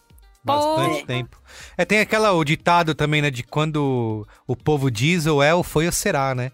Pô. 0.46 0.52
Bastante 0.54 1.06
tempo. 1.06 1.42
É, 1.78 1.86
tem 1.86 2.00
aquela, 2.02 2.34
o 2.34 2.44
ditado 2.44 2.94
também, 2.94 3.22
né? 3.22 3.32
De 3.32 3.44
quando 3.44 4.28
o 4.46 4.56
povo 4.56 4.92
diz 4.92 5.26
ou 5.26 5.42
é, 5.42 5.56
ou 5.56 5.64
foi 5.64 5.86
ou 5.86 5.92
será, 5.92 6.36
né? 6.36 6.52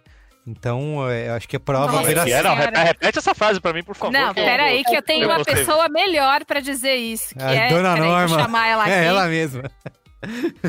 Então, 0.49 1.07
é, 1.07 1.29
acho 1.29 1.47
que 1.47 1.55
é 1.55 1.59
prova 1.59 1.91
Nossa 1.91 2.11
é, 2.11 2.15
não, 2.15 2.23
Senhora. 2.25 2.83
repete, 2.83 3.19
essa 3.19 3.35
frase 3.35 3.61
pra 3.61 3.71
mim, 3.71 3.83
por 3.83 3.95
favor. 3.95 4.11
Não, 4.11 4.29
eu- 4.29 4.33
peraí, 4.33 4.83
que 4.83 4.95
eu 4.95 5.01
tenho 5.03 5.23
eu 5.25 5.29
uma 5.29 5.37
gostei. 5.37 5.55
pessoa 5.55 5.87
melhor 5.89 6.43
pra 6.43 6.59
dizer 6.59 6.95
isso. 6.95 7.35
Que 7.35 7.43
A 7.43 7.51
é. 7.53 7.69
Dona 7.69 7.93
peraí, 7.93 8.09
Norma. 8.09 8.27
Vou 8.27 8.39
chamar 8.39 8.67
ela 8.67 8.83
aqui. 8.83 8.91
É 8.91 9.05
ela 9.05 9.27
mesma. 9.27 9.63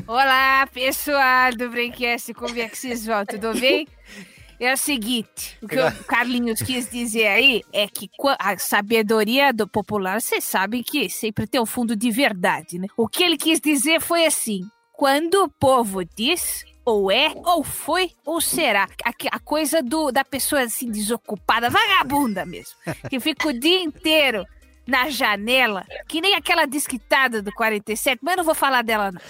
Olá, 0.07 0.69
pessoal 0.73 1.53
do 1.57 1.71
Braincast, 1.71 2.33
como 2.35 2.59
é 2.59 2.69
que 2.69 2.77
vocês 2.77 3.07
vão? 3.07 3.25
Tudo 3.25 3.59
bem? 3.59 3.87
É 4.61 4.75
o 4.75 4.77
seguinte, 4.77 5.57
o 5.63 5.67
que 5.67 5.79
o 5.79 6.05
Carlinhos 6.05 6.61
quis 6.61 6.89
dizer 6.91 7.27
aí 7.29 7.63
é 7.73 7.89
que 7.89 8.11
a 8.39 8.59
sabedoria 8.59 9.55
do 9.55 9.67
popular, 9.67 10.21
vocês 10.21 10.45
sabem 10.45 10.83
que 10.83 11.09
sempre 11.09 11.47
tem 11.47 11.59
um 11.59 11.65
fundo 11.65 11.97
de 11.97 12.11
verdade, 12.11 12.79
né? 12.79 12.87
O 12.99 13.09
que 13.09 13.25
ele 13.25 13.39
quis 13.39 13.59
dizer 13.59 14.03
foi 14.03 14.27
assim, 14.27 14.61
quando 14.93 15.43
o 15.45 15.49
povo 15.49 16.05
diz, 16.05 16.63
ou 16.91 17.11
é, 17.11 17.33
ou 17.45 17.63
foi, 17.63 18.13
ou 18.25 18.41
será. 18.41 18.89
A, 19.05 19.13
a 19.33 19.39
coisa 19.39 19.83
do, 19.83 20.11
da 20.11 20.25
pessoa 20.25 20.63
assim, 20.63 20.91
desocupada, 20.91 21.71
vagabunda 21.71 22.45
mesmo, 22.45 22.75
que 23.09 23.21
fica 23.21 23.49
o 23.49 23.53
dia 23.53 23.83
inteiro 23.83 24.45
na 24.87 25.09
janela, 25.09 25.85
que 26.09 26.21
nem 26.21 26.35
aquela 26.35 26.67
desquitada 26.67 27.41
do 27.41 27.53
47, 27.53 28.21
mas 28.23 28.33
eu 28.33 28.37
não 28.39 28.45
vou 28.45 28.55
falar 28.55 28.83
dela 28.83 29.13
não 29.13 29.21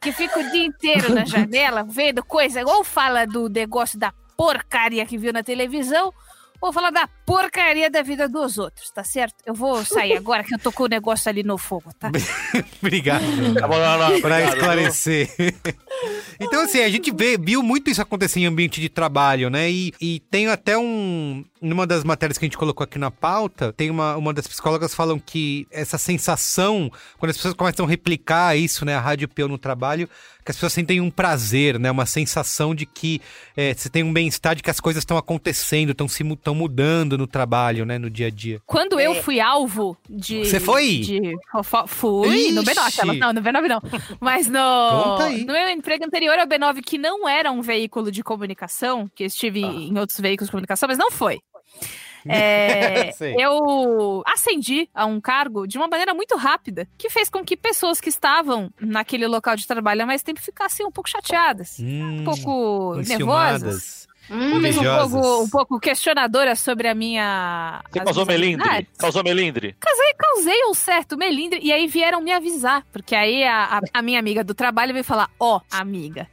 que 0.00 0.12
fica 0.12 0.38
o 0.38 0.50
dia 0.50 0.64
inteiro 0.64 1.12
na 1.12 1.24
janela 1.24 1.82
vendo 1.82 2.24
coisa, 2.24 2.62
ou 2.64 2.84
fala 2.84 3.26
do 3.26 3.48
negócio 3.48 3.98
da 3.98 4.12
porcaria 4.36 5.04
que 5.04 5.18
viu 5.18 5.32
na 5.32 5.42
televisão, 5.42 6.12
ou 6.60 6.72
fala 6.72 6.90
da 6.90 7.08
porcaria 7.28 7.90
da 7.90 8.00
vida 8.02 8.26
dos 8.26 8.56
outros, 8.56 8.90
tá 8.90 9.04
certo? 9.04 9.34
Eu 9.44 9.52
vou 9.52 9.84
sair 9.84 10.16
agora 10.16 10.42
que 10.42 10.54
eu 10.54 10.58
tô 10.58 10.72
com 10.72 10.84
o 10.84 10.88
negócio 10.88 11.28
ali 11.28 11.42
no 11.42 11.58
fogo, 11.58 11.90
tá? 11.98 12.10
Obrigado. 12.80 13.22
Tá 13.54 13.66
obrigado, 13.66 14.54
esclarecer. 14.54 15.28
então, 16.40 16.62
assim, 16.62 16.80
a 16.80 16.88
gente 16.88 17.12
vê, 17.14 17.36
viu 17.36 17.62
muito 17.62 17.90
isso 17.90 18.00
acontecer 18.00 18.40
em 18.40 18.46
ambiente 18.46 18.80
de 18.80 18.88
trabalho, 18.88 19.50
né? 19.50 19.70
E, 19.70 19.92
e 20.00 20.20
tem 20.30 20.46
até 20.48 20.78
um. 20.78 21.44
Numa 21.60 21.84
das 21.88 22.04
matérias 22.04 22.38
que 22.38 22.44
a 22.44 22.46
gente 22.46 22.56
colocou 22.56 22.84
aqui 22.84 23.00
na 23.00 23.10
pauta, 23.10 23.72
tem 23.72 23.90
uma, 23.90 24.16
uma 24.16 24.32
das 24.32 24.46
psicólogas 24.46 24.94
falam 24.94 25.18
que 25.18 25.66
essa 25.72 25.98
sensação, 25.98 26.88
quando 27.18 27.30
as 27.30 27.36
pessoas 27.36 27.52
começam 27.52 27.84
a 27.84 27.88
replicar 27.88 28.56
isso, 28.56 28.84
né? 28.84 28.94
A 28.94 29.00
rádio 29.00 29.28
Peu 29.28 29.48
no 29.48 29.58
trabalho, 29.58 30.08
que 30.44 30.52
as 30.52 30.56
pessoas 30.56 30.72
sentem 30.72 31.00
um 31.00 31.10
prazer, 31.10 31.76
né? 31.80 31.90
Uma 31.90 32.06
sensação 32.06 32.76
de 32.76 32.86
que 32.86 33.20
é, 33.56 33.74
você 33.74 33.90
tem 33.90 34.04
um 34.04 34.12
bem-estar, 34.12 34.54
de 34.54 34.62
que 34.62 34.70
as 34.70 34.78
coisas 34.78 35.02
estão 35.02 35.18
acontecendo, 35.18 35.90
estão 35.90 36.06
se 36.06 36.22
mu- 36.22 36.36
tão 36.36 36.54
mudando 36.54 37.17
no 37.18 37.26
trabalho, 37.26 37.84
né? 37.84 37.98
No 37.98 38.08
dia 38.08 38.28
a 38.28 38.30
dia. 38.30 38.60
Quando 38.64 38.98
eu 38.98 39.12
É. 39.12 39.22
fui 39.22 39.40
alvo 39.40 39.96
de. 40.08 40.44
Você 40.46 40.58
foi? 40.60 41.00
De 41.00 41.20
fofo- 41.52 41.86
Fui 41.86 42.52
no 42.52 42.62
Ixi. 42.62 42.70
B9. 42.74 42.98
ela- 43.02 43.14
Não, 43.14 43.32
no 43.32 43.42
B9 43.42 43.68
não. 43.68 43.82
Mas 44.20 44.46
no. 44.48 44.58
Conta 44.58 45.24
aí. 45.24 45.44
No 45.44 45.52
meu 45.52 45.68
emprego 45.68 46.04
anterior 46.04 46.38
ao 46.38 46.46
B9, 46.46 46.80
que 46.82 46.96
não 46.96 47.28
era 47.28 47.50
um 47.50 47.60
veículo 47.60 48.10
de 48.10 48.22
comunicação, 48.22 49.10
que 49.14 49.24
eu 49.24 49.26
estive 49.26 49.64
Ah. 49.64 49.68
em 49.68 49.98
outros 49.98 50.18
veículos 50.20 50.46
de 50.48 50.52
comunicação, 50.52 50.86
mas 50.88 50.96
não 50.98 51.10
foi. 51.10 51.38
É, 52.30 53.12
eu 53.40 54.22
ascendi 54.26 54.88
a 54.92 55.06
um 55.06 55.20
cargo 55.20 55.66
de 55.66 55.78
uma 55.78 55.86
maneira 55.88 56.12
muito 56.12 56.36
rápida, 56.36 56.86
que 56.98 57.08
fez 57.08 57.30
com 57.30 57.44
que 57.44 57.56
pessoas 57.56 58.00
que 58.00 58.08
estavam 58.08 58.70
naquele 58.80 59.26
local 59.26 59.56
de 59.56 59.66
trabalho 59.66 60.02
há 60.02 60.06
mais 60.06 60.22
tempo 60.22 60.40
ficassem 60.40 60.84
um 60.84 60.90
pouco 60.90 61.08
chateadas, 61.08 61.78
Hum, 61.80 62.20
um 62.20 62.24
pouco 62.24 62.96
nervosas. 63.06 64.07
Talvez 64.28 64.76
um 64.76 64.82
pouco, 65.10 65.42
um 65.44 65.48
pouco 65.48 65.80
questionadoras 65.80 66.60
sobre 66.60 66.88
a 66.88 66.94
minha. 66.94 67.80
Você 67.90 67.98
causou 68.00 68.26
minhas 68.26 68.40
melindre? 68.40 68.88
Causou 68.98 69.24
melindre? 69.24 69.76
Casei, 69.80 70.14
causei 70.18 70.64
um 70.66 70.74
certo 70.74 71.16
melindre 71.16 71.60
e 71.62 71.72
aí 71.72 71.86
vieram 71.86 72.20
me 72.20 72.32
avisar. 72.32 72.84
Porque 72.92 73.14
aí 73.14 73.42
a, 73.44 73.78
a- 73.78 73.80
a 73.94 74.02
minha 74.02 74.18
amiga 74.18 74.44
do 74.44 74.54
trabalho 74.54 74.92
veio 74.92 75.04
falar: 75.04 75.30
Ó, 75.40 75.60
amiga, 75.70 76.28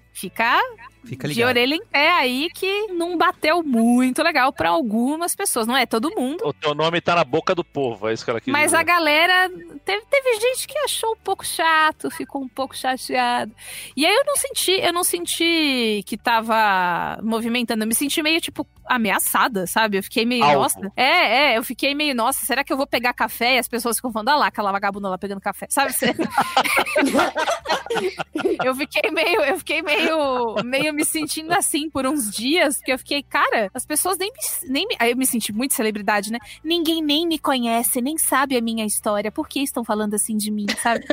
fica 1.06 1.16
Fica 1.16 1.28
de 1.30 1.34
ligado. 1.36 1.50
orelha 1.50 1.76
em 1.76 1.86
pé 1.86 2.10
aí 2.12 2.50
que 2.54 2.88
não 2.88 3.18
bateu 3.18 3.64
muito 3.64 4.22
legal 4.22 4.52
pra 4.52 4.70
algumas 4.70 5.36
pessoas. 5.36 5.66
Não 5.68 5.76
é 5.78 5.86
todo 5.86 6.12
mundo. 6.16 6.46
O 6.46 6.52
teu 6.54 6.74
nome 6.76 7.00
tá 7.00 7.16
na 7.16 7.24
boca 7.24 7.54
do 7.56 7.64
povo, 7.64 8.08
é 8.10 8.14
isso 8.14 8.24
que 8.26 8.30
ela 8.32 8.42
quis 8.42 8.52
Mas 8.52 8.66
dizer. 8.66 8.78
a 8.78 8.84
galera. 8.84 9.50
Teve, 9.86 10.04
teve 10.10 10.40
gente 10.40 10.68
que 10.68 10.78
achou 10.80 11.14
um 11.14 11.18
pouco 11.24 11.46
chato, 11.46 12.10
ficou 12.12 12.42
um 12.42 12.48
pouco 12.48 12.76
chateado. 12.76 13.52
E 13.96 14.06
aí 14.06 14.14
eu 14.14 14.26
não 14.26 14.36
senti, 14.36 14.72
eu 14.72 14.92
não 14.94 15.04
senti 15.04 16.04
que 16.06 16.18
tava 16.18 17.20
movimentando. 17.24 17.84
Eu 17.84 17.88
me 17.88 17.96
senti 17.96 18.22
meio, 18.22 18.42
tipo, 18.42 18.68
ameaçada, 18.88 19.68
sabe? 19.68 19.98
Eu 19.98 20.04
fiquei 20.04 20.26
meio, 20.26 20.44
Alvo. 20.44 20.60
nossa. 20.60 20.92
É, 20.96 21.54
é, 21.54 21.58
eu 21.58 21.64
fiquei 21.64 21.94
meio, 21.96 22.16
nossa, 22.16 22.46
será 22.46 22.64
que 22.64 22.72
eu 22.72 22.78
vou 22.78 22.88
pegar 22.88 23.14
café? 23.14 23.56
E 23.56 23.60
as 23.60 23.68
pessoas 23.68 23.98
ficam 23.98 24.12
falando, 24.12 24.30
ah 24.30 24.36
lá, 24.36 24.48
aquela 24.48 24.72
vagabunda 24.72 25.10
lá 25.10 25.18
pegando 25.18 25.42
café. 25.42 25.68
Sabe? 25.70 25.94
Eu 28.64 28.76
fiquei 28.76 29.12
meio, 29.12 29.42
eu 29.42 29.58
fiquei 29.58 29.82
meio, 29.82 30.56
meio 30.64 30.94
me 30.94 31.06
sentindo 31.06 31.54
assim 31.54 31.90
por 31.90 32.06
uns 32.06 32.30
dias, 32.32 32.78
porque 32.78 32.92
eu 32.92 32.98
fiquei, 32.98 33.24
cara, 33.24 33.70
as 33.74 33.86
pessoas 33.86 34.18
nem 34.18 34.32
me, 34.32 34.40
nem 34.70 34.88
me- 34.88 34.96
aí 35.00 35.12
eu 35.12 35.18
me 35.18 35.26
senti 35.26 35.54
muito 35.54 35.74
celebridade, 35.74 36.32
né? 36.32 36.40
Ninguém 36.64 37.02
nem 37.02 37.28
me 37.28 37.40
conhece, 37.40 38.02
nem 38.02 38.18
sabe 38.18 38.58
a 38.58 38.62
minha 38.62 38.86
história. 38.86 39.32
Por 39.32 39.48
que 39.48 39.62
estão 39.62 39.84
falando 39.84 40.14
assim 40.16 40.36
de 40.36 40.52
mim, 40.52 40.66
sabe? 40.82 41.06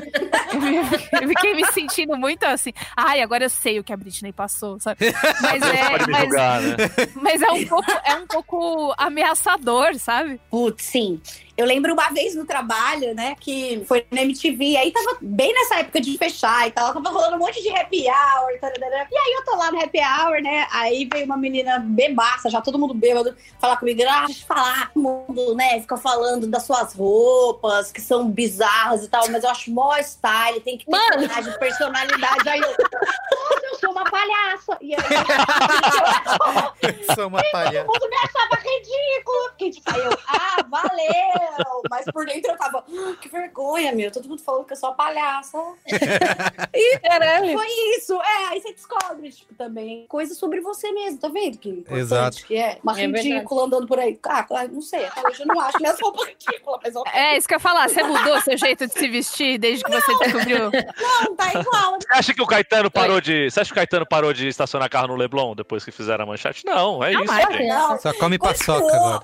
Eu, 1.21 1.29
fiquei 1.29 1.55
me 1.55 1.65
sentindo 1.73 2.17
muito 2.17 2.45
assim. 2.45 2.73
Ai, 2.97 3.21
agora 3.23 3.45
eu 3.45 3.51
sei 3.51 3.79
o 3.79 3.85
que 3.85 3.93
a 3.93 3.97
Britney 3.97 4.33
passou, 4.33 4.79
sabe? 4.81 4.99
Mas 5.41 5.63
é, 5.63 6.07
mas, 6.09 6.23
julgar, 6.23 6.61
né? 6.61 6.77
mas 7.15 7.43
é 7.43 7.51
um 7.53 7.62
pouco, 7.69 7.93
é 8.05 8.15
um 8.17 8.27
pouco 8.27 8.95
ameaçador, 8.99 9.95
sabe? 9.99 10.41
Putz, 10.51 10.85
sim. 10.85 11.21
Eu 11.57 11.67
lembro 11.67 11.93
uma 11.93 12.09
vez 12.09 12.35
no 12.35 12.47
trabalho, 12.47 13.15
né, 13.15 13.37
que 13.39 13.85
foi 13.87 14.07
na 14.11 14.23
MTV, 14.23 14.75
aí 14.77 14.91
tava 14.91 15.19
bem 15.21 15.53
nessa 15.53 15.81
época 15.81 16.01
de 16.01 16.17
fechar 16.17 16.67
e 16.67 16.71
tal, 16.71 16.95
tava 16.95 17.11
rolando 17.11 17.37
um 17.37 17.39
monte 17.39 17.63
de 17.63 17.69
happy 17.69 18.07
hour, 18.07 18.59
tararara. 18.59 19.07
e 19.11 19.17
aí 19.17 19.33
eu 19.35 19.45
tô 19.45 19.55
lá 19.57 19.71
no 19.71 19.79
happy 19.79 19.99
hour, 19.99 20.41
né, 20.43 20.67
aí 20.71 21.07
veio 21.13 21.27
uma 21.27 21.37
menina 21.37 21.79
bebaça, 21.79 22.49
já 22.49 22.63
todo 22.63 22.79
mundo 22.79 22.95
bêbado, 22.95 23.37
falar 23.61 23.77
comigo, 23.77 24.03
ah, 24.09 24.25
deixa 24.27 24.33
eu 24.33 24.37
te 24.37 24.45
falar, 24.47 24.91
todo 24.93 25.03
mundo, 25.03 25.55
né, 25.55 25.79
fica 25.81 25.97
falando 25.99 26.47
das 26.47 26.63
suas 26.65 26.95
roupas, 26.95 27.93
que 27.93 28.01
são 28.01 28.31
bizarras 28.31 29.05
e 29.05 29.09
tal, 29.09 29.29
mas 29.29 29.45
eu 29.45 29.51
acho 29.51 29.71
mó 29.71 29.95
style, 29.99 30.61
tem 30.61 30.79
que 30.79 30.87
ter 30.87 30.91
Mano. 30.91 31.29
coragem, 31.29 31.59
personalidade, 31.59 32.49
aí 32.49 32.61
eu, 32.61 32.69
nossa, 32.69 33.65
eu 33.65 33.75
sou 33.79 33.91
uma 33.93 34.05
palhaça, 34.05 34.79
e 34.81 34.95
aí 34.95 35.03
Sou 37.15 37.27
uma 37.29 37.43
palhaça. 37.51 37.85
todo 37.85 37.87
mundo 37.87 38.09
me 38.09 38.17
achava 38.17 38.57
ridículo. 38.63 39.49
Porque, 39.49 39.71
tipo, 39.71 39.91
aí 39.91 40.01
eu, 40.01 40.19
ah, 40.29 40.57
valeu. 40.69 41.42
Mas 41.91 42.05
por 42.13 42.25
dentro 42.27 42.51
eu 42.53 42.57
tava, 42.57 42.85
"Ah, 42.89 43.15
que 43.21 43.29
vergonha, 43.29 43.93
meu. 43.93 44.11
Todo 44.11 44.29
mundo 44.29 44.43
falando 44.43 44.65
que 44.65 44.73
eu 44.73 44.77
sou 44.77 44.91
uma 44.91 44.95
palhaça. 44.97 45.59
e 46.75 46.99
Caralho. 46.99 47.53
foi 47.53 47.67
isso. 47.97 48.15
É, 48.21 48.49
aí 48.51 48.61
você 48.61 48.73
descobre, 48.73 49.31
tipo, 49.31 49.55
também 49.55 50.07
coisas 50.09 50.37
sobre 50.39 50.61
você 50.61 50.91
mesmo, 50.93 51.19
tá 51.19 51.29
vendo? 51.29 51.59
Que 51.59 51.69
importante 51.71 52.01
Exato. 52.01 52.47
que 52.47 52.57
é. 52.57 52.79
Uma 52.83 52.93
É 52.93 53.07
verdade. 53.07 53.29
ridícula 53.29 53.65
andando 53.65 53.87
por 53.87 53.99
aí. 53.99 54.19
Ah, 54.25 54.47
não 54.71 54.81
sei. 54.81 55.05
Até 55.07 55.29
hoje 55.29 55.43
eu 55.43 55.47
não 55.47 55.61
acho 55.61 55.79
minhas 55.81 56.01
roupas 56.01 56.29
ridículas, 56.29 56.81
mas 56.83 56.95
É 57.15 57.37
isso 57.37 57.47
que 57.49 57.55
eu 57.55 57.57
ia 57.57 57.61
falar. 57.61 57.89
Você 57.89 58.03
mudou 58.03 58.41
seu 58.41 58.57
jeito 58.57 58.87
de 58.87 58.93
se 58.93 59.09
vestir 59.09 59.59
desde 59.59 59.85
que 59.85 59.91
você 59.91 60.15
descobriu? 60.19 60.71
não, 60.71 61.37
tá 61.37 61.49
igual. 61.49 61.93
Você 62.01 62.07
acha 62.11 62.35
que 62.35 62.43
o 62.43 62.47
Caetano 62.47 62.91
parou 62.91 63.21
de. 63.21 63.51
Você 63.51 63.61
acha 63.61 63.69
que 63.69 63.73
o 63.73 63.77
Caetano 63.77 64.07
parou 64.07 64.33
de 64.33 64.49
estacionar 64.49 64.89
carro 64.91 65.09
no 65.09 65.17
Leblon 65.17 65.55
depois 65.55 65.85
que 65.85 65.91
fizeram 65.91 66.25
a 66.25 66.27
manchete? 66.27 66.65
Não, 66.65 67.03
é 67.03 67.13
isso. 67.13 67.25
Não, 67.69 67.99
Só 68.01 68.13
come 68.15 68.39
paçoca 68.39 68.95
agora. 68.95 69.23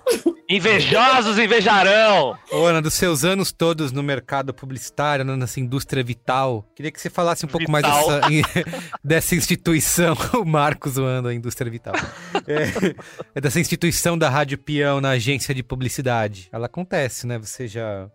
Invejosos 0.48 1.38
invejarão! 1.38 2.07
Ô, 2.52 2.64
Ana, 2.66 2.80
dos 2.82 2.94
seus 2.94 3.24
anos 3.24 3.52
todos 3.52 3.92
no 3.92 4.02
mercado 4.02 4.52
publicitário, 4.54 5.24
nessa 5.24 5.60
indústria 5.60 6.02
vital, 6.02 6.64
queria 6.74 6.90
que 6.90 7.00
você 7.00 7.10
falasse 7.10 7.44
um 7.44 7.48
pouco 7.48 7.70
mais 7.70 7.84
Vital. 7.84 8.20
dessa, 8.20 8.28
dessa 9.04 9.34
instituição, 9.34 10.14
o 10.40 10.44
Marcos 10.44 10.92
zoando 10.94 11.28
a 11.28 11.34
indústria 11.34 11.70
vital. 11.70 11.94
É, 12.46 12.94
é 13.34 13.40
dessa 13.40 13.60
instituição 13.60 14.16
da 14.16 14.28
Rádio 14.28 14.58
Peão 14.58 15.00
na 15.00 15.10
agência 15.10 15.54
de 15.54 15.62
publicidade. 15.62 16.48
Ela 16.52 16.66
acontece, 16.66 17.26
né? 17.26 17.38
Você 17.38 17.66
já 17.66 18.08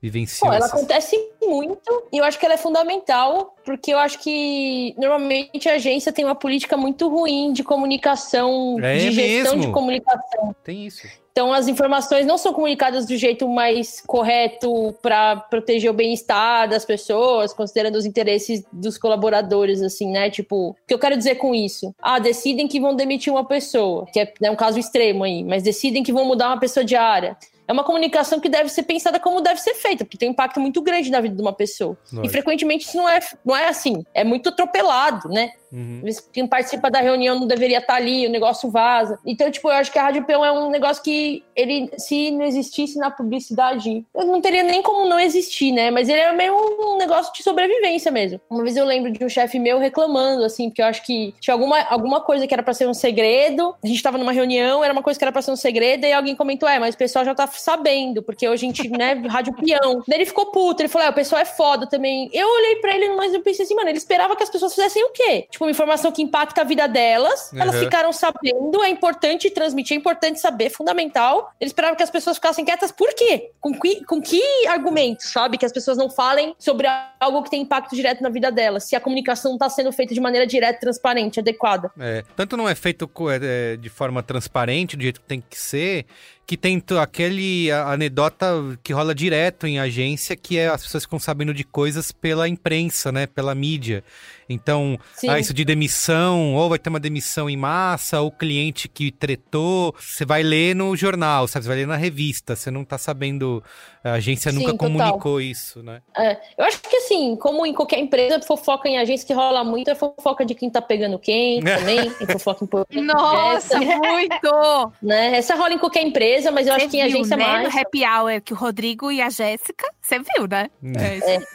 vivenciou 0.00 0.48
Bom, 0.48 0.54
ela 0.54 0.64
essas- 0.66 0.78
acontece 0.78 1.16
muito 1.42 2.04
e 2.12 2.18
eu 2.18 2.24
acho 2.24 2.38
que 2.38 2.44
ela 2.44 2.54
é 2.54 2.58
fundamental, 2.58 3.56
porque 3.64 3.92
eu 3.92 3.98
acho 3.98 4.20
que 4.20 4.94
normalmente 4.96 5.68
a 5.68 5.74
agência 5.74 6.12
tem 6.12 6.24
uma 6.24 6.36
política 6.36 6.76
muito 6.76 7.08
ruim 7.08 7.52
de 7.52 7.64
comunicação, 7.64 8.76
É 8.80 8.96
de 8.98 9.10
gestão 9.10 9.56
mesmo? 9.56 9.66
de 9.66 9.72
comunicação. 9.72 10.54
Tem 10.62 10.86
isso. 10.86 11.02
Então 11.38 11.52
as 11.52 11.68
informações 11.68 12.26
não 12.26 12.36
são 12.36 12.52
comunicadas 12.52 13.06
do 13.06 13.16
jeito 13.16 13.48
mais 13.48 14.02
correto 14.04 14.92
para 15.00 15.36
proteger 15.36 15.88
o 15.88 15.94
bem-estar 15.94 16.68
das 16.68 16.84
pessoas, 16.84 17.52
considerando 17.52 17.94
os 17.94 18.04
interesses 18.04 18.64
dos 18.72 18.98
colaboradores, 18.98 19.80
assim, 19.80 20.10
né? 20.10 20.30
Tipo, 20.30 20.70
o 20.70 20.76
que 20.84 20.92
eu 20.92 20.98
quero 20.98 21.16
dizer 21.16 21.36
com 21.36 21.54
isso? 21.54 21.94
Ah, 22.02 22.18
decidem 22.18 22.66
que 22.66 22.80
vão 22.80 22.92
demitir 22.92 23.32
uma 23.32 23.44
pessoa, 23.44 24.04
que 24.12 24.18
é, 24.18 24.34
é 24.42 24.50
um 24.50 24.56
caso 24.56 24.80
extremo 24.80 25.22
aí, 25.22 25.44
mas 25.44 25.62
decidem 25.62 26.02
que 26.02 26.12
vão 26.12 26.24
mudar 26.24 26.48
uma 26.48 26.58
pessoa 26.58 26.84
de 26.84 26.96
área. 26.96 27.36
É 27.68 27.72
uma 27.72 27.84
comunicação 27.84 28.40
que 28.40 28.48
deve 28.48 28.70
ser 28.70 28.82
pensada 28.84 29.20
como 29.20 29.42
deve 29.42 29.60
ser 29.60 29.74
feita, 29.74 30.02
porque 30.02 30.16
tem 30.16 30.30
um 30.30 30.32
impacto 30.32 30.58
muito 30.58 30.80
grande 30.80 31.10
na 31.10 31.20
vida 31.20 31.36
de 31.36 31.42
uma 31.42 31.52
pessoa. 31.52 31.96
E 32.24 32.28
frequentemente 32.30 32.86
isso 32.86 32.96
não 32.96 33.06
é, 33.06 33.20
não 33.44 33.54
é 33.54 33.68
assim. 33.68 34.04
É 34.14 34.24
muito 34.24 34.48
atropelado, 34.48 35.28
né? 35.28 35.50
Uhum. 35.72 36.02
Quem 36.32 36.46
participa 36.46 36.90
da 36.90 37.00
reunião 37.00 37.38
não 37.38 37.46
deveria 37.46 37.78
estar 37.78 37.94
ali, 37.94 38.26
o 38.26 38.30
negócio 38.30 38.70
vaza. 38.70 39.18
Então, 39.24 39.50
tipo, 39.50 39.68
eu 39.68 39.74
acho 39.74 39.92
que 39.92 39.98
a 39.98 40.02
Rádio 40.02 40.24
Peão 40.24 40.44
é 40.44 40.52
um 40.52 40.70
negócio 40.70 41.02
que 41.02 41.44
ele, 41.54 41.90
se 41.98 42.30
não 42.30 42.44
existisse 42.44 42.98
na 42.98 43.10
publicidade, 43.10 44.04
não 44.14 44.40
teria 44.40 44.62
nem 44.62 44.82
como 44.82 45.08
não 45.08 45.18
existir, 45.18 45.72
né? 45.72 45.90
Mas 45.90 46.08
ele 46.08 46.20
é 46.20 46.32
meio 46.32 46.54
um 46.54 46.96
negócio 46.96 47.32
de 47.32 47.42
sobrevivência 47.42 48.10
mesmo. 48.10 48.40
Uma 48.48 48.62
vez 48.62 48.76
eu 48.76 48.84
lembro 48.84 49.10
de 49.10 49.24
um 49.24 49.28
chefe 49.28 49.58
meu 49.58 49.78
reclamando, 49.78 50.44
assim, 50.44 50.68
porque 50.68 50.82
eu 50.82 50.86
acho 50.86 51.04
que 51.04 51.34
tinha 51.40 51.54
alguma, 51.54 51.80
alguma 51.84 52.20
coisa 52.20 52.46
que 52.46 52.54
era 52.54 52.62
pra 52.62 52.74
ser 52.74 52.88
um 52.88 52.94
segredo. 52.94 53.74
A 53.82 53.86
gente 53.86 54.02
tava 54.02 54.18
numa 54.18 54.32
reunião, 54.32 54.82
era 54.82 54.92
uma 54.92 55.02
coisa 55.02 55.18
que 55.18 55.24
era 55.24 55.32
pra 55.32 55.42
ser 55.42 55.50
um 55.50 55.56
segredo, 55.56 56.06
e 56.06 56.12
alguém 56.12 56.34
comentou: 56.34 56.68
é, 56.68 56.78
mas 56.78 56.94
o 56.94 56.98
pessoal 56.98 57.24
já 57.24 57.34
tá 57.34 57.46
sabendo, 57.46 58.22
porque 58.22 58.48
hoje 58.48 58.64
a 58.64 58.68
gente, 58.68 58.88
né, 58.88 59.14
Rádio 59.28 59.54
Peão. 59.54 60.02
Daí 60.06 60.18
ele 60.18 60.26
ficou 60.26 60.46
puto, 60.46 60.82
ele 60.82 60.88
falou: 60.88 61.08
é, 61.08 61.10
o 61.10 61.14
pessoal 61.14 61.42
é 61.42 61.44
foda 61.44 61.86
também. 61.86 62.30
Eu 62.32 62.48
olhei 62.48 62.76
pra 62.76 62.94
ele, 62.94 63.14
mas 63.14 63.34
eu 63.34 63.42
pensei 63.42 63.64
assim, 63.64 63.74
mano, 63.74 63.88
ele 63.88 63.98
esperava 63.98 64.36
que 64.36 64.42
as 64.42 64.50
pessoas 64.50 64.74
fizessem 64.74 65.04
o 65.04 65.10
quê? 65.10 65.46
Tipo, 65.50 65.57
uma 65.66 65.70
informação 65.70 66.12
que 66.12 66.22
impacta 66.22 66.60
a 66.60 66.64
vida 66.64 66.86
delas, 66.86 67.52
elas 67.54 67.74
Uhum. 67.74 67.80
ficaram 67.80 68.12
sabendo, 68.12 68.82
é 68.82 68.88
importante 68.88 69.50
transmitir, 69.50 69.96
é 69.96 69.98
importante 69.98 70.38
saber, 70.40 70.66
é 70.66 70.70
fundamental. 70.70 71.52
Ele 71.60 71.68
esperava 71.68 71.96
que 71.96 72.02
as 72.02 72.10
pessoas 72.10 72.36
ficassem 72.36 72.64
quietas, 72.64 72.92
por 72.92 73.12
quê? 73.14 73.50
Com 73.60 73.72
que, 73.78 74.04
com 74.04 74.20
que 74.20 74.40
argumento, 74.66 75.22
sabe? 75.26 75.58
Que 75.58 75.64
as 75.66 75.72
pessoas 75.72 75.96
não 75.96 76.08
falem 76.10 76.54
sobre 76.58 76.86
algo 77.20 77.42
que 77.42 77.50
tem 77.50 77.62
impacto 77.62 77.94
direto 77.94 78.22
na 78.22 78.28
vida 78.28 78.50
delas, 78.52 78.84
se 78.84 78.94
a 78.96 79.00
comunicação 79.00 79.52
não 79.52 79.58
tá 79.58 79.68
sendo 79.68 79.90
feita 79.92 80.14
de 80.14 80.20
maneira 80.20 80.46
direta, 80.46 80.80
transparente, 80.80 81.40
adequada. 81.40 81.90
É, 81.98 82.22
tanto 82.36 82.56
não 82.56 82.68
é 82.68 82.74
feito 82.74 83.06
co- 83.08 83.30
é, 83.30 83.76
de 83.76 83.88
forma 83.88 84.22
transparente, 84.22 84.96
do 84.96 85.02
jeito 85.02 85.20
que 85.20 85.26
tem 85.26 85.40
que 85.40 85.58
ser, 85.58 86.06
que 86.48 86.56
tem 86.56 86.82
aquele 86.98 87.70
anedota 87.70 88.46
que 88.82 88.90
rola 88.90 89.14
direto 89.14 89.66
em 89.66 89.78
agência, 89.78 90.34
que 90.34 90.56
é 90.56 90.68
as 90.68 90.82
pessoas 90.82 91.04
ficam 91.04 91.18
sabendo 91.18 91.52
de 91.52 91.62
coisas 91.62 92.10
pela 92.10 92.48
imprensa, 92.48 93.12
né? 93.12 93.26
Pela 93.26 93.54
mídia. 93.54 94.02
Então, 94.48 94.98
ah, 95.28 95.38
isso 95.38 95.52
de 95.52 95.64
demissão, 95.64 96.54
ou 96.54 96.70
vai 96.70 96.78
ter 96.78 96.88
uma 96.88 96.98
demissão 96.98 97.50
em 97.50 97.56
massa, 97.56 98.20
ou 98.20 98.32
cliente 98.32 98.88
que 98.88 99.10
tretou. 99.12 99.94
Você 99.98 100.24
vai 100.24 100.42
ler 100.42 100.74
no 100.74 100.96
jornal, 100.96 101.46
sabe? 101.46 101.64
Você 101.64 101.68
vai 101.68 101.78
ler 101.78 101.86
na 101.86 101.96
revista. 101.96 102.56
Você 102.56 102.70
não 102.70 102.84
tá 102.84 102.96
sabendo. 102.96 103.62
A 104.02 104.12
agência 104.12 104.52
Sim, 104.52 104.58
nunca 104.58 104.72
total. 104.72 104.88
comunicou 104.88 105.40
isso, 105.40 105.82
né? 105.82 106.00
É, 106.16 106.38
eu 106.56 106.64
acho 106.64 106.80
que 106.80 106.96
assim, 106.96 107.34
como 107.34 107.66
em 107.66 107.74
qualquer 107.74 107.98
empresa, 107.98 108.40
fofoca 108.40 108.88
em 108.88 108.96
agência 108.96 109.26
que 109.26 109.32
rola 109.32 109.64
muito 109.64 109.90
é 109.90 109.94
fofoca 109.94 110.46
de 110.46 110.54
quem 110.54 110.70
tá 110.70 110.80
pegando 110.80 111.18
quem 111.18 111.60
também, 111.60 112.08
tem 112.08 112.26
fofoca 112.28 112.64
importante. 112.64 113.02
Nossa, 113.02 113.76
muito! 113.76 114.92
né? 115.02 115.36
Essa 115.36 115.56
rola 115.56 115.74
em 115.74 115.78
qualquer 115.78 116.06
empresa, 116.06 116.37
mas 116.52 116.66
eu 116.66 116.74
acho 116.74 116.88
que 116.88 116.96
em 116.96 117.02
agência 117.02 117.36
né, 117.36 117.44
mais. 117.44 117.72
no 117.74 117.80
Happy 117.80 118.02
Hour 118.04 118.40
que 118.42 118.52
o 118.52 118.56
Rodrigo 118.56 119.10
e 119.10 119.20
a 119.20 119.28
Jéssica, 119.30 119.86
você 120.00 120.18
viu, 120.18 120.46
né? 120.48 120.68
É 120.96 121.16
isso. 121.16 121.46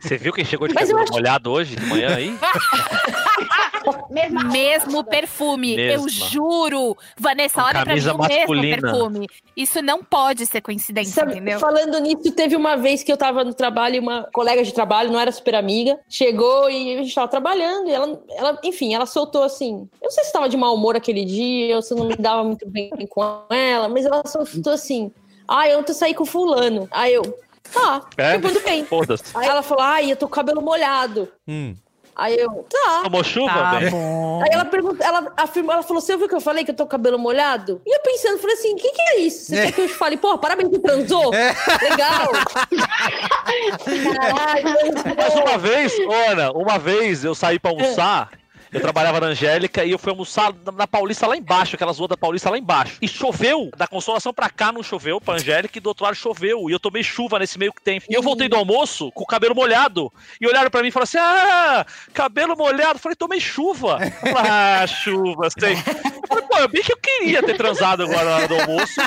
Você 0.00 0.16
viu 0.18 0.32
quem 0.32 0.44
chegou 0.44 0.68
de 0.68 0.74
Mas 0.74 0.84
cabelo 0.88 1.02
acho- 1.04 1.12
molhado 1.12 1.50
hoje 1.50 1.76
de 1.76 1.86
manhã 1.86 2.14
aí? 2.14 2.36
Mesma 4.10 4.44
Mesmo 4.44 5.04
perfume, 5.04 5.72
eu 5.72 6.02
Mesma. 6.04 6.08
juro. 6.08 6.96
Vanessa, 7.18 7.60
Com 7.62 7.66
olha 7.68 7.84
pra 7.84 7.94
mim 7.94 8.00
o 8.00 8.18
mesmo 8.18 8.60
perfume. 8.60 9.26
Isso 9.56 9.82
não 9.82 10.02
pode 10.04 10.46
ser 10.46 10.60
coincidência, 10.60 11.12
Sabe, 11.14 11.32
entendeu? 11.32 11.58
falando 11.58 11.98
nisso, 12.00 12.30
teve 12.32 12.54
uma 12.56 12.76
vez 12.76 13.02
que 13.02 13.10
eu 13.12 13.16
tava 13.16 13.42
no 13.44 13.52
trabalho 13.54 13.96
e 13.96 13.98
uma 13.98 14.28
colega 14.32 14.62
de 14.62 14.72
trabalho, 14.72 15.10
não 15.10 15.18
era 15.20 15.32
super 15.32 15.54
amiga, 15.54 15.98
chegou 16.08 16.70
e 16.70 16.94
a 16.98 17.02
gente 17.02 17.14
tava 17.14 17.28
trabalhando 17.28 17.88
e 17.88 17.92
ela, 17.92 18.20
ela 18.30 18.58
enfim, 18.62 18.94
ela 18.94 19.06
soltou 19.06 19.42
assim. 19.42 19.88
Eu 20.00 20.04
não 20.04 20.10
sei 20.10 20.24
se 20.24 20.32
tava 20.32 20.48
de 20.48 20.56
mau 20.56 20.74
humor 20.74 20.96
aquele 20.96 21.24
dia 21.24 21.76
ou 21.76 21.82
se 21.82 21.92
eu 21.92 21.98
não 21.98 22.06
me 22.06 22.16
dava 22.16 22.44
muito 22.44 22.66
bem 22.68 22.90
com 23.08 23.42
ela, 23.50 23.88
mas 23.88 24.04
ela 24.06 24.22
soltou 24.26 24.72
assim: 24.72 25.10
Ah, 25.46 25.68
eu 25.68 25.80
ontem 25.80 25.92
saí 25.92 26.14
com 26.14 26.24
fulano. 26.24 26.86
Aí 26.90 27.14
eu, 27.14 27.22
tá, 27.72 28.02
É? 28.16 28.38
tudo 28.38 28.60
bem. 28.60 28.86
Aí 29.34 29.46
ela 29.48 29.62
falou: 29.62 29.82
Ai, 29.82 30.12
eu 30.12 30.16
tô 30.16 30.26
com 30.26 30.32
o 30.32 30.34
cabelo 30.36 30.62
molhado. 30.62 31.28
Hum. 31.46 31.74
Aí 32.18 32.36
eu, 32.36 32.66
tá. 32.68 33.02
Tomou 33.04 33.22
chuva, 33.22 33.52
Tá 33.52 33.78
bom. 33.90 34.42
Aí 34.42 34.48
ela 34.52 34.64
perguntou, 34.64 35.06
ela 35.06 35.32
afirmou, 35.36 35.72
ela 35.72 35.84
falou: 35.84 36.00
Você 36.00 36.12
ouviu 36.12 36.28
que 36.28 36.34
eu 36.34 36.40
falei 36.40 36.64
que 36.64 36.72
eu 36.72 36.74
tô 36.74 36.82
com 36.82 36.88
o 36.88 36.90
cabelo 36.90 37.16
molhado? 37.16 37.80
E 37.86 37.96
eu 37.96 38.00
pensando, 38.02 38.38
falei 38.40 38.56
assim: 38.56 38.72
o 38.72 38.76
que, 38.76 38.90
que 38.90 39.00
é 39.02 39.20
isso? 39.20 39.46
Você 39.46 39.56
É. 39.56 39.66
quer 39.66 39.72
que 39.72 39.80
eu 39.82 39.86
te 39.86 39.94
fale, 39.94 40.16
pô, 40.16 40.36
parabéns 40.36 40.68
que 40.68 40.80
transou? 40.80 41.32
É. 41.32 41.54
Legal. 41.88 42.28
Caralho. 43.84 44.94
Mas 45.16 45.34
uma 45.34 45.58
vez, 45.58 45.92
Ana, 46.28 46.50
uma 46.52 46.78
vez 46.78 47.24
eu 47.24 47.34
saí 47.34 47.58
pra 47.58 47.70
almoçar. 47.70 48.30
Eu 48.72 48.80
trabalhava 48.80 49.20
na 49.20 49.28
Angélica 49.28 49.84
e 49.84 49.90
eu 49.90 49.98
fui 49.98 50.10
almoçar 50.10 50.52
na- 50.76 50.86
Paulista 50.86 51.26
lá 51.26 51.36
embaixo, 51.36 51.74
aquelas 51.76 51.98
ruas 51.98 52.08
da 52.08 52.16
Paulista 52.16 52.50
lá 52.50 52.58
embaixo. 52.58 52.98
E 53.00 53.06
choveu, 53.08 53.70
da 53.76 53.86
Consolação 53.86 54.32
pra 54.32 54.48
cá 54.50 54.72
não 54.72 54.82
choveu, 54.82 55.20
pra 55.20 55.34
Angélica, 55.34 55.78
e 55.78 55.80
do 55.80 55.88
outro 55.88 56.04
lado 56.04 56.14
choveu. 56.16 56.68
E 56.68 56.72
eu 56.72 56.80
tomei 56.80 57.02
chuva 57.02 57.38
nesse 57.38 57.58
meio 57.58 57.72
que 57.72 57.80
tempo. 57.82 58.06
E 58.08 58.14
eu 58.14 58.22
voltei 58.22 58.48
do 58.48 58.56
almoço 58.56 59.10
com 59.12 59.24
o 59.24 59.26
cabelo 59.26 59.54
molhado. 59.54 60.12
E 60.40 60.46
olharam 60.46 60.70
pra 60.70 60.82
mim 60.82 60.88
e 60.88 60.90
falaram 60.90 61.04
assim: 61.04 61.18
Ah, 61.18 61.86
cabelo 62.12 62.56
molhado. 62.56 62.94
Eu 62.96 62.98
falei, 63.00 63.16
tomei 63.16 63.40
chuva. 63.40 63.98
Eu 64.02 64.32
falei, 64.32 64.50
ah, 64.50 64.86
chuva, 64.86 65.48
sei. 65.58 65.74
Eu 65.74 66.28
falei, 66.28 66.44
pô, 66.48 66.68
bem 66.68 66.82
que 66.82 66.92
eu 66.92 66.96
queria 66.96 67.42
ter 67.42 67.56
transado 67.56 68.02
agora 68.02 68.24
na 68.24 68.36
hora 68.36 68.48
do 68.48 68.54
almoço. 68.60 69.00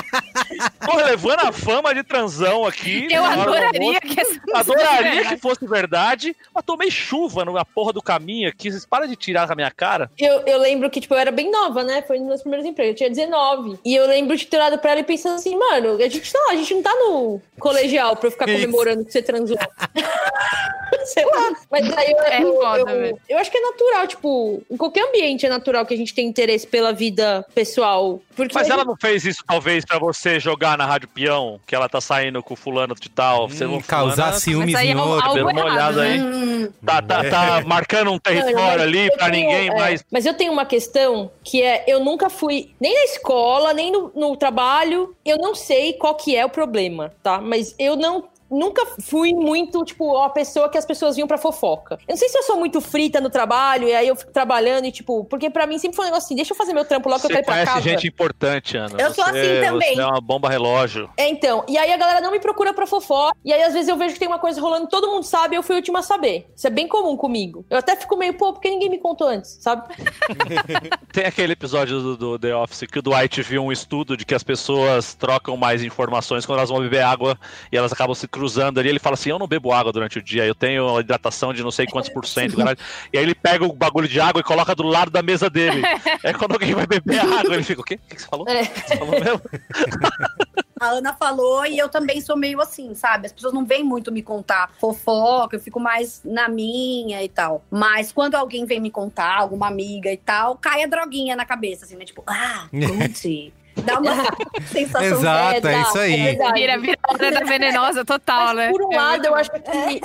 Tô 0.84 0.96
levando 0.96 1.40
a 1.40 1.52
fama 1.52 1.94
de 1.94 2.02
transão 2.02 2.64
aqui. 2.64 3.08
Eu 3.10 3.22
hora 3.22 3.34
do 3.36 3.40
adoraria 3.42 4.00
que 4.00 4.16
Adoraria 4.54 5.24
que 5.26 5.36
fosse 5.36 5.66
verdade, 5.66 6.36
mas 6.54 6.64
tomei 6.64 6.90
chuva 6.90 7.44
na 7.44 7.64
porra 7.64 7.92
do 7.92 8.02
caminho 8.02 8.48
aqui. 8.48 8.70
Vocês 8.70 8.86
param 8.86 9.06
de 9.06 9.16
tirar 9.16 9.46
com 9.52 9.60
a 9.60 9.62
minha 9.62 9.70
cara. 9.70 10.10
Eu, 10.18 10.40
eu 10.46 10.58
lembro 10.58 10.88
que, 10.90 11.00
tipo, 11.00 11.14
eu 11.14 11.18
era 11.18 11.30
bem 11.30 11.50
nova, 11.50 11.84
né? 11.84 12.02
Foi 12.02 12.16
um 12.16 12.20
dos 12.20 12.28
meus 12.28 12.40
primeiros 12.42 12.66
empregos. 12.66 12.92
Eu 12.92 12.96
tinha 12.96 13.10
19. 13.10 13.78
E 13.84 13.94
eu 13.94 14.06
lembro 14.06 14.36
de 14.36 14.46
ter 14.46 14.56
olhado 14.56 14.78
pra 14.78 14.92
ela 14.92 15.00
e 15.00 15.04
pensando 15.04 15.36
assim, 15.36 15.56
mano, 15.56 15.96
a 16.02 16.08
gente 16.08 16.32
não, 16.34 16.50
a 16.50 16.56
gente 16.56 16.74
não 16.74 16.82
tá 16.82 16.94
no 16.94 17.40
colegial 17.58 18.16
pra 18.16 18.28
eu 18.28 18.32
ficar 18.32 18.46
comemorando 18.46 19.04
que 19.04 19.12
você 19.12 19.22
transou. 19.22 19.56
Sei 21.04 21.24
lá. 21.24 21.50
Mas 21.70 21.92
aí 21.96 22.10
eu, 22.12 22.18
É 22.22 22.42
eu, 22.42 22.54
foda, 22.54 22.90
eu, 22.92 23.18
eu 23.28 23.38
acho 23.38 23.50
que 23.50 23.58
é 23.58 23.60
natural, 23.60 24.06
tipo, 24.06 24.62
em 24.70 24.76
qualquer 24.76 25.08
ambiente 25.08 25.44
é 25.44 25.48
natural 25.48 25.84
que 25.84 25.94
a 25.94 25.96
gente 25.96 26.14
tenha 26.14 26.28
interesse 26.28 26.66
pela 26.66 26.92
vida 26.92 27.44
pessoal. 27.54 28.20
Porque 28.36 28.54
Mas 28.54 28.68
ela 28.68 28.78
gente- 28.80 28.88
não 28.88 28.96
fez 29.00 29.24
isso, 29.24 29.42
talvez, 29.46 29.84
pra 29.84 29.98
você 29.98 30.38
jogar 30.38 30.78
na 30.78 30.86
Rádio 30.86 31.08
Peão, 31.08 31.58
que 31.66 31.74
ela 31.74 31.88
tá 31.88 32.00
saindo 32.00 32.42
com 32.42 32.54
o 32.54 32.56
fulano 32.56 32.94
de 32.94 33.08
tal. 33.10 33.48
Você 33.48 33.64
Hum, 33.64 33.72
não 33.72 33.80
causar 33.82 34.32
ciúmes 34.34 34.72
Mas 34.74 34.82
aí 34.82 34.88
em 34.88 34.92
é 34.92 34.96
outro. 35.02 35.34
Deu 35.34 35.46
uma 35.48 35.64
olhada 35.64 36.02
né? 36.02 36.12
aí. 36.12 36.20
Hum, 36.20 36.72
Tá, 36.84 37.02
tá, 37.02 37.24
tá 37.24 37.60
marcando 37.66 38.12
um 38.12 38.18
território 38.18 38.82
ali 38.82 39.10
pra 39.16 39.30
tenho- 39.30 39.41
ninguém 39.42 39.68
é, 39.68 39.74
mais. 39.74 40.04
Mas 40.10 40.26
eu 40.26 40.34
tenho 40.34 40.52
uma 40.52 40.64
questão 40.64 41.30
que 41.42 41.62
é: 41.62 41.84
eu 41.86 42.00
nunca 42.00 42.28
fui 42.30 42.70
nem 42.80 42.94
na 42.94 43.04
escola, 43.04 43.72
nem 43.72 43.90
no, 43.90 44.12
no 44.14 44.36
trabalho. 44.36 45.14
Eu 45.24 45.38
não 45.38 45.54
sei 45.54 45.92
qual 45.94 46.14
que 46.14 46.36
é 46.36 46.44
o 46.44 46.50
problema, 46.50 47.12
tá? 47.22 47.40
Mas 47.40 47.74
eu 47.78 47.96
não. 47.96 48.24
Nunca 48.52 48.84
fui 49.00 49.32
muito, 49.32 49.84
tipo, 49.84 50.16
a 50.18 50.28
pessoa 50.30 50.68
que 50.68 50.76
as 50.78 50.84
pessoas 50.84 51.14
vinham 51.16 51.26
pra 51.26 51.38
fofoca. 51.38 51.94
Eu 52.06 52.12
não 52.12 52.16
sei 52.16 52.28
se 52.28 52.36
eu 52.38 52.42
sou 52.42 52.56
muito 52.58 52.80
frita 52.80 53.20
no 53.20 53.30
trabalho, 53.30 53.88
e 53.88 53.94
aí 53.94 54.06
eu 54.08 54.14
fico 54.14 54.30
trabalhando 54.30 54.84
e, 54.84 54.92
tipo, 54.92 55.24
porque 55.24 55.48
pra 55.50 55.66
mim 55.66 55.78
sempre 55.78 55.96
foi 55.96 56.04
um 56.04 56.08
negócio 56.08 56.26
assim, 56.26 56.36
deixa 56.36 56.52
eu 56.52 56.56
fazer 56.56 56.72
meu 56.72 56.84
trampo 56.84 57.08
logo 57.08 57.20
que 57.20 57.26
eu 57.26 57.30
Você 57.30 57.42
quero 57.42 57.44
ir 57.60 57.64
pra 57.64 57.64
casa. 57.74 57.80
gente 57.80 58.06
importante, 58.06 58.76
Ana. 58.76 59.00
Eu 59.00 59.12
sou 59.14 59.24
Você- 59.24 59.30
assim 59.40 59.66
também. 59.66 59.94
Você 59.94 60.00
é 60.02 60.06
uma 60.06 60.20
bomba 60.20 60.48
relógio. 60.50 61.08
É, 61.16 61.28
então. 61.28 61.64
E 61.66 61.78
aí 61.78 61.90
a 61.92 61.96
galera 61.96 62.20
não 62.20 62.30
me 62.30 62.38
procura 62.38 62.74
pra 62.74 62.86
fofoca. 62.86 63.34
E 63.44 63.52
aí, 63.52 63.62
às 63.62 63.72
vezes, 63.72 63.88
eu 63.88 63.96
vejo 63.96 64.12
que 64.12 64.18
tem 64.20 64.28
uma 64.28 64.38
coisa 64.38 64.60
rolando, 64.60 64.86
todo 64.86 65.08
mundo 65.08 65.24
sabe, 65.24 65.54
e 65.54 65.58
eu 65.58 65.62
fui 65.62 65.74
a 65.74 65.78
última 65.78 66.00
a 66.00 66.02
saber. 66.02 66.46
Isso 66.54 66.66
é 66.66 66.70
bem 66.70 66.86
comum 66.86 67.16
comigo. 67.16 67.64
Eu 67.70 67.78
até 67.78 67.96
fico 67.96 68.16
meio, 68.16 68.34
pô, 68.34 68.52
porque 68.52 68.68
ninguém 68.70 68.90
me 68.90 68.98
contou 68.98 69.26
antes, 69.28 69.56
sabe? 69.60 69.82
Tem 71.12 71.24
aquele 71.24 71.54
episódio 71.54 72.00
do, 72.00 72.16
do 72.16 72.38
The 72.38 72.54
Office 72.54 72.82
que 72.90 72.98
o 72.98 73.02
Dwight 73.02 73.40
viu 73.42 73.62
um 73.64 73.72
estudo 73.72 74.14
de 74.16 74.24
que 74.26 74.34
as 74.34 74.42
pessoas 74.42 75.14
trocam 75.14 75.56
mais 75.56 75.82
informações 75.82 76.44
quando 76.44 76.58
elas 76.58 76.68
vão 76.70 76.80
beber 76.80 77.02
água 77.02 77.38
e 77.70 77.76
elas 77.76 77.92
acabam 77.92 78.14
se 78.14 78.28
cruzando 78.28 78.41
ali. 78.78 78.88
Ele 78.88 78.98
fala 78.98 79.14
assim: 79.14 79.30
Eu 79.30 79.38
não 79.38 79.46
bebo 79.46 79.72
água 79.72 79.92
durante 79.92 80.18
o 80.18 80.22
dia, 80.22 80.44
eu 80.44 80.54
tenho 80.54 81.00
hidratação 81.00 81.52
de 81.52 81.62
não 81.62 81.70
sei 81.70 81.86
quantos 81.86 82.10
por 82.10 82.26
cento. 82.26 82.56
caralho." 82.56 82.78
E 83.12 83.18
aí 83.18 83.24
ele 83.24 83.34
pega 83.34 83.64
o 83.64 83.72
bagulho 83.72 84.08
de 84.08 84.20
água 84.20 84.40
e 84.40 84.44
coloca 84.44 84.74
do 84.74 84.82
lado 84.82 85.10
da 85.10 85.22
mesa 85.22 85.48
dele. 85.48 85.82
É 86.22 86.32
quando 86.32 86.52
alguém 86.52 86.74
vai 86.74 86.86
beber 86.86 87.18
água, 87.18 87.54
ele 87.54 87.62
fica: 87.62 87.80
O 87.80 87.84
quê? 87.84 87.94
O 87.94 88.14
que 88.14 88.20
você 88.20 88.28
falou? 88.28 88.48
É. 88.48 88.64
Você 88.64 88.96
falou 88.96 89.12
mesmo? 89.12 89.42
A 90.82 90.88
Ana 90.88 91.14
falou 91.14 91.64
e 91.64 91.78
eu 91.78 91.88
também 91.88 92.20
sou 92.20 92.36
meio 92.36 92.60
assim, 92.60 92.92
sabe? 92.96 93.26
As 93.26 93.32
pessoas 93.32 93.54
não 93.54 93.64
vêm 93.64 93.84
muito 93.84 94.10
me 94.10 94.20
contar 94.20 94.72
fofoca, 94.80 95.54
eu 95.54 95.60
fico 95.60 95.78
mais 95.78 96.20
na 96.24 96.48
minha 96.48 97.22
e 97.22 97.28
tal. 97.28 97.62
Mas 97.70 98.10
quando 98.10 98.34
alguém 98.34 98.66
vem 98.66 98.80
me 98.80 98.90
contar, 98.90 99.38
alguma 99.38 99.68
amiga 99.68 100.10
e 100.10 100.16
tal, 100.16 100.56
cai 100.56 100.82
a 100.82 100.88
droguinha 100.88 101.36
na 101.36 101.44
cabeça, 101.44 101.84
assim, 101.84 101.94
né? 101.94 102.04
Tipo, 102.04 102.24
ah, 102.26 102.66
good. 102.74 103.52
Dá 103.84 103.98
uma 103.98 104.14
sensação 104.70 105.02
Exato, 105.02 105.66
é 105.68 105.80
isso 105.80 105.98
aí. 105.98 106.22
verdade. 106.22 106.60
Vira, 106.60 106.78
vira 106.78 106.98
a 107.08 107.30
da 107.30 107.40
venenosa 107.44 108.04
total, 108.04 108.46
Mas, 108.48 108.56
né? 108.56 108.70
por 108.70 108.82
um 108.82 108.92
É 108.92 108.96
lado, 108.96 109.24
eu 109.26 109.32
bom. 109.32 109.38
acho 109.38 109.50
que 109.50 109.60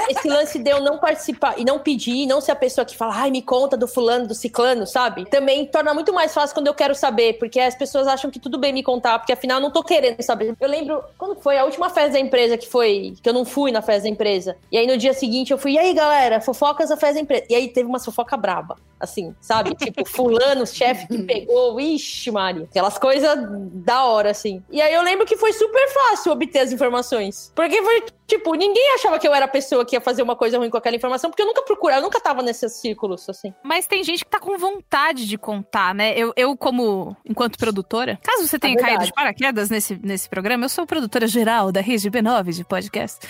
esse 0.10 0.28
lance 0.28 0.60
de 0.60 0.70
eu 0.70 0.82
não 0.82 0.98
participar 0.98 1.56
e 1.60 1.66
não 1.66 1.80
pedir, 1.80 2.26
não 2.26 2.40
ser 2.42 2.52
a 2.52 2.56
pessoa 2.56 2.86
que 2.86 2.96
fala, 2.96 3.14
ai, 3.16 3.32
me 3.32 3.42
conta 3.42 3.76
do 3.78 3.88
fulano, 3.88 4.28
do 4.28 4.34
ciclano, 4.36 4.86
sabe? 4.88 5.26
Também 5.30 5.66
torna 5.66 5.94
muito 5.94 6.14
mais 6.14 6.34
fácil 6.34 6.54
quando 6.56 6.68
eu 6.68 6.74
quero 6.74 6.96
saber, 6.96 7.34
porque 7.40 7.60
as 7.60 7.76
pessoas 7.76 8.08
acham 8.08 8.32
que 8.32 8.40
tudo 8.40 8.58
bem 8.58 8.72
me 8.74 8.84
contar, 8.84 9.20
porque 9.20 9.34
afinal 9.34 9.58
eu 9.58 9.62
não 9.64 9.72
tô 9.72 9.84
querendo 9.84 10.22
saber. 10.22 10.56
Eu 10.60 10.70
lembro, 10.70 11.04
quando 11.18 11.40
foi 11.42 11.58
a 11.58 11.66
última 11.66 11.90
festa 11.90 12.12
da 12.14 12.20
empresa 12.20 12.58
que 12.58 12.68
foi, 12.68 13.14
que 13.22 13.28
eu 13.30 13.34
não 13.34 13.46
fui 13.46 13.72
na 13.72 13.82
festa 13.82 14.04
da 14.04 14.10
empresa, 14.10 14.56
e 14.72 14.78
aí 14.78 14.88
no 14.88 14.98
dia 14.98 15.14
seguinte 15.14 15.52
eu 15.52 15.58
fui, 15.58 15.74
e 15.74 15.80
aí 15.80 15.94
galera, 15.94 16.40
fofocas 16.42 16.90
da 16.90 16.98
festa 16.98 17.16
da 17.16 17.22
empresa. 17.22 17.44
E 17.50 17.56
aí 17.56 17.68
teve 17.70 17.88
uma 17.88 18.00
fofoca 18.00 18.38
braba, 18.38 18.76
assim, 19.00 19.36
sabe? 19.42 19.76
Tipo, 19.76 20.06
fulano, 20.08 20.66
chefe 20.66 21.08
que 21.08 21.22
pegou, 21.24 21.80
ixi, 21.80 22.32
Mari. 22.32 22.64
Aquelas 22.64 22.98
coisas 22.98 23.38
da 23.58 24.06
hora, 24.06 24.32
assim. 24.32 24.64
E 24.70 24.82
aí 24.82 24.94
eu 24.94 25.02
lembro 25.02 25.26
que 25.26 25.38
foi 25.38 25.54
super 25.54 25.88
fácil 25.90 26.32
obter 26.32 26.60
as 26.60 26.72
informações. 26.72 27.52
Porque 27.56 27.82
foi, 27.82 28.04
tipo, 28.26 28.54
ninguém 28.54 28.94
achava 28.96 29.20
que 29.20 29.28
eu 29.28 29.34
era 29.34 29.46
a 29.46 29.48
pessoa 29.48 29.86
que 29.86 29.96
ia 29.96 30.02
fazer 30.02 30.22
uma 30.22 30.36
coisa 30.36 30.58
ruim 30.58 30.70
com 30.70 30.78
aquela 30.78 30.96
informação, 30.96 31.30
porque 31.30 31.42
eu 31.42 31.48
nunca 31.48 31.62
procurava, 31.62 32.00
eu 32.00 32.04
nunca 32.04 32.20
tava 32.20 32.42
nesses 32.42 32.74
círculos, 32.74 33.28
assim. 33.30 33.54
Mas 33.64 33.88
tem 33.88 34.04
gente 34.04 34.24
que 34.24 34.32
tá 34.32 34.40
com 34.40 34.58
vontade 34.58 35.28
de 35.28 35.38
contar, 35.38 35.94
né? 35.94 36.14
Eu, 36.18 36.34
eu 36.36 36.56
como, 36.58 37.16
enquanto 37.26 37.58
produtora, 37.58 38.20
caso 38.24 38.48
você 38.48 38.60
tenha 38.60 38.76
É 38.76 38.82
caído 38.82 39.06
de 39.06 39.14
paraquedas 39.14 39.70
nesse, 39.70 40.00
nesse 40.04 40.30
programa, 40.30 40.66
eu 40.66 40.70
sou 40.70 40.86
produtora 40.86 41.28
geral 41.28 41.72
da 41.72 41.82
rede 41.82 42.10
B9 42.10 42.52
de 42.52 42.64
podcast. 42.64 43.28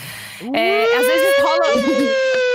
É, 0.54 0.98
às 0.98 1.06
vezes 1.06 1.38
rola. 1.42 2.47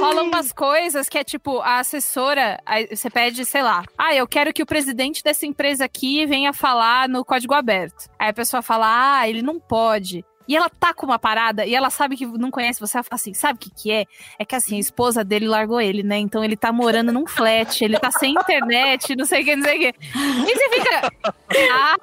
Rolam 0.00 0.26
umas 0.26 0.52
coisas 0.52 1.08
que 1.08 1.18
é 1.18 1.24
tipo, 1.24 1.58
a 1.60 1.80
assessora, 1.80 2.60
você 2.88 3.10
pede, 3.10 3.44
sei 3.44 3.62
lá, 3.62 3.84
ah, 3.98 4.14
eu 4.14 4.28
quero 4.28 4.52
que 4.52 4.62
o 4.62 4.66
presidente 4.66 5.24
dessa 5.24 5.44
empresa 5.44 5.84
aqui 5.84 6.24
venha 6.24 6.52
falar 6.52 7.08
no 7.08 7.24
código 7.24 7.52
aberto. 7.52 8.08
Aí 8.18 8.28
a 8.28 8.32
pessoa 8.32 8.62
fala, 8.62 9.18
ah, 9.18 9.28
ele 9.28 9.42
não 9.42 9.58
pode. 9.58 10.24
E 10.48 10.56
ela 10.56 10.70
tá 10.70 10.94
com 10.94 11.04
uma 11.04 11.18
parada 11.18 11.66
e 11.66 11.74
ela 11.74 11.90
sabe 11.90 12.16
que 12.16 12.26
não 12.26 12.50
conhece 12.50 12.80
você. 12.80 12.96
Ela 12.96 13.04
fala 13.04 13.16
assim: 13.16 13.34
sabe 13.34 13.56
o 13.56 13.60
que, 13.60 13.70
que 13.70 13.92
é? 13.92 14.06
É 14.38 14.44
que 14.46 14.56
assim, 14.56 14.76
a 14.76 14.80
esposa 14.80 15.22
dele 15.22 15.46
largou 15.46 15.78
ele, 15.78 16.02
né? 16.02 16.16
Então 16.16 16.42
ele 16.42 16.56
tá 16.56 16.72
morando 16.72 17.12
num 17.12 17.26
flat, 17.26 17.84
ele 17.84 17.98
tá 17.98 18.10
sem 18.10 18.32
internet, 18.32 19.14
não 19.14 19.26
sei 19.26 19.42
o 19.42 19.44
que, 19.44 19.56
não 19.56 19.64
sei 19.64 19.76
o 19.76 19.80
que. 19.80 19.94
E 19.98 20.56
você 20.56 20.68
fica. 20.70 21.12
Ah, 21.70 21.96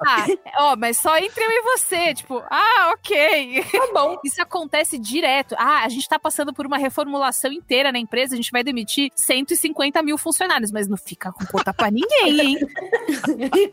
ó, 0.58 0.76
mas 0.76 0.96
só 0.96 1.16
entre 1.18 1.42
eu 1.42 1.50
e 1.50 1.62
você. 1.62 2.14
Tipo, 2.14 2.42
ah, 2.48 2.92
ok. 2.94 3.64
Tá 3.64 3.88
bom. 3.92 4.20
Isso 4.24 4.40
acontece 4.40 4.98
direto. 4.98 5.56
Ah, 5.58 5.82
a 5.84 5.88
gente 5.88 6.08
tá 6.08 6.18
passando 6.18 6.52
por 6.52 6.66
uma 6.66 6.78
reformulação 6.78 7.50
inteira 7.52 7.90
na 7.90 7.98
empresa, 7.98 8.34
a 8.34 8.36
gente 8.36 8.52
vai 8.52 8.62
demitir 8.62 9.10
150 9.14 10.02
mil 10.02 10.16
funcionários, 10.16 10.70
mas 10.70 10.86
não 10.86 10.96
fica 10.96 11.32
com 11.32 11.44
conta 11.46 11.74
pra 11.74 11.90
ninguém, 11.90 12.40
hein? 12.40 12.58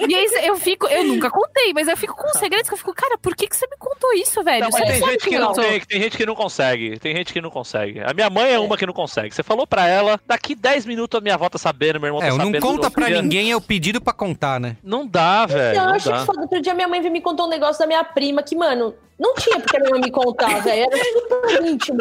e 0.07 0.15
aí 0.15 0.27
eu 0.43 0.55
fico, 0.57 0.87
eu 0.87 1.03
nunca 1.03 1.29
contei, 1.29 1.73
mas 1.73 1.87
eu 1.87 1.97
fico 1.97 2.15
com 2.15 2.27
segredos 2.39 2.67
que 2.67 2.73
eu 2.73 2.77
fico, 2.77 2.93
cara, 2.93 3.17
por 3.17 3.35
que, 3.35 3.47
que 3.47 3.55
você 3.55 3.67
me 3.67 3.77
contou 3.77 4.13
isso, 4.13 4.43
velho? 4.43 4.62
Não, 4.63 4.69
mas 4.71 4.81
tem 4.99 5.09
gente 5.11 5.27
que 5.29 5.37
não 5.39 5.53
tem, 5.53 5.79
tem 5.81 6.01
gente 6.01 6.17
que 6.17 6.25
não 6.25 6.35
consegue. 6.35 6.99
Tem 6.99 7.15
gente 7.15 7.33
que 7.33 7.41
não 7.41 7.49
consegue. 7.49 8.01
A 8.01 8.13
minha 8.13 8.29
mãe 8.29 8.51
é 8.53 8.59
uma 8.59 8.77
que 8.77 8.85
não 8.85 8.93
consegue. 8.93 9.33
Você 9.33 9.43
falou 9.43 9.65
pra 9.67 9.87
ela, 9.87 10.19
daqui 10.27 10.55
10 10.55 10.85
minutos 10.85 11.17
a 11.17 11.21
minha 11.21 11.35
avó 11.35 11.49
tá 11.49 11.57
sabendo, 11.57 11.99
meu 11.99 12.07
irmão 12.07 12.21
tá 12.21 12.27
É, 12.27 12.31
sabendo. 12.31 12.51
não 12.51 12.59
conta 12.59 12.89
pra 12.91 13.07
dia- 13.07 13.21
ninguém 13.21 13.51
é 13.51 13.55
o 13.55 13.61
pedido 13.61 13.99
pra 14.01 14.13
contar, 14.13 14.59
né? 14.59 14.77
Não 14.83 15.05
dá, 15.07 15.45
velho. 15.45 15.77
eu 15.77 15.85
Não 15.85 15.93
acho 15.93 16.09
dá. 16.09 16.19
que 16.19 16.25
foda. 16.25 16.41
Outro 16.41 16.61
dia 16.61 16.73
minha 16.73 16.87
mãe 16.87 17.01
veio 17.01 17.11
me 17.13 17.21
contar 17.21 17.43
um 17.45 17.49
negócio 17.49 17.79
da 17.79 17.87
minha 17.87 18.03
prima 18.03 18.41
que, 18.43 18.55
mano, 18.55 18.93
não 19.19 19.33
tinha 19.35 19.59
porque 19.59 19.77
a 19.77 19.79
minha 19.79 19.91
mãe 19.91 20.01
me 20.01 20.11
contar, 20.11 20.59
velho. 20.61 20.87
Era 20.91 21.03
super 21.05 21.65
íntimo. 21.65 21.99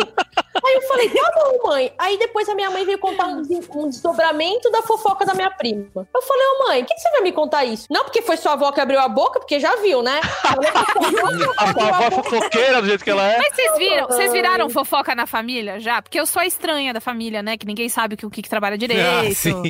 Aí 0.64 0.74
eu 0.74 0.82
falei, 0.82 1.08
tá 1.10 1.32
bom, 1.34 1.68
mãe. 1.68 1.92
Aí 1.98 2.18
depois 2.18 2.48
a 2.48 2.54
minha 2.54 2.70
mãe 2.70 2.84
veio 2.84 2.98
contar 2.98 3.26
um, 3.26 3.42
des- 3.42 3.68
um 3.74 3.88
desdobramento 3.88 4.70
da 4.70 4.82
fofoca 4.82 5.24
da 5.24 5.34
minha 5.34 5.50
prima. 5.50 5.86
Eu 5.94 6.22
falei, 6.22 6.46
ô 6.46 6.68
mãe, 6.68 6.80
por 6.82 6.88
que, 6.88 6.94
que 6.94 7.00
você 7.00 7.10
vai 7.10 7.20
me 7.22 7.32
contar 7.32 7.64
isso? 7.64 7.86
Não 7.90 8.04
porque 8.04 8.22
foi 8.22 8.36
sua 8.36 8.52
avó 8.52 8.70
que 8.72 8.80
abriu 8.80 9.00
a 9.00 9.08
boca, 9.08 9.38
porque 9.40 9.58
já 9.60 9.74
viu, 9.76 10.02
né? 10.02 10.20
A 11.58 11.68
avó 11.98 12.10
fofoqueira 12.22 12.80
do 12.80 12.88
jeito 12.88 13.04
que 13.04 13.10
ela 13.10 13.26
é. 13.32 13.38
Mas 13.38 13.54
vocês 13.54 13.78
viram, 13.78 14.06
vocês 14.06 14.32
viraram 14.32 14.68
fofoca 14.70 15.14
na 15.14 15.26
família 15.26 15.78
já? 15.80 16.00
Porque 16.02 16.18
eu 16.18 16.26
sou 16.26 16.40
a 16.42 16.46
estranha 16.46 16.92
da 16.92 17.00
família, 17.00 17.42
né? 17.42 17.56
Que 17.56 17.66
ninguém 17.66 17.88
sabe 17.88 18.14
o 18.14 18.16
que, 18.16 18.26
o 18.26 18.30
que, 18.30 18.42
que 18.42 18.48
trabalha 18.50 18.76
direito. 18.78 19.02
Ah, 19.02 19.34
sim. 19.34 19.62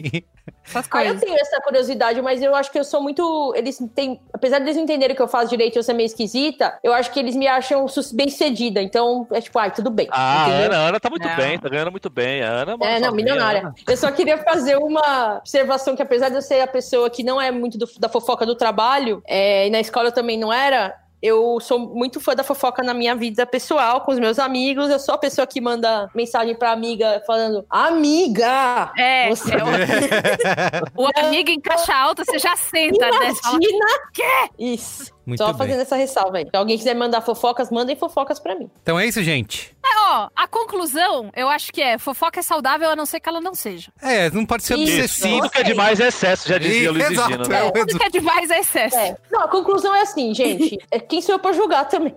Essas 0.65 0.89
Ah, 0.91 1.05
eu 1.05 1.19
tenho 1.19 1.35
essa 1.39 1.61
curiosidade, 1.61 2.21
mas 2.23 2.41
eu 2.43 2.55
acho 2.55 2.71
que 2.71 2.79
eu 2.79 2.85
sou 2.85 3.03
muito. 3.03 3.53
Eles 3.57 3.79
têm. 3.95 4.21
Apesar 4.33 4.59
de 4.59 4.65
eles 4.65 4.77
não 4.77 4.85
entenderem 4.85 5.15
que 5.15 5.21
eu 5.23 5.29
faço 5.29 5.51
direito 5.51 5.77
e 5.77 5.79
eu 5.79 5.83
ser 5.83 5.93
meio 5.93 6.07
esquisita, 6.07 6.79
eu 6.83 6.93
acho 6.93 7.11
que 7.13 7.19
eles 7.21 7.37
me 7.37 7.47
acham 7.47 7.87
bem 8.15 8.29
cedida. 8.29 8.81
Então, 8.81 9.27
é 9.33 9.41
tipo, 9.41 9.59
ai, 9.59 9.71
tudo 9.73 9.91
bem. 9.91 10.09
Ah, 10.11 10.45
a? 10.45 10.49
Ana, 10.49 10.77
a 10.77 10.89
Ana 10.89 11.01
tá 11.01 11.11
muito 11.11 11.29
Não. 11.29 11.37
bem, 11.37 11.59
tá 11.59 11.69
ganhando 11.69 11.91
muito 11.91 12.09
bem. 12.09 12.43
A 12.43 12.51
Ana 12.63 12.73
é 12.73 12.75
uma 12.75 12.87
É, 12.87 13.01
não, 13.01 13.13
milionária. 13.13 13.73
Eu 13.87 13.97
só 13.97 14.11
queria 14.11 14.39
fazer 14.39 14.77
uma 14.77 15.39
observação 15.39 15.95
que, 15.95 16.03
apesar 16.03 16.29
de 16.29 16.37
eu 16.37 16.43
ser 16.43 16.61
a 16.61 16.67
pessoa 16.67 17.11
que 17.11 17.23
não 17.23 17.41
é 17.41 17.51
muito 17.51 17.77
do- 17.77 17.89
da 17.99 18.09
fofoca 18.09 18.47
do 18.47 18.55
trabalho, 18.55 19.23
é, 19.27 19.67
e 19.67 19.71
na 19.71 19.81
escola 19.81 20.09
eu 20.09 20.13
também 20.13 20.39
não 20.39 20.53
era, 20.53 20.95
eu 21.23 21.59
sou 21.61 21.79
muito 21.79 22.19
fã 22.21 22.35
da 22.35 22.43
fofoca 22.43 22.83
na 22.83 22.93
minha 22.93 23.15
vida 23.15 23.47
pessoal, 23.47 24.01
com 24.01 24.11
os 24.13 24.19
meus 24.19 24.39
amigos. 24.39 24.91
Eu 24.91 24.99
sou 24.99 25.15
a 25.15 25.19
pessoa 25.19 25.47
que 25.47 25.61
manda 25.61 26.11
mensagem 26.15 26.55
pra 26.55 26.73
amiga 26.73 27.23
falando: 27.27 27.65
Amiga! 27.71 28.93
É, 28.99 29.29
Você- 29.31 29.55
é 29.55 29.59
o, 29.59 29.67
o 31.05 31.09
amigo 31.27 31.51
em 31.51 31.61
caixa 31.61 31.95
alta, 31.95 32.25
você 32.25 32.39
já 32.39 32.57
senta, 32.57 33.07
né? 33.11 33.31
Você 33.33 33.41
fala, 33.43 33.57
Imagina! 33.57 33.87
Quê? 34.13 34.49
Isso. 34.59 35.13
Muito 35.25 35.39
Só 35.39 35.49
bem. 35.53 35.59
fazendo 35.59 35.81
essa 35.81 35.97
ressalva 35.97 36.39
aí. 36.39 36.45
Se 36.45 36.57
alguém 36.57 36.77
quiser 36.77 36.95
mandar 36.95 37.21
fofocas, 37.21 37.71
mandem 37.71 37.95
fofocas 37.97 38.41
pra 38.41 38.55
mim. 38.57 38.69
Então 38.83 38.99
é 38.99 39.07
isso, 39.07 39.23
gente. 39.23 39.75
Ó, 40.13 40.29
a 40.35 40.49
conclusão, 40.49 41.31
eu 41.35 41.49
acho 41.49 41.73
que 41.73 41.81
é 41.81 41.97
fofoca 41.97 42.41
é 42.41 42.43
saudável, 42.43 42.91
a 42.91 42.97
não 42.97 43.07
ser 43.07 43.21
que 43.21 43.29
ela 43.29 43.41
não 43.41 43.55
seja. 43.55 43.91
É, 44.03 44.29
não 44.31 44.45
pode 44.45 44.65
ser 44.65 44.75
obsessivo. 44.75 45.37
Tudo 45.37 45.51
que 45.51 45.59
é 45.59 45.63
demais 45.63 46.01
é 46.01 46.09
excesso, 46.09 46.49
já 46.49 46.59
dizia 46.59 46.91
o 46.91 46.93
Luiz 46.93 47.11
Exato, 47.11 47.31
Gino, 47.31 47.45
é 47.45 47.49
né? 47.49 47.63
o 47.63 47.73
Tudo 47.73 47.99
que 47.99 48.05
é 48.05 48.11
demais 48.11 48.51
é 48.51 48.59
excesso. 48.59 48.97
É. 48.99 49.17
Não, 49.31 49.41
a 49.43 49.49
conclusão 49.49 49.95
é 49.95 50.03
assim, 50.03 50.35
gente. 50.35 50.79
É 50.91 50.99
quem 50.99 51.23
sou 51.23 51.37
eu 51.37 51.39
pra 51.39 51.53
julgar 51.53 51.89
também. 51.89 52.15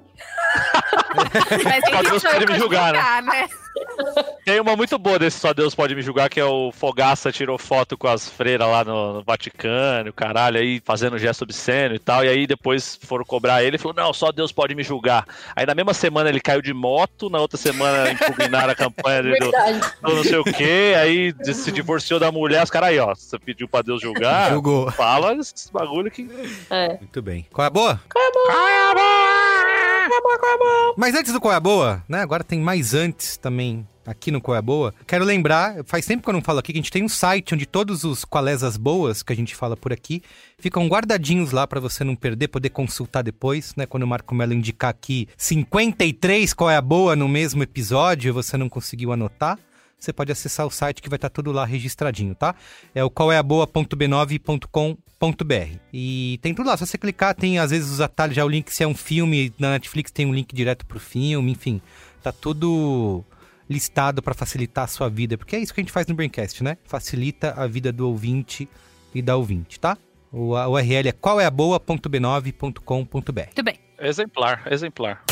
Mas 1.63 1.83
tem 1.83 1.93
Só 1.93 2.01
Deus 2.01 2.23
pode 2.23 2.39
me 2.39 2.45
pra 2.45 2.57
julgar, 2.57 2.93
né? 2.93 2.99
julgar, 2.99 3.23
né? 3.23 3.49
Tem 4.45 4.59
uma 4.59 4.75
muito 4.75 4.97
boa 4.97 5.17
desse 5.17 5.39
Só 5.39 5.53
Deus 5.53 5.73
Pode 5.73 5.95
Me 5.95 6.01
Julgar, 6.01 6.29
que 6.29 6.39
é 6.39 6.45
o 6.45 6.71
Fogaça 6.71 7.31
tirou 7.31 7.57
foto 7.57 7.97
com 7.97 8.07
as 8.07 8.29
freiras 8.29 8.67
lá 8.67 8.83
no, 8.83 9.13
no 9.13 9.23
Vaticano, 9.23 10.13
caralho, 10.13 10.59
aí 10.59 10.81
fazendo 10.85 11.17
gesto 11.17 11.41
obsceno 11.41 11.95
e 11.95 11.99
tal, 11.99 12.23
e 12.23 12.29
aí 12.29 12.45
depois 12.45 12.97
foram 13.01 13.25
cobrar 13.25 13.63
ele 13.63 13.75
e 13.75 13.79
falou, 13.79 13.95
não, 13.95 14.13
só 14.13 14.31
Deus 14.31 14.51
pode 14.51 14.75
me 14.75 14.83
julgar. 14.83 15.25
Aí 15.55 15.65
na 15.65 15.73
mesma 15.73 15.93
semana 15.93 16.29
ele 16.29 16.39
caiu 16.39 16.61
de 16.61 16.73
moto, 16.73 17.29
na 17.29 17.39
outra 17.39 17.57
semana 17.57 18.11
impugnaram 18.11 18.71
a 18.71 18.75
campanha 18.75 19.23
dele 19.23 19.39
do, 19.39 19.51
do 19.51 20.15
não 20.15 20.23
sei 20.23 20.37
o 20.37 20.43
quê, 20.43 20.93
aí 20.97 21.33
se 21.53 21.71
divorciou 21.71 22.19
da 22.19 22.31
mulher, 22.31 22.63
os 22.63 22.69
caras 22.69 22.89
aí, 22.89 22.99
ó, 22.99 23.15
você 23.15 23.39
pediu 23.39 23.67
pra 23.67 23.81
Deus 23.81 24.01
julgar, 24.01 24.51
Julgou. 24.51 24.91
fala 24.91 25.33
esse 25.33 25.71
bagulho 25.71 26.11
que... 26.11 26.29
É. 26.69 26.97
Muito 26.99 27.21
bem. 27.21 27.47
Qual 27.51 27.65
é 27.65 27.67
a 27.67 27.71
boa? 27.71 28.01
Qual 28.11 28.23
é 28.23 28.27
a 28.27 28.93
boa? 28.93 29.24
Mas 30.97 31.15
antes 31.15 31.31
do 31.33 31.41
Qual 31.41 31.53
é 31.53 31.55
a 31.57 31.59
Boa, 31.59 32.03
né? 32.07 32.21
Agora 32.21 32.43
tem 32.43 32.59
mais 32.59 32.93
antes 32.93 33.37
também 33.37 33.87
aqui 34.05 34.31
no 34.31 34.39
Qual 34.39 34.55
é 34.55 34.61
Boa. 34.61 34.93
Quero 35.07 35.25
lembrar, 35.25 35.83
faz 35.85 36.05
tempo 36.05 36.23
que 36.23 36.29
eu 36.29 36.33
não 36.33 36.41
falo 36.41 36.59
aqui, 36.59 36.71
que 36.71 36.77
a 36.77 36.81
gente 36.81 36.91
tem 36.91 37.03
um 37.03 37.09
site 37.09 37.53
onde 37.53 37.65
todos 37.65 38.03
os 38.03 38.23
qualés 38.23 38.63
as 38.63 38.77
boas 38.77 39.23
que 39.23 39.33
a 39.33 39.35
gente 39.35 39.55
fala 39.55 39.75
por 39.75 39.91
aqui 39.91 40.21
ficam 40.57 40.87
guardadinhos 40.87 41.51
lá 41.51 41.65
pra 41.65 41.79
você 41.79 42.03
não 42.03 42.15
perder, 42.15 42.47
poder 42.49 42.69
consultar 42.69 43.23
depois, 43.23 43.73
né? 43.75 43.85
Quando 43.85 44.03
o 44.03 44.07
Marco 44.07 44.35
Melo 44.35 44.53
indicar 44.53 44.91
aqui 44.91 45.27
53 45.37 46.53
Qual 46.53 46.69
é 46.69 46.77
a 46.77 46.81
Boa 46.81 47.15
no 47.15 47.27
mesmo 47.27 47.63
episódio 47.63 48.33
você 48.33 48.57
não 48.57 48.69
conseguiu 48.69 49.11
anotar. 49.11 49.57
Você 50.05 50.13
pode 50.13 50.31
acessar 50.31 50.65
o 50.67 50.71
site 50.71 51.01
que 51.01 51.09
vai 51.09 51.17
estar 51.17 51.29
tudo 51.29 51.51
lá 51.51 51.65
registradinho, 51.65 52.35
tá? 52.35 52.53
É 52.93 53.03
o 53.03 53.09
qualaboa.b9.com.br. 53.09 55.79
E 55.91 56.37
tem 56.41 56.53
tudo 56.53 56.67
lá, 56.67 56.77
se 56.77 56.85
você 56.85 56.97
clicar, 56.97 57.33
tem 57.33 57.57
às 57.57 57.71
vezes 57.71 57.89
os 57.89 57.99
atalhos, 57.99 58.35
já 58.35 58.45
o 58.45 58.49
link 58.49 58.71
se 58.71 58.83
é 58.83 58.87
um 58.87 58.93
filme, 58.93 59.51
na 59.57 59.71
Netflix 59.71 60.11
tem 60.11 60.27
um 60.27 60.33
link 60.33 60.53
direto 60.53 60.85
pro 60.85 60.99
filme, 60.99 61.51
enfim. 61.51 61.81
Tá 62.21 62.31
tudo 62.31 63.25
listado 63.67 64.21
para 64.21 64.35
facilitar 64.35 64.83
a 64.83 64.87
sua 64.87 65.09
vida, 65.09 65.35
porque 65.37 65.55
é 65.55 65.59
isso 65.59 65.73
que 65.73 65.81
a 65.81 65.83
gente 65.83 65.91
faz 65.91 66.05
no 66.05 66.13
Braincast, 66.13 66.63
né? 66.63 66.77
Facilita 66.85 67.55
a 67.57 67.65
vida 67.65 67.91
do 67.91 68.07
ouvinte 68.07 68.69
e 69.13 69.21
da 69.23 69.35
ouvinte, 69.35 69.79
tá? 69.79 69.97
O 70.31 70.55
a 70.55 70.67
URL 70.67 71.09
é 71.09 71.11
qualaboa.b9.com.br. 71.11 73.11
Muito 73.11 73.33
bem. 73.63 73.79
Exemplar, 73.99 74.71
exemplar. 74.71 75.23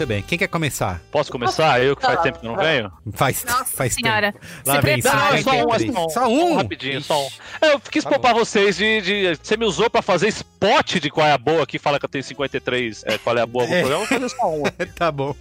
Muito 0.00 0.08
bem. 0.08 0.22
Quem 0.22 0.38
quer 0.38 0.48
começar? 0.48 0.98
Posso 1.12 1.30
começar? 1.30 1.82
Eu 1.84 1.94
que 1.94 2.00
faz 2.00 2.22
tempo 2.22 2.38
que 2.38 2.46
não 2.46 2.56
venho? 2.56 2.90
Faz, 3.12 3.44
Nossa 3.44 3.66
faz 3.76 3.92
senhora. 3.92 4.32
tempo. 4.32 4.46
Lá 4.64 4.76
Se 4.76 4.80
vem, 4.80 5.02
prepara. 5.02 5.18
Não, 5.28 5.34
é 5.34 5.42
só 5.42 5.50
um, 5.50 5.74
é 5.74 5.78
53. 5.78 5.92
só 5.92 6.00
um. 6.06 6.08
Só 6.08 6.26
um? 6.28 6.56
rapidinho, 6.56 7.02
só 7.02 7.22
um. 7.22 7.26
Ixi. 7.26 7.40
Eu 7.60 7.80
quis 7.80 8.02
Tá 8.04 8.08
poupar 8.10 8.32
vocês 8.32 8.78
de, 8.78 9.00
de- 9.02 9.34
Você 9.42 9.58
me 9.58 9.66
usou 9.66 9.90
pra 9.90 10.00
fazer 10.00 10.28
spot 10.28 10.94
de 11.00 11.10
qual 11.10 11.26
é 11.26 11.32
a 11.32 11.36
boa 11.38 11.64
aqui, 11.64 11.78
fala 11.78 11.98
que 11.98 12.06
eu 12.06 12.08
tenho 12.08 12.24
53. 12.24 13.02
É, 13.04 13.18
qual 13.18 13.36
é 13.36 13.42
a 13.42 13.46
boa 13.46 13.66
no 13.66 13.74
É. 13.74 13.80
programa, 13.80 14.04
eu 14.04 14.08
vou 14.08 14.18
fazer 14.18 14.28
só 14.34 14.50
um. 14.50 14.62
tá 14.96 15.12
bom. 15.12 15.36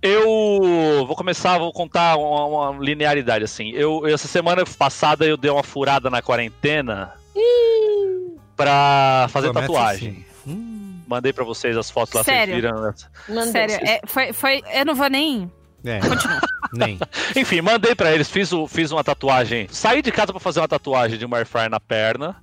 Eu 0.00 1.04
vou 1.04 1.16
começar, 1.16 1.58
vou 1.58 1.72
contar 1.72 2.16
uma, 2.16 2.70
uma 2.70 2.84
linearidade 2.84 3.42
assim. 3.44 3.70
Eu, 3.70 4.06
essa 4.06 4.28
semana 4.28 4.62
passada 4.78 5.26
eu 5.26 5.36
dei 5.36 5.50
uma 5.50 5.64
furada 5.64 6.08
na 6.08 6.22
quarentena 6.22 7.12
pra 8.56 9.26
fazer 9.30 9.48
Começa 9.48 9.66
tatuagem. 9.66 10.08
assim. 10.10 10.24
Hum, 10.52 10.75
Mandei 11.06 11.32
pra 11.32 11.44
vocês 11.44 11.76
as 11.76 11.90
fotos 11.90 12.14
lá, 12.14 12.24
Sério? 12.24 12.54
vocês 12.54 12.62
viram. 12.62 12.94
Mandou. 13.28 13.52
Sério, 13.52 13.74
é, 13.76 14.00
foi, 14.06 14.32
foi. 14.32 14.62
Eu 14.72 14.84
não 14.84 14.94
vou 14.94 15.08
nem. 15.08 15.50
é. 15.84 16.00
Nem. 16.72 16.98
Enfim, 17.36 17.60
mandei 17.60 17.94
pra 17.94 18.12
eles, 18.12 18.28
fiz, 18.28 18.52
o- 18.52 18.66
fiz 18.66 18.90
uma 18.90 19.04
tatuagem. 19.04 19.68
Saí 19.70 20.02
de 20.02 20.10
casa 20.10 20.32
pra 20.32 20.40
fazer 20.40 20.58
uma 20.60 20.66
tatuagem 20.68 21.16
de 21.16 21.24
uma 21.24 21.36
airfryer 21.38 21.70
na 21.70 21.78
perna. 21.78 22.34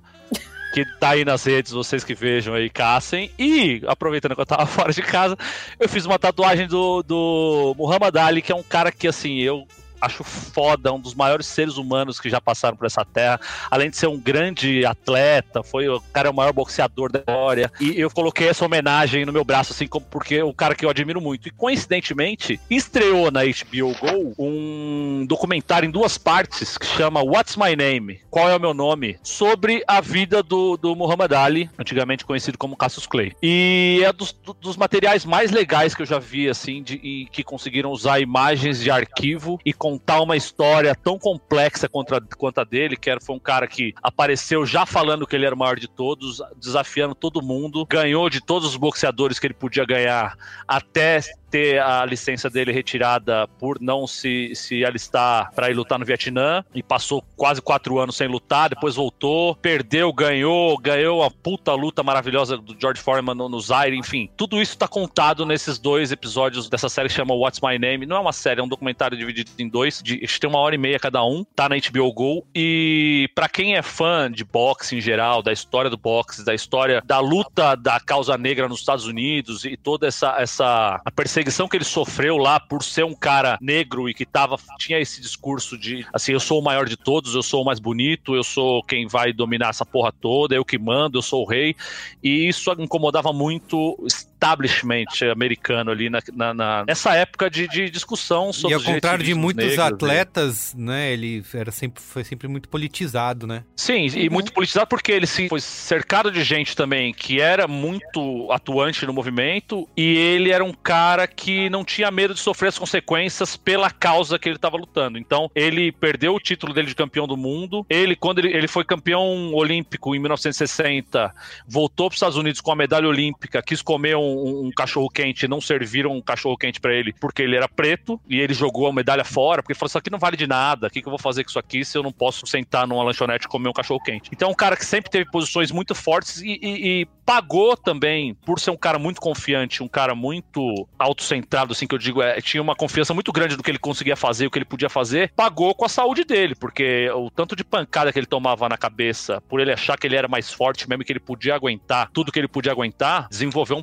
Que 0.72 0.84
tá 0.98 1.10
aí 1.10 1.24
nas 1.24 1.44
redes, 1.44 1.70
vocês 1.70 2.02
que 2.02 2.14
vejam 2.14 2.52
aí, 2.54 2.68
caçem. 2.68 3.30
E, 3.38 3.80
aproveitando 3.86 4.34
que 4.34 4.40
eu 4.40 4.46
tava 4.46 4.64
fora 4.66 4.92
de 4.92 5.02
casa, 5.02 5.36
eu 5.78 5.88
fiz 5.88 6.04
uma 6.06 6.18
tatuagem 6.18 6.66
do, 6.66 7.02
do 7.02 7.74
Muhammad 7.78 8.16
Ali, 8.16 8.42
que 8.42 8.50
é 8.50 8.54
um 8.56 8.62
cara 8.62 8.90
que, 8.90 9.06
assim, 9.06 9.38
eu 9.38 9.68
acho 10.04 10.22
foda, 10.24 10.92
um 10.92 11.00
dos 11.00 11.14
maiores 11.14 11.46
seres 11.46 11.76
humanos 11.76 12.20
que 12.20 12.28
já 12.30 12.40
passaram 12.40 12.76
por 12.76 12.86
essa 12.86 13.04
terra. 13.04 13.40
Além 13.70 13.90
de 13.90 13.96
ser 13.96 14.06
um 14.06 14.18
grande 14.18 14.84
atleta, 14.84 15.62
foi 15.62 15.88
o 15.88 16.00
cara 16.12 16.28
é 16.28 16.30
o 16.30 16.34
maior 16.34 16.52
boxeador 16.52 17.10
da 17.10 17.18
história. 17.20 17.70
E 17.80 17.98
eu 18.00 18.10
coloquei 18.10 18.48
essa 18.48 18.64
homenagem 18.64 19.24
no 19.24 19.32
meu 19.32 19.44
braço, 19.44 19.72
assim, 19.72 19.86
como 19.86 20.06
porque 20.06 20.36
é 20.36 20.44
um 20.44 20.52
cara 20.52 20.74
que 20.74 20.84
eu 20.84 20.90
admiro 20.90 21.20
muito. 21.20 21.48
E 21.48 21.50
coincidentemente, 21.50 22.60
estreou 22.70 23.30
na 23.30 23.40
HBO 23.44 23.94
Go 24.00 24.34
um 24.38 25.24
documentário 25.26 25.86
em 25.86 25.90
duas 25.90 26.16
partes 26.18 26.76
que 26.78 26.86
chama 26.86 27.22
What's 27.22 27.56
My 27.56 27.76
Name? 27.76 28.20
Qual 28.30 28.48
é 28.48 28.56
o 28.56 28.60
meu 28.60 28.74
nome? 28.74 29.18
Sobre 29.22 29.82
a 29.86 30.00
vida 30.00 30.42
do, 30.42 30.76
do 30.76 30.94
Muhammad 30.96 31.32
Ali, 31.32 31.70
antigamente 31.78 32.24
conhecido 32.24 32.58
como 32.58 32.76
Cassius 32.76 33.06
Clay. 33.06 33.32
E 33.42 34.00
é 34.04 34.12
dos, 34.12 34.32
do- 34.32 34.54
dos 34.54 34.76
materiais 34.76 35.24
mais 35.24 35.50
legais 35.50 35.94
que 35.94 36.02
eu 36.02 36.06
já 36.06 36.18
vi, 36.18 36.48
assim, 36.48 36.82
de, 36.82 37.28
que 37.30 37.42
conseguiram 37.42 37.90
usar 37.90 38.20
imagens 38.20 38.80
de 38.80 38.90
arquivo 38.90 39.60
e 39.64 39.72
contar 39.94 40.20
uma 40.20 40.36
história 40.36 40.94
tão 40.94 41.18
complexa 41.18 41.88
contra, 41.88 42.20
quanto 42.36 42.58
a 42.58 42.64
dele, 42.64 42.96
que 42.96 43.08
era, 43.08 43.20
foi 43.20 43.36
um 43.36 43.40
cara 43.40 43.66
que 43.68 43.94
apareceu 44.02 44.66
já 44.66 44.84
falando 44.84 45.26
que 45.26 45.36
ele 45.36 45.46
era 45.46 45.54
o 45.54 45.58
maior 45.58 45.78
de 45.78 45.88
todos, 45.88 46.42
desafiando 46.56 47.14
todo 47.14 47.40
mundo, 47.40 47.86
ganhou 47.86 48.28
de 48.28 48.40
todos 48.40 48.68
os 48.68 48.76
boxeadores 48.76 49.38
que 49.38 49.46
ele 49.46 49.54
podia 49.54 49.84
ganhar, 49.84 50.36
até 50.66 51.20
ter 51.54 51.80
a 51.80 52.04
licença 52.04 52.50
dele 52.50 52.72
retirada 52.72 53.46
por 53.60 53.80
não 53.80 54.08
se, 54.08 54.52
se 54.56 54.84
alistar 54.84 55.52
para 55.54 55.70
ir 55.70 55.74
lutar 55.74 56.00
no 56.00 56.04
Vietnã 56.04 56.64
e 56.74 56.82
passou 56.82 57.22
quase 57.36 57.62
quatro 57.62 58.00
anos 58.00 58.16
sem 58.16 58.26
lutar, 58.26 58.70
depois 58.70 58.96
voltou, 58.96 59.54
perdeu, 59.54 60.12
ganhou, 60.12 60.76
ganhou 60.76 61.22
a 61.22 61.30
puta 61.30 61.72
luta 61.72 62.02
maravilhosa 62.02 62.56
do 62.56 62.74
George 62.76 63.00
Foreman 63.00 63.36
no, 63.36 63.48
no 63.48 63.60
Zaire, 63.60 63.96
enfim. 63.96 64.28
Tudo 64.36 64.60
isso 64.60 64.76
tá 64.76 64.88
contado 64.88 65.46
nesses 65.46 65.78
dois 65.78 66.10
episódios 66.10 66.68
dessa 66.68 66.88
série 66.88 67.08
que 67.08 67.14
chama 67.14 67.34
What's 67.34 67.60
My 67.60 67.78
Name. 67.78 68.04
Não 68.04 68.16
é 68.16 68.20
uma 68.20 68.32
série, 68.32 68.60
é 68.60 68.64
um 68.64 68.68
documentário 68.68 69.16
dividido 69.16 69.52
em 69.56 69.68
dois, 69.68 70.02
de, 70.02 70.18
tem 70.40 70.50
uma 70.50 70.58
hora 70.58 70.74
e 70.74 70.78
meia 70.78 70.98
cada 70.98 71.24
um, 71.24 71.44
tá 71.54 71.68
na 71.68 71.76
HBO 71.76 72.12
Go. 72.12 72.44
E 72.52 73.30
para 73.32 73.48
quem 73.48 73.76
é 73.76 73.82
fã 73.82 74.28
de 74.28 74.42
boxe 74.44 74.96
em 74.96 75.00
geral, 75.00 75.40
da 75.40 75.52
história 75.52 75.88
do 75.88 75.96
boxe, 75.96 76.44
da 76.44 76.52
história 76.52 77.00
da 77.04 77.20
luta 77.20 77.76
da 77.76 78.00
causa 78.00 78.36
negra 78.36 78.68
nos 78.68 78.80
Estados 78.80 79.06
Unidos 79.06 79.64
e 79.64 79.76
toda 79.76 80.08
essa, 80.08 80.34
essa 80.40 81.00
a 81.04 81.10
perseguição 81.44 81.68
que 81.68 81.76
ele 81.76 81.84
sofreu 81.84 82.38
lá 82.38 82.58
por 82.58 82.82
ser 82.82 83.04
um 83.04 83.14
cara 83.14 83.58
negro 83.60 84.08
e 84.08 84.14
que 84.14 84.24
tava, 84.24 84.56
tinha 84.78 84.98
esse 84.98 85.20
discurso 85.20 85.76
de 85.76 86.06
assim, 86.12 86.32
eu 86.32 86.40
sou 86.40 86.58
o 86.58 86.64
maior 86.64 86.88
de 86.88 86.96
todos, 86.96 87.34
eu 87.34 87.42
sou 87.42 87.62
o 87.62 87.64
mais 87.64 87.78
bonito, 87.78 88.34
eu 88.34 88.42
sou 88.42 88.82
quem 88.82 89.06
vai 89.06 89.32
dominar 89.32 89.68
essa 89.68 89.84
porra 89.84 90.10
toda, 90.12 90.54
eu 90.54 90.64
que 90.64 90.78
mando, 90.78 91.18
eu 91.18 91.22
sou 91.22 91.42
o 91.42 91.48
rei. 91.48 91.76
E 92.22 92.48
isso 92.48 92.72
incomodava 92.78 93.32
muito 93.32 93.96
establishment 94.44 95.04
americano 95.32 95.90
ali 95.90 96.10
na, 96.10 96.20
na- 96.32 96.54
na- 96.54 96.84
nessa 96.86 97.14
época 97.14 97.48
de, 97.50 97.66
de 97.68 97.88
discussão 97.90 98.52
sobre 98.52 98.72
E 98.72 98.74
ao 98.74 98.82
contrário 98.82 99.24
de 99.24 99.34
muitos 99.34 99.64
negros, 99.64 99.78
né? 99.78 99.86
atletas, 99.94 100.74
né? 100.76 101.12
Ele 101.12 101.42
era 101.54 101.70
sempre, 101.70 102.02
foi 102.02 102.24
sempre 102.24 102.46
muito 102.48 102.68
politizado, 102.68 103.46
né? 103.46 103.64
Sim, 103.76 104.06
e 104.14 104.28
muito 104.28 104.52
politizado 104.52 104.86
porque 104.86 105.12
ele 105.12 105.26
se 105.26 105.48
foi 105.48 105.60
cercado 105.60 106.30
de 106.30 106.42
gente 106.44 106.76
também 106.76 107.12
que 107.12 107.40
era 107.40 107.66
muito 107.66 108.48
atuante 108.50 109.06
no 109.06 109.12
movimento 109.12 109.88
e 109.96 110.16
ele 110.16 110.50
era 110.50 110.64
um 110.64 110.72
cara 110.72 111.26
que 111.26 111.68
não 111.70 111.84
tinha 111.84 112.10
medo 112.10 112.34
de 112.34 112.40
sofrer 112.40 112.68
as 112.68 112.78
consequências 112.78 113.56
pela 113.56 113.90
causa 113.90 114.38
que 114.38 114.48
ele 114.48 114.56
estava 114.56 114.76
lutando. 114.76 115.18
Então, 115.18 115.50
ele 115.54 115.90
perdeu 115.92 116.34
o 116.34 116.40
título 116.40 116.72
dele 116.72 116.88
de 116.88 116.94
campeão 116.94 117.26
do 117.26 117.36
mundo. 117.36 117.84
Ele, 117.88 118.14
quando 118.16 118.38
ele, 118.40 118.54
ele 118.56 118.68
foi 118.68 118.84
campeão 118.84 119.52
olímpico 119.54 120.14
em 120.14 120.18
1960, 120.18 121.34
voltou 121.66 122.08
para 122.08 122.14
os 122.14 122.16
Estados 122.16 122.36
Unidos 122.36 122.60
com 122.60 122.72
a 122.72 122.76
medalha 122.76 123.08
olímpica, 123.08 123.62
quis 123.62 123.80
comer 123.82 124.16
um, 124.16 124.33
um 124.36 124.70
cachorro 124.70 125.08
quente, 125.08 125.46
não 125.48 125.60
serviram 125.60 126.12
um 126.12 126.20
cachorro 126.22 126.56
quente 126.56 126.80
para 126.80 126.94
ele 126.94 127.12
porque 127.20 127.42
ele 127.42 127.56
era 127.56 127.68
preto 127.68 128.20
e 128.28 128.40
ele 128.40 128.54
jogou 128.54 128.86
a 128.86 128.92
medalha 128.92 129.24
fora 129.24 129.62
porque 129.62 129.74
falou: 129.74 129.88
Isso 129.88 129.98
aqui 129.98 130.10
não 130.10 130.18
vale 130.18 130.36
de 130.36 130.46
nada. 130.46 130.86
O 130.86 130.90
que, 130.90 131.00
que 131.00 131.08
eu 131.08 131.10
vou 131.12 131.18
fazer 131.18 131.44
com 131.44 131.50
isso 131.50 131.58
aqui 131.58 131.84
se 131.84 131.96
eu 131.96 132.02
não 132.02 132.12
posso 132.12 132.46
sentar 132.46 132.86
numa 132.86 133.02
lanchonete 133.02 133.46
e 133.46 133.48
comer 133.48 133.68
um 133.68 133.72
cachorro 133.72 134.00
quente? 134.00 134.30
Então, 134.32 134.48
é 134.48 134.52
um 134.52 134.54
cara 134.54 134.76
que 134.76 134.84
sempre 134.84 135.10
teve 135.10 135.30
posições 135.30 135.70
muito 135.70 135.94
fortes 135.94 136.40
e, 136.40 136.58
e- 136.62 137.00
e 137.02 137.06
pagou 137.24 137.76
também 137.76 138.34
por 138.34 138.60
ser 138.60 138.70
um 138.70 138.76
cara 138.76 138.98
muito 138.98 139.20
confiante, 139.20 139.82
um 139.82 139.88
cara 139.88 140.14
muito 140.14 140.86
autocentrado, 140.98 141.72
assim 141.72 141.86
que 141.86 141.94
eu 141.94 141.98
digo, 141.98 142.20
é, 142.22 142.40
tinha 142.40 142.62
uma 142.62 142.74
confiança 142.76 143.14
muito 143.14 143.32
grande 143.32 143.56
do 143.56 143.62
que 143.62 143.70
ele 143.70 143.78
conseguia 143.78 144.16
fazer, 144.16 144.46
o 144.46 144.50
que 144.50 144.58
ele 144.58 144.64
podia 144.64 144.88
fazer, 144.90 145.32
pagou 145.34 145.74
com 145.74 145.84
a 145.84 145.88
saúde 145.88 146.24
dele, 146.24 146.54
porque 146.54 147.08
o 147.10 147.30
tanto 147.30 147.56
de 147.56 147.64
pancada 147.64 148.12
que 148.12 148.18
ele 148.18 148.26
tomava 148.26 148.68
na 148.68 148.76
cabeça, 148.76 149.40
por 149.48 149.60
ele 149.60 149.72
achar 149.72 149.98
que 149.98 150.06
ele 150.06 150.16
era 150.16 150.28
mais 150.28 150.52
forte 150.52 150.88
mesmo, 150.88 151.04
que 151.04 151.12
ele 151.12 151.20
podia 151.20 151.54
aguentar 151.54 152.10
tudo 152.12 152.30
que 152.30 152.38
ele 152.38 152.48
podia 152.48 152.72
aguentar, 152.72 153.26
desenvolveu 153.30 153.76
um 153.76 153.82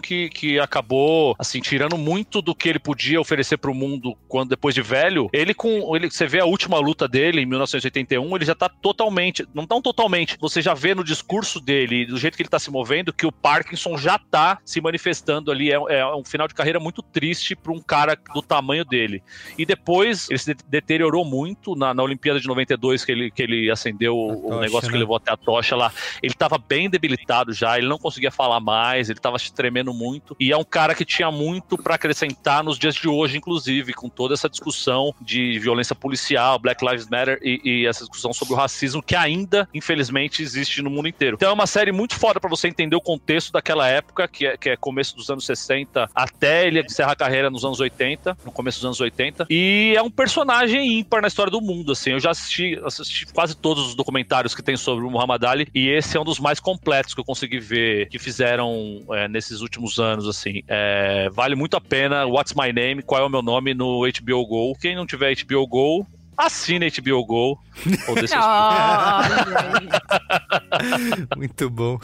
Que, 0.00 0.28
que 0.30 0.58
acabou, 0.58 1.34
assim, 1.38 1.60
tirando 1.60 1.96
muito 1.96 2.40
do 2.40 2.54
que 2.54 2.68
ele 2.68 2.78
podia 2.78 3.20
oferecer 3.20 3.56
pro 3.56 3.74
mundo 3.74 4.16
quando 4.28 4.50
depois 4.50 4.74
de 4.74 4.82
velho. 4.82 5.28
Ele 5.32 5.54
com, 5.54 5.94
ele, 5.96 6.10
você 6.10 6.26
vê 6.26 6.40
a 6.40 6.44
última 6.44 6.78
luta 6.78 7.06
dele 7.08 7.40
em 7.40 7.46
1981, 7.46 8.36
ele 8.36 8.44
já 8.44 8.54
tá 8.54 8.68
totalmente, 8.68 9.46
não 9.54 9.66
tão 9.66 9.80
totalmente, 9.80 10.36
você 10.40 10.60
já 10.60 10.74
vê 10.74 10.94
no 10.94 11.04
discurso 11.04 11.60
dele, 11.60 12.06
do 12.06 12.18
jeito 12.18 12.36
que 12.36 12.42
ele 12.42 12.48
tá 12.48 12.58
se 12.58 12.70
movendo, 12.70 13.12
que 13.12 13.26
o 13.26 13.32
Parkinson 13.32 13.96
já 13.96 14.18
tá 14.18 14.58
se 14.64 14.80
manifestando 14.80 15.50
ali. 15.50 15.70
É, 15.70 15.74
é 15.74 16.14
um 16.14 16.24
final 16.24 16.48
de 16.48 16.54
carreira 16.54 16.80
muito 16.80 17.02
triste 17.02 17.54
para 17.54 17.72
um 17.72 17.80
cara 17.80 18.16
do 18.34 18.42
tamanho 18.42 18.84
dele. 18.84 19.22
E 19.58 19.64
depois 19.64 20.28
ele 20.30 20.38
se 20.38 20.54
de- 20.54 20.64
deteriorou 20.68 21.24
muito 21.24 21.74
na, 21.74 21.92
na 21.94 22.02
Olimpíada 22.02 22.40
de 22.40 22.46
92, 22.46 23.04
que 23.04 23.12
ele, 23.12 23.30
que 23.30 23.42
ele 23.42 23.70
acendeu 23.70 24.16
o, 24.16 24.46
o 24.46 24.48
tocha, 24.48 24.60
negócio 24.60 24.88
que 24.88 24.94
né? 24.94 25.00
levou 25.00 25.16
até 25.16 25.32
a 25.32 25.36
tocha 25.36 25.76
lá. 25.76 25.92
Ele 26.22 26.34
tava 26.34 26.58
bem 26.58 26.88
debilitado 26.88 27.52
já, 27.52 27.78
ele 27.78 27.88
não 27.88 27.98
conseguia 27.98 28.30
falar 28.30 28.60
mais, 28.60 29.10
ele 29.10 29.18
tava 29.20 29.38
se 29.38 29.52
muito. 29.72 30.36
E 30.38 30.52
é 30.52 30.56
um 30.56 30.64
cara 30.64 30.94
que 30.94 31.04
tinha 31.04 31.30
muito 31.30 31.78
para 31.78 31.94
acrescentar 31.94 32.62
nos 32.62 32.78
dias 32.78 32.94
de 32.94 33.08
hoje, 33.08 33.36
inclusive, 33.38 33.92
com 33.92 34.08
toda 34.08 34.34
essa 34.34 34.48
discussão 34.48 35.14
de 35.20 35.58
violência 35.58 35.94
policial, 35.94 36.58
Black 36.58 36.84
Lives 36.84 37.08
Matter 37.08 37.38
e, 37.42 37.60
e 37.64 37.86
essa 37.86 38.00
discussão 38.00 38.32
sobre 38.32 38.54
o 38.54 38.56
racismo 38.56 39.02
que 39.02 39.14
ainda, 39.14 39.68
infelizmente, 39.72 40.42
existe 40.42 40.82
no 40.82 40.90
mundo 40.90 41.08
inteiro. 41.08 41.36
Então 41.36 41.50
é 41.50 41.52
uma 41.52 41.66
série 41.66 41.92
muito 41.92 42.14
foda 42.16 42.40
para 42.40 42.50
você 42.50 42.68
entender 42.68 42.96
o 42.96 43.00
contexto 43.00 43.52
daquela 43.52 43.88
época, 43.88 44.28
que 44.28 44.46
é, 44.46 44.56
que 44.56 44.70
é 44.70 44.76
começo 44.76 45.16
dos 45.16 45.30
anos 45.30 45.46
60 45.46 46.10
até 46.14 46.66
ele 46.66 46.80
encerrar 46.80 47.12
a 47.12 47.16
carreira 47.16 47.50
nos 47.50 47.64
anos 47.64 47.80
80, 47.80 48.36
no 48.44 48.52
começo 48.52 48.78
dos 48.78 48.86
anos 48.86 49.00
80. 49.00 49.46
E 49.48 49.94
é 49.96 50.02
um 50.02 50.10
personagem 50.10 50.98
ímpar 50.98 51.22
na 51.22 51.28
história 51.28 51.50
do 51.50 51.60
mundo, 51.60 51.92
assim. 51.92 52.10
Eu 52.10 52.20
já 52.20 52.30
assisti, 52.30 52.80
assisti 52.84 53.26
quase 53.26 53.56
todos 53.56 53.88
os 53.88 53.94
documentários 53.94 54.54
que 54.54 54.62
tem 54.62 54.76
sobre 54.76 55.04
o 55.04 55.10
Muhammad 55.10 55.42
Ali 55.44 55.68
e 55.74 55.88
esse 55.88 56.16
é 56.16 56.20
um 56.20 56.24
dos 56.24 56.38
mais 56.38 56.60
completos 56.60 57.14
que 57.14 57.20
eu 57.20 57.24
consegui 57.24 57.58
ver 57.58 58.08
que 58.08 58.18
fizeram 58.18 59.02
é, 59.10 59.28
nesses 59.52 59.60
últimos 59.60 59.98
anos, 59.98 60.26
assim. 60.26 60.62
É, 60.66 61.28
vale 61.30 61.54
muito 61.54 61.76
a 61.76 61.80
pena. 61.80 62.24
What's 62.26 62.54
My 62.54 62.72
Name? 62.72 63.02
Qual 63.02 63.20
é 63.20 63.24
o 63.24 63.28
meu 63.28 63.42
nome 63.42 63.74
no 63.74 64.00
HBO 64.06 64.46
Go? 64.46 64.74
Quem 64.80 64.96
não 64.96 65.06
tiver 65.06 65.34
HBO 65.44 65.66
Go, 65.66 66.06
assine 66.36 66.90
HBO 66.90 67.24
Go. 67.24 67.58
Ou 68.08 68.14
desse 68.14 68.34
aí. 68.34 68.40
Muito 71.36 71.70
bom. 71.70 71.98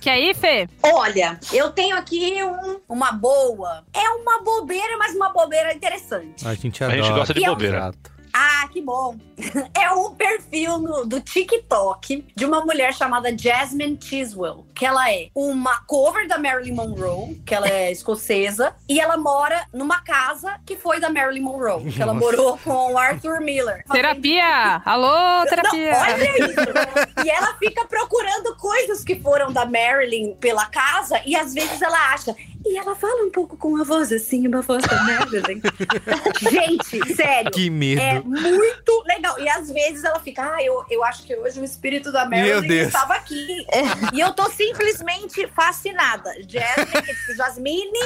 Que 0.00 0.10
aí, 0.10 0.34
Fê? 0.34 0.68
Olha, 0.82 1.38
eu 1.52 1.70
tenho 1.70 1.96
aqui 1.96 2.42
um- 2.42 2.80
uma 2.88 3.12
boa. 3.12 3.84
É 3.94 4.08
uma 4.10 4.42
bobeira, 4.42 4.96
mas 4.98 5.14
uma 5.14 5.30
bobeira 5.30 5.72
interessante. 5.74 6.46
A 6.46 6.54
gente 6.54 6.82
A 6.82 6.86
adora. 6.88 7.02
gente 7.02 7.12
gosta 7.14 7.34
de 7.34 7.40
E 7.40 7.44
é 7.44 7.50
um- 7.50 7.54
bobeira. 7.54 7.76
Exato. 7.78 8.17
Ah, 8.40 8.68
que 8.70 8.80
bom! 8.80 9.16
É 9.74 9.90
um 9.92 10.14
perfil 10.14 10.78
no- 10.78 11.06
do 11.06 11.20
TikTok 11.20 12.26
de 12.36 12.44
uma 12.44 12.60
mulher 12.64 12.92
chamada 12.92 13.36
Jasmine 13.36 13.98
Chiswell, 14.00 14.66
que 14.74 14.84
ela 14.84 15.10
é 15.12 15.28
uma 15.34 15.80
cover 15.86 16.26
da 16.28 16.36
Marilyn 16.38 16.74
Monroe, 16.74 17.40
que 17.46 17.54
ela 17.54 17.68
é 17.68 17.90
escocesa, 17.90 18.74
e 18.88 19.00
ela 19.00 19.16
mora 19.16 19.64
numa 19.72 20.00
casa 20.02 20.58
que 20.66 20.76
foi 20.76 21.00
da 21.00 21.08
Marilyn 21.08 21.42
Monroe, 21.42 21.90
que 21.92 22.02
ela 22.02 22.12
Nossa. 22.12 22.26
morou 22.26 22.58
com 22.58 22.92
o 22.92 22.98
Arthur 22.98 23.40
Miller. 23.40 23.84
Terapia! 23.90 24.82
Alô, 24.84 25.46
terapia! 25.48 25.92
Não, 25.92 26.00
olha 26.00 26.44
isso! 26.44 27.24
e 27.24 27.30
ela 27.30 27.54
fica 27.58 27.84
procurando 27.86 28.56
coisas 28.56 29.02
que 29.04 29.16
foram 29.20 29.52
da 29.52 29.64
Marilyn 29.64 30.34
pela 30.36 30.66
casa 30.66 31.20
e 31.24 31.34
às 31.36 31.54
vezes 31.54 31.80
ela 31.80 32.12
acha. 32.12 32.34
E 32.68 32.76
ela 32.76 32.94
fala 32.94 33.24
um 33.24 33.30
pouco 33.30 33.56
com 33.56 33.80
a 33.80 33.82
voz 33.82 34.12
assim, 34.12 34.46
uma 34.46 34.60
voz 34.60 34.84
da 34.84 35.02
Madeline. 35.02 35.62
Gente, 36.38 37.14
sério. 37.14 37.50
Que 37.50 37.70
medo. 37.70 37.98
É 37.98 38.20
muito 38.20 39.04
legal. 39.06 39.40
E 39.40 39.48
às 39.48 39.70
vezes 39.70 40.04
ela 40.04 40.20
fica, 40.20 40.42
ah, 40.54 40.62
eu, 40.62 40.84
eu 40.90 41.02
acho 41.02 41.22
que 41.22 41.34
hoje 41.34 41.58
o 41.58 41.64
espírito 41.64 42.12
da 42.12 42.26
Deus. 42.26 42.88
estava 42.88 43.14
aqui. 43.14 43.66
E 44.12 44.20
eu 44.20 44.34
tô 44.34 44.50
simplesmente 44.50 45.46
fascinada. 45.48 46.30
Jasmine, 46.46 47.36
Jasmine, 47.38 47.98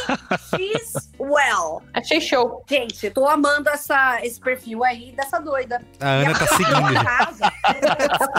she's 0.54 1.10
well. 1.18 1.82
Achei 1.92 2.20
show. 2.20 2.62
Gente, 2.68 3.10
tô 3.10 3.26
amando 3.26 3.68
essa, 3.68 4.20
esse 4.22 4.40
perfil 4.40 4.84
aí 4.84 5.10
dessa 5.10 5.40
doida. 5.40 5.82
A 5.98 6.08
Ana 6.08 6.38
tá 6.38 6.46
seguindo. 6.46 7.04
Casa. 7.04 7.52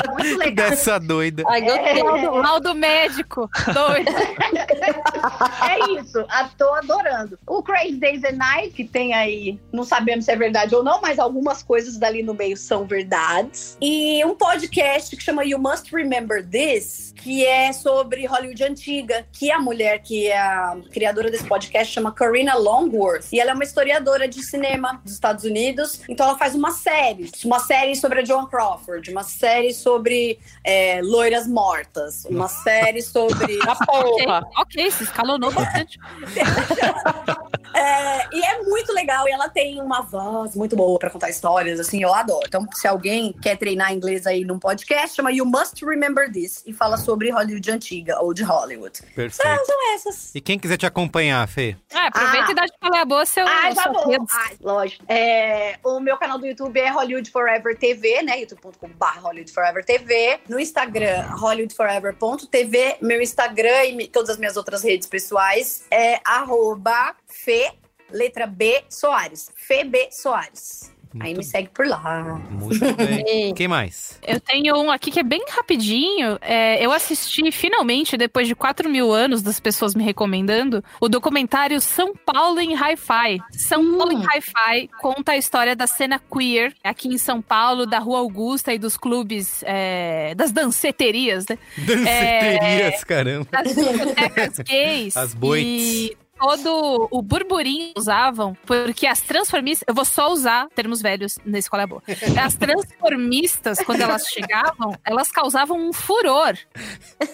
Muito 0.09 0.37
legal. 0.37 0.69
Dessa 0.69 0.99
doida. 0.99 1.43
Ai, 1.47 1.61
gostei. 1.61 2.01
Mal 2.01 2.21
do, 2.21 2.43
mal 2.43 2.59
do 2.61 2.73
médico. 2.73 3.49
Doido. 3.73 4.11
É 5.63 5.91
isso, 5.99 6.12
a- 6.29 6.49
tô 6.57 6.73
adorando. 6.73 7.37
O 7.47 7.61
Crazy 7.63 7.95
Days 7.97 8.23
and 8.23 8.33
Night, 8.37 8.71
que 8.71 8.83
tem 8.83 9.13
aí, 9.13 9.59
não 9.71 9.83
sabemos 9.83 10.25
se 10.25 10.31
é 10.31 10.35
verdade 10.35 10.75
ou 10.75 10.83
não, 10.83 11.01
mas 11.01 11.19
algumas 11.19 11.61
coisas 11.63 11.97
dali 11.97 12.23
no 12.23 12.33
meio 12.33 12.55
são 12.57 12.85
verdades. 12.85 13.77
E 13.81 14.23
um 14.25 14.35
podcast 14.35 15.15
que 15.15 15.23
chama 15.23 15.43
You 15.45 15.59
Must 15.59 15.93
Remember 15.93 16.45
This, 16.47 17.13
que 17.15 17.45
é 17.45 17.71
sobre 17.71 18.25
Hollywood 18.25 18.63
antiga, 18.63 19.25
que 19.31 19.51
a 19.51 19.59
mulher 19.59 19.99
que 19.99 20.27
é 20.27 20.37
a 20.37 20.77
criadora 20.91 21.31
desse 21.31 21.45
podcast 21.47 21.93
chama 21.93 22.11
Karina 22.11 22.55
Longworth. 22.55 23.27
E 23.31 23.39
ela 23.39 23.51
é 23.51 23.53
uma 23.53 23.63
historiadora 23.63 24.27
de 24.27 24.43
cinema 24.43 24.99
dos 25.03 25.13
Estados 25.13 25.43
Unidos. 25.43 26.01
Então 26.09 26.27
ela 26.27 26.37
faz 26.37 26.53
uma 26.55 26.71
série, 26.71 27.31
uma 27.45 27.59
série 27.59 27.95
sobre 27.95 28.21
a 28.21 28.25
Joan 28.25 28.45
Crawford, 28.47 29.09
uma 29.11 29.23
série 29.23 29.73
sobre 29.73 30.39
é, 30.63 31.01
loiras 31.01 31.47
mortas, 31.47 32.25
uma 32.25 32.47
série 32.47 33.01
sobre 33.01 33.57
A 33.67 33.71
ok, 33.73 33.85
porra. 34.25 34.43
ok, 34.57 34.91
se 34.91 35.03
escalonou 35.03 35.51
bastante. 35.51 35.99
É, 37.75 38.27
e 38.31 38.41
é 38.45 38.61
muito 38.61 38.93
legal, 38.93 39.27
e 39.27 39.31
ela 39.31 39.49
tem 39.49 39.81
uma 39.81 40.01
voz 40.01 40.55
muito 40.55 40.75
boa 40.75 40.99
pra 40.99 41.09
contar 41.09 41.31
histórias, 41.31 41.79
assim, 41.79 42.03
eu 42.03 42.13
adoro. 42.13 42.45
Então, 42.47 42.67
se 42.71 42.87
alguém 42.87 43.33
quer 43.33 43.57
treinar 43.57 43.91
inglês 43.91 44.27
aí 44.27 44.45
num 44.45 44.59
podcast, 44.59 45.15
chama 45.15 45.31
You 45.31 45.43
Must 45.43 45.83
Remember 45.83 46.31
This, 46.31 46.63
e 46.67 46.71
fala 46.71 46.97
sobre 46.97 47.31
Hollywood 47.31 47.71
antiga, 47.71 48.19
ou 48.21 48.31
de 48.31 48.43
Hollywood. 48.43 49.01
Perfeito. 49.15 49.39
Então, 49.39 49.65
são 49.65 49.93
essas. 49.95 50.35
E 50.35 50.39
quem 50.39 50.59
quiser 50.59 50.77
te 50.77 50.85
acompanhar, 50.85 51.47
Fê? 51.47 51.75
Ah, 51.91 52.07
aproveita 52.07 52.45
Ah. 52.47 52.51
e 52.51 52.55
dá 52.55 52.65
de 52.65 52.73
falar 52.79 53.01
a 53.01 53.05
boa 53.05 53.25
seu. 53.25 53.47
Ai, 53.47 53.73
tá 53.73 53.89
bom. 53.91 54.27
Ai, 54.31 54.55
lógico. 54.61 55.03
É, 55.07 55.79
o 55.83 55.99
meu 55.99 56.15
canal 56.17 56.37
do 56.37 56.45
YouTube 56.45 56.79
é 56.79 56.89
Hollywood 56.91 57.31
Forever 57.31 57.75
TV, 57.75 58.21
né? 58.21 58.39
youtube.com.br 58.41 59.19
Hollywood 59.19 59.51
Forever 59.51 59.83
TV. 59.83 60.39
No 60.47 60.59
Instagram, 60.59 61.23
hollywoodforever.tv. 61.37 62.97
Meu 63.01 63.19
Instagram 63.19 63.85
e 63.85 64.07
todas 64.07 64.29
as 64.29 64.37
minhas 64.37 64.57
outras 64.57 64.83
redes 64.83 65.07
pessoais 65.07 65.83
é 65.93 66.19
arroba 66.25 67.15
Fê, 67.27 67.71
letra 68.09 68.47
B, 68.47 68.83
Soares. 68.89 69.51
Fê 69.55 69.83
B 69.83 70.09
Soares. 70.11 70.92
Aí 71.19 71.33
Muito 71.33 71.37
me 71.37 71.43
segue 71.43 71.69
por 71.69 71.87
lá. 71.87 72.41
Muito 72.49 72.79
bem. 72.95 73.53
Quem 73.53 73.67
mais? 73.67 74.19
Eu 74.25 74.39
tenho 74.39 74.75
um 74.77 74.89
aqui 74.89 75.11
que 75.11 75.19
é 75.19 75.23
bem 75.23 75.43
rapidinho. 75.49 76.37
É, 76.41 76.83
eu 76.83 76.91
assisti 76.91 77.51
finalmente, 77.51 78.17
depois 78.17 78.47
de 78.47 78.55
4 78.55 78.89
mil 78.89 79.11
anos 79.11 79.41
das 79.41 79.59
pessoas 79.59 79.93
me 79.93 80.03
recomendando, 80.03 80.83
o 80.99 81.07
documentário 81.07 81.79
São 81.79 82.13
Paulo 82.15 82.59
em 82.59 82.73
Hi-Fi. 82.73 83.39
São 83.51 83.97
Paulo 83.97 84.11
em 84.13 84.21
Hi-Fi 84.21 84.89
conta 84.99 85.33
a 85.33 85.37
história 85.37 85.75
da 85.75 85.87
cena 85.87 86.19
queer 86.19 86.73
aqui 86.83 87.07
em 87.07 87.17
São 87.17 87.41
Paulo, 87.41 87.85
da 87.85 87.99
Rua 87.99 88.19
Augusta 88.19 88.73
e 88.73 88.79
dos 88.79 88.97
clubes, 88.97 89.63
é, 89.65 90.33
das 90.35 90.51
danceterias, 90.51 91.45
né? 91.47 91.57
Danceterias, 91.77 93.03
caramba. 93.03 93.47
das 93.51 93.75
discotecas 93.75 94.59
gays. 94.59 95.17
As 95.17 95.33
boites. 95.33 96.11
E 96.11 96.22
todo 96.43 97.07
o 97.09 97.21
burburinho 97.21 97.93
usavam, 97.97 98.57
porque 98.65 99.07
as 99.07 99.21
transformistas. 99.21 99.85
Eu 99.87 99.95
vou 99.95 100.03
só 100.03 100.29
usar 100.29 100.67
termos 100.75 101.01
velhos 101.01 101.39
nesse 101.45 101.69
qual 101.69 101.81
é 101.81 101.87
boa. 101.87 102.03
As 102.43 102.55
transformistas, 102.55 103.79
quando 103.79 104.01
elas 104.01 104.27
chegavam, 104.27 104.93
elas 105.05 105.31
causavam 105.31 105.77
um 105.77 105.93
furor. 105.93 106.57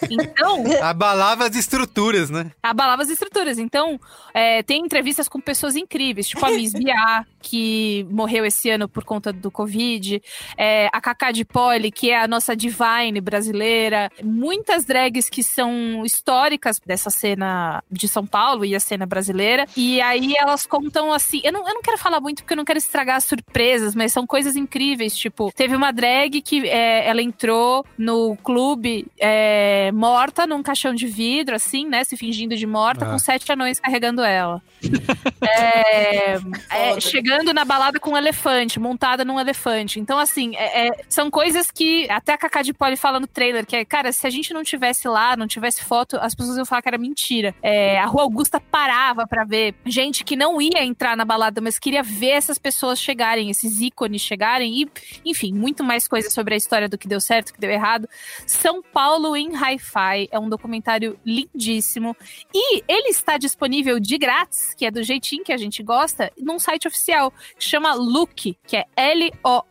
Então, 0.09 0.63
Abalava 0.81 1.47
as 1.47 1.55
estruturas, 1.55 2.29
né? 2.29 2.51
abalava 2.61 3.01
as 3.01 3.09
estruturas. 3.09 3.57
Então, 3.57 3.99
é, 4.33 4.61
tem 4.61 4.85
entrevistas 4.85 5.27
com 5.27 5.41
pessoas 5.41 5.75
incríveis, 5.75 6.27
tipo 6.27 6.45
a 6.45 6.51
Miss 6.51 6.73
Biá, 6.73 7.25
que 7.41 8.05
morreu 8.11 8.45
esse 8.45 8.69
ano 8.69 8.87
por 8.87 9.03
conta 9.03 9.33
do 9.33 9.49
Covid, 9.49 10.21
é, 10.55 10.87
a 10.93 11.01
Cacá 11.01 11.31
de 11.31 11.43
Poli, 11.43 11.91
que 11.91 12.11
é 12.11 12.21
a 12.21 12.27
nossa 12.27 12.55
divine 12.55 13.19
brasileira, 13.21 14.11
muitas 14.23 14.85
drags 14.85 15.29
que 15.29 15.43
são 15.43 16.05
históricas 16.05 16.79
dessa 16.85 17.09
cena 17.09 17.83
de 17.89 18.07
São 18.07 18.25
Paulo 18.25 18.63
e 18.65 18.75
a 18.75 18.79
cena 18.79 18.98
brasileira. 19.05 19.65
E 19.75 20.01
aí 20.01 20.33
elas 20.37 20.65
contam 20.65 21.11
assim. 21.13 21.41
Eu 21.43 21.51
não, 21.53 21.67
eu 21.67 21.73
não 21.73 21.81
quero 21.81 21.97
falar 21.97 22.19
muito 22.19 22.43
porque 22.43 22.53
eu 22.53 22.57
não 22.57 22.65
quero 22.65 22.77
estragar 22.79 23.15
as 23.17 23.23
surpresas, 23.25 23.95
mas 23.95 24.11
são 24.11 24.25
coisas 24.25 24.55
incríveis. 24.55 25.15
Tipo, 25.17 25.51
teve 25.55 25.75
uma 25.75 25.91
drag 25.91 26.41
que 26.41 26.67
é, 26.67 27.07
ela 27.07 27.21
entrou 27.21 27.85
no 27.97 28.35
clube 28.37 29.05
é, 29.19 29.91
morta 29.93 30.45
num 30.47 30.61
caixão 30.63 30.93
de 30.93 31.07
vidro, 31.07 31.55
assim, 31.55 31.85
né? 31.87 32.03
Se 32.03 32.15
fingindo 32.17 32.55
de 32.55 32.65
morta, 32.67 33.05
Ah. 33.05 33.09
com 33.11 33.19
sete 33.19 33.51
anões 33.51 33.79
carregando 33.79 34.21
ela. 34.23 34.61
É, 35.41 36.33
é, 36.69 36.99
chegando 36.99 37.53
na 37.53 37.63
balada 37.65 37.99
com 37.99 38.11
um 38.11 38.17
elefante, 38.17 38.79
montada 38.79 39.23
num 39.25 39.39
elefante. 39.39 39.99
Então, 39.99 40.17
assim, 40.19 40.55
é- 40.55 40.87
é, 40.87 40.91
são 41.09 41.29
coisas 41.31 41.71
que 41.71 42.09
até 42.09 42.33
a 42.33 42.37
Cacá 42.37 42.61
de 42.61 42.73
Poli 42.73 42.95
fala 42.95 43.19
no 43.19 43.27
trailer, 43.27 43.65
que 43.65 43.75
é, 43.75 43.85
cara, 43.85 44.11
se 44.11 44.25
a 44.27 44.29
gente 44.29 44.53
não 44.53 44.63
tivesse 44.63 45.07
lá, 45.07 45.35
não 45.35 45.47
tivesse 45.47 45.83
foto, 45.83 46.17
as 46.21 46.35
pessoas 46.35 46.57
iam 46.57 46.65
falar 46.65 46.81
que 46.81 46.87
era 46.89 46.97
mentira. 46.97 47.55
É, 47.61 47.99
a 47.99 48.05
Rua 48.05 48.23
Augusta 48.23 48.59
parava 48.89 49.27
pra 49.27 49.43
ver 49.43 49.75
gente 49.85 50.23
que 50.23 50.35
não 50.35 50.59
ia 50.59 50.83
entrar 50.83 51.15
na 51.15 51.23
balada, 51.23 51.61
mas 51.61 51.77
queria 51.77 52.01
ver 52.01 52.31
essas 52.31 52.57
pessoas 52.57 52.99
chegarem, 52.99 53.51
esses 53.51 53.79
ícones 53.79 54.19
chegarem 54.19 54.81
e, 54.81 54.89
enfim, 55.23 55.53
muito 55.53 55.83
mais 55.83 56.07
coisas 56.07 56.33
sobre 56.33 56.55
a 56.55 56.57
história 56.57 56.89
do 56.89 56.97
que 56.97 57.07
deu 57.07 57.21
certo, 57.21 57.53
que 57.53 57.59
deu 57.59 57.69
errado. 57.69 58.09
São 58.47 58.81
Paulo 58.81 59.35
em 59.35 59.51
Hi-Fi 59.53 60.29
é 60.31 60.39
um 60.39 60.49
documentário 60.49 61.19
lindíssimo 61.23 62.17
e 62.51 62.83
ele 62.87 63.09
está 63.09 63.37
disponível 63.37 63.99
de 63.99 64.17
grátis, 64.17 64.73
que 64.73 64.87
é 64.87 64.91
do 64.91 65.03
jeitinho 65.03 65.43
que 65.43 65.53
a 65.53 65.57
gente 65.57 65.83
gosta, 65.83 66.33
num 66.35 66.57
site 66.57 66.87
oficial 66.87 67.31
que 67.31 67.63
chama 67.63 67.93
Look, 67.93 68.57
que 68.65 68.75
é 68.75 68.85
L-O-O-K-E.com.br. 68.95 69.67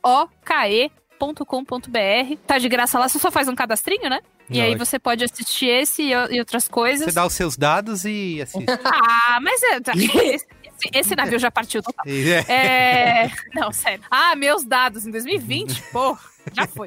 Tá 2.47 2.59
de 2.59 2.69
graça 2.69 3.01
lá, 3.01 3.09
você 3.09 3.19
só 3.19 3.33
faz 3.33 3.49
um 3.49 3.57
cadastrinho, 3.57 4.09
né? 4.09 4.21
E 4.51 4.61
aí 4.61 4.69
Lógico. 4.69 4.87
você 4.87 4.99
pode 4.99 5.25
assistir 5.25 5.67
esse 5.67 6.03
e, 6.03 6.13
e 6.13 6.39
outras 6.39 6.67
coisas. 6.69 7.07
Você 7.07 7.13
dá 7.13 7.27
os 7.27 7.33
seus 7.35 7.57
dados 7.57 8.05
e 8.05 8.41
assiste. 8.43 8.67
Ah, 8.85 9.39
mas 9.41 9.63
é, 9.63 9.81
tá- 9.81 9.93
esse, 9.97 10.47
esse 10.93 11.17
navio 11.17 11.39
já 11.39 11.51
partiu 11.51 11.83
total. 11.83 12.05
É. 12.09 13.25
É, 13.25 13.31
não, 13.55 13.71
sério. 13.73 14.03
Ah, 14.11 14.35
meus 14.37 14.65
dados 14.65 15.07
em 15.07 15.11
2020, 15.11 15.83
pô, 15.93 16.17
já 16.53 16.67
foi. 16.67 16.87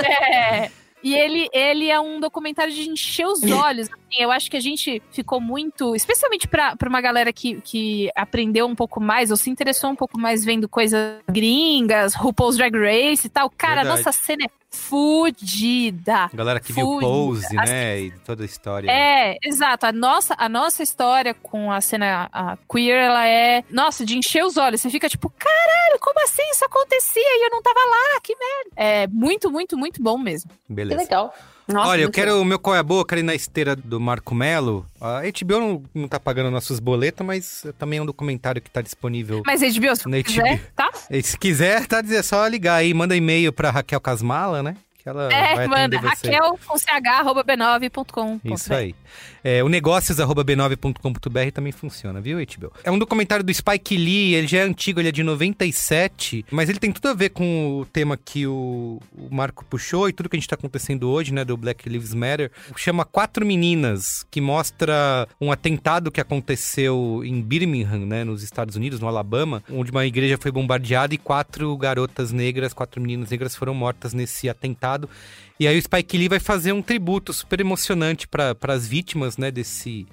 É, 0.00 0.70
e 1.02 1.14
ele, 1.14 1.48
ele 1.52 1.88
é 1.90 2.00
um 2.00 2.18
documentário 2.18 2.72
de 2.72 2.88
encher 2.88 3.26
os 3.26 3.42
olhos. 3.44 3.88
assim, 3.88 4.22
eu 4.22 4.30
acho 4.32 4.50
que 4.50 4.56
a 4.56 4.60
gente 4.60 5.00
ficou 5.12 5.40
muito, 5.40 5.94
especialmente 5.94 6.48
pra, 6.48 6.74
pra 6.74 6.88
uma 6.88 7.00
galera 7.00 7.32
que, 7.32 7.60
que 7.60 8.10
aprendeu 8.16 8.66
um 8.66 8.74
pouco 8.74 9.00
mais, 9.00 9.30
ou 9.30 9.36
se 9.36 9.48
interessou 9.48 9.90
um 9.90 9.96
pouco 9.96 10.18
mais 10.18 10.44
vendo 10.44 10.68
coisas 10.68 11.20
gringas, 11.30 12.14
RuPaul's 12.14 12.56
Drag 12.56 12.74
Race 12.76 13.26
e 13.26 13.30
tal. 13.30 13.48
Cara, 13.50 13.82
a 13.82 13.84
nossa 13.84 14.10
cena 14.10 14.44
é 14.44 14.50
fudida. 14.70 16.30
Galera 16.32 16.60
que 16.60 16.72
viu 16.72 16.84
Fui. 16.84 17.00
Pose, 17.00 17.54
né? 17.54 18.00
E 18.00 18.10
toda 18.20 18.42
a 18.42 18.46
história. 18.46 18.90
É, 18.90 19.36
exato. 19.42 19.86
A 19.86 19.92
nossa, 19.92 20.34
a 20.36 20.48
nossa 20.48 20.82
história 20.82 21.34
com 21.34 21.72
a 21.72 21.80
cena 21.80 22.28
a 22.32 22.56
queer, 22.70 23.04
ela 23.04 23.26
é, 23.26 23.64
nossa, 23.70 24.04
de 24.04 24.16
encher 24.16 24.44
os 24.44 24.56
olhos. 24.56 24.80
Você 24.80 24.90
fica 24.90 25.08
tipo, 25.08 25.30
caralho, 25.30 25.98
como 26.00 26.22
assim 26.22 26.42
isso 26.50 26.64
acontecia 26.64 27.22
e 27.22 27.46
eu 27.46 27.50
não 27.50 27.62
tava 27.62 27.80
lá? 27.80 28.20
Que 28.22 28.34
merda. 28.36 28.70
É 28.76 29.06
muito, 29.06 29.50
muito, 29.50 29.76
muito 29.76 30.02
bom 30.02 30.18
mesmo. 30.18 30.50
Que 30.66 30.72
Beleza. 30.72 31.00
legal. 31.00 31.34
Nossa, 31.68 31.90
Olha, 31.90 32.00
eu 32.02 32.10
quero 32.10 32.40
o 32.40 32.44
meu 32.44 32.58
qual 32.58 32.74
é 32.74 32.78
a 32.78 32.82
boa, 32.82 33.06
quero 33.06 33.20
ir 33.20 33.24
na 33.24 33.34
esteira 33.34 33.76
do 33.76 34.00
Marco 34.00 34.34
Melo. 34.34 34.86
A 34.98 35.20
HBO 35.22 35.60
não, 35.60 35.82
não 35.94 36.08
tá 36.08 36.18
pagando 36.18 36.50
nossos 36.50 36.80
boletos, 36.80 37.26
mas 37.26 37.66
também 37.78 37.98
é 37.98 38.02
um 38.02 38.06
documentário 38.06 38.62
que 38.62 38.70
tá 38.70 38.80
disponível. 38.80 39.42
Mas 39.44 39.60
HBO, 39.60 39.94
se 39.94 40.08
Na 40.08 40.22
quiser, 40.22 40.56
HBO. 40.56 40.66
tá? 40.74 40.90
E 41.10 41.22
se 41.22 41.36
quiser, 41.38 41.86
tá 41.86 42.00
dizer, 42.00 42.16
é 42.16 42.22
só 42.22 42.46
ligar 42.46 42.76
aí, 42.76 42.94
manda 42.94 43.14
e-mail 43.14 43.52
pra 43.52 43.70
Raquel 43.70 44.00
Casmala, 44.00 44.62
né? 44.62 44.76
Que 45.02 45.08
ela 45.08 45.30
É, 45.32 45.54
vai 45.54 45.66
manda. 45.68 46.00
você. 46.00 46.06
Raquel 46.32 46.58
com 46.66 46.78
ch, 46.78 46.84
arroba 47.06 47.44
b9.com. 47.44 48.40
Isso 48.44 48.72
aí. 48.72 48.94
É, 49.50 49.64
o 49.64 49.68
negócios.b9.com.br 49.70 51.50
também 51.54 51.72
funciona, 51.72 52.20
viu, 52.20 52.36
HBO? 52.36 52.70
É 52.84 52.90
um 52.90 52.98
documentário 52.98 53.42
do 53.42 53.54
Spike 53.54 53.96
Lee, 53.96 54.34
ele 54.34 54.46
já 54.46 54.58
é 54.58 54.60
antigo, 54.60 55.00
ele 55.00 55.08
é 55.08 55.12
de 55.12 55.22
97, 55.22 56.44
mas 56.50 56.68
ele 56.68 56.78
tem 56.78 56.92
tudo 56.92 57.08
a 57.08 57.14
ver 57.14 57.30
com 57.30 57.78
o 57.80 57.86
tema 57.86 58.18
que 58.18 58.46
o, 58.46 59.00
o 59.16 59.34
Marco 59.34 59.64
puxou 59.64 60.06
e 60.06 60.12
tudo 60.12 60.28
que 60.28 60.36
a 60.36 60.38
gente 60.38 60.50
tá 60.50 60.54
acontecendo 60.54 61.08
hoje, 61.08 61.32
né, 61.32 61.46
do 61.46 61.56
Black 61.56 61.88
Lives 61.88 62.12
Matter. 62.12 62.50
Chama 62.76 63.06
Quatro 63.06 63.46
Meninas, 63.46 64.22
que 64.30 64.38
mostra 64.38 65.26
um 65.40 65.50
atentado 65.50 66.10
que 66.10 66.20
aconteceu 66.20 67.22
em 67.24 67.40
Birmingham, 67.40 68.04
né, 68.04 68.24
nos 68.24 68.42
Estados 68.42 68.76
Unidos, 68.76 69.00
no 69.00 69.08
Alabama, 69.08 69.62
onde 69.72 69.90
uma 69.90 70.04
igreja 70.04 70.36
foi 70.38 70.52
bombardeada 70.52 71.14
e 71.14 71.18
quatro 71.18 71.74
garotas 71.78 72.32
negras, 72.32 72.74
quatro 72.74 73.00
meninas 73.00 73.30
negras 73.30 73.56
foram 73.56 73.72
mortas 73.72 74.12
nesse 74.12 74.46
atentado. 74.46 75.08
E 75.60 75.66
aí 75.66 75.76
o 75.76 75.82
Spike 75.82 76.16
Lee 76.16 76.28
vai 76.28 76.38
fazer 76.38 76.72
um 76.72 76.82
tributo 76.82 77.32
super 77.32 77.60
emocionante 77.60 78.28
para 78.28 78.56
as 78.68 78.86
vítimas, 78.86 79.36
né, 79.36 79.50
desse 79.50 80.06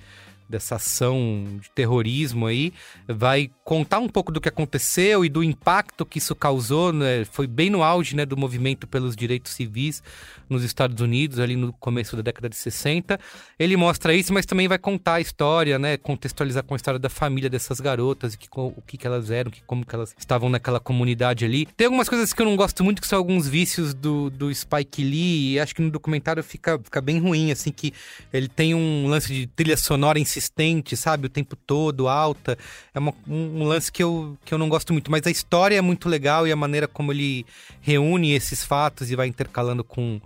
dessa 0.47 0.75
ação 0.75 1.59
de 1.61 1.69
terrorismo 1.71 2.47
aí, 2.47 2.73
vai 3.07 3.49
contar 3.63 3.99
um 3.99 4.07
pouco 4.07 4.31
do 4.31 4.39
que 4.39 4.49
aconteceu 4.49 5.25
e 5.25 5.29
do 5.29 5.43
impacto 5.43 6.05
que 6.05 6.19
isso 6.19 6.35
causou, 6.35 6.93
né? 6.93 7.25
Foi 7.25 7.47
bem 7.47 7.69
no 7.69 7.83
auge, 7.83 8.15
né, 8.15 8.25
do 8.25 8.37
movimento 8.37 8.87
pelos 8.87 9.15
direitos 9.15 9.53
civis 9.53 10.03
nos 10.49 10.63
Estados 10.63 11.01
Unidos, 11.01 11.39
ali 11.39 11.55
no 11.55 11.73
começo 11.73 12.15
da 12.15 12.21
década 12.21 12.49
de 12.49 12.55
60. 12.55 13.19
Ele 13.57 13.75
mostra 13.75 14.13
isso, 14.13 14.31
mas 14.33 14.45
também 14.45 14.67
vai 14.67 14.77
contar 14.77 15.15
a 15.15 15.21
história, 15.21 15.79
né, 15.79 15.97
contextualizar 15.97 16.63
com 16.63 16.75
a 16.75 16.77
história 16.77 16.99
da 16.99 17.09
família 17.09 17.49
dessas 17.49 17.79
garotas 17.79 18.33
e 18.33 18.37
que, 18.37 18.47
o 18.53 18.81
que, 18.85 18.97
que 18.97 19.07
elas 19.07 19.31
eram, 19.31 19.49
que, 19.49 19.63
como 19.63 19.85
que 19.85 19.95
elas 19.95 20.13
estavam 20.17 20.49
naquela 20.49 20.79
comunidade 20.79 21.45
ali. 21.45 21.65
Tem 21.77 21.85
algumas 21.85 22.07
coisas 22.07 22.31
que 22.33 22.41
eu 22.41 22.45
não 22.45 22.55
gosto 22.55 22.83
muito, 22.83 23.01
que 23.01 23.07
são 23.07 23.17
alguns 23.17 23.47
vícios 23.47 23.93
do, 23.93 24.29
do 24.29 24.53
Spike 24.53 25.03
Lee, 25.03 25.53
e 25.53 25.59
acho 25.59 25.73
que 25.73 25.81
no 25.81 25.89
documentário 25.89 26.43
fica, 26.43 26.79
fica 26.79 27.01
bem 27.01 27.19
ruim, 27.19 27.51
assim, 27.51 27.71
que 27.71 27.93
ele 28.31 28.47
tem 28.47 28.75
um 28.75 29.07
lance 29.07 29.33
de 29.33 29.47
trilha 29.47 29.77
sonora 29.77 30.19
insistente, 30.35 30.97
sabe, 30.97 31.27
o 31.27 31.29
tempo 31.29 31.55
todo, 31.55 32.07
alta. 32.07 32.57
É 32.93 32.99
uma, 32.99 33.13
um, 33.27 33.61
um 33.61 33.63
lance 33.63 33.91
que 33.91 34.03
eu, 34.03 34.37
que 34.43 34.53
eu 34.53 34.57
não 34.57 34.69
gosto 34.69 34.91
muito, 34.93 35.09
mas 35.09 35.25
a 35.25 35.31
história 35.31 35.75
é 35.75 35.81
muito 35.81 36.09
legal 36.09 36.47
e 36.47 36.51
a 36.51 36.55
maneira 36.55 36.87
como 36.87 37.11
ele 37.11 37.45
reúne 37.81 38.33
esses 38.33 38.63
fatos 38.63 39.09
e 39.09 39.15
vai 39.15 39.27
intercalando 39.27 39.83
com 39.83 40.19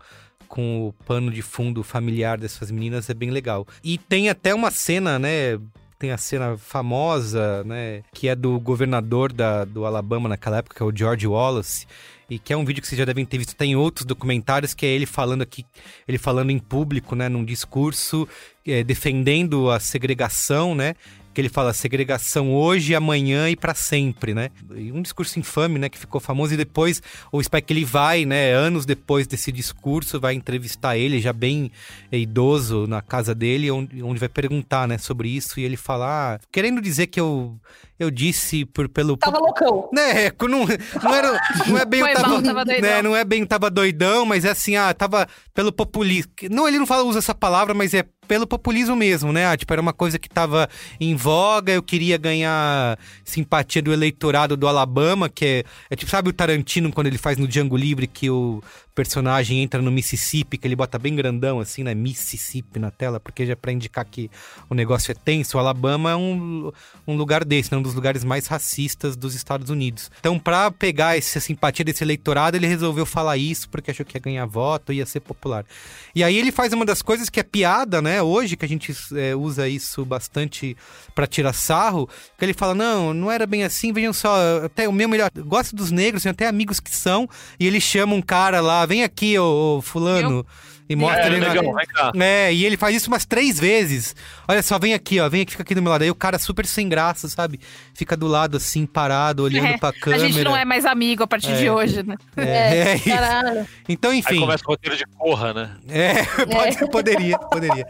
com 0.47 0.87
o 0.87 0.93
pano 1.05 1.31
de 1.31 1.43
fundo 1.43 1.83
familiar 1.83 2.39
dessas 2.39 2.71
meninas 2.71 3.07
é 3.07 3.13
bem 3.13 3.29
legal. 3.29 3.67
E 3.83 3.99
tem 3.99 4.29
até 4.29 4.51
uma 4.51 4.71
cena, 4.71 5.19
né, 5.19 5.59
tem 5.99 6.11
a 6.11 6.17
cena 6.17 6.57
famosa, 6.57 7.63
né, 7.63 8.01
que 8.11 8.27
é 8.27 8.35
do 8.35 8.59
governador 8.59 9.31
da, 9.31 9.63
do 9.63 9.85
Alabama 9.85 10.27
naquela 10.27 10.57
época, 10.57 10.75
que 10.75 10.81
é 10.81 10.85
o 10.87 10.95
George 10.95 11.27
Wallace, 11.27 11.85
e 12.29 12.37
que 12.37 12.53
é 12.53 12.57
um 12.57 12.63
vídeo 12.63 12.81
que 12.81 12.87
vocês 12.87 12.97
já 12.97 13.05
devem 13.05 13.25
ter 13.25 13.37
visto, 13.37 13.55
tem 13.55 13.75
outros 13.75 14.05
documentários, 14.05 14.73
que 14.73 14.85
é 14.85 14.89
ele 14.89 15.05
falando 15.05 15.41
aqui, 15.41 15.65
ele 16.07 16.17
falando 16.17 16.51
em 16.51 16.59
público, 16.59 17.15
né, 17.15 17.27
num 17.27 17.43
discurso, 17.43 18.27
é, 18.65 18.83
defendendo 18.83 19.69
a 19.71 19.79
segregação, 19.79 20.75
né, 20.75 20.95
que 21.33 21.41
ele 21.41 21.49
fala 21.49 21.73
segregação 21.73 22.53
hoje, 22.53 22.95
amanhã 22.95 23.49
e 23.49 23.55
para 23.55 23.73
sempre, 23.73 24.33
né? 24.33 24.49
E 24.75 24.91
um 24.91 25.01
discurso 25.01 25.39
infame, 25.39 25.79
né, 25.79 25.89
que 25.89 25.97
ficou 25.97 26.19
famoso 26.19 26.53
e 26.53 26.57
depois 26.57 27.01
o 27.31 27.41
Spike 27.41 27.71
ele 27.73 27.85
vai, 27.85 28.25
né, 28.25 28.53
anos 28.53 28.85
depois 28.85 29.27
desse 29.27 29.51
discurso, 29.51 30.19
vai 30.19 30.33
entrevistar 30.33 30.97
ele 30.97 31.19
já 31.19 31.31
bem 31.31 31.71
idoso 32.11 32.87
na 32.87 33.01
casa 33.01 33.35
dele, 33.35 33.69
onde, 33.71 34.01
onde 34.01 34.19
vai 34.19 34.29
perguntar, 34.29 34.87
né, 34.87 34.97
sobre 34.97 35.29
isso 35.29 35.59
e 35.59 35.63
ele 35.63 35.77
fala, 35.77 36.35
ah, 36.35 36.39
querendo 36.51 36.81
dizer 36.81 37.07
que 37.07 37.19
eu 37.19 37.57
eu 37.99 38.09
disse 38.09 38.63
por 38.65 38.87
pelo 38.87 39.17
Tava 39.17 39.39
loucão. 39.39 39.89
né, 39.93 40.31
não, 40.41 40.65
não 41.03 41.13
era 41.13 41.39
não 41.67 41.77
é 41.77 41.85
bem 41.85 41.99
Foi 41.99 42.11
eu 42.11 42.15
tava, 42.15 42.27
mal, 42.29 42.41
tava 42.41 42.65
doidão. 42.65 42.89
né, 42.89 43.01
não 43.01 43.15
é 43.15 43.25
bem 43.25 43.45
tava 43.45 43.69
doidão, 43.69 44.25
mas 44.25 44.45
é 44.45 44.51
assim, 44.51 44.75
ah, 44.77 44.93
tava 44.93 45.27
pelo 45.53 45.71
populismo. 45.71 46.31
Não, 46.49 46.67
ele 46.67 46.79
não 46.79 46.87
fala 46.87 47.03
usa 47.03 47.19
essa 47.19 47.35
palavra, 47.35 47.73
mas 47.73 47.93
é 47.93 48.05
pelo 48.29 48.45
populismo 48.45 48.95
mesmo, 48.95 49.33
né? 49.33 49.47
Ah, 49.47 49.57
tipo, 49.57 49.73
era 49.73 49.81
uma 49.81 49.91
coisa 49.91 50.19
que 50.19 50.29
tava 50.29 50.69
em 51.01 51.15
voga, 51.15 51.73
eu 51.73 51.81
queria 51.81 52.15
ganhar 52.15 52.95
simpatia 53.25 53.81
do 53.81 53.91
eleitorado 53.91 54.55
do 54.55 54.67
Alabama, 54.67 55.27
que 55.27 55.45
é, 55.45 55.63
é 55.89 55.95
tipo, 55.95 56.11
sabe 56.11 56.29
o 56.29 56.33
Tarantino 56.33 56.93
quando 56.93 57.07
ele 57.07 57.17
faz 57.17 57.39
no 57.39 57.47
Django 57.47 57.75
Livre 57.75 58.05
que 58.05 58.29
o 58.29 58.61
personagem 58.99 59.61
entra 59.63 59.81
no 59.81 59.89
Mississippi, 59.89 60.57
que 60.57 60.67
ele 60.67 60.75
bota 60.75 60.99
bem 60.99 61.15
grandão 61.15 61.61
assim, 61.61 61.83
né? 61.83 61.95
Mississippi 61.95 62.79
na 62.79 62.91
tela, 62.91 63.17
porque 63.17 63.45
já 63.45 63.53
é 63.53 63.55
pra 63.55 63.71
indicar 63.71 64.03
que 64.03 64.29
o 64.69 64.75
negócio 64.75 65.09
é 65.09 65.15
tenso. 65.15 65.55
O 65.55 65.59
Alabama 65.59 66.11
é 66.11 66.15
um, 66.17 66.69
um 67.07 67.15
lugar 67.15 67.45
desse, 67.45 67.71
né? 67.71 67.77
Um 67.77 67.81
dos 67.81 67.93
lugares 67.93 68.25
mais 68.25 68.45
racistas 68.47 69.15
dos 69.15 69.35
Estados 69.35 69.69
Unidos. 69.69 70.11
Então, 70.19 70.37
pra 70.37 70.69
pegar 70.69 71.17
essa 71.17 71.39
simpatia 71.39 71.85
desse 71.85 72.03
eleitorado, 72.03 72.57
ele 72.57 72.67
resolveu 72.67 73.05
falar 73.05 73.37
isso 73.37 73.69
porque 73.69 73.89
achou 73.89 74.05
que 74.05 74.17
ia 74.17 74.21
ganhar 74.21 74.45
voto, 74.45 74.91
ia 74.91 75.05
ser 75.05 75.21
popular. 75.21 75.65
E 76.13 76.21
aí 76.21 76.37
ele 76.37 76.51
faz 76.51 76.73
uma 76.73 76.85
das 76.85 77.01
coisas 77.01 77.29
que 77.29 77.39
é 77.39 77.43
piada, 77.43 78.01
né? 78.01 78.18
Hoje, 78.23 78.55
que 78.55 78.65
a 78.65 78.67
gente 78.67 78.95
é, 79.15 79.35
usa 79.35 79.67
isso 79.67 80.05
bastante 80.05 80.75
pra 81.13 81.27
tirar 81.27 81.53
sarro, 81.53 82.09
que 82.37 82.45
ele 82.45 82.53
fala, 82.53 82.73
não, 82.75 83.13
não 83.13 83.31
era 83.31 83.45
bem 83.45 83.63
assim, 83.63 83.91
vejam 83.91 84.13
só, 84.13 84.65
até 84.65 84.87
o 84.87 84.93
meu 84.93 85.07
melhor, 85.07 85.29
gosto 85.45 85.75
dos 85.75 85.91
negros, 85.91 86.23
tem 86.23 86.31
até 86.31 86.47
amigos 86.47 86.79
que 86.79 86.95
são, 86.95 87.29
e 87.59 87.67
ele 87.67 87.79
chama 87.79 88.13
um 88.15 88.21
cara 88.21 88.61
lá, 88.61 88.85
vem 88.85 89.03
aqui, 89.03 89.37
ô, 89.37 89.77
ô, 89.77 89.81
fulano, 89.81 90.45
e 90.89 90.95
mostra 90.95 91.23
É, 91.23 91.27
ele 91.27 91.39
na... 91.39 91.53
legal. 91.53 92.11
É, 92.19 92.51
e 92.53 92.65
ele 92.65 92.75
faz 92.75 92.95
isso 92.95 93.07
umas 93.09 93.23
três 93.25 93.59
vezes. 93.59 94.15
Olha 94.47 94.63
só, 94.63 94.79
vem 94.79 94.93
aqui, 94.95 95.19
ó, 95.19 95.29
vem 95.29 95.41
aqui, 95.41 95.51
fica 95.51 95.61
aqui 95.63 95.75
do 95.75 95.81
meu 95.83 95.91
lado. 95.91 96.01
Aí 96.01 96.09
o 96.09 96.15
cara 96.15 96.39
super 96.39 96.65
sem 96.65 96.89
graça, 96.89 97.29
sabe? 97.29 97.59
Fica 97.93 98.17
do 98.17 98.27
lado 98.27 98.57
assim, 98.57 98.85
parado, 98.85 99.43
olhando 99.43 99.67
É, 99.67 99.77
pra 99.77 99.89
a 99.89 99.93
câmera. 99.93 100.27
gente 100.27 100.43
não 100.43 100.57
é 100.57 100.65
mais 100.65 100.85
amigo 100.85 101.21
a 101.23 101.27
partir 101.27 101.55
de 101.55 101.69
hoje, 101.69 102.01
né? 102.01 102.15
É, 102.35 102.77
é 102.91 102.95
isso. 102.95 103.09
Caralho. 103.09 103.67
Então, 103.87 104.11
Aí 104.11 104.17
enfim. 104.19 104.39
começa 104.39 104.63
o 104.65 104.67
roteiro 104.71 104.97
de 104.97 105.05
corra, 105.17 105.53
né? 105.53 105.71
É, 105.87 106.23
pode, 106.45 106.91
poderia, 106.91 107.37
poderia. 107.37 107.85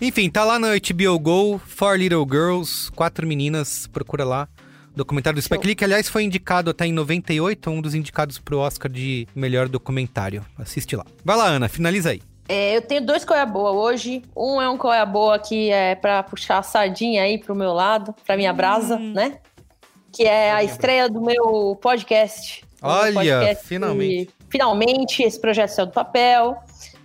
Enfim, 0.00 0.30
tá 0.30 0.44
lá 0.44 0.58
no 0.58 0.68
HBO 0.68 1.18
Go, 1.18 1.60
Four 1.66 1.96
Little 1.96 2.26
Girls, 2.30 2.92
quatro 2.92 3.26
meninas, 3.26 3.86
procura 3.86 4.24
lá. 4.24 4.48
Documentário 4.94 5.38
do 5.38 5.42
Spike 5.42 5.66
Lee, 5.66 5.74
que 5.74 5.84
aliás 5.84 6.08
foi 6.08 6.22
indicado 6.22 6.70
até 6.70 6.86
em 6.86 6.92
98, 6.92 7.68
um 7.70 7.82
dos 7.82 7.94
indicados 7.94 8.38
pro 8.38 8.58
Oscar 8.58 8.90
de 8.90 9.28
melhor 9.34 9.68
documentário. 9.68 10.42
Assiste 10.58 10.96
lá. 10.96 11.04
Vai 11.22 11.36
lá, 11.36 11.48
Ana, 11.48 11.68
finaliza 11.68 12.10
aí. 12.10 12.22
É, 12.48 12.76
eu 12.76 12.82
tenho 12.82 13.04
dois 13.04 13.24
coia 13.24 13.44
boa 13.44 13.72
hoje. 13.72 14.22
Um 14.36 14.60
é 14.60 14.68
um 14.70 14.76
coia 14.78 15.04
boa 15.04 15.38
que 15.38 15.70
é 15.70 15.94
pra 15.94 16.22
puxar 16.22 16.58
a 16.58 16.62
sardinha 16.62 17.22
aí 17.22 17.38
pro 17.38 17.54
meu 17.54 17.72
lado, 17.72 18.14
pra 18.24 18.36
minha 18.36 18.52
brasa, 18.52 18.98
né? 18.98 19.38
Que 20.12 20.24
é 20.24 20.52
a 20.52 20.62
estreia 20.62 21.08
do 21.08 21.20
meu 21.20 21.76
podcast. 21.80 22.64
O 22.80 22.86
meu 22.86 22.94
Olha, 22.96 23.12
podcast 23.14 23.66
finalmente. 23.66 24.30
Finalmente, 24.48 25.22
esse 25.22 25.40
projeto 25.40 25.70
saiu 25.70 25.86
do 25.86 25.92
papel. 25.92 26.56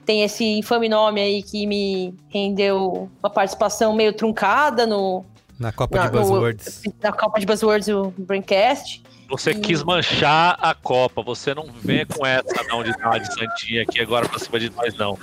Tem 0.06 0.24
esse 0.24 0.44
infame 0.44 0.88
nome 0.88 1.22
aí 1.22 1.42
que 1.44 1.66
me 1.66 2.14
rendeu 2.30 3.10
uma 3.22 3.30
participação 3.30 3.94
meio 3.94 4.14
truncada 4.14 4.86
no, 4.86 5.26
Na 5.60 5.72
Copa 5.72 5.98
na, 5.98 6.06
de 6.08 6.12
Buzzwords. 6.18 6.82
no- 6.86 6.94
na 7.02 7.12
Copa 7.12 7.40
de 7.40 7.46
Buzzwords 7.46 7.88
do 7.88 8.14
Braincast. 8.18 9.01
Você 9.32 9.56
quis 9.56 9.82
manchar 9.82 10.58
a 10.62 10.76
Copa. 10.76 11.22
Você 11.22 11.54
não 11.54 11.66
venha 11.82 12.06
com 12.06 12.26
essa 12.26 12.64
não 12.68 12.84
de 12.84 12.92
de 12.92 13.34
santinha 13.34 13.84
aqui 13.84 14.02
agora 14.02 14.28
pra 14.28 14.38
cima 14.38 14.60
de 14.60 14.70
nós, 14.70 14.94
não. 14.96 15.18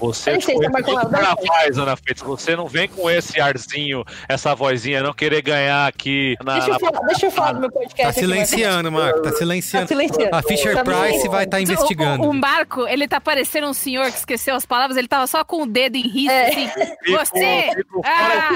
Você 0.00 0.30
não 0.32 0.38
é 0.38 1.82
Ana 1.82 1.96
Freitas. 1.96 2.22
Você 2.26 2.56
não 2.56 2.66
vem 2.66 2.88
com 2.88 3.08
esse 3.10 3.40
arzinho, 3.40 4.04
essa 4.28 4.54
vozinha, 4.54 5.02
não 5.02 5.12
querer 5.12 5.42
ganhar 5.42 5.86
aqui 5.86 6.36
na. 6.42 6.54
Deixa 6.54 6.68
eu, 6.68 6.72
na- 6.72 6.78
falar, 6.80 7.06
deixa 7.06 7.26
eu 7.26 7.30
falar 7.30 7.52
do 7.52 7.60
meu 7.60 7.70
podcast. 7.70 8.02
Tá 8.02 8.12
silenciando, 8.12 8.90
Marco, 8.90 9.22
tá 9.22 9.30
Tá 9.30 9.36
silenciando. 9.36 9.88
silenciando. 9.88 10.34
A 10.34 10.42
Fisher 10.42 10.74
Tá 10.74 10.84
Price 10.84 11.28
vai 11.28 11.44
estar 11.44 11.60
investigando. 11.60 12.24
O, 12.24 12.30
o 12.30 12.34
Marco, 12.34 12.86
ele 12.88 13.06
tá 13.06 13.20
parecendo 13.20 13.68
um 13.68 13.72
senhor 13.74 14.10
que 14.10 14.18
esqueceu 14.18 14.54
as 14.54 14.64
palavras, 14.66 14.96
ele 14.96 15.08
tava 15.08 15.26
só 15.26 15.44
com 15.44 15.62
o 15.62 15.66
dedo 15.66 15.96
em 15.96 16.02
risco, 16.08 16.30
É. 16.32 16.48
assim. 16.48 16.68
Fico- 17.04 17.18
Você! 17.18 17.70
fico 17.76 18.02
Ah, 18.04 18.50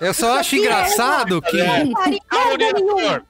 eu. 0.00 0.06
Eu 0.08 0.14
só 0.14 0.38
acho 0.38 0.56
engraçado 0.56 1.40
que. 1.42 1.60
É. 1.60 1.82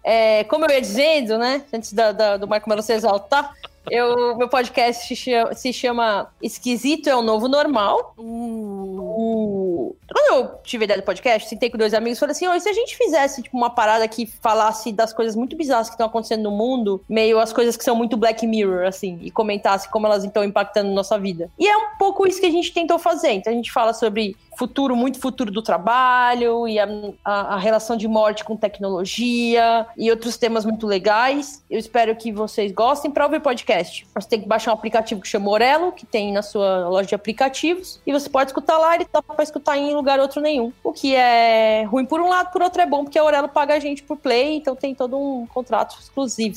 É, 0.04 0.44
como 0.44 0.64
eu 0.66 0.70
ia 0.70 0.80
dizendo, 0.80 1.38
né? 1.38 1.62
Antes 1.72 1.92
da- 1.92 2.12
da- 2.12 2.36
do 2.36 2.46
Marco 2.46 2.68
Melo 2.68 2.82
se 2.82 2.92
exaltar, 2.92 3.52
eu, 3.90 4.36
meu 4.36 4.48
podcast 4.48 5.06
se 5.06 5.16
chama, 5.16 5.54
se 5.54 5.72
chama 5.72 6.30
Esquisito 6.42 7.08
é 7.08 7.16
o 7.16 7.22
Novo 7.22 7.48
Normal. 7.48 8.14
Uh. 8.18 9.96
Quando 10.10 10.34
eu 10.42 10.54
tive 10.62 10.84
a 10.84 10.86
ideia 10.86 11.00
do 11.00 11.04
podcast, 11.04 11.48
sentei 11.48 11.70
com 11.70 11.78
dois 11.78 11.94
amigos 11.94 12.18
e 12.18 12.20
falei 12.20 12.32
assim: 12.32 12.46
"Ô, 12.46 12.54
e 12.54 12.60
se 12.60 12.68
a 12.68 12.72
gente 12.72 12.96
fizesse 12.96 13.42
tipo, 13.42 13.56
uma 13.56 13.70
parada 13.70 14.06
que 14.08 14.26
falasse 14.26 14.92
das 14.92 15.12
coisas 15.12 15.34
muito 15.34 15.56
bizarras 15.56 15.88
que 15.88 15.94
estão 15.94 16.06
acontecendo 16.06 16.42
no 16.44 16.50
mundo, 16.50 17.02
meio 17.08 17.38
as 17.38 17.52
coisas 17.52 17.76
que 17.76 17.84
são 17.84 17.94
muito 17.96 18.16
Black 18.16 18.46
Mirror, 18.46 18.86
assim, 18.86 19.18
e 19.22 19.30
comentasse 19.30 19.88
como 19.90 20.06
elas 20.06 20.24
estão 20.24 20.44
impactando 20.44 20.90
nossa 20.92 21.18
vida. 21.18 21.50
E 21.58 21.66
é 21.66 21.76
um 21.76 21.96
pouco 21.98 22.26
isso 22.26 22.40
que 22.40 22.46
a 22.46 22.50
gente 22.50 22.72
tentou 22.72 22.98
fazer. 22.98 23.32
Então 23.32 23.52
a 23.52 23.56
gente 23.56 23.72
fala 23.72 23.92
sobre 23.94 24.36
futuro, 24.58 24.94
muito 24.94 25.18
futuro 25.18 25.50
do 25.50 25.62
trabalho 25.62 26.68
e 26.68 26.78
a, 26.78 26.86
a- 27.24 27.54
a 27.54 27.58
relação 27.58 27.96
de 27.96 28.06
morte 28.06 28.44
com 28.44 28.54
tecnologia 28.54 29.86
e 29.96 30.10
outros 30.10 30.36
temas 30.36 30.64
muito 30.64 30.86
legais. 30.86 31.64
Eu 31.70 31.78
espero 31.78 32.14
que 32.16 32.30
vocês 32.32 32.70
gostem. 32.72 33.10
Para 33.10 33.24
ouvir 33.24 33.40
podcast, 33.40 33.71
você 34.14 34.28
tem 34.28 34.40
que 34.40 34.48
baixar 34.48 34.70
um 34.70 34.74
aplicativo 34.74 35.20
que 35.20 35.28
chama 35.28 35.50
Orelo, 35.50 35.92
que 35.92 36.06
tem 36.06 36.32
na 36.32 36.42
sua 36.42 36.88
loja 36.88 37.08
de 37.08 37.14
aplicativos, 37.14 38.00
e 38.06 38.12
você 38.12 38.28
pode 38.28 38.50
escutar 38.50 38.78
lá, 38.78 38.94
ele 38.94 39.06
dá 39.12 39.22
para 39.22 39.42
escutar 39.42 39.76
em 39.76 39.94
lugar 39.94 40.20
outro 40.20 40.40
nenhum. 40.40 40.72
O 40.82 40.92
que 40.92 41.14
é 41.14 41.84
ruim 41.84 42.04
por 42.04 42.20
um 42.20 42.28
lado, 42.28 42.52
por 42.52 42.62
outro 42.62 42.82
é 42.82 42.86
bom, 42.86 43.04
porque 43.04 43.18
a 43.18 43.24
Orelo 43.24 43.48
paga 43.48 43.74
a 43.74 43.78
gente 43.78 44.02
por 44.02 44.16
play, 44.16 44.56
então 44.56 44.74
tem 44.74 44.94
todo 44.94 45.18
um 45.18 45.46
contrato 45.46 45.96
exclusivo. 46.00 46.56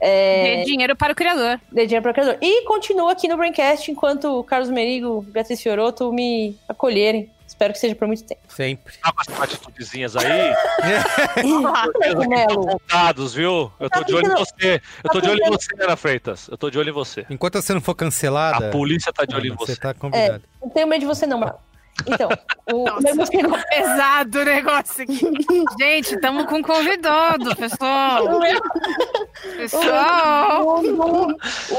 É, 0.00 0.58
dê 0.58 0.64
dinheiro 0.64 0.96
para 0.96 1.12
o 1.12 1.16
criador. 1.16 1.60
de 1.72 1.86
dinheiro 1.86 2.02
para 2.02 2.10
o 2.10 2.14
criador. 2.14 2.38
E 2.40 2.62
continua 2.62 3.12
aqui 3.12 3.26
no 3.28 3.36
Braincast 3.36 3.90
enquanto 3.90 4.44
Carlos 4.44 4.70
Merigo 4.70 5.24
e 5.26 5.30
Beatriz 5.30 5.60
Fioroto 5.60 6.12
me 6.12 6.56
acolherem. 6.68 7.30
Espero 7.58 7.72
que 7.72 7.80
seja 7.80 7.96
por 7.96 8.06
muito 8.06 8.22
tempo. 8.22 8.40
Sempre. 8.48 8.94
Tá 9.02 9.10
com 9.12 9.20
essas 9.20 9.42
atitudezinhas 9.42 10.14
aí. 10.16 10.54
Melo. 12.28 12.66
Contados, 12.66 13.34
viu? 13.34 13.72
Eu 13.80 13.90
tô 13.90 13.98
Tá 13.98 14.02
de 14.02 14.14
olho 14.14 14.26
em 14.28 14.36
você. 14.36 14.80
Eu 15.02 15.10
tô 15.10 15.20
tá 15.20 15.26
de 15.26 15.30
olho 15.32 15.44
em 15.44 15.50
você, 15.50 15.66
Ana 15.82 15.96
Freitas. 15.96 16.46
Eu 16.48 16.56
tô 16.56 16.70
de 16.70 16.78
olho 16.78 16.90
em 16.90 16.92
você. 16.92 17.26
Enquanto 17.28 17.60
você 17.60 17.74
não 17.74 17.80
for 17.80 17.96
cancelada. 17.96 18.68
A 18.68 18.70
polícia 18.70 19.12
tá 19.12 19.24
de 19.24 19.34
olho 19.34 19.52
em 19.52 19.56
você 19.56 19.72
você. 19.72 19.80
tá 19.80 19.92
convidado. 19.92 20.44
Não 20.62 20.70
tenho 20.70 20.86
medo 20.86 21.00
de 21.00 21.06
você, 21.06 21.26
não, 21.26 21.38
Marco. 21.38 21.60
Então, 22.06 22.28
o 22.72 23.26
segundo- 23.26 23.58
Pesado 23.68 24.38
o 24.38 24.44
negócio 24.44 25.02
aqui. 25.02 25.20
Gente, 25.80 26.14
estamos 26.14 26.46
com 26.46 26.62
convidado, 26.62 27.56
pessoal. 27.56 28.24
o 28.36 28.38
meu- 28.38 28.60
Pessoal. 29.56 30.80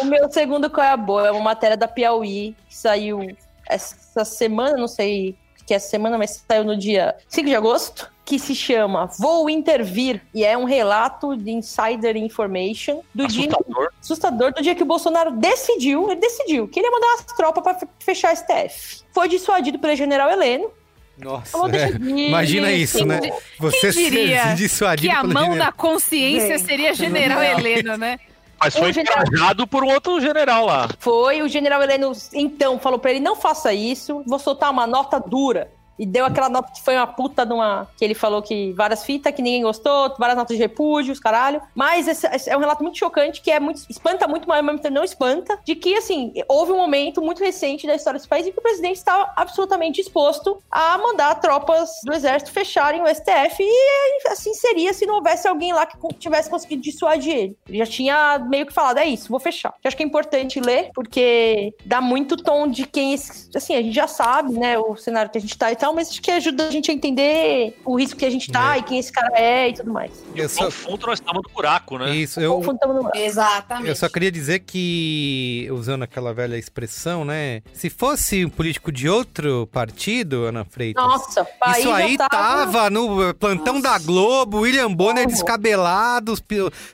o 0.01 0.05
meu 0.05 0.29
segundo 0.29 0.69
qual 0.69 0.85
é 0.85 0.91
a 0.91 0.97
boa 0.97 1.27
é 1.27 1.31
uma 1.31 1.39
matéria 1.39 1.77
da 1.77 1.87
Piauí 1.87 2.53
que 2.67 2.75
saiu 2.75 3.21
essa 3.69 4.25
semana, 4.25 4.75
não 4.75 4.89
sei 4.89 5.37
que 5.69 5.73
é 5.73 5.75
essa 5.75 5.87
semana, 5.87 6.17
mas 6.17 6.43
saiu 6.49 6.63
no 6.63 6.75
dia 6.75 7.15
5 7.27 7.47
de 7.47 7.55
agosto, 7.55 8.11
que 8.25 8.39
se 8.39 8.55
chama 8.55 9.05
Vou 9.19 9.47
Intervir, 9.47 10.19
e 10.33 10.43
é 10.43 10.57
um 10.57 10.63
relato 10.63 11.37
de 11.37 11.51
insider 11.51 12.17
information 12.17 13.01
do 13.13 13.27
dia 13.27 13.45
Assustador. 13.49 13.89
assustador 14.01 14.51
do 14.51 14.63
dia 14.63 14.73
que 14.73 14.81
o 14.81 14.85
Bolsonaro 14.87 15.29
decidiu, 15.29 16.09
ele 16.09 16.19
decidiu 16.19 16.67
que 16.67 16.79
ele 16.79 16.87
ia 16.87 16.91
mandar 16.91 17.13
as 17.19 17.25
tropas 17.37 17.63
para 17.63 17.87
fechar 17.99 18.31
a 18.31 18.35
STF. 18.35 19.03
Foi 19.13 19.29
dissuadido 19.29 19.77
pelo 19.77 19.95
general 19.95 20.31
Heleno. 20.31 20.71
Nossa, 21.19 21.51
Falou, 21.51 21.69
é. 21.69 21.89
imagina 21.91 22.71
isso, 22.71 22.97
sim, 22.99 23.05
né? 23.05 23.19
Você 23.59 23.93
Quem 23.93 24.09
diria 24.09 24.43
ser 24.47 24.55
dissuadido 24.55 25.07
Que 25.07 25.15
a 25.15 25.23
mão 25.23 25.51
general. 25.51 25.67
da 25.67 25.71
consciência 25.71 26.57
Gente. 26.57 26.67
seria 26.67 26.93
General 26.95 27.43
Heleno, 27.43 27.95
né? 27.95 28.17
Mas 28.61 28.75
foi 28.75 28.89
O 28.89 28.93
general- 28.93 29.23
encorajado 29.23 29.65
por 29.67 29.83
um 29.83 29.89
outro 29.89 30.19
general 30.19 30.65
lá. 30.65 30.89
Foi, 30.99 31.41
o 31.41 31.47
general 31.47 31.81
Heleno, 31.81 32.11
então, 32.33 32.77
falou 32.79 32.99
pra 32.99 33.11
ele, 33.11 33.19
não 33.19 33.35
faça 33.35 33.73
isso, 33.73 34.23
vou 34.27 34.37
soltar 34.39 34.69
uma 34.71 34.85
nota 34.85 35.19
dura. 35.19 35.71
E 35.99 36.05
deu 36.05 36.25
aquela 36.25 36.49
nota 36.49 36.71
que 36.71 36.81
foi 36.81 36.95
uma 36.95 37.07
puta 37.07 37.45
de 37.45 37.53
uma... 37.53 37.87
Que 37.97 38.05
ele 38.05 38.15
falou 38.15 38.41
que 38.41 38.73
várias 38.73 39.03
fitas, 39.03 39.33
que 39.33 39.41
ninguém 39.41 39.61
gostou, 39.61 40.15
várias 40.17 40.37
notas 40.37 40.55
de 40.55 40.63
repúdio, 40.63 41.11
os 41.11 41.19
caralho. 41.19 41.61
Mas 41.75 42.07
esse, 42.07 42.25
esse 42.27 42.49
é 42.49 42.55
um 42.55 42.59
relato 42.59 42.81
muito 42.81 42.97
chocante, 42.97 43.41
que 43.41 43.51
é 43.51 43.59
muito... 43.59 43.81
Espanta 43.89 44.27
muito, 44.27 44.47
mas 44.47 44.57
ao 44.57 44.63
mesmo 44.63 44.79
não 44.89 45.03
espanta. 45.03 45.59
De 45.65 45.75
que, 45.75 45.95
assim, 45.95 46.33
houve 46.47 46.71
um 46.71 46.77
momento 46.77 47.21
muito 47.21 47.43
recente 47.43 47.85
da 47.85 47.95
história 47.95 48.17
desse 48.17 48.29
país 48.29 48.47
em 48.47 48.51
que 48.51 48.59
o 48.59 48.61
presidente 48.61 48.97
estava 48.97 49.31
absolutamente 49.35 50.01
disposto 50.01 50.61
a 50.71 50.97
mandar 50.97 51.35
tropas 51.35 51.89
do 52.05 52.13
exército 52.13 52.51
fecharem 52.51 53.01
o 53.01 53.07
STF. 53.07 53.61
E 53.61 54.27
assim 54.29 54.53
seria 54.53 54.93
se 54.93 55.05
não 55.05 55.15
houvesse 55.15 55.47
alguém 55.47 55.73
lá 55.73 55.85
que 55.85 55.97
tivesse 56.15 56.49
conseguido 56.49 56.81
dissuadir 56.81 57.35
ele. 57.35 57.57
Ele 57.67 57.77
já 57.77 57.85
tinha 57.85 58.39
meio 58.39 58.65
que 58.65 58.73
falado, 58.73 58.97
é 58.97 59.05
isso, 59.05 59.29
vou 59.29 59.39
fechar. 59.39 59.73
Eu 59.83 59.87
acho 59.87 59.97
que 59.97 60.03
é 60.03 60.05
importante 60.05 60.59
ler, 60.59 60.91
porque 60.93 61.73
dá 61.85 61.99
muito 61.99 62.37
tom 62.37 62.67
de 62.67 62.85
quem... 62.85 63.13
Assim, 63.13 63.75
a 63.75 63.81
gente 63.81 63.93
já 63.93 64.07
sabe, 64.07 64.53
né, 64.53 64.77
o 64.77 64.95
cenário 64.95 65.31
que 65.31 65.37
a 65.37 65.41
gente 65.41 65.57
tá 65.57 65.71
e 65.71 65.75
tal, 65.75 65.88
mas 65.93 66.09
acho 66.09 66.21
que 66.21 66.31
ajuda 66.31 66.67
a 66.67 66.71
gente 66.71 66.89
a 66.91 66.93
entender 66.93 67.77
o 67.85 67.95
risco 67.97 68.17
que 68.19 68.25
a 68.25 68.29
gente 68.29 68.51
tá 68.51 68.75
É. 68.75 68.79
e 68.79 68.83
quem 68.83 68.99
esse 68.99 69.11
cara 69.11 69.31
é 69.37 69.69
e 69.69 69.73
tudo 69.73 69.91
mais. 69.91 70.11
Eu 70.35 70.43
No 70.43 70.49
só, 70.49 70.71
fundo, 70.71 71.07
nós 71.07 71.19
estamos 71.19 71.41
no 71.47 71.53
buraco, 71.53 71.97
né? 71.97 72.15
isso, 72.15 72.39
eu, 72.39 72.55
Confundo, 72.55 72.79
tamo 72.79 72.93
no- 72.93 73.11
Exatamente. 73.15 73.87
eu 73.89 73.95
só 73.95 74.07
queria 74.09 74.31
dizer 74.31 74.59
que, 74.59 75.67
usando 75.71 76.03
aquela 76.03 76.33
velha 76.33 76.57
expressão, 76.57 77.23
né? 77.25 77.61
Se 77.73 77.89
fosse 77.89 78.45
um 78.45 78.49
político 78.49 78.91
de 78.91 79.09
outro 79.09 79.67
partido, 79.71 80.45
Ana 80.45 80.65
Freitas, 80.65 81.03
Nossa, 81.03 81.45
país 81.59 81.77
Isso 81.79 81.91
aí 81.91 82.15
já 82.17 82.27
tava 82.29 82.89
no 82.89 83.33
plantão 83.35 83.79
da 83.81 83.97
Globo, 83.99 84.59
William 84.59 84.91
Bonner 84.93 85.23
Como? 85.23 85.35
descabelado, 85.35 86.33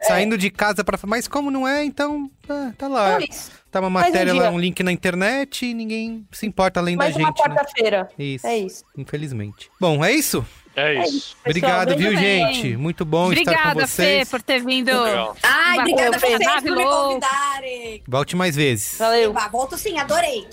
É. 0.01 0.05
saindo 0.07 0.37
de 0.37 0.49
casa 0.49 0.83
pra. 0.83 0.97
Mas 1.05 1.27
como 1.27 1.51
não 1.51 1.67
é, 1.67 1.83
então 1.83 2.29
tá, 2.47 2.73
tá 2.77 2.87
lá. 2.87 3.15
Então, 3.21 3.27
isso. 3.29 3.51
Tá 3.75 3.81
uma 3.81 3.89
Mais 3.89 4.05
um 4.05 4.09
matéria 4.09 4.33
lá, 4.33 4.49
um 4.51 4.57
link 4.57 4.81
na 4.83 4.91
internet 4.91 5.65
e 5.65 5.73
ninguém 5.73 6.25
se 6.31 6.45
importa 6.45 6.79
além 6.79 6.95
Mais 6.95 7.13
da 7.13 7.19
uma 7.19 7.27
gente, 7.27 7.37
né? 7.49 7.55
quarta-feira. 7.55 8.09
Isso, 8.17 8.47
É 8.47 8.57
isso. 8.57 8.85
infelizmente. 8.97 9.69
Bom, 9.81 10.03
é 10.05 10.13
isso? 10.13 10.45
É 10.77 10.95
É 10.95 11.03
isso. 11.03 11.35
Obrigado, 11.45 11.89
Pessoal, 11.89 11.97
viu, 12.11 12.19
bem. 12.21 12.53
gente? 12.53 12.77
Muito 12.77 13.03
bom 13.03 13.33
estar 13.33 13.43
com 13.43 13.51
Obrigada, 13.51 13.81
Fê, 13.81 13.87
vocês. 13.87 14.29
por 14.29 14.41
ter 14.41 14.63
vindo. 14.63 15.03
Legal. 15.03 15.35
Ai, 15.43 15.79
obrigada 15.79 16.15
a 16.15 16.19
vocês 16.19 16.37
por 16.63 16.71
me 16.71 16.83
convidarem. 16.85 18.03
Volte 18.07 18.35
mais 18.37 18.55
vezes. 18.55 18.97
Valeu. 18.97 19.33
Volto 19.51 19.77
sim, 19.77 19.97
adorei. 19.99 20.47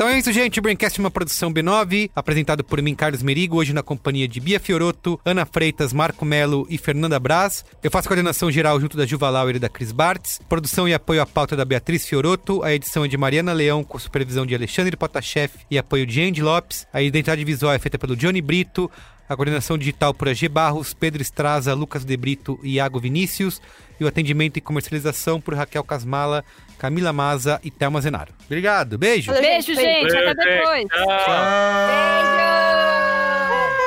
Então 0.00 0.08
é 0.08 0.18
isso, 0.18 0.32
gente. 0.32 0.58
O 0.58 0.62
Braincast 0.62 0.98
é 0.98 1.02
uma 1.04 1.10
produção 1.10 1.52
B9, 1.52 2.10
apresentado 2.16 2.64
por 2.64 2.80
mim, 2.80 2.94
Carlos 2.94 3.22
Merigo, 3.22 3.58
hoje 3.58 3.74
na 3.74 3.82
companhia 3.82 4.26
de 4.26 4.40
Bia 4.40 4.58
Fioroto, 4.58 5.20
Ana 5.26 5.44
Freitas, 5.44 5.92
Marco 5.92 6.24
Melo 6.24 6.66
e 6.70 6.78
Fernanda 6.78 7.20
Braz. 7.20 7.62
Eu 7.82 7.90
faço 7.90 8.08
coordenação 8.08 8.50
geral 8.50 8.80
junto 8.80 8.96
da 8.96 9.04
Juva 9.04 9.28
Lauer 9.28 9.56
e 9.56 9.58
da 9.58 9.68
Cris 9.68 9.92
Bartz. 9.92 10.40
Produção 10.48 10.88
e 10.88 10.94
apoio 10.94 11.20
à 11.20 11.26
pauta 11.26 11.54
da 11.54 11.66
Beatriz 11.66 12.06
Fioroto. 12.06 12.62
A 12.62 12.72
edição 12.72 13.04
é 13.04 13.08
de 13.08 13.18
Mariana 13.18 13.52
Leão, 13.52 13.84
com 13.84 13.98
supervisão 13.98 14.46
de 14.46 14.54
Alexandre 14.54 14.96
Potashev 14.96 15.52
e 15.70 15.76
apoio 15.76 16.06
de 16.06 16.22
Andy 16.22 16.40
Lopes. 16.40 16.86
A 16.94 17.02
identidade 17.02 17.44
visual 17.44 17.74
é 17.74 17.78
feita 17.78 17.98
pelo 17.98 18.16
Johnny 18.16 18.40
Brito. 18.40 18.90
A 19.30 19.36
coordenação 19.36 19.78
digital 19.78 20.12
por 20.12 20.28
AG 20.28 20.48
Barros, 20.48 20.92
Pedro 20.92 21.22
Estraza, 21.22 21.72
Lucas 21.72 22.04
De 22.04 22.16
Brito 22.16 22.58
e 22.64 22.74
Iago 22.74 22.98
Vinícius. 22.98 23.62
E 24.00 24.02
o 24.02 24.08
atendimento 24.08 24.56
e 24.56 24.60
comercialização 24.60 25.40
por 25.40 25.54
Raquel 25.54 25.84
Casmala, 25.84 26.44
Camila 26.76 27.12
Maza 27.12 27.60
e 27.62 27.70
Thelma 27.70 28.00
Zenaro. 28.00 28.34
Obrigado, 28.46 28.98
beijo! 28.98 29.30
Beijo, 29.32 29.72
gente. 29.72 30.16
Até 30.16 30.34
depois. 30.34 30.88
Tchau. 30.88 31.06
Tchau. 31.06 31.34
Beijo! 33.66 33.79